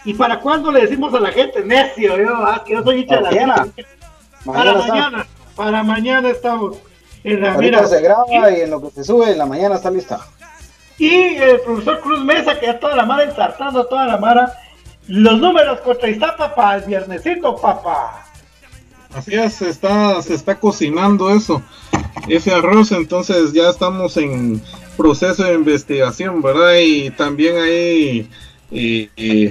¿y 0.04 0.12
para 0.12 0.38
cuándo 0.40 0.70
le 0.70 0.82
decimos 0.82 1.14
a 1.14 1.20
la 1.20 1.30
gente 1.32 1.64
necio? 1.64 2.18
Yo, 2.18 2.34
ah, 2.36 2.62
que 2.66 2.74
yo 2.74 2.82
soy 2.82 3.00
hincha 3.00 3.16
de 3.16 3.22
la 3.22 3.30
Mañana. 3.30 3.54
gente. 3.64 3.86
Para 4.44 4.58
Mañana 4.58 4.78
está. 4.80 4.92
mañana, 4.92 5.26
para 5.56 5.82
mañana 5.82 6.28
estamos. 6.28 6.76
En 7.24 7.40
la, 7.40 7.54
Ahorita 7.54 7.78
mira, 7.78 7.88
se 7.88 8.00
graba 8.02 8.50
y 8.50 8.60
en 8.60 8.70
lo 8.70 8.80
que 8.82 8.90
se 8.90 9.04
sube 9.04 9.30
en 9.30 9.38
la 9.38 9.46
mañana 9.46 9.76
está 9.76 9.90
lista. 9.90 10.20
y 10.98 11.36
el 11.36 11.60
profesor 11.60 12.00
Cruz 12.00 12.24
Mesa, 12.24 12.58
que 12.60 12.66
ya 12.66 12.78
toda 12.78 12.94
la 12.96 13.06
mara 13.06 13.24
ensartando 13.24 13.80
a 13.80 13.88
toda 13.88 14.06
la 14.06 14.18
mara. 14.18 14.52
Los 15.08 15.38
números 15.38 15.80
contra 15.80 16.08
Iztapa 16.10 16.54
para 16.54 16.76
el 16.76 16.84
viernesito, 16.84 17.56
papá. 17.56 18.26
Así 19.14 19.34
es, 19.34 19.54
se 19.54 19.70
está, 19.70 20.20
se 20.22 20.34
está 20.34 20.60
cocinando 20.60 21.30
eso, 21.30 21.62
ese 22.28 22.52
arroz, 22.54 22.92
entonces 22.92 23.52
ya 23.52 23.68
estamos 23.70 24.16
en 24.18 24.62
proceso 25.00 25.44
de 25.44 25.54
investigación, 25.54 26.42
¿verdad? 26.42 26.74
Y 26.78 27.08
también 27.10 27.56
hay 27.56 28.28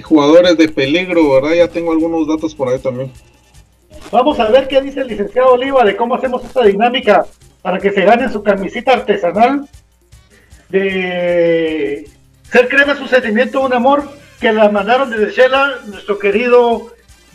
jugadores 0.04 0.56
de 0.58 0.70
peligro, 0.70 1.34
¿verdad? 1.34 1.56
Ya 1.56 1.68
tengo 1.68 1.92
algunos 1.92 2.28
datos 2.28 2.54
por 2.54 2.70
ahí 2.70 2.78
también. 2.78 3.12
Vamos 4.12 4.40
a 4.40 4.50
ver 4.52 4.68
qué 4.68 4.80
dice 4.80 5.02
el 5.02 5.08
licenciado 5.08 5.54
Oliva 5.54 5.84
de 5.84 5.96
cómo 5.96 6.14
hacemos 6.14 6.44
esta 6.46 6.64
dinámica 6.64 7.26
para 7.64 7.80
que 7.80 7.92
se 7.92 8.06
gane 8.06 8.32
su 8.32 8.44
camisita 8.44 8.94
artesanal 8.94 9.68
de 10.70 12.08
ser 12.52 12.70
crema 12.70 12.96
su 12.96 13.08
sentimiento, 13.08 13.62
un 13.62 13.74
amor 13.74 14.04
que 14.40 14.54
la 14.54 14.70
mandaron 14.70 15.10
desde 15.10 15.32
Shela, 15.32 15.80
nuestro 15.88 16.20
querido 16.20 16.94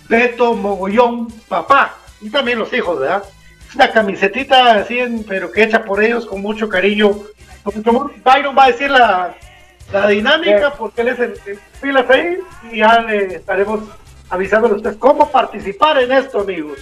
Beto 0.08 0.54
Mogollón, 0.54 1.26
papá, 1.48 1.96
y 2.20 2.30
también 2.30 2.60
los 2.60 2.72
hijos, 2.72 3.00
¿verdad? 3.00 3.24
Es 3.68 3.74
una 3.74 3.90
camisetita 3.90 4.74
así, 4.76 5.00
pero 5.26 5.50
que 5.50 5.64
hecha 5.64 5.84
por 5.84 6.02
ellos 6.02 6.26
con 6.26 6.40
mucho 6.40 6.68
cariño. 6.68 7.16
Amor. 7.86 8.12
Byron 8.24 8.56
va 8.56 8.64
a 8.64 8.68
decir 8.68 8.90
la, 8.90 9.34
la 9.92 10.06
dinámica 10.08 10.74
porque 10.74 11.02
él 11.02 11.08
es 11.08 11.18
el, 11.18 11.40
el 11.46 11.58
pilas 11.80 12.08
ahí 12.10 12.38
y 12.70 12.78
ya 12.78 13.00
le 13.00 13.36
estaremos 13.36 13.80
avisándole 14.30 14.74
a 14.74 14.76
ustedes 14.76 14.96
cómo 14.96 15.30
participar 15.30 15.98
en 15.98 16.12
esto, 16.12 16.40
amigos. 16.40 16.78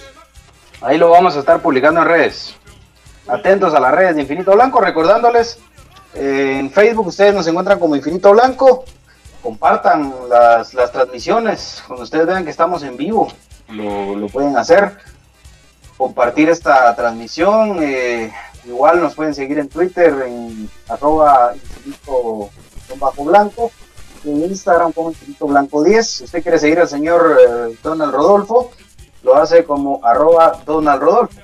Ahí 0.81 0.97
lo 0.97 1.09
vamos 1.09 1.35
a 1.35 1.39
estar 1.39 1.61
publicando 1.61 2.01
en 2.01 2.07
redes. 2.07 2.55
Atentos 3.27 3.73
a 3.73 3.79
las 3.79 3.93
redes 3.93 4.15
de 4.15 4.21
Infinito 4.21 4.51
Blanco, 4.51 4.81
recordándoles, 4.81 5.59
eh, 6.13 6.57
en 6.59 6.69
Facebook 6.71 7.07
ustedes 7.07 7.33
nos 7.33 7.47
encuentran 7.47 7.79
como 7.79 7.95
Infinito 7.95 8.31
Blanco. 8.31 8.83
Compartan 9.41 10.13
las, 10.29 10.73
las 10.73 10.91
transmisiones, 10.91 11.83
cuando 11.87 12.03
ustedes 12.03 12.25
vean 12.25 12.43
que 12.45 12.49
estamos 12.49 12.81
en 12.83 12.95
vivo, 12.95 13.29
lo, 13.69 14.15
lo 14.15 14.27
pueden 14.27 14.57
hacer. 14.57 14.97
Compartir 15.97 16.49
esta 16.49 16.95
transmisión. 16.95 17.77
eh, 17.81 18.33
igual 18.65 19.01
nos 19.01 19.15
pueden 19.15 19.33
seguir 19.33 19.59
en 19.59 19.69
Twitter, 19.69 20.13
en 20.27 20.69
arroba 20.87 21.53
infinito 21.55 22.49
bajo 22.99 23.25
blanco. 23.25 23.71
En 24.25 24.41
Instagram 24.43 24.93
como 24.93 25.09
infinito 25.09 25.47
blanco 25.47 25.83
10. 25.83 26.07
Si 26.07 26.23
usted 26.23 26.41
quiere 26.41 26.59
seguir 26.59 26.79
al 26.79 26.87
señor 26.87 27.37
eh, 27.39 27.77
Donald 27.83 28.13
Rodolfo, 28.13 28.71
lo 29.21 29.35
hace 29.35 29.65
como 29.65 29.99
arroba 30.03 30.61
Donald 30.65 31.01
Rodolfo 31.01 31.41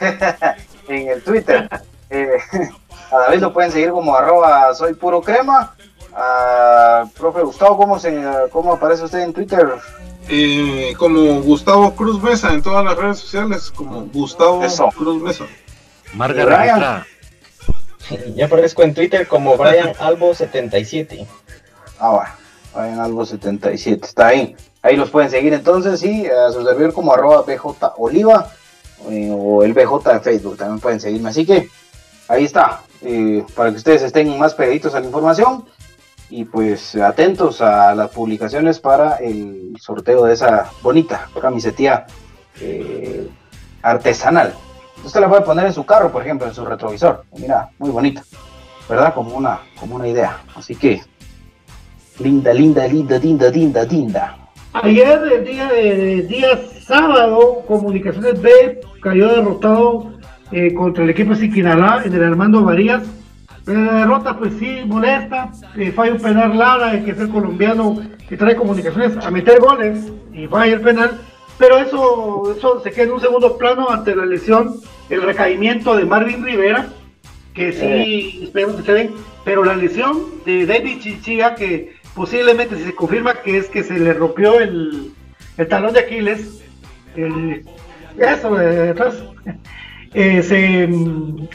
en 0.88 1.08
el 1.08 1.22
Twitter. 1.22 1.68
Eh, 2.08 2.38
a 3.10 3.18
David 3.18 3.40
lo 3.40 3.52
pueden 3.52 3.72
seguir 3.72 3.90
como 3.90 4.14
arroba 4.14 4.72
soy 4.74 4.94
puro 4.94 5.20
crema. 5.20 5.74
A 6.14 7.02
profe 7.18 7.42
Gustavo, 7.42 7.76
¿cómo, 7.76 7.98
se, 7.98 8.16
¿cómo 8.52 8.74
aparece 8.74 9.02
usted 9.02 9.18
en 9.18 9.32
Twitter? 9.32 9.68
Eh, 10.28 10.94
como 10.98 11.40
Gustavo 11.42 11.94
Cruz 11.94 12.22
Mesa 12.22 12.52
en 12.52 12.62
todas 12.62 12.84
las 12.84 12.96
redes 12.96 13.18
sociales, 13.18 13.70
como 13.70 14.06
Gustavo 14.06 14.62
Eso. 14.62 14.88
Cruz 14.96 15.20
Mesa. 15.20 15.46
Marga 16.14 16.44
Brian. 16.44 17.04
Ya 18.34 18.46
aparezco 18.46 18.82
en 18.82 18.94
Twitter 18.94 19.26
como 19.26 19.56
Brian 19.56 19.92
Albo77. 19.94 21.26
Ah, 21.98 22.10
bueno, 22.10 22.30
vayan 22.74 23.00
algo 23.00 23.24
77, 23.24 24.06
está 24.06 24.28
ahí. 24.28 24.54
Ahí 24.82 24.96
los 24.96 25.10
pueden 25.10 25.30
seguir 25.30 25.52
entonces 25.52 26.02
y 26.04 26.26
a 26.26 26.50
su 26.52 26.64
servidor 26.64 26.92
como 26.92 27.12
arroba 27.12 27.42
BJ 27.42 27.94
Oliva 27.96 28.52
eh, 29.10 29.30
o 29.32 29.62
el 29.64 29.72
BJ 29.72 30.12
de 30.12 30.20
Facebook, 30.20 30.56
también 30.56 30.80
pueden 30.80 31.00
seguirme. 31.00 31.30
Así 31.30 31.44
que 31.44 31.68
ahí 32.28 32.44
está, 32.44 32.82
eh, 33.02 33.44
para 33.54 33.70
que 33.70 33.76
ustedes 33.76 34.02
estén 34.02 34.38
más 34.38 34.54
pegaditos 34.54 34.94
a 34.94 35.00
la 35.00 35.06
información 35.06 35.64
y 36.28 36.44
pues 36.44 36.96
atentos 36.96 37.60
a 37.60 37.94
las 37.94 38.10
publicaciones 38.10 38.78
para 38.78 39.16
el 39.16 39.76
sorteo 39.80 40.24
de 40.24 40.34
esa 40.34 40.70
bonita 40.82 41.28
camisetía 41.40 42.06
eh, 42.60 43.28
artesanal. 43.82 44.54
Usted 45.04 45.20
la 45.20 45.28
puede 45.28 45.42
poner 45.42 45.66
en 45.66 45.72
su 45.72 45.84
carro, 45.84 46.10
por 46.10 46.22
ejemplo, 46.22 46.46
en 46.46 46.54
su 46.54 46.64
retrovisor. 46.64 47.24
Mira, 47.38 47.70
muy 47.78 47.90
bonita, 47.90 48.22
¿verdad? 48.88 49.14
Como 49.14 49.36
una, 49.36 49.60
como 49.78 49.96
una 49.96 50.08
idea. 50.08 50.38
Así 50.54 50.74
que, 50.74 51.02
linda, 52.18 52.52
linda, 52.52 52.86
linda, 52.86 53.18
linda, 53.18 53.50
linda, 53.50 53.84
linda. 53.84 54.38
Ayer, 54.72 55.20
el 55.32 55.44
día, 55.44 55.68
de 55.68 56.22
día 56.22 56.48
sábado, 56.82 57.62
Comunicaciones 57.66 58.40
B 58.42 58.80
cayó 59.00 59.28
derrotado 59.28 60.12
eh, 60.52 60.74
contra 60.74 61.04
el 61.04 61.10
equipo 61.10 61.30
de 61.30 61.36
Siquinalá 61.36 62.02
en 62.04 62.12
el 62.12 62.22
Armando 62.22 62.62
Varías. 62.62 63.02
La 63.64 64.00
derrota, 64.00 64.36
pues 64.38 64.52
sí, 64.58 64.82
molesta. 64.86 65.50
Eh, 65.76 65.92
falla 65.92 66.12
un 66.12 66.20
penal 66.20 66.56
Lara, 66.56 67.04
que 67.04 67.10
es 67.10 67.18
el 67.18 67.30
colombiano 67.30 68.00
que 68.28 68.36
trae 68.36 68.54
comunicaciones 68.54 69.24
a 69.24 69.30
meter 69.30 69.60
goles 69.60 70.12
y 70.32 70.46
falla 70.46 70.74
el 70.74 70.80
penal. 70.80 71.20
Pero 71.58 71.78
eso, 71.78 72.54
eso 72.56 72.80
se 72.80 72.90
queda 72.90 73.04
en 73.04 73.12
un 73.12 73.20
segundo 73.20 73.56
plano 73.56 73.90
ante 73.90 74.14
la 74.14 74.26
lesión, 74.26 74.80
el 75.08 75.22
recaimiento 75.22 75.96
de 75.96 76.04
Marvin 76.04 76.44
Rivera, 76.44 76.88
que 77.54 77.72
sí, 77.72 78.40
esperemos 78.44 78.76
que 78.76 78.82
se 78.82 78.92
den. 78.92 79.14
Pero 79.44 79.64
la 79.64 79.74
lesión 79.74 80.26
de 80.44 80.66
David 80.66 81.00
Chichilla, 81.00 81.54
que 81.54 81.94
posiblemente 82.14 82.76
si 82.76 82.84
se 82.84 82.94
confirma 82.94 83.40
que 83.42 83.58
es 83.58 83.68
que 83.68 83.82
se 83.82 83.98
le 83.98 84.12
rompió 84.12 84.60
el, 84.60 85.12
el 85.56 85.68
talón 85.68 85.94
de 85.94 86.00
Aquiles, 86.00 86.62
el, 87.16 87.64
eso 88.18 88.54
de 88.54 88.90
atrás, 88.90 89.14
eh, 90.14 90.42
se, 90.42 90.88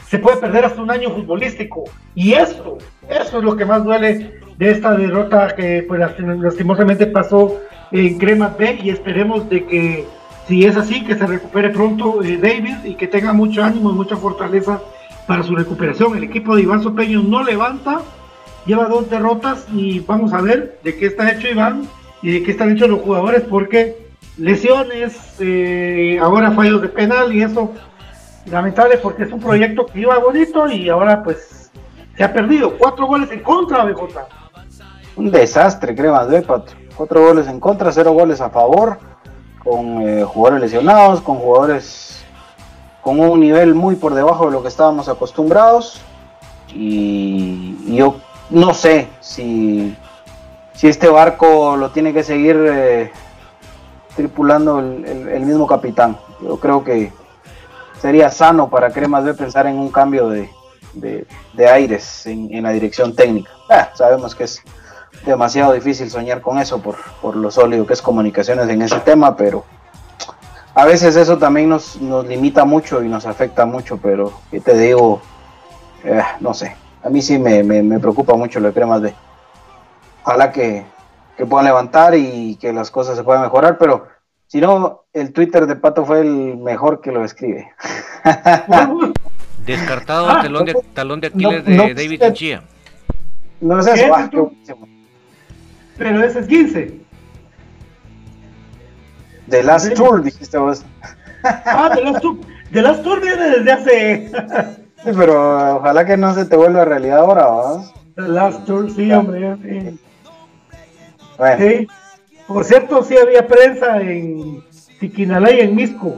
se, 0.08 0.18
puede 0.18 0.38
perder 0.38 0.64
hasta 0.64 0.82
un 0.82 0.90
año 0.90 1.10
futbolístico. 1.10 1.84
Y 2.14 2.32
eso, 2.32 2.78
eso 3.08 3.38
es 3.38 3.44
lo 3.44 3.56
que 3.56 3.64
más 3.64 3.84
duele 3.84 4.40
de 4.56 4.70
esta 4.70 4.94
derrota 4.94 5.54
que 5.54 5.84
pues 5.86 6.00
lastimosamente 6.00 7.06
pasó 7.06 7.60
en 7.90 8.18
Crema 8.18 8.54
B 8.58 8.80
y 8.82 8.90
esperemos 8.90 9.48
de 9.48 9.64
que 9.66 10.06
si 10.48 10.64
es 10.64 10.76
así, 10.76 11.04
que 11.04 11.14
se 11.14 11.26
recupere 11.26 11.70
pronto 11.70 12.22
eh, 12.22 12.36
David 12.36 12.84
y 12.84 12.94
que 12.94 13.06
tenga 13.06 13.32
mucho 13.32 13.62
ánimo 13.62 13.90
y 13.90 13.94
mucha 13.94 14.16
fortaleza 14.16 14.80
para 15.26 15.42
su 15.42 15.54
recuperación. 15.54 16.16
El 16.16 16.24
equipo 16.24 16.56
de 16.56 16.62
Iván 16.62 16.82
Sopeño 16.82 17.22
no 17.22 17.44
levanta, 17.44 18.02
lleva 18.66 18.86
dos 18.86 19.08
derrotas 19.08 19.66
y 19.72 20.00
vamos 20.00 20.32
a 20.32 20.40
ver 20.40 20.78
de 20.82 20.96
qué 20.96 21.06
está 21.06 21.30
hecho 21.30 21.48
Iván 21.48 21.88
y 22.22 22.32
de 22.32 22.42
qué 22.42 22.50
están 22.50 22.72
hechos 22.72 22.88
los 22.88 23.00
jugadores 23.00 23.42
porque 23.42 23.96
lesiones, 24.36 25.36
eh, 25.38 26.18
ahora 26.20 26.50
fallos 26.52 26.82
de 26.82 26.88
penal 26.88 27.32
y 27.32 27.42
eso 27.42 27.72
lamentable 28.50 28.98
porque 28.98 29.22
es 29.24 29.32
un 29.32 29.40
proyecto 29.40 29.86
que 29.86 30.00
iba 30.00 30.18
bonito 30.18 30.68
y 30.68 30.88
ahora 30.88 31.22
pues 31.22 31.61
se 32.16 32.24
ha 32.24 32.32
perdido. 32.32 32.76
Cuatro 32.78 33.06
goles 33.06 33.30
en 33.30 33.40
contra, 33.40 33.84
BJ. 33.84 34.20
Un 35.16 35.30
desastre, 35.30 35.94
crema 35.94 36.24
de 36.26 36.42
Pato. 36.42 36.72
Cuatro 36.96 37.22
goles 37.26 37.48
en 37.48 37.58
contra, 37.58 37.92
cero 37.92 38.12
goles 38.12 38.40
a 38.40 38.50
favor, 38.50 38.98
con 39.62 40.02
eh, 40.02 40.24
jugadores 40.24 40.62
lesionados, 40.62 41.20
con 41.20 41.36
jugadores 41.36 42.24
con 43.02 43.18
un 43.18 43.40
nivel 43.40 43.74
muy 43.74 43.96
por 43.96 44.14
debajo 44.14 44.46
de 44.46 44.52
lo 44.52 44.62
que 44.62 44.68
estábamos 44.68 45.08
acostumbrados. 45.08 46.00
Y, 46.74 47.96
yo 47.96 48.16
no 48.50 48.74
sé 48.74 49.08
si, 49.20 49.96
si 50.74 50.88
este 50.88 51.08
barco 51.08 51.76
lo 51.76 51.90
tiene 51.90 52.12
que 52.12 52.22
seguir 52.22 52.56
eh, 52.68 53.10
tripulando 54.14 54.78
el 54.78 55.40
mismo 55.40 55.66
capitán. 55.66 56.16
Yo 56.42 56.58
creo 56.58 56.84
que 56.84 57.12
sería 58.00 58.30
sano 58.30 58.68
para 58.68 58.90
Cremas 58.90 59.24
B 59.24 59.34
pensar 59.34 59.66
en 59.66 59.78
un 59.78 59.90
cambio 59.90 60.28
de, 60.28 60.50
de, 60.94 61.26
aires 61.68 62.26
en, 62.26 62.62
la 62.62 62.70
dirección 62.70 63.14
técnica. 63.14 63.50
Ah, 63.68 63.90
sabemos 63.94 64.34
que 64.34 64.44
es 64.44 64.62
demasiado 65.24 65.72
difícil 65.72 66.10
soñar 66.10 66.40
con 66.40 66.58
eso 66.58 66.80
por, 66.80 66.96
por 67.20 67.36
lo 67.36 67.50
sólido 67.50 67.86
que 67.86 67.94
es 67.94 68.02
comunicaciones 68.02 68.68
en 68.68 68.82
ese 68.82 69.00
tema, 69.00 69.36
pero 69.36 69.64
a 70.74 70.84
veces 70.84 71.16
eso 71.16 71.38
también 71.38 71.68
nos, 71.68 72.00
nos 72.00 72.26
limita 72.26 72.64
mucho 72.64 73.02
y 73.02 73.08
nos 73.08 73.26
afecta 73.26 73.66
mucho, 73.66 73.98
pero 73.98 74.32
¿qué 74.50 74.60
te 74.60 74.76
digo? 74.76 75.20
Eh, 76.04 76.22
no 76.40 76.54
sé, 76.54 76.76
a 77.02 77.10
mí 77.10 77.20
sí 77.20 77.38
me, 77.38 77.62
me, 77.62 77.82
me, 77.82 78.00
preocupa 78.00 78.34
mucho 78.34 78.58
lo 78.58 78.68
de 78.68 78.74
Cremas 78.74 79.02
B. 79.02 79.14
Ojalá 80.24 80.50
que, 80.50 80.84
que 81.36 81.46
puedan 81.46 81.66
levantar 81.66 82.14
y 82.14 82.56
que 82.56 82.72
las 82.72 82.90
cosas 82.90 83.16
se 83.16 83.22
puedan 83.22 83.42
mejorar, 83.42 83.76
pero 83.78 84.06
si 84.46 84.60
no, 84.60 85.04
el 85.12 85.32
Twitter 85.32 85.66
de 85.66 85.76
Pato 85.76 86.04
fue 86.04 86.20
el 86.20 86.56
mejor 86.56 87.00
que 87.00 87.12
lo 87.12 87.24
escribe. 87.24 87.72
Descartado 89.66 90.28
ah, 90.28 90.42
talón, 90.42 90.64
de, 90.64 90.74
talón 90.92 91.20
de 91.20 91.28
Aquiles 91.28 91.64
de 91.64 91.94
David 91.94 92.20
Chinchilla. 92.20 92.62
No 93.60 93.78
es 93.78 93.86
eso, 93.86 94.14
ah, 94.14 94.28
Pero 95.96 96.24
ese 96.24 96.40
es 96.40 96.46
15. 96.46 97.00
The 99.48 99.62
Last 99.62 99.94
Tour, 99.94 100.22
dijiste 100.22 100.58
vos. 100.58 100.84
Ah, 101.44 101.90
The 101.94 102.02
Last 102.02 102.20
Tour. 102.20 102.38
The 102.72 102.82
Last 102.82 103.02
Tour 103.02 103.20
viene 103.20 103.50
desde 103.50 103.72
hace. 103.72 104.30
sí, 105.04 105.10
pero 105.16 105.76
ojalá 105.76 106.04
que 106.04 106.16
no 106.16 106.34
se 106.34 106.44
te 106.44 106.56
vuelva 106.56 106.84
realidad 106.84 107.18
ahora, 107.18 107.46
¿vas? 107.46 107.92
The 108.16 108.22
Last 108.22 108.64
Tour, 108.64 108.90
sí, 108.90 109.12
hombre. 109.12 109.56
Sí. 109.62 110.00
Bueno. 111.38 111.64
Sí. 111.64 111.88
Por 112.46 112.64
cierto, 112.64 113.02
sí 113.04 113.16
había 113.16 113.46
prensa 113.46 114.00
en 114.00 114.62
Tiquinalá 114.98 115.52
y 115.52 115.60
en 115.60 115.74
Misco. 115.74 116.16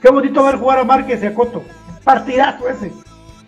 Qué 0.00 0.10
bonito 0.10 0.44
ver 0.44 0.56
jugar 0.56 0.78
a 0.78 0.84
Márquez 0.84 1.22
y 1.22 1.26
a 1.26 1.34
Coto. 1.34 1.62
Partidazo 2.04 2.68
ese. 2.68 2.92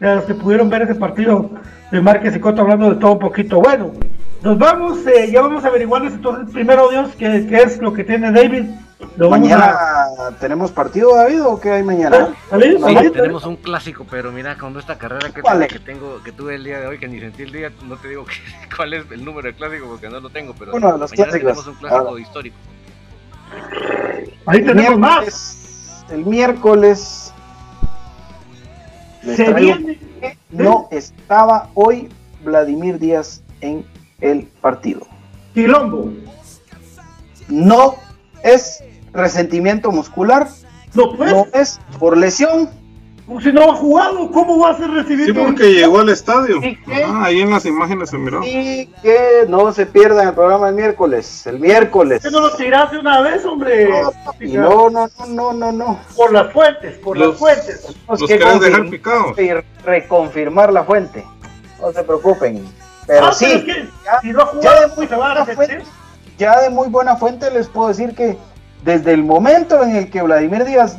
los 0.00 0.24
que 0.24 0.34
pudieron 0.34 0.68
ver 0.68 0.82
ese 0.82 0.94
partido 0.94 1.50
de 1.90 2.00
Márquez 2.00 2.34
y 2.36 2.40
Coto 2.40 2.62
hablando 2.62 2.90
de 2.90 2.96
todo 2.96 3.12
un 3.12 3.18
poquito. 3.18 3.60
Bueno, 3.60 3.92
nos 4.42 4.58
vamos, 4.58 5.06
eh, 5.06 5.30
ya 5.30 5.42
vamos 5.42 5.64
a 5.64 5.68
averiguar 5.68 6.04
entonces 6.04 6.52
primero 6.52 6.88
Dios 6.90 7.10
qué, 7.18 7.46
qué 7.48 7.62
es 7.62 7.78
lo 7.78 7.92
que 7.92 8.04
tiene 8.04 8.32
David. 8.32 8.64
mañana 9.18 9.76
tenemos 10.40 10.70
partido, 10.72 11.14
David, 11.14 11.44
o 11.44 11.60
qué 11.60 11.70
hay 11.70 11.82
mañana? 11.82 12.34
Sí, 12.60 13.10
tenemos 13.12 13.44
un 13.44 13.56
clásico, 13.56 14.06
pero 14.10 14.32
mira, 14.32 14.56
con 14.56 14.76
esta 14.78 14.96
carrera 14.98 15.30
que, 15.30 15.42
que 15.68 15.78
tengo, 15.80 16.22
que 16.22 16.32
tuve 16.32 16.56
el 16.56 16.64
día 16.64 16.80
de 16.80 16.86
hoy, 16.86 16.98
que 16.98 17.08
ni 17.08 17.20
sentí 17.20 17.42
el 17.42 17.52
día, 17.52 17.70
no 17.84 17.96
te 17.96 18.08
digo 18.08 18.24
cuál 18.76 18.94
es 18.94 19.04
el 19.10 19.24
número 19.24 19.46
del 19.46 19.54
clásico 19.54 19.86
porque 19.88 20.08
no 20.08 20.20
lo 20.20 20.30
tengo, 20.30 20.54
pero 20.58 20.74
Uno 20.74 20.92
de 20.92 20.98
los 20.98 21.10
mañana 21.10 21.30
clásicos. 21.30 21.40
tenemos 21.40 21.66
un 21.66 21.74
clásico 21.74 22.18
histórico. 22.18 22.56
Ahí 24.46 24.64
tenemos 24.64 24.98
más. 24.98 26.04
El 26.10 26.24
miércoles. 26.24 27.25
Se 29.34 29.52
viene. 29.52 29.98
No 30.50 30.88
estaba 30.90 31.70
hoy 31.74 32.08
Vladimir 32.44 32.98
Díaz 32.98 33.42
en 33.60 33.84
el 34.20 34.44
partido. 34.60 35.06
Quilombo. 35.54 36.12
No 37.48 37.96
es 38.42 38.82
resentimiento 39.12 39.90
muscular. 39.90 40.48
No, 40.94 41.16
pues. 41.16 41.32
no 41.32 41.46
es 41.52 41.80
por 41.98 42.16
lesión. 42.16 42.70
Si 43.42 43.52
no 43.52 43.70
ha 43.70 43.74
jugado, 43.74 44.30
¿cómo 44.30 44.58
va 44.60 44.70
a 44.70 44.76
ser 44.76 44.88
recibido? 44.88 45.26
Sí, 45.26 45.32
porque 45.32 45.72
llegó 45.72 45.98
al 45.98 46.08
estadio. 46.10 46.60
Ah, 47.04 47.24
ahí 47.24 47.40
en 47.40 47.50
las 47.50 47.66
imágenes 47.66 48.10
se 48.10 48.18
miró. 48.18 48.40
Y 48.44 48.86
que 49.02 49.46
no 49.48 49.72
se 49.72 49.84
pierda 49.84 50.22
el 50.22 50.32
programa 50.32 50.68
el 50.68 50.76
miércoles. 50.76 51.44
El 51.44 51.58
miércoles. 51.58 52.22
¿Qué 52.22 52.30
no 52.30 52.40
lo 52.40 52.54
tiraste 52.54 52.98
una 52.98 53.22
vez, 53.22 53.44
hombre? 53.44 53.90
No, 54.40 54.90
no, 54.90 55.08
no, 55.18 55.26
no, 55.26 55.52
no, 55.52 55.72
no. 55.72 56.00
Por 56.14 56.32
las 56.32 56.52
fuentes, 56.52 56.98
por 56.98 57.18
las 57.18 57.36
fuentes. 57.36 57.96
Los 58.08 58.22
querés 58.26 58.60
dejar 58.60 58.88
picados. 58.90 59.36
Y 59.38 59.50
reconfirmar 59.84 60.72
la 60.72 60.84
fuente. 60.84 61.24
No 61.80 61.92
se 61.92 62.04
preocupen. 62.04 62.64
Pero 63.08 63.26
ah, 63.26 63.32
sí, 63.32 63.64
que, 63.64 63.88
ya 66.38 66.60
de 66.60 66.70
muy 66.70 66.88
buena 66.88 67.16
fuente 67.16 67.50
les 67.50 67.68
puedo 67.68 67.88
decir 67.88 68.14
que 68.14 68.36
desde 68.84 69.12
el 69.12 69.22
momento 69.24 69.82
en 69.82 69.96
el 69.96 70.10
que 70.10 70.22
Vladimir 70.22 70.64
Díaz 70.64 70.98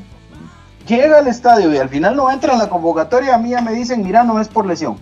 llega 0.95 1.19
al 1.19 1.27
estadio 1.27 1.73
y 1.73 1.77
al 1.77 1.89
final 1.89 2.15
no 2.15 2.31
entra 2.31 2.53
en 2.53 2.59
la 2.59 2.69
convocatoria, 2.69 3.35
a 3.35 3.38
mí 3.38 3.51
ya 3.51 3.61
me 3.61 3.73
dicen, 3.73 4.03
mira, 4.03 4.23
no 4.23 4.39
es 4.39 4.47
por 4.47 4.65
lesión. 4.65 4.97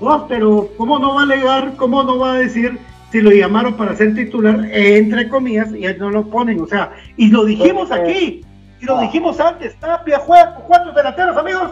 No, 0.00 0.26
pero 0.28 0.68
¿cómo 0.76 0.98
no 0.98 1.14
va 1.14 1.22
a 1.22 1.24
alegar, 1.24 1.74
cómo 1.76 2.02
no 2.02 2.18
va 2.18 2.32
a 2.32 2.38
decir 2.38 2.78
si 3.10 3.20
lo 3.20 3.30
llamaron 3.30 3.74
para 3.74 3.96
ser 3.96 4.14
titular, 4.14 4.64
entre 4.70 5.28
comillas, 5.28 5.68
y 5.74 5.86
no 5.98 6.10
lo 6.10 6.28
ponen? 6.28 6.60
O 6.60 6.66
sea, 6.66 6.92
y 7.16 7.28
lo 7.28 7.44
dijimos 7.44 7.90
aquí, 7.90 8.44
y 8.80 8.84
lo 8.84 9.00
dijimos 9.00 9.40
antes, 9.40 9.78
Tapia 9.80 10.20
juega 10.20 10.54
con 10.54 10.64
cuatro 10.64 10.92
delanteros, 10.92 11.36
amigos. 11.36 11.70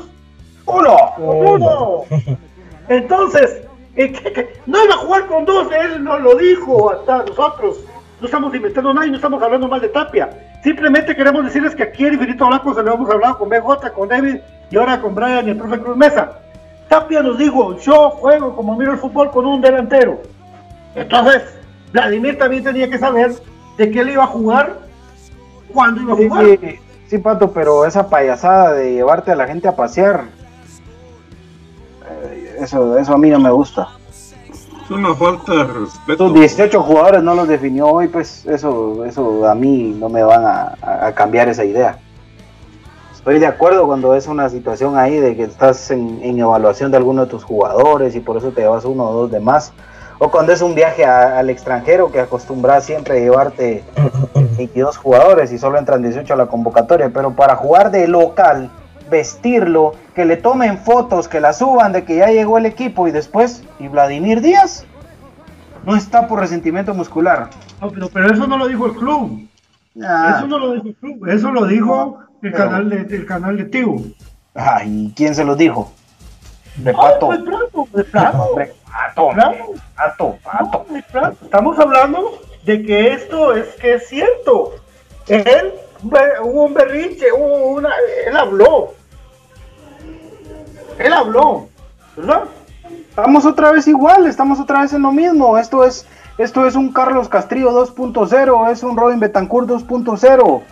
Uno. 0.66 0.97
Uno. 1.18 2.02
Entonces, 2.89 3.62
no 4.66 4.85
iba 4.85 4.94
a 4.94 4.98
jugar 4.98 5.27
con 5.27 5.44
dos, 5.44 5.68
él 5.73 6.02
no 6.02 6.18
lo 6.18 6.35
dijo 6.36 6.90
hasta 6.90 7.18
nosotros. 7.24 7.78
No 8.20 8.27
estamos 8.27 8.55
inventando 8.55 8.93
nada 8.93 9.06
y 9.06 9.10
no 9.10 9.16
estamos 9.16 9.43
hablando 9.43 9.68
mal 9.68 9.81
de 9.81 9.89
Tapia. 9.89 10.56
Simplemente 10.66 11.14
queremos 11.14 11.44
decirles 11.44 11.76
que 11.76 11.84
aquí 11.84 12.06
en 12.06 12.14
Infinito 12.14 12.44
Blanco 12.44 12.74
se 12.74 12.82
lo 12.82 12.94
hemos 12.94 13.09
hablado 13.09 13.38
con 13.38 13.48
BJ, 13.48 13.93
con 13.93 14.09
David 14.09 14.38
y 14.68 14.76
ahora 14.76 15.01
con 15.01 15.14
Brian 15.14 15.47
y 15.47 15.51
el 15.51 15.59
profe 15.59 15.78
Cruz 15.78 15.97
Mesa. 15.97 16.40
Tapia 16.88 17.22
nos 17.22 17.38
dijo, 17.38 17.78
yo 17.78 18.10
juego 18.10 18.56
como 18.56 18.74
miro 18.74 18.90
el 18.90 18.98
fútbol 18.98 19.30
con 19.30 19.47
un 19.47 19.60
delantero. 19.60 20.20
Entonces, 20.97 21.44
Vladimir 21.93 22.36
también 22.36 22.64
tenía 22.64 22.90
que 22.90 22.98
saber 22.98 23.30
de 23.78 23.90
qué 23.93 24.01
él 24.01 24.10
iba 24.10 24.24
a 24.24 24.26
jugar, 24.26 24.80
cuándo 25.72 26.02
iba 26.02 26.14
a 26.14 26.16
jugar. 26.16 26.44
Sí, 26.44 26.80
sí, 27.06 27.18
Pato, 27.18 27.52
pero 27.52 27.86
esa 27.86 28.09
payasada 28.10 28.72
de 28.72 28.93
llevarte 28.93 29.30
a 29.30 29.36
la 29.36 29.47
gente 29.47 29.68
a 29.68 29.76
pasear, 29.76 30.24
eso, 32.59 32.98
eso 32.98 33.14
a 33.14 33.18
mí 33.18 33.30
no 33.30 33.38
me 33.38 33.52
gusta. 33.52 33.86
Es 34.87 34.93
una 34.93 35.17
falta 35.17 35.53
de 35.53 35.65
respeto. 35.65 36.13
Estos 36.13 36.35
18 36.35 36.81
jugadores 36.81 37.21
no 37.21 37.35
los 37.35 37.49
definió 37.49 37.89
hoy, 37.89 38.07
pues 38.07 38.47
eso, 38.47 39.05
eso 39.05 39.49
a 39.49 39.53
mí 39.53 39.97
no 39.99 40.09
me 40.09 40.23
van 40.23 40.45
a, 40.45 40.77
a 40.81 41.13
cambiar 41.13 41.49
esa 41.49 41.65
idea. 41.65 41.99
Estoy 43.13 43.41
de 43.41 43.47
acuerdo 43.49 43.85
cuando 43.89 44.15
es 44.15 44.29
una 44.29 44.49
situación 44.49 44.97
ahí 44.97 45.17
de 45.17 45.35
que 45.35 45.43
estás 45.43 45.91
en, 45.91 46.21
en, 46.23 46.39
evaluación 46.39 46.93
de 46.93 46.99
alguno 46.99 47.25
de 47.25 47.31
tus 47.33 47.43
jugadores 47.43 48.15
y 48.15 48.21
por 48.21 48.37
eso 48.37 48.53
te 48.53 48.61
llevas 48.61 48.85
uno 48.85 49.11
o 49.11 49.13
dos 49.23 49.33
de 49.33 49.41
más. 49.41 49.73
O 50.21 50.31
cuando 50.31 50.53
es 50.53 50.63
un 50.63 50.77
viaje 50.77 51.05
a, 51.05 51.41
al 51.41 51.51
extranjero 51.51 52.13
que 52.13 52.21
acostumbras 52.21 52.85
siempre 52.85 53.17
a 53.17 53.21
llevarte 53.21 53.83
22 54.57 54.99
jugadores 54.99 55.51
y 55.51 55.59
solo 55.59 55.79
entran 55.79 56.01
18 56.01 56.33
a 56.33 56.37
la 56.37 56.47
convocatoria. 56.47 57.11
Pero 57.13 57.33
para 57.33 57.57
jugar 57.57 57.91
de 57.91 58.07
local, 58.07 58.71
vestirlo, 59.11 59.95
que 60.15 60.24
le 60.24 60.37
tomen 60.37 60.78
fotos, 60.78 61.28
que 61.28 61.41
la 61.41 61.53
suban 61.53 61.93
de 61.93 62.05
que 62.05 62.16
ya 62.16 62.28
llegó 62.28 62.59
el 62.59 62.66
equipo 62.66 63.07
y 63.09 63.11
después, 63.12 63.62
¿y 63.78 63.89
Vladimir 63.89 64.41
Díaz? 64.41 64.85
No 65.85 65.95
está 65.97 66.27
por 66.27 66.41
resentimiento 66.41 66.93
muscular. 66.95 67.51
No, 67.81 67.91
pero, 67.91 68.09
pero 68.09 68.33
eso 68.33 68.47
no 68.47 68.59
lo 68.59 68.66
dijo 68.66 68.87
el 68.87 68.93
club. 68.95 69.49
Ah, 70.03 70.35
Eso 70.39 70.47
no 70.47 70.59
lo 70.59 70.73
dijo 70.73 70.89
el 70.89 70.95
club, 70.97 71.28
eso 71.28 71.51
lo 71.53 71.65
dijo 71.66 72.19
el 72.43 72.53
Pero- 72.53 72.65
canal 72.65 72.91
de, 72.91 72.97
el 73.16 73.27
canal 73.27 73.57
de 73.57 73.65
Tigo. 73.65 73.97
Ay, 74.55 75.12
¿quién 75.16 75.35
se 75.35 75.45
los 75.45 75.57
dijo? 75.57 75.93
De 76.77 76.93
pato. 76.93 77.31
Ah, 77.33 77.37
de 77.37 77.43
plano, 77.43 77.89
de 77.95 78.05
plano, 78.05 78.43
Hombre, 78.45 78.73
pato, 79.07 79.28
pato, 79.33 80.37
pato. 80.45 80.87
No, 80.91 80.95
de. 80.95 81.35
Estamos 81.45 81.78
hablando 81.78 82.41
de 82.65 82.83
que 82.83 83.12
esto 83.12 83.55
es 83.55 83.66
que 83.77 83.95
es 83.95 84.09
cierto. 84.09 84.73
Él 85.28 85.73
hubo 86.43 86.65
un 86.65 86.74
berrinche, 86.74 87.33
hubo 87.33 87.69
una, 87.69 87.91
él 88.27 88.37
habló. 88.37 88.95
Él 90.99 91.12
habló, 91.12 91.69
¿verdad? 92.16 92.45
Estamos 93.09 93.45
otra 93.47 93.73
vez 93.73 93.87
igual, 93.89 94.27
estamos 94.27 94.61
otra 94.61 94.83
vez 94.83 94.93
en 94.93 95.03
lo 95.03 95.12
mismo. 95.12 95.59
Esto 95.59 95.85
es, 95.85 96.07
esto 96.39 96.66
es 96.66 96.74
un 96.74 96.93
Carlos 96.93 97.28
Castrillo 97.28 97.70
2.0, 97.73 98.70
es 98.70 98.83
un 98.83 98.97
Robin 98.97 99.20
Betancourt 99.20 99.69
2.0. 99.69 100.62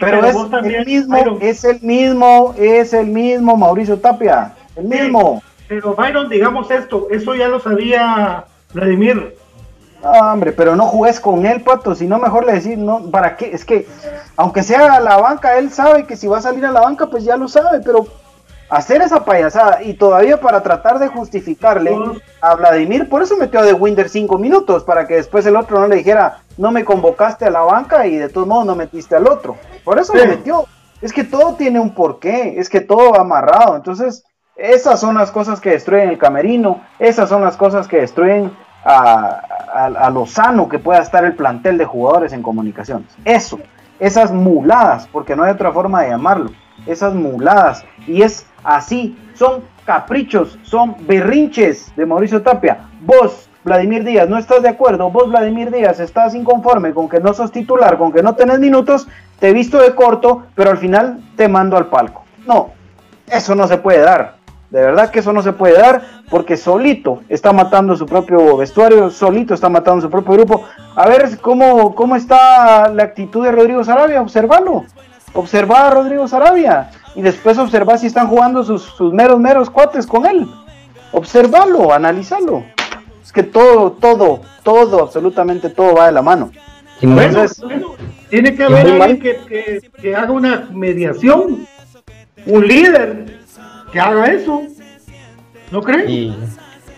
Pero, 0.00 0.20
Pero 0.20 0.26
es 0.26 0.50
también, 0.50 0.80
el 0.80 0.86
mismo, 0.86 1.16
Byron. 1.16 1.38
es 1.40 1.64
el 1.64 1.80
mismo, 1.80 2.54
es 2.58 2.92
el 2.92 3.06
mismo 3.06 3.56
Mauricio 3.56 3.98
Tapia, 3.98 4.52
el 4.74 4.84
mismo. 4.84 5.42
Pero 5.68 5.94
Byron, 5.94 6.28
digamos 6.28 6.70
esto, 6.70 7.06
eso 7.10 7.34
ya 7.34 7.48
lo 7.48 7.60
sabía 7.60 8.44
Vladimir. 8.74 9.36
Ah, 10.04 10.32
hombre, 10.32 10.52
pero 10.52 10.74
no 10.74 10.86
jugues 10.86 11.20
con 11.20 11.46
él, 11.46 11.62
pato, 11.62 11.94
si 11.94 12.06
no 12.06 12.18
mejor 12.18 12.44
le 12.44 12.54
decís, 12.54 12.76
no, 12.76 13.10
¿para 13.10 13.36
qué? 13.36 13.52
Es 13.52 13.64
que, 13.64 13.86
aunque 14.36 14.62
sea 14.62 14.94
a 14.94 15.00
la 15.00 15.16
banca, 15.18 15.58
él 15.58 15.70
sabe 15.70 16.06
que 16.06 16.16
si 16.16 16.26
va 16.26 16.38
a 16.38 16.42
salir 16.42 16.66
a 16.66 16.72
la 16.72 16.80
banca, 16.80 17.06
pues 17.06 17.24
ya 17.24 17.36
lo 17.36 17.46
sabe, 17.46 17.80
pero 17.84 18.06
hacer 18.68 19.02
esa 19.02 19.24
payasada 19.24 19.82
y 19.82 19.94
todavía 19.94 20.40
para 20.40 20.62
tratar 20.62 20.98
de 20.98 21.06
justificarle 21.08 21.96
a 22.40 22.54
Vladimir, 22.54 23.08
por 23.08 23.22
eso 23.22 23.36
metió 23.36 23.60
a 23.60 23.64
De 23.64 23.74
Winder 23.74 24.08
cinco 24.08 24.38
minutos, 24.38 24.82
para 24.82 25.06
que 25.06 25.14
después 25.14 25.46
el 25.46 25.56
otro 25.56 25.78
no 25.78 25.86
le 25.86 25.96
dijera, 25.96 26.38
no 26.56 26.72
me 26.72 26.84
convocaste 26.84 27.44
a 27.44 27.50
la 27.50 27.60
banca 27.60 28.06
y 28.06 28.16
de 28.16 28.28
todos 28.28 28.46
modos 28.46 28.66
no 28.66 28.74
metiste 28.74 29.14
al 29.14 29.28
otro. 29.28 29.56
Por 29.84 29.98
eso 29.98 30.14
lo 30.14 30.22
Sí. 30.22 30.28
metió. 30.28 30.64
Es 31.00 31.12
que 31.12 31.24
todo 31.24 31.54
tiene 31.54 31.80
un 31.80 31.94
porqué, 31.94 32.58
es 32.58 32.68
que 32.68 32.80
todo 32.80 33.12
va 33.12 33.20
amarrado. 33.20 33.76
Entonces, 33.76 34.24
esas 34.56 35.00
son 35.00 35.16
las 35.16 35.30
cosas 35.30 35.60
que 35.60 35.70
destruyen 35.70 36.08
el 36.08 36.18
camerino, 36.18 36.80
esas 36.98 37.28
son 37.28 37.42
las 37.42 37.56
cosas 37.56 37.88
que 37.88 37.98
destruyen 37.98 38.52
a, 38.84 40.10
lo 40.12 40.26
sano 40.26 40.68
que 40.68 40.78
pueda 40.78 41.00
estar 41.00 41.24
el 41.24 41.34
plantel 41.34 41.78
de 41.78 41.84
jugadores 41.84 42.32
en 42.32 42.42
comunicaciones. 42.42 43.08
Eso, 43.24 43.58
esas 43.98 44.32
muladas, 44.32 45.08
porque 45.10 45.36
no 45.36 45.44
hay 45.44 45.52
otra 45.52 45.72
forma 45.72 46.02
de 46.02 46.10
llamarlo, 46.10 46.50
esas 46.86 47.14
muladas. 47.14 47.84
Y 48.06 48.22
es 48.22 48.46
así, 48.64 49.16
son 49.34 49.62
caprichos, 49.84 50.58
son 50.62 50.96
berrinches 51.06 51.94
de 51.96 52.06
Mauricio 52.06 52.42
Tapia. 52.42 52.88
Vos, 53.00 53.48
Vladimir 53.64 54.04
Díaz, 54.04 54.28
no 54.28 54.38
estás 54.38 54.62
de 54.62 54.68
acuerdo, 54.68 55.10
vos, 55.10 55.30
Vladimir 55.30 55.70
Díaz, 55.70 56.00
estás 56.00 56.34
inconforme 56.34 56.92
con 56.92 57.08
que 57.08 57.20
no 57.20 57.32
sos 57.32 57.52
titular, 57.52 57.96
con 57.96 58.12
que 58.12 58.22
no 58.22 58.34
tenés 58.34 58.58
minutos, 58.58 59.06
te 59.38 59.52
visto 59.52 59.78
de 59.78 59.94
corto, 59.94 60.46
pero 60.54 60.70
al 60.70 60.78
final 60.78 61.20
te 61.36 61.48
mando 61.48 61.76
al 61.76 61.86
palco. 61.86 62.24
No, 62.46 62.70
eso 63.28 63.54
no 63.54 63.68
se 63.68 63.78
puede 63.78 64.00
dar. 64.00 64.41
De 64.72 64.80
verdad 64.80 65.10
que 65.10 65.18
eso 65.18 65.34
no 65.34 65.42
se 65.42 65.52
puede 65.52 65.74
dar 65.78 66.00
porque 66.30 66.56
solito 66.56 67.20
está 67.28 67.52
matando 67.52 67.94
su 67.94 68.06
propio 68.06 68.56
vestuario, 68.56 69.10
solito 69.10 69.52
está 69.52 69.68
matando 69.68 70.00
su 70.00 70.08
propio 70.10 70.32
grupo. 70.32 70.64
A 70.96 71.06
ver 71.06 71.38
cómo, 71.42 71.94
cómo 71.94 72.16
está 72.16 72.88
la 72.88 73.02
actitud 73.02 73.44
de 73.44 73.52
Rodrigo 73.52 73.84
Sarabia, 73.84 74.22
observalo. 74.22 74.86
Observa 75.34 75.88
a 75.88 75.90
Rodrigo 75.90 76.26
Sarabia 76.26 76.90
y 77.14 77.20
después 77.20 77.58
observa 77.58 77.98
si 77.98 78.06
están 78.06 78.28
jugando 78.28 78.64
sus, 78.64 78.82
sus 78.82 79.12
meros, 79.12 79.38
meros 79.38 79.68
cuates 79.68 80.06
con 80.06 80.24
él. 80.24 80.48
Observalo, 81.12 81.92
analizalo. 81.92 82.64
Es 83.22 83.30
que 83.30 83.42
todo, 83.42 83.92
todo, 83.92 84.40
todo, 84.62 85.02
absolutamente 85.02 85.68
todo 85.68 85.94
va 85.96 86.06
de 86.06 86.12
la 86.12 86.22
mano. 86.22 86.50
Bueno, 87.02 87.20
Entonces, 87.20 87.60
bueno, 87.62 87.88
tiene 88.30 88.54
que 88.54 88.64
haber 88.64 88.86
alguien 89.02 89.20
que, 89.20 89.36
que- 89.46 89.90
que 90.00 90.16
haga 90.16 90.32
una 90.32 90.68
mediación, 90.72 91.66
un 92.46 92.66
líder 92.66 93.41
que 93.92 94.00
haga 94.00 94.26
eso. 94.32 94.62
¿No 95.70 95.82
creen? 95.82 96.10
Y, 96.10 96.36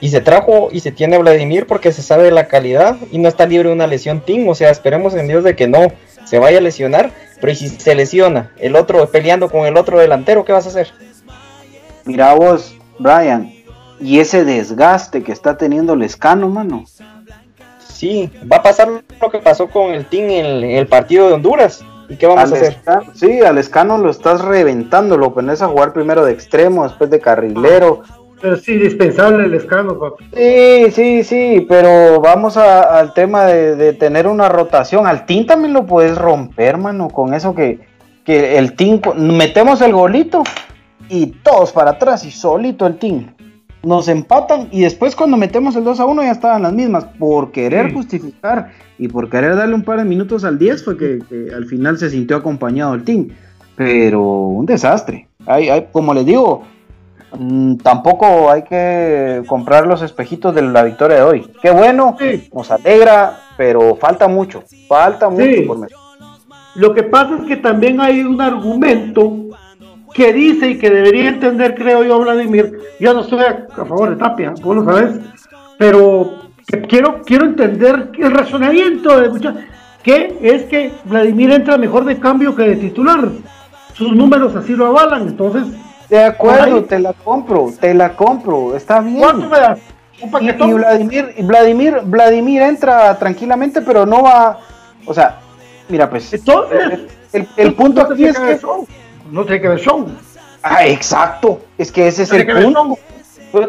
y 0.00 0.08
se 0.08 0.20
trajo 0.20 0.68
y 0.72 0.80
se 0.80 0.92
tiene 0.92 1.16
a 1.16 1.18
Vladimir 1.18 1.66
porque 1.66 1.92
se 1.92 2.02
sabe 2.02 2.24
de 2.24 2.30
la 2.30 2.48
calidad 2.48 2.96
y 3.10 3.18
no 3.18 3.28
está 3.28 3.46
libre 3.46 3.68
de 3.68 3.74
una 3.74 3.86
lesión 3.86 4.20
Tim. 4.20 4.48
O 4.48 4.54
sea, 4.54 4.70
esperemos 4.70 5.14
en 5.14 5.28
Dios 5.28 5.44
de 5.44 5.56
que 5.56 5.68
no 5.68 5.92
se 6.24 6.38
vaya 6.38 6.58
a 6.58 6.62
lesionar. 6.62 7.12
Pero 7.40 7.52
¿y 7.52 7.56
si 7.56 7.68
se 7.68 7.94
lesiona 7.94 8.52
el 8.58 8.76
otro 8.76 9.10
peleando 9.10 9.50
con 9.50 9.66
el 9.66 9.76
otro 9.76 9.98
delantero, 9.98 10.44
¿qué 10.44 10.52
vas 10.52 10.66
a 10.66 10.70
hacer? 10.70 10.88
mira 12.04 12.34
vos, 12.34 12.76
Brian, 12.98 13.52
y 14.00 14.20
ese 14.20 14.44
desgaste 14.44 15.22
que 15.22 15.32
está 15.32 15.56
teniendo 15.56 15.96
Lescano, 15.96 16.48
mano. 16.48 16.84
Sí, 17.78 18.30
va 18.50 18.58
a 18.58 18.62
pasar 18.62 18.88
lo 19.20 19.30
que 19.30 19.38
pasó 19.38 19.68
con 19.68 19.92
el 19.92 20.06
Team 20.06 20.30
en 20.30 20.46
el, 20.46 20.64
en 20.64 20.76
el 20.76 20.86
partido 20.86 21.28
de 21.28 21.34
Honduras. 21.34 21.84
¿Y 22.14 22.16
qué 22.16 22.26
vamos 22.28 22.44
Al 22.44 22.52
a 22.52 22.56
hacer? 22.56 22.72
Escano- 22.74 23.10
sí, 23.14 23.40
al 23.40 23.58
Escano 23.58 23.98
lo 23.98 24.08
estás 24.10 24.40
reventando, 24.40 25.18
lo 25.18 25.34
pones 25.34 25.60
a 25.62 25.66
jugar 25.66 25.92
primero 25.92 26.24
de 26.24 26.32
extremo, 26.32 26.84
después 26.84 27.10
de 27.10 27.18
carrilero. 27.18 28.02
Pero 28.40 28.54
es 28.54 28.68
indispensable 28.68 29.46
el 29.46 29.54
escano, 29.54 29.98
papi. 29.98 30.24
Sí, 30.32 30.90
sí, 30.92 31.24
sí, 31.24 31.66
pero 31.68 32.20
vamos 32.20 32.56
a- 32.56 32.98
al 33.00 33.12
tema 33.14 33.46
de, 33.46 33.74
de 33.74 33.94
tener 33.94 34.28
una 34.28 34.48
rotación. 34.48 35.06
Al 35.08 35.26
Team 35.26 35.46
también 35.46 35.72
lo 35.72 35.86
puedes 35.86 36.16
romper, 36.16 36.76
mano, 36.78 37.08
con 37.08 37.34
eso 37.34 37.52
que, 37.54 37.80
que 38.24 38.56
el 38.58 38.76
Team, 38.76 39.00
metemos 39.16 39.80
el 39.80 39.92
golito 39.92 40.44
y 41.08 41.26
todos 41.42 41.72
para 41.72 41.92
atrás 41.92 42.24
y 42.24 42.30
solito 42.30 42.86
el 42.86 42.96
Team. 42.96 43.33
Nos 43.84 44.08
empatan 44.08 44.68
y 44.70 44.80
después 44.82 45.14
cuando 45.14 45.36
metemos 45.36 45.76
el 45.76 45.84
2 45.84 46.00
a 46.00 46.04
1 46.06 46.22
ya 46.22 46.30
estaban 46.30 46.62
las 46.62 46.72
mismas. 46.72 47.04
Por 47.18 47.52
querer 47.52 47.88
Sí. 47.88 47.94
justificar 47.94 48.70
y 48.98 49.08
por 49.08 49.28
querer 49.28 49.56
darle 49.56 49.74
un 49.74 49.82
par 49.82 49.98
de 49.98 50.04
minutos 50.04 50.44
al 50.44 50.58
10 50.58 50.84
fue 50.84 50.96
que, 50.96 51.18
que 51.28 51.52
al 51.54 51.66
final 51.66 51.98
se 51.98 52.10
sintió 52.10 52.36
acompañado 52.36 52.94
el 52.94 53.04
Team. 53.04 53.28
Pero 53.76 54.22
un 54.22 54.66
desastre. 54.66 55.28
Hay, 55.46 55.68
hay, 55.68 55.88
como 55.92 56.14
les 56.14 56.24
digo, 56.24 56.62
mm, 57.38 57.76
tampoco 57.78 58.50
hay 58.50 58.62
que 58.62 59.42
comprar 59.46 59.86
los 59.86 60.00
espejitos 60.02 60.54
de 60.54 60.62
la 60.62 60.84
victoria 60.84 61.16
de 61.16 61.22
hoy. 61.22 61.46
Qué 61.60 61.70
bueno, 61.70 62.16
Sí. 62.18 62.48
nos 62.54 62.70
alegra, 62.70 63.38
pero 63.56 63.96
falta 63.96 64.28
mucho. 64.28 64.62
Falta 64.88 65.28
mucho 65.28 65.44
Sí. 65.44 65.60
por 65.62 65.78
meter. 65.78 65.96
Lo 66.76 66.94
que 66.94 67.02
pasa 67.04 67.36
es 67.40 67.46
que 67.46 67.56
también 67.56 68.00
hay 68.00 68.20
un 68.22 68.40
argumento 68.40 69.32
que 70.14 70.32
dice 70.32 70.70
y 70.70 70.78
que 70.78 70.88
debería 70.90 71.28
entender, 71.28 71.74
creo 71.74 72.04
yo, 72.04 72.18
Vladimir. 72.20 72.78
Yo 73.00 73.12
no 73.12 73.20
estoy 73.20 73.40
a, 73.40 73.66
a 73.76 73.84
favor 73.84 74.10
de 74.10 74.16
Tapia, 74.16 74.54
vos 74.62 74.76
lo 74.76 74.84
sabes, 74.84 75.16
pero 75.76 76.38
quiero, 76.88 77.20
quiero 77.26 77.44
entender 77.46 78.10
el 78.18 78.30
razonamiento 78.30 79.20
de 79.20 79.28
mucha- 79.28 79.54
que 80.02 80.38
es 80.42 80.62
que 80.64 80.92
Vladimir 81.04 81.50
entra 81.50 81.76
mejor 81.78 82.04
de 82.04 82.18
cambio 82.18 82.54
que 82.54 82.62
de 82.62 82.76
titular. 82.76 83.28
Sus 83.94 84.12
números 84.14 84.54
así 84.56 84.74
lo 84.74 84.86
avalan, 84.86 85.28
entonces, 85.28 85.64
De 86.10 86.22
acuerdo, 86.22 86.76
Ahí. 86.76 86.82
te 86.82 86.98
la 86.98 87.12
compro, 87.14 87.72
te 87.80 87.94
la 87.94 88.10
compro, 88.14 88.76
está 88.76 89.00
bien. 89.00 89.18
¿cuánto 89.18 89.48
me 89.48 89.58
das? 89.58 89.78
¿Un 90.20 90.28
Y, 90.28 90.32
paquetón? 90.32 90.70
y 90.70 90.72
Vladimir, 90.74 91.34
y 91.38 91.42
Vladimir, 91.42 91.96
Vladimir 92.04 92.62
entra 92.62 93.18
tranquilamente, 93.18 93.80
pero 93.80 94.04
no 94.04 94.22
va, 94.22 94.58
o 95.06 95.14
sea, 95.14 95.38
mira 95.88 96.08
pues, 96.10 96.32
Entonces, 96.34 97.00
el, 97.32 97.48
el 97.56 97.74
punto 97.74 98.02
aquí 98.02 98.26
es 98.26 98.38
que 98.38 98.58
show, 98.58 98.86
no 99.30 99.44
tiene 99.44 99.60
que 99.60 99.68
ver 99.68 99.80
show. 99.80 100.06
ah, 100.62 100.86
exacto, 100.86 101.60
es 101.78 101.90
que 101.92 102.06
ese 102.08 102.24
es 102.24 102.32
el 102.32 102.46
punto. 102.46 102.98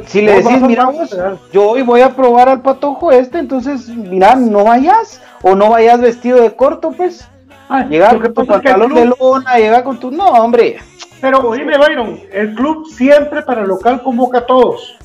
Si 0.07 0.21
le 0.21 0.41
decís, 0.41 0.61
mira 0.61 0.85
vos, 0.85 1.15
yo 1.53 1.69
hoy 1.69 1.83
voy 1.83 2.01
a 2.01 2.15
probar 2.15 2.49
al 2.49 2.61
patojo 2.61 3.11
este, 3.11 3.37
entonces, 3.37 3.87
mira, 3.89 4.35
no 4.35 4.63
vayas, 4.63 5.21
o 5.43 5.55
no 5.55 5.69
vayas 5.69 6.01
vestido 6.01 6.41
de 6.41 6.55
corto, 6.55 6.91
pues, 6.91 7.27
Ay, 7.69 7.97
lo 7.97 8.19
que 8.21 8.33
con 8.33 8.33
tu 8.33 8.45
pantalón 8.47 8.93
de 8.93 9.05
lona, 9.05 9.57
llegar 9.57 9.83
con 9.83 9.99
tu, 9.99 10.11
no, 10.11 10.25
hombre, 10.29 10.77
Pero 11.21 11.39
oíme, 11.47 11.77
Byron, 11.77 12.19
el 12.31 12.55
club 12.55 12.87
siempre 12.87 13.41
para 13.43 13.61
el 13.61 13.67
local 13.67 14.01
convoca 14.03 14.39
a 14.39 14.45
todos. 14.45 14.97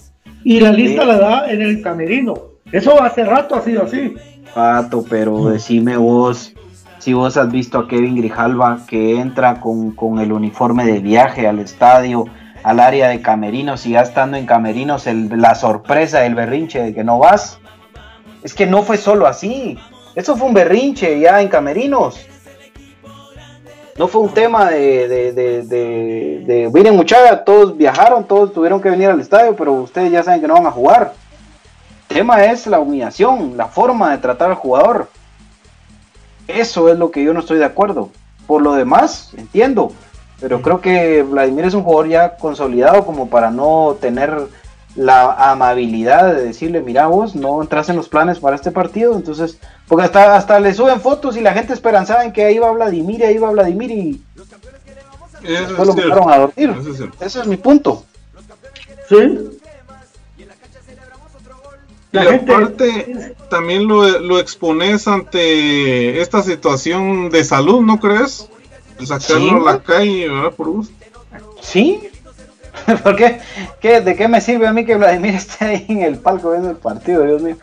Y 0.44 0.60
la 0.60 0.72
lista 0.72 1.02
Sí. 1.02 1.08
la 1.08 1.18
da 1.18 1.50
en 1.50 1.60
el 1.62 1.82
camerino. 1.82 2.34
Eso 2.72 3.02
hace 3.02 3.24
rato 3.24 3.54
ha 3.54 3.62
sido 3.62 3.84
así. 3.84 4.14
Pato, 4.54 5.04
pero 5.08 5.46
decime 5.46 5.96
vos, 5.96 6.52
si 7.00 7.14
vos 7.14 7.36
has 7.36 7.50
visto 7.50 7.78
a 7.78 7.88
Kevin 7.88 8.14
Grijalva 8.16 8.80
que 8.86 9.18
entra 9.18 9.58
con, 9.58 9.92
con 9.92 10.18
el 10.20 10.32
uniforme 10.32 10.84
de 10.84 11.00
viaje 11.00 11.48
al 11.48 11.58
estadio, 11.58 12.26
al 12.62 12.78
área 12.78 13.08
de 13.08 13.22
camerinos 13.22 13.86
y 13.86 13.92
ya 13.92 14.02
estando 14.02 14.36
en 14.36 14.44
camerinos 14.44 15.06
la 15.06 15.54
sorpresa, 15.54 16.26
el 16.26 16.34
berrinche 16.34 16.82
de 16.82 16.94
que 16.94 17.02
no 17.02 17.18
vas. 17.18 17.58
Es 18.42 18.54
que 18.54 18.66
no 18.66 18.82
fue 18.82 18.98
solo 18.98 19.26
así. 19.26 19.78
Eso 20.14 20.36
fue 20.36 20.48
un 20.48 20.54
berrinche 20.54 21.18
ya 21.18 21.40
en 21.40 21.48
camerinos. 21.48 22.20
No 23.96 24.06
fue 24.06 24.20
un 24.20 24.30
tema 24.32 24.70
de, 24.70 25.08
de, 25.08 25.62
de, 25.62 26.70
miren 26.72 26.96
muchachos, 26.96 27.44
todos 27.44 27.76
viajaron, 27.76 28.24
todos 28.24 28.52
tuvieron 28.52 28.80
que 28.80 28.88
venir 28.88 29.08
al 29.08 29.20
estadio, 29.20 29.56
pero 29.56 29.72
ustedes 29.74 30.10
ya 30.10 30.22
saben 30.22 30.40
que 30.40 30.48
no 30.48 30.54
van 30.54 30.66
a 30.66 30.70
jugar. 30.70 31.12
El 32.08 32.16
tema 32.16 32.44
es 32.44 32.66
la 32.66 32.78
humillación, 32.78 33.56
la 33.56 33.66
forma 33.66 34.10
de 34.10 34.18
tratar 34.18 34.50
al 34.50 34.56
jugador. 34.56 35.08
Eso 36.54 36.88
es 36.90 36.98
lo 36.98 37.10
que 37.10 37.22
yo 37.22 37.32
no 37.34 37.40
estoy 37.40 37.58
de 37.58 37.64
acuerdo. 37.64 38.10
Por 38.46 38.62
lo 38.62 38.74
demás, 38.74 39.30
entiendo. 39.36 39.92
Pero 40.40 40.62
creo 40.62 40.80
que 40.80 41.22
Vladimir 41.22 41.66
es 41.66 41.74
un 41.74 41.82
jugador 41.82 42.08
ya 42.08 42.36
consolidado 42.36 43.04
como 43.04 43.28
para 43.28 43.50
no 43.50 43.96
tener 44.00 44.48
la 44.96 45.52
amabilidad 45.52 46.34
de 46.34 46.42
decirle, 46.46 46.80
mira 46.80 47.06
vos, 47.06 47.36
no 47.36 47.62
entras 47.62 47.88
en 47.90 47.96
los 47.96 48.08
planes 48.08 48.38
para 48.40 48.56
este 48.56 48.70
partido. 48.70 49.14
Entonces, 49.14 49.58
porque 49.86 50.04
hasta, 50.06 50.36
hasta 50.36 50.58
le 50.58 50.72
suben 50.74 51.00
fotos 51.00 51.36
y 51.36 51.40
la 51.40 51.52
gente 51.52 51.72
esperanzaba 51.74 52.24
en 52.24 52.32
que 52.32 52.44
ahí 52.44 52.58
va 52.58 52.70
Vladimir, 52.72 53.24
ahí 53.24 53.38
va 53.38 53.50
Vladimir 53.50 53.90
y 53.90 54.22
Eso 55.44 55.66
después 55.66 55.86
lo 55.86 55.94
es 55.94 55.94
cierto. 55.94 56.08
mandaron 56.08 56.32
a 56.32 56.38
dormir. 56.38 56.76
Eso 56.80 57.04
es. 57.04 57.10
Ese 57.20 57.40
es 57.40 57.46
mi 57.46 57.56
punto. 57.56 58.04
Sí. 59.08 59.60
Y 62.12 62.18
gente- 62.18 62.52
aparte, 62.52 63.34
también 63.50 63.86
lo, 63.86 64.18
lo 64.20 64.38
expones 64.40 65.06
ante 65.06 66.20
esta 66.20 66.42
situación 66.42 67.30
de 67.30 67.44
salud, 67.44 67.80
¿no 67.82 68.00
crees? 68.00 68.48
Sacarlo 69.04 69.48
Sí. 69.48 69.56
a 69.68 69.72
la 69.72 69.78
calle, 69.82 70.28
¿verdad? 70.28 70.52
Por 70.52 70.68
gusto. 70.68 70.94
¿Sí? 71.60 72.08
¿Por 73.02 73.16
qué? 73.16 73.40
¿Qué? 73.80 74.00
¿De 74.00 74.16
qué 74.16 74.28
me 74.28 74.40
sirve 74.40 74.66
a 74.66 74.72
mí 74.72 74.84
que 74.84 74.96
Vladimir 74.96 75.34
esté 75.36 75.64
ahí 75.64 75.86
en 75.88 76.02
el 76.02 76.18
palco 76.18 76.50
viendo 76.50 76.70
el 76.70 76.76
partido, 76.76 77.22
Dios 77.24 77.42
mío? 77.42 77.56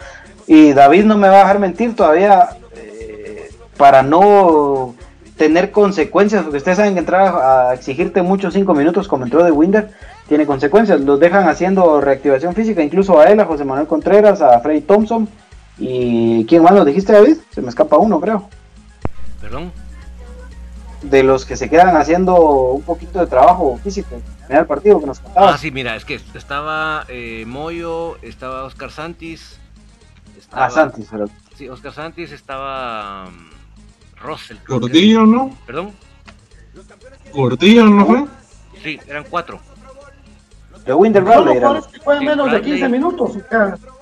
Y 0.47 0.71
David 0.73 1.03
no 1.03 1.17
me 1.17 1.27
va 1.27 1.35
a 1.35 1.39
dejar 1.39 1.59
mentir 1.59 1.95
todavía 1.95 2.49
eh, 2.75 3.49
para 3.75 4.01
no 4.01 4.95
tener 5.35 5.71
consecuencias, 5.71 6.41
porque 6.43 6.57
ustedes 6.57 6.77
saben 6.77 6.93
que 6.93 6.99
entrar 7.01 7.35
a 7.35 7.73
exigirte 7.73 8.21
muchos 8.21 8.53
cinco 8.53 8.73
minutos 8.73 9.07
como 9.07 9.25
entró 9.25 9.43
de 9.43 9.51
Winder 9.51 9.91
tiene 10.27 10.45
consecuencias. 10.45 10.99
Los 11.01 11.19
dejan 11.19 11.47
haciendo 11.47 12.01
reactivación 12.01 12.53
física, 12.53 12.81
incluso 12.83 13.19
a 13.19 13.25
él, 13.25 13.39
a 13.39 13.45
José 13.45 13.63
Manuel 13.65 13.87
Contreras, 13.87 14.41
a 14.41 14.59
Freddy 14.59 14.81
Thompson. 14.81 15.27
¿Y 15.77 16.45
quién 16.45 16.63
más 16.63 16.73
lo 16.73 16.83
dijiste, 16.85 17.13
David? 17.13 17.37
Se 17.51 17.61
me 17.61 17.69
escapa 17.69 17.97
uno, 17.97 18.19
creo. 18.19 18.49
Perdón. 19.41 19.71
De 21.01 21.21
los 21.23 21.45
que 21.45 21.55
se 21.55 21.69
quedan 21.69 21.95
haciendo 21.95 22.35
un 22.71 22.81
poquito 22.81 23.19
de 23.19 23.27
trabajo 23.27 23.79
físico 23.83 24.19
en 24.49 24.57
el 24.57 24.65
partido 24.65 24.99
que 24.99 25.05
nos 25.05 25.19
contabas. 25.19 25.55
Ah, 25.55 25.57
sí, 25.57 25.69
mira, 25.71 25.95
es 25.95 26.03
que 26.03 26.19
estaba 26.33 27.05
eh, 27.07 27.43
Moyo, 27.45 28.17
estaba 28.23 28.63
Oscar 28.63 28.91
Santis. 28.91 29.59
Estaba, 30.37 30.65
Ah, 30.65 30.69
Santis, 30.69 31.07
pero 31.11 31.29
Sí, 31.55 31.69
Oscar 31.69 31.93
Santis, 31.93 32.31
estaba 32.31 33.25
um, 33.27 33.49
Russell. 34.21 34.57
que. 34.57 35.13
¿no? 35.13 35.57
Perdón. 35.65 35.91
Gordillo, 37.33 37.85
¿no 37.85 38.05
fue? 38.05 38.25
Sí, 38.83 38.99
eran 39.07 39.25
cuatro. 39.29 39.59
De 40.87 40.93
Winder 40.93 41.21
Son 41.23 41.29
los 41.29 41.35
Bradley 41.43 41.57
era. 41.57 41.67
jugadores 41.67 41.93
que 41.93 41.99
juegan 42.03 42.25
menos 42.25 42.45
de 42.45 42.51
Bradley. 42.51 42.71
15 42.71 42.89
minutos 42.89 43.31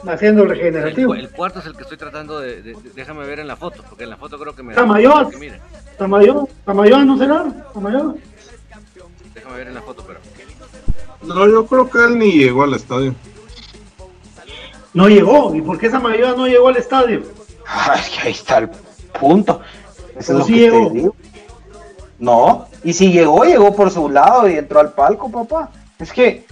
haciendo 0.08 0.44
El, 0.44 0.50
regenerativo. 0.50 1.16
el 1.16 1.30
cuarto 1.32 1.60
es 1.60 1.66
el 1.66 1.76
que 1.76 1.82
estoy 1.84 1.98
tratando 1.98 2.40
de, 2.40 2.62
de- 2.62 2.74
de- 2.74 2.90
Déjame 2.96 3.26
ver 3.26 3.40
en 3.40 3.48
la 3.48 3.56
foto, 3.56 3.84
porque 3.90 4.04
en 4.04 4.12
la 4.12 4.18
foto 4.18 4.38
creo 4.40 4.56
que 4.56 4.64
me. 4.64 4.74
Tamayo. 4.76 5.30
que 5.30 5.38
mire, 5.38 5.60
Tamayo, 5.98 6.48
Tamayo, 6.64 7.04
¿no 7.04 7.18
será? 7.18 7.46
Tamayo. 7.74 8.16
déjame 9.34 9.58
ver 9.58 9.68
en 9.68 9.74
la 9.74 9.82
foto, 9.82 10.04
pero. 10.08 10.20
No, 11.24 11.48
yo 11.50 11.66
creo 11.66 11.90
que 11.90 11.98
él 12.06 12.20
ni 12.20 12.32
llegó 12.34 12.64
al 12.64 12.74
estadio. 12.76 13.16
No 14.94 15.08
llegó. 15.10 15.54
¿Y 15.56 15.62
por 15.62 15.78
qué 15.80 15.90
Tamayo 15.90 16.36
no 16.38 16.48
llegó 16.48 16.68
al 16.70 16.78
estadio? 16.78 17.24
Ay, 17.68 18.00
que 18.14 18.28
ahí 18.28 18.32
está 18.32 18.60
el 18.60 18.70
punto. 19.20 19.62
Eso 20.16 20.20
es 20.20 20.26
Pero 20.28 20.40
lo 20.40 20.46
sí 20.46 20.54
que 20.54 20.60
llegó. 20.60 20.88
te 20.88 20.94
digo. 20.94 21.16
No, 22.20 22.68
y 22.84 22.94
si 22.94 23.12
llegó, 23.12 23.44
llegó 23.44 23.76
por 23.76 23.92
su 23.92 24.08
lado 24.10 24.48
y 24.48 24.54
entró 24.56 24.80
al 24.80 24.94
palco, 24.94 25.30
papá. 25.30 25.70
Es 26.00 26.14
que 26.14 26.45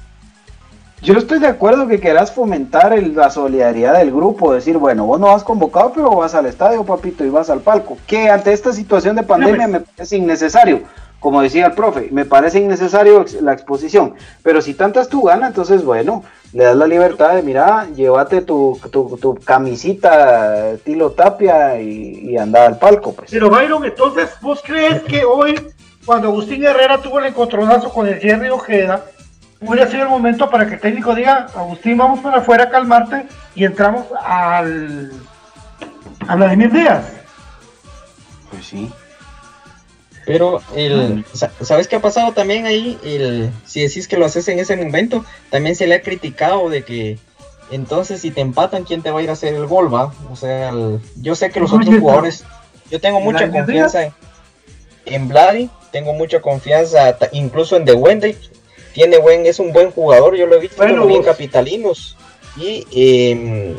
yo 1.04 1.14
no 1.14 1.20
estoy 1.20 1.40
de 1.40 1.48
acuerdo 1.48 1.88
que 1.88 2.00
quieras 2.00 2.32
fomentar 2.32 2.94
el- 2.94 3.16
la 3.16 3.30
solidaridad 3.30 3.98
del 3.98 4.12
grupo, 4.12 4.54
decir, 4.54 4.78
bueno, 4.78 5.06
vos 5.06 5.20
no 5.20 5.28
vas 5.28 5.44
convocado, 5.44 5.92
pero 5.94 6.10
vas 6.16 6.34
al 6.34 6.46
estadio, 6.46 6.84
papito, 6.84 7.24
y 7.26 7.30
vas 7.30 7.50
al 7.50 7.60
palco. 7.60 7.98
Que 8.08 8.30
ante 8.30 8.54
esta 8.54 8.72
situación 8.74 9.16
de 9.16 9.24
pandemia 9.24 9.68
me 9.68 9.82
parece 9.82 10.18
innecesario. 10.18 10.82
Como 11.20 11.42
decía 11.42 11.68
el 11.68 11.72
profe, 11.72 12.10
me 12.12 12.26
parece 12.26 12.60
innecesario 12.60 13.24
la 13.42 13.54
exposición. 13.54 14.14
Pero 14.44 14.62
si 14.62 14.74
tantas 14.74 15.08
tu 15.08 15.22
gana, 15.22 15.48
entonces, 15.48 15.84
bueno, 15.86 16.24
le 16.52 16.66
das 16.66 16.76
la 16.76 16.86
libertad 16.86 17.36
de, 17.36 17.44
mira, 17.44 17.88
llévate 17.96 18.42
tu, 18.42 18.78
tu, 18.92 19.18
tu 19.22 19.36
camisita 19.36 20.72
estilo 20.72 21.12
tapia 21.12 21.80
y, 21.82 22.30
y 22.30 22.38
anda 22.38 22.66
al 22.66 22.78
palco, 22.78 23.14
pues. 23.14 23.32
Pero 23.32 23.50
Byron, 23.50 23.86
entonces, 23.86 24.32
¿vos 24.42 24.62
crees 24.66 25.02
que 25.04 25.24
hoy, 25.24 25.56
cuando 26.06 26.28
Agustín 26.28 26.66
Herrera 26.66 26.98
tuvo 27.02 27.20
el 27.20 27.26
encontronazo 27.28 27.90
con 27.90 28.06
el 28.08 28.20
Jerry 28.20 28.50
Ojeda, 28.50 29.06
hubiera 29.66 29.90
sido 29.90 30.04
el 30.04 30.10
momento 30.10 30.50
para 30.50 30.68
que 30.68 30.76
el 30.76 30.80
técnico 30.80 31.14
diga, 31.16 31.48
Agustín, 31.56 31.98
vamos 31.98 32.20
para 32.20 32.38
afuera 32.38 32.66
a 32.66 32.70
calmarte 32.70 33.26
y 33.56 33.66
entramos 33.66 34.06
al 34.26 35.12
a 36.28 36.36
Vladimir 36.36 36.72
Díaz? 36.72 37.06
Pues 38.52 38.66
sí. 38.66 38.92
Pero 40.26 40.62
el, 40.74 41.26
sa- 41.34 41.52
¿sabes 41.62 41.88
qué 41.90 41.98
ha 41.98 42.02
pasado 42.02 42.32
también 42.32 42.66
ahí? 42.66 42.98
El, 43.04 43.52
si 43.66 43.82
decís 43.82 44.08
que 44.08 44.16
lo 44.18 44.26
haces 44.26 44.48
en 44.48 44.58
ese 44.60 44.78
momento, 44.78 45.26
también 45.50 45.76
se 45.76 45.86
le 45.86 45.96
ha 45.96 46.02
criticado 46.02 46.70
de 46.70 46.84
que 46.86 47.20
entonces 47.72 48.22
si 48.22 48.32
te 48.32 48.40
empatan, 48.40 48.84
¿quién 48.86 49.02
te 49.02 49.12
va 49.12 49.20
a 49.20 49.24
ir 49.24 49.30
a 49.30 49.34
hacer 49.34 49.54
el 49.54 49.66
gol, 49.66 49.94
va? 49.94 50.14
O 50.32 50.36
sea, 50.38 50.70
el- 50.70 51.02
yo 51.22 51.36
sé 51.36 51.50
que 51.52 51.60
los 51.60 51.74
otros 51.74 51.94
jugadores, 52.00 52.46
yo 52.90 53.02
tengo 53.02 53.20
mucha 53.20 53.40
¿Vladimir 53.40 53.62
confianza 53.66 54.04
en, 54.04 54.14
en 55.06 55.28
Vladi, 55.28 55.70
tengo 55.92 56.14
mucha 56.14 56.40
confianza 56.42 57.18
incluso 57.34 57.76
en 57.76 57.84
The 57.84 57.94
Wendy, 57.94 58.38
tiene 58.94 59.18
buen, 59.18 59.46
es 59.46 59.60
un 59.60 59.74
buen 59.74 59.92
jugador, 59.92 60.36
yo 60.36 60.46
lo 60.48 60.56
he 60.56 60.60
visto 60.60 60.78
Bueno, 60.78 61.06
bien 61.06 61.20
vos- 61.20 61.28
capitalinos. 61.28 62.16
Y 62.56 62.86
em, 62.92 63.76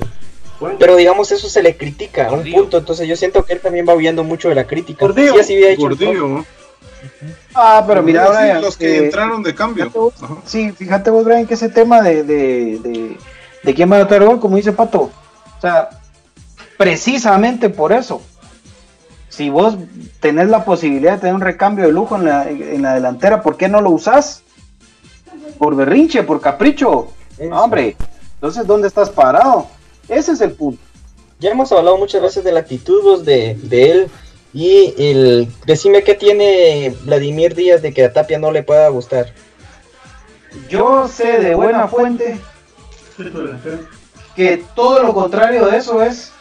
pero 0.79 0.97
digamos 0.97 1.31
eso 1.33 1.49
se 1.49 1.63
le 1.63 1.77
critica 1.77 2.27
a 2.27 2.31
un 2.31 2.37
Gordillo. 2.39 2.57
punto, 2.63 2.79
entonces 2.79 3.07
yo 3.09 3.17
siento 3.17 3.45
que 3.45 3.53
él 3.55 3.61
también 3.61 3.87
va 3.89 3.95
huyendo 3.95 4.25
mucho 4.25 4.49
de 4.49 4.55
la 4.57 4.67
crítica. 4.67 5.05
Gordillo. 5.07 6.45
Ah, 7.55 7.85
pero 7.87 8.03
mira, 8.03 8.29
Brian, 8.31 8.63
los 8.63 8.77
que 8.77 8.97
eh, 8.99 9.05
entraron 9.05 9.43
de 9.43 9.55
cambio. 9.55 9.85
fíjate 9.85 9.99
vos- 9.99 10.23
Ajá. 10.23 10.37
Sí, 10.47 10.73
fíjate 10.73 11.11
vos, 11.11 11.25
Brian, 11.25 11.47
que 11.47 11.55
ese 11.55 11.69
tema 11.69 12.01
de, 12.01 12.23
de, 12.25 12.79
de, 12.83 13.17
de 13.63 13.75
quién 13.75 13.91
va 13.91 13.97
a 13.97 14.01
anotar 14.01 14.23
el 14.23 14.29
gol, 14.29 14.41
como 14.41 14.57
dice 14.57 14.73
Pato, 14.73 15.11
o 15.59 15.61
sea, 15.61 15.91
precisamente 16.79 17.69
por 17.69 17.93
eso, 17.93 18.23
si 19.29 19.51
vos 19.51 19.77
tenés 20.21 20.49
la 20.49 20.65
posibilidad 20.65 21.13
de 21.15 21.19
tener 21.19 21.35
un 21.35 21.41
recambio 21.43 21.85
de 21.87 21.93
lujo 21.93 22.17
en 22.17 22.25
la, 22.25 22.49
en 22.49 22.83
la 22.83 22.95
delantera, 22.95 23.43
¿por 23.43 23.57
qué 23.57 23.69
no 23.69 23.81
lo 23.81 23.91
usás? 23.91 24.43
Por 25.59 25.77
berrinche, 25.77 26.23
por 26.23 26.41
capricho. 26.41 27.09
Eso. 27.39 27.55
Hombre, 27.55 27.97
entonces, 28.35 28.67
¿dónde 28.67 28.89
estás 28.89 29.11
parado? 29.11 29.69
Ese 30.09 30.33
es 30.33 30.41
el 30.41 30.53
punto. 30.53 30.83
Ya 31.41 31.51
hemos 31.51 31.73
hablado 31.73 31.97
muchas 31.99 32.23
veces 32.23 32.45
de 32.45 32.53
la 32.53 32.61
actitud 32.61 33.25
de, 33.25 33.59
de 33.63 33.91
él 33.91 34.11
y 34.53 34.95
el 34.97 35.49
decime 35.67 36.05
qué 36.05 36.15
tiene 36.15 36.95
Vladimir 37.03 37.55
Díaz 37.55 37.83
de 37.83 37.93
que 37.93 38.05
a 38.05 38.13
Tapia 38.13 38.39
no 38.39 38.53
le 38.53 38.63
pueda 38.63 38.89
gustar. 38.89 39.33
Yo 40.69 41.09
sé 41.09 41.41
de 41.41 41.55
buena 41.55 41.89
fuente 41.89 42.39
que 44.37 44.65
todo 44.75 45.03
lo 45.03 45.13
contrario 45.13 45.67
de 45.67 45.77
eso 45.77 46.03
es 46.03 46.33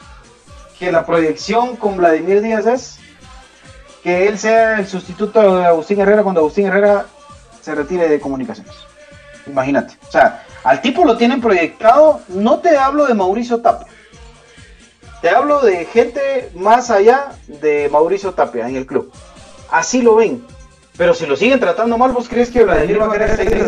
que 0.77 0.91
la 0.91 1.06
proyección 1.06 1.76
con 1.76 1.98
Vladimir 1.98 2.41
Díaz 2.41 2.65
es 2.68 2.98
que 4.03 4.27
él 4.27 4.38
sea 4.38 4.80
el 4.80 4.88
sustituto 4.88 5.57
de 5.57 5.65
Agustín 5.65 5.99
Herrera 5.99 6.23
cuando 6.23 6.41
Agustín 6.41 6.68
Herrera 6.68 7.06
se 7.61 7.73
retire 7.73 8.10
de 8.10 8.19
comunicaciones. 8.19 8.73
Imagínate. 9.48 9.95
O 10.07 10.11
sea, 10.11 10.45
al 10.64 10.82
tipo 10.82 11.06
lo 11.06 11.18
tienen 11.18 11.41
proyectado, 11.41 12.22
no 12.30 12.60
te 12.60 12.78
hablo 12.78 13.06
de 13.06 13.14
Mauricio 13.14 13.61
Tapia. 13.61 13.88
Te 15.22 15.30
hablo 15.30 15.61
de 15.61 15.86
gente 15.86 16.52
más 16.53 16.90
allá 16.90 17.32
de 17.48 17.90
Mauricio 17.90 18.34
Tapia 18.34 18.68
en 18.68 18.76
el 18.76 18.86
club. 18.86 19.11
Así 19.72 20.02
lo 20.02 20.15
ven. 20.15 20.45
Pero 20.95 21.15
si 21.15 21.26
lo 21.26 21.36
siguen 21.36 21.60
tratando 21.60 21.98
mal, 21.98 22.11
¿vos 22.11 22.30
crees 22.30 22.52
que 22.52 22.64
Vladimir 22.64 23.02
va 23.02 23.07
a 23.07 23.11
querer 23.11 23.36
seguir? 23.36 23.65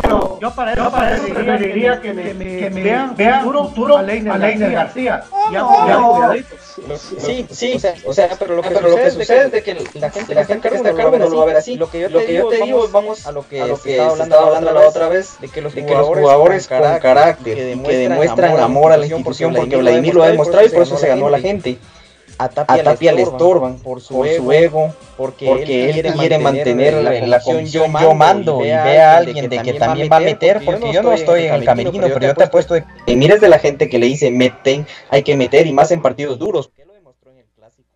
Pero 0.00 0.38
yo 0.40 0.54
para 0.54 0.72
eso 0.72 0.90
preferiría 1.34 2.00
que 2.00 2.12
me, 2.12 2.22
que 2.22 2.34
me, 2.34 2.44
que 2.44 2.70
me 2.70 2.82
vean, 2.84 3.16
vean 3.16 3.42
futuro 3.42 3.96
a 3.96 4.02
Leiner 4.02 4.72
García. 4.72 5.24
Ya, 5.52 5.66
ya, 5.86 5.96
cuidaditos. 5.96 6.58
Sí, 7.18 7.46
sí, 7.50 7.72
o 7.74 7.78
sea, 7.80 7.94
o 8.04 8.12
sea, 8.12 8.28
pero 8.38 8.54
lo 8.54 8.62
que, 8.62 8.70
pero 8.70 8.88
lo 8.88 8.96
que 8.96 9.10
sucede 9.10 9.46
es 9.46 9.52
de 9.52 9.62
que 9.64 9.74
la 9.94 10.10
gente, 10.10 10.34
la 10.34 10.44
gente 10.44 10.70
que 10.70 10.76
está 10.76 10.90
a 10.90 10.94
cargo 10.94 11.18
no 11.18 11.28
lo 11.28 11.38
va 11.38 11.42
a 11.42 11.46
ver 11.46 11.56
así. 11.56 11.76
Lo 11.76 11.90
que 11.90 12.00
yo 12.00 12.08
te, 12.10 12.26
digo, 12.26 12.84
es 12.84 12.92
vamos 12.92 13.26
a 13.26 13.32
lo 13.32 13.46
que, 13.46 13.76
se 13.82 13.96
estaba 13.96 14.46
hablando, 14.46 14.72
la 14.72 14.86
otra 14.86 15.08
vez, 15.08 15.40
de 15.40 15.48
que 15.48 15.60
los, 15.60 15.74
jugadores 15.74 16.68
con 16.68 16.80
carácter, 17.00 17.56
que 17.56 17.96
demuestran 17.96 18.58
amor 18.60 18.92
a 18.92 18.96
la 18.96 19.06
institución, 19.06 19.52
porque 19.52 19.76
Vladimir 19.76 20.14
lo 20.14 20.22
ha 20.22 20.28
demostrado 20.28 20.64
y 20.64 20.70
por 20.70 20.82
eso 20.82 20.96
se 20.96 21.08
ganó 21.08 21.26
a 21.26 21.30
la 21.30 21.40
gente. 21.40 21.78
A 22.38 22.48
Tapia, 22.48 23.12
le 23.12 23.22
estorban 23.22 23.78
por 23.78 24.00
su, 24.00 24.24
ego, 24.24 24.94
porque, 25.16 25.50
él, 25.50 25.64
quiere, 26.14 26.38
mantener, 26.38 26.94
la, 26.94 27.26
la 27.26 27.40
comisión 27.40 27.92
yo 28.00 28.14
mando 28.14 28.60
y 28.60 28.68
ve 28.68 29.00
a 29.00 29.16
alguien 29.16 29.48
de 29.48 29.58
que 29.60 29.74
también 29.74 30.08
va 30.10 30.18
a 30.18 30.20
meter, 30.20 30.62
porque 30.64 30.92
yo 30.92 31.02
no 31.02 31.12
estoy 31.12 31.44
en 31.44 31.54
el 31.54 31.64
camerino, 31.64 32.06
pero 32.06 32.20
yo 32.20 32.34
te 32.34 32.44
apuesto 32.44 32.74
de 32.74 32.84
que 33.06 33.16
mires 33.16 33.40
de 33.40 33.48
la 33.48 33.58
gente 33.58 33.88
que 33.88 33.98
le 33.98 34.06
dice 34.06 34.30
meten, 34.30 34.86
hay 35.10 35.24
que 35.24 35.36
meter 35.36 35.66
y 35.66 35.72
más 35.72 35.90
en 35.90 36.00
partidos 36.00 36.38
duros. 36.38 36.70
lo 36.86 36.94
demostró 36.94 37.32
en 37.32 37.38
el 37.38 37.46
clásico. 37.56 37.88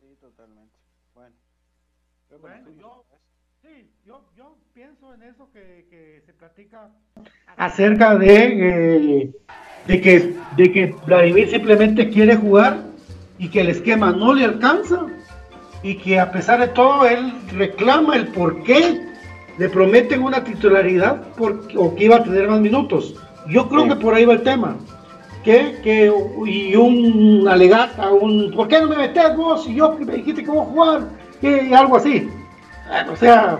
Sí, 0.00 0.16
totalmente. 0.20 0.74
Bueno. 1.14 1.36
yo, 2.80 3.04
sí, 3.62 3.90
yo, 4.04 4.24
yo 4.36 4.56
pienso 4.74 5.14
en 5.14 5.22
eso 5.22 5.48
que, 5.52 5.86
que 5.88 6.22
se 6.26 6.32
platica 6.32 6.90
acerca 7.56 8.16
de, 8.16 8.34
eh, 8.34 9.30
de, 9.86 10.00
que, 10.00 10.34
de 10.56 10.72
que 10.72 10.94
Vladimir 11.06 11.48
simplemente 11.48 12.08
quiere 12.08 12.34
jugar 12.34 12.87
y 13.38 13.48
que 13.48 13.60
el 13.60 13.68
esquema 13.68 14.10
no 14.10 14.34
le 14.34 14.44
alcanza 14.44 15.06
y 15.82 15.94
que 15.96 16.18
a 16.18 16.32
pesar 16.32 16.60
de 16.60 16.68
todo 16.68 17.06
él 17.06 17.32
reclama 17.52 18.16
el 18.16 18.28
por 18.28 18.62
qué 18.64 19.06
le 19.58 19.68
prometen 19.68 20.22
una 20.22 20.42
titularidad 20.44 21.22
o 21.76 21.94
que 21.94 22.04
iba 22.04 22.16
a 22.16 22.24
tener 22.24 22.48
más 22.48 22.60
minutos. 22.60 23.14
Yo 23.48 23.68
creo 23.68 23.88
que 23.88 23.96
por 23.96 24.14
ahí 24.14 24.24
va 24.24 24.34
el 24.34 24.42
tema. 24.42 24.76
Que, 25.44 25.78
que, 25.82 26.12
y 26.46 26.76
un 26.76 27.46
alegata, 27.48 28.10
un 28.10 28.52
¿por 28.54 28.68
qué 28.68 28.80
no 28.80 28.88
me 28.88 28.96
metes 28.96 29.36
vos? 29.36 29.66
Y 29.68 29.76
yo 29.76 29.96
me 29.98 30.16
dijiste 30.16 30.42
que 30.42 30.50
voy 30.50 30.60
a 30.60 30.64
jugar, 30.64 31.00
y 31.40 31.72
algo 31.72 31.96
así. 31.96 32.28
O 33.10 33.16
sea, 33.16 33.58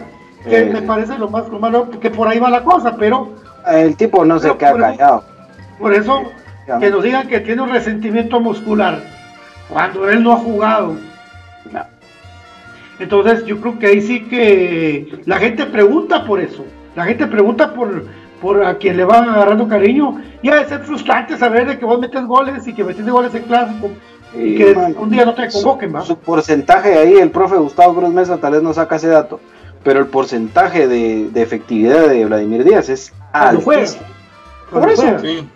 que 0.48 0.66
me 0.66 0.82
parece 0.82 1.16
lo 1.18 1.30
más 1.30 1.48
malo, 1.50 1.88
que 1.90 2.10
por 2.10 2.28
ahí 2.28 2.38
va 2.38 2.50
la 2.50 2.62
cosa, 2.62 2.96
pero. 2.96 3.32
El 3.66 3.96
tipo 3.96 4.24
no 4.24 4.38
se 4.38 4.54
queda 4.56 4.76
callado. 4.76 5.24
por 5.78 5.94
eso, 5.94 6.22
que 6.80 6.90
nos 6.90 7.02
digan 7.02 7.28
que 7.28 7.40
tiene 7.40 7.62
un 7.62 7.70
resentimiento 7.70 8.40
muscular 8.40 9.00
cuando 9.68 10.08
él 10.08 10.22
no 10.22 10.32
ha 10.32 10.36
jugado. 10.36 10.96
Entonces 12.98 13.44
yo 13.44 13.60
creo 13.60 13.78
que 13.78 13.86
ahí 13.86 14.00
sí 14.00 14.24
que 14.24 15.20
la 15.24 15.38
gente 15.38 15.66
pregunta 15.66 16.24
por 16.24 16.40
eso. 16.40 16.64
La 16.96 17.04
gente 17.04 17.26
pregunta 17.26 17.72
por, 17.72 18.06
por 18.40 18.64
a 18.64 18.76
quien 18.76 18.96
le 18.96 19.04
va 19.04 19.18
agarrando 19.18 19.68
cariño. 19.68 20.20
Y 20.42 20.48
ha 20.48 20.56
de 20.56 20.68
ser 20.68 20.80
frustrante 20.80 21.36
saber 21.36 21.68
de 21.68 21.78
que 21.78 21.84
vos 21.84 22.00
metes 22.00 22.24
goles 22.24 22.66
y 22.66 22.74
que 22.74 22.82
metes 22.82 23.08
goles 23.08 23.34
en 23.34 23.44
clásico. 23.44 23.90
Y 24.34 24.56
que 24.56 24.72
un 24.72 25.10
día 25.10 25.24
no 25.24 25.34
te 25.34 25.48
convoquen, 25.48 25.92
su, 26.00 26.08
su, 26.08 26.18
porcentaje 26.18 26.98
ahí, 26.98 27.14
el 27.14 27.30
profe 27.30 27.56
Gustavo 27.56 27.94
Cruz 27.94 28.10
Mesa 28.10 28.36
tal 28.36 28.52
vez 28.52 28.62
no 28.62 28.74
saca 28.74 28.96
ese 28.96 29.08
dato, 29.08 29.40
pero 29.82 30.00
el 30.00 30.06
porcentaje 30.08 30.86
de, 30.86 31.30
de 31.30 31.42
efectividad 31.42 32.08
de 32.08 32.26
Vladimir 32.26 32.62
Díaz 32.62 32.90
es 32.90 33.14
altísimo. 33.32 34.02
Por 34.70 34.90
eso, 34.90 35.18
sí. 35.20 35.48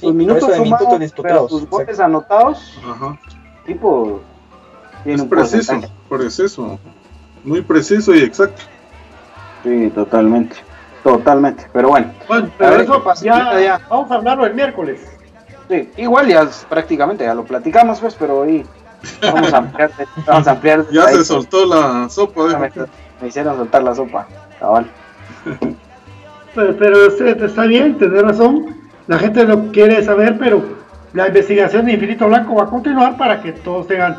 los 0.00 0.14
minutos 0.14 0.56
sumados, 0.56 1.50
sus 1.50 1.68
goles 1.68 2.00
anotados, 2.00 2.80
Ajá 2.82 3.18
tipo 3.66 4.20
es 5.04 5.22
preciso, 5.24 5.80
preciso, 6.08 6.78
muy 7.44 7.60
preciso 7.60 8.14
y 8.14 8.20
exacto. 8.20 8.62
Sí, 9.62 9.90
totalmente, 9.94 10.56
totalmente, 11.02 11.66
pero 11.72 11.88
bueno. 11.88 12.12
Bueno, 12.26 12.50
pero 12.56 12.76
eso 12.76 13.14
ya, 13.22 13.60
ya, 13.60 13.80
vamos 13.88 14.10
a 14.10 14.14
hablarlo 14.14 14.46
el 14.46 14.54
miércoles. 14.54 15.00
Sí, 15.68 15.90
igual 15.96 16.28
ya 16.28 16.48
prácticamente 16.68 17.24
ya 17.24 17.34
lo 17.34 17.44
platicamos 17.44 18.00
pues, 18.00 18.14
pero 18.14 18.40
hoy 18.40 18.66
vamos 19.22 19.52
a 19.52 19.58
ampliar, 19.58 19.90
vamos 20.26 20.46
a 20.46 20.50
ampliar 20.50 20.84
Ya 20.92 21.08
se 21.08 21.24
soltó 21.24 21.66
la 21.66 22.08
sopa. 22.08 22.58
Me, 22.58 22.70
me, 23.20 23.28
hicieron 23.28 23.56
soltar 23.56 23.82
la 23.82 23.94
sopa, 23.94 24.26
cabal. 24.58 24.86
pero, 26.54 26.76
pero 26.76 27.06
está 27.06 27.64
bien, 27.64 27.98
tiene 27.98 28.22
razón. 28.22 28.84
La 29.06 29.18
gente 29.18 29.44
lo 29.44 29.70
quiere 29.70 30.02
saber, 30.02 30.38
pero 30.38 30.62
la 31.14 31.28
investigación 31.28 31.86
de 31.86 31.92
Infinito 31.92 32.26
Blanco 32.26 32.56
va 32.56 32.64
a 32.64 32.66
continuar 32.66 33.16
para 33.16 33.40
que 33.40 33.52
todos 33.52 33.86
tengan 33.86 34.16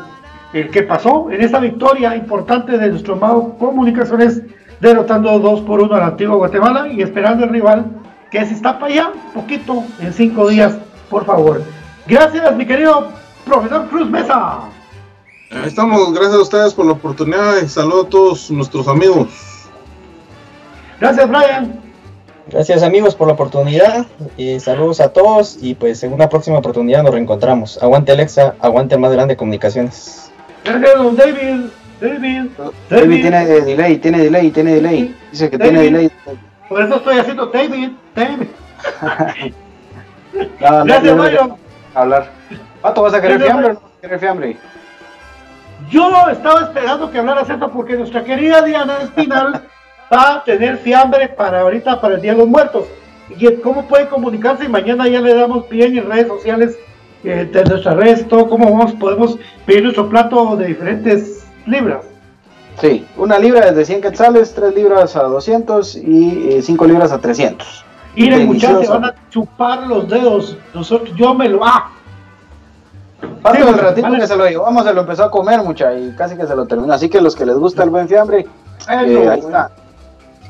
el 0.54 0.70
que 0.70 0.82
pasó 0.82 1.30
en 1.30 1.42
esta 1.42 1.60
victoria 1.60 2.16
importante 2.16 2.78
de 2.78 2.88
nuestro 2.88 3.14
amado 3.14 3.54
Comunicaciones, 3.58 4.40
derrotando 4.80 5.38
2 5.38 5.60
por 5.60 5.80
1 5.80 5.94
al 5.94 6.02
antiguo 6.02 6.38
Guatemala 6.38 6.88
y 6.88 7.02
esperando 7.02 7.44
el 7.44 7.50
rival 7.50 7.84
que 8.30 8.44
se 8.46 8.54
está 8.54 8.78
para 8.78 8.92
allá, 8.92 9.12
poquito, 9.34 9.84
en 10.00 10.12
cinco 10.12 10.48
días, 10.48 10.74
por 11.10 11.26
favor. 11.26 11.62
Gracias, 12.06 12.56
mi 12.56 12.64
querido 12.64 13.08
profesor 13.44 13.86
Cruz 13.88 14.08
Mesa. 14.08 14.60
Estamos, 15.66 16.14
gracias 16.14 16.34
a 16.34 16.40
ustedes 16.40 16.74
por 16.74 16.86
la 16.86 16.92
oportunidad 16.92 17.58
y 17.62 17.68
saludo 17.68 18.02
a 18.02 18.08
todos 18.08 18.50
nuestros 18.50 18.88
amigos. 18.88 19.28
Gracias, 20.98 21.28
Brian. 21.28 21.85
Gracias 22.48 22.84
amigos 22.84 23.16
por 23.16 23.26
la 23.26 23.34
oportunidad, 23.34 24.06
y 24.36 24.60
saludos 24.60 25.00
a 25.00 25.12
todos 25.12 25.58
y 25.60 25.74
pues 25.74 26.04
en 26.04 26.12
una 26.12 26.28
próxima 26.28 26.58
oportunidad 26.58 27.02
nos 27.02 27.12
reencontramos. 27.12 27.82
Aguante 27.82 28.12
Alexa, 28.12 28.54
aguante 28.60 28.94
el 28.94 29.00
más 29.00 29.10
grande 29.12 29.34
de 29.34 29.36
comunicaciones. 29.36 30.30
Gracias 30.64 31.16
David, 31.16 31.66
David, 32.00 32.50
David. 32.88 33.20
tiene 33.20 33.46
delay, 33.46 33.98
tiene 33.98 34.18
delay, 34.18 34.50
tiene 34.52 34.74
delay. 34.74 35.16
Dice 35.32 35.50
que 35.50 35.58
tiene 35.58 35.82
delay. 35.82 36.10
Por 36.68 36.82
eso 36.82 36.96
estoy 36.96 37.18
haciendo 37.18 37.46
David, 37.46 37.90
David. 38.14 38.48
no, 40.60 40.84
Gracias 40.84 41.16
Mario. 41.16 41.58
Hablar. 41.94 42.30
Pato, 42.80 43.02
¿vas 43.02 43.14
a 43.14 43.20
querer 43.20 43.42
fiambre 43.42 43.66
o 43.66 43.72
no 43.72 43.80
querer 44.00 44.20
fiambre? 44.20 44.56
Yo 45.90 46.28
estaba 46.30 46.60
esperando 46.62 47.10
que 47.10 47.18
hablara 47.18 47.42
esto 47.42 47.70
porque 47.72 47.96
nuestra 47.96 48.22
querida 48.22 48.62
Diana 48.62 48.98
Espinal 49.02 49.62
va 50.12 50.34
a 50.34 50.44
tener 50.44 50.78
fiambre 50.78 51.28
para 51.28 51.60
ahorita, 51.60 52.00
para 52.00 52.14
el 52.14 52.22
Día 52.22 52.32
de 52.32 52.38
los 52.38 52.48
Muertos. 52.48 52.86
¿Y 53.28 53.52
cómo 53.56 53.86
puede 53.86 54.08
comunicarse? 54.08 54.64
Y 54.64 54.68
mañana 54.68 55.08
ya 55.08 55.20
le 55.20 55.34
damos 55.34 55.68
bien 55.68 55.96
en 55.98 56.08
redes 56.08 56.28
sociales, 56.28 56.78
eh, 57.24 57.48
de 57.52 57.64
nuestras 57.64 57.96
redes, 57.96 58.28
todo, 58.28 58.48
cómo 58.48 58.70
vamos, 58.70 58.92
podemos 58.94 59.38
pedir 59.64 59.82
nuestro 59.82 60.08
plato 60.08 60.56
de 60.56 60.66
diferentes 60.66 61.44
libras. 61.66 62.04
Sí, 62.80 63.06
una 63.16 63.38
libra 63.38 63.68
es 63.68 63.74
de 63.74 63.84
100 63.84 64.02
quetzales, 64.02 64.54
3 64.54 64.74
libras 64.74 65.16
a 65.16 65.22
200 65.24 65.96
y 65.96 66.62
5 66.62 66.84
eh, 66.84 66.88
libras 66.88 67.10
a 67.10 67.18
300. 67.18 67.84
Miren 68.14 68.46
muchachos, 68.46 68.88
van 68.88 69.06
a 69.06 69.14
chupar 69.30 69.86
los 69.86 70.08
dedos. 70.08 70.56
Nosotros, 70.72 71.14
yo 71.16 71.34
me 71.34 71.48
lo... 71.48 71.64
¡Ah! 71.64 71.90
Parte 73.42 73.64
del 73.64 73.78
ratito 73.78 74.10
que 74.12 74.26
se 74.26 74.36
lo 74.36 74.46
llevamos, 74.46 74.84
se 74.84 74.92
lo 74.92 75.00
empezó 75.00 75.24
a 75.24 75.30
comer 75.30 75.62
mucha 75.62 75.92
y 75.94 76.14
casi 76.16 76.36
que 76.36 76.46
se 76.46 76.54
lo 76.54 76.66
terminó. 76.66 76.92
Así 76.92 77.08
que 77.08 77.20
los 77.20 77.34
que 77.34 77.46
les 77.46 77.56
gusta 77.56 77.82
el 77.82 77.90
buen 77.90 78.08
fiambre, 78.08 78.40
eh, 78.40 78.48
ahí 78.88 79.38
está. 79.40 79.70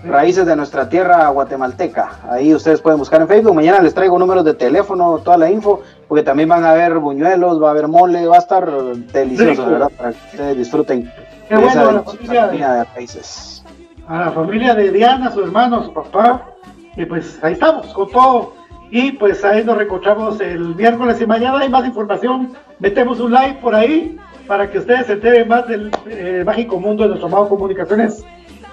Raíces 0.06 0.46
de 0.46 0.56
nuestra 0.56 0.88
tierra 0.88 1.28
guatemalteca. 1.28 2.20
Ahí 2.30 2.54
ustedes 2.54 2.80
pueden 2.80 2.98
buscar 2.98 3.20
en 3.20 3.28
Facebook. 3.28 3.54
Mañana 3.54 3.80
les 3.80 3.94
traigo 3.94 4.18
números 4.18 4.44
de 4.44 4.54
teléfono, 4.54 5.18
toda 5.18 5.36
la 5.36 5.50
info, 5.50 5.82
porque 6.08 6.22
también 6.22 6.48
van 6.48 6.64
a 6.64 6.70
haber 6.70 6.98
buñuelos, 6.98 7.62
va 7.62 7.68
a 7.68 7.70
haber 7.72 7.88
mole, 7.88 8.26
va 8.26 8.36
a 8.36 8.38
estar 8.38 8.70
delicioso, 9.12 9.66
¿verdad? 9.66 9.90
Para 9.96 10.12
que 10.12 10.18
ustedes 10.32 10.56
disfruten 10.56 11.10
Qué 11.48 11.56
bueno, 11.56 11.92
la 11.92 12.02
familia 12.02 12.46
de, 12.48 12.84
raíces. 12.84 13.64
A 14.08 14.18
la 14.18 14.32
familia 14.32 14.74
de 14.74 14.90
Diana, 14.90 15.30
su 15.30 15.42
hermano, 15.42 15.84
su 15.84 15.92
papá. 15.92 16.50
Y 16.96 17.04
pues 17.04 17.38
ahí 17.42 17.52
estamos, 17.52 17.86
con 17.88 18.10
todo. 18.10 18.54
Y 18.90 19.12
pues 19.12 19.44
ahí 19.44 19.64
nos 19.64 19.76
recochamos 19.76 20.40
el 20.40 20.74
miércoles 20.74 21.20
y 21.20 21.26
mañana 21.26 21.58
hay 21.58 21.68
más 21.68 21.86
información. 21.86 22.52
Metemos 22.78 23.20
un 23.20 23.32
live 23.32 23.58
por 23.60 23.74
ahí 23.74 24.18
para 24.46 24.70
que 24.70 24.78
ustedes 24.78 25.06
se 25.06 25.14
enteren 25.14 25.48
más 25.48 25.66
del 25.68 25.90
eh, 26.06 26.42
mágico 26.44 26.78
mundo 26.78 27.02
de 27.02 27.10
nuestro 27.10 27.28
amado 27.28 27.48
Comunicaciones 27.48 28.24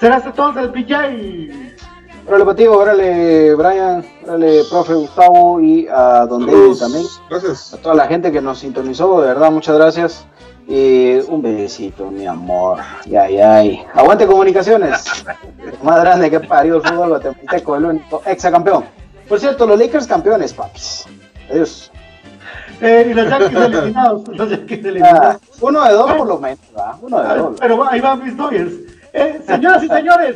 Será 0.03 0.17
hasta 0.17 0.31
entonces, 0.31 0.67
PJ. 0.67 0.93
Órale, 2.27 2.43
Patigo, 2.43 2.77
órale, 2.77 3.55
Brian, 3.55 4.03
órale, 4.27 4.63
profe 4.69 4.95
Gustavo 4.95 5.61
y 5.61 5.87
a 5.87 6.25
Don 6.25 6.45
David 6.45 6.77
también. 6.77 7.05
Gracias. 7.29 7.73
A 7.73 7.77
toda 7.77 7.95
la 7.95 8.05
gente 8.07 8.29
que 8.29 8.41
nos 8.41 8.59
sintonizó, 8.59 9.21
de 9.21 9.27
verdad, 9.27 9.49
muchas 9.49 9.77
gracias. 9.77 10.25
Y 10.67 11.19
un 11.29 11.41
besito, 11.41 12.11
mi 12.11 12.25
amor. 12.25 12.79
Ya, 13.05 13.29
ya, 13.29 13.63
Aguante 13.93 14.27
comunicaciones. 14.27 15.05
Más 15.83 16.01
grande 16.01 16.29
que 16.29 16.41
parió 16.41 16.75
el 16.75 16.81
fútbol 16.81 17.07
guatemalteco, 17.07 17.77
el 17.77 17.85
único 17.85 18.21
exacampeón. 18.25 18.83
Por 19.29 19.39
cierto, 19.39 19.65
los 19.65 19.79
Lakers 19.79 20.05
campeones, 20.05 20.51
papis. 20.51 21.05
Adiós. 21.49 21.89
Eh, 22.81 23.07
y 23.09 23.13
los 23.13 23.29
Yankees 23.29 23.57
eliminados. 23.57 24.27
Los 24.35 24.49
Yankees 24.49 24.83
eliminados. 24.83 25.37
Ah, 25.37 25.39
uno 25.61 25.83
de 25.85 25.93
dos 25.93 26.11
por 26.11 26.27
lo 26.27 26.39
menos, 26.39 26.59
¿verdad? 26.73 26.95
Uno 27.01 27.23
de 27.23 27.37
dos. 27.37 27.55
Pero 27.57 27.89
ahí 27.89 28.01
van 28.01 28.21
mis 28.21 28.35
Dodgers. 28.35 28.73
Eh, 29.13 29.41
señoras 29.45 29.83
y 29.83 29.87
señores, 29.87 30.35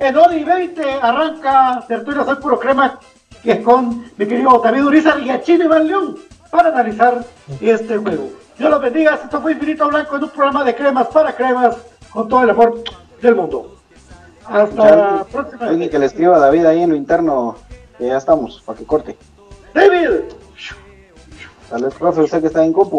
en 0.00 0.16
Odi 0.16 0.42
20 0.42 0.82
arranca 1.00 1.84
Tertulia 1.86 2.24
Soy 2.24 2.34
Puro 2.36 2.58
Crema, 2.58 2.98
que 3.44 3.52
es 3.52 3.60
con 3.60 4.10
mi 4.16 4.26
querido 4.26 4.58
David 4.58 4.84
Uriza 4.86 5.16
y 5.20 5.40
Chino 5.42 5.66
Iván 5.66 5.86
León, 5.86 6.16
para 6.50 6.70
analizar 6.70 7.24
este 7.60 7.96
juego. 7.96 8.28
Dios 8.58 8.70
los 8.70 8.82
bendiga, 8.82 9.20
esto 9.22 9.40
fue 9.40 9.52
Infinito 9.52 9.88
Blanco 9.88 10.16
en 10.16 10.24
un 10.24 10.30
programa 10.30 10.64
de 10.64 10.74
cremas 10.74 11.06
para 11.08 11.36
cremas, 11.36 11.76
con 12.10 12.28
todo 12.28 12.42
el 12.42 12.50
amor 12.50 12.82
del 13.22 13.36
mundo. 13.36 13.76
Hasta 14.46 14.96
la 14.96 15.24
próxima. 15.24 15.66
Alguien 15.66 15.88
que 15.88 15.98
le 16.00 16.06
escriba 16.06 16.36
a 16.36 16.40
David 16.40 16.66
ahí 16.66 16.82
en 16.82 16.90
lo 16.90 16.96
interno, 16.96 17.56
que 17.98 18.08
ya 18.08 18.16
estamos, 18.16 18.62
para 18.66 18.78
que 18.78 18.84
corte. 18.84 19.16
David. 19.74 20.22
Tal 21.70 21.84
vez, 21.84 21.94
profe, 21.94 22.22
usted 22.22 22.40
que 22.40 22.46
está 22.48 22.64
en 22.64 22.72
compu. 22.72 22.94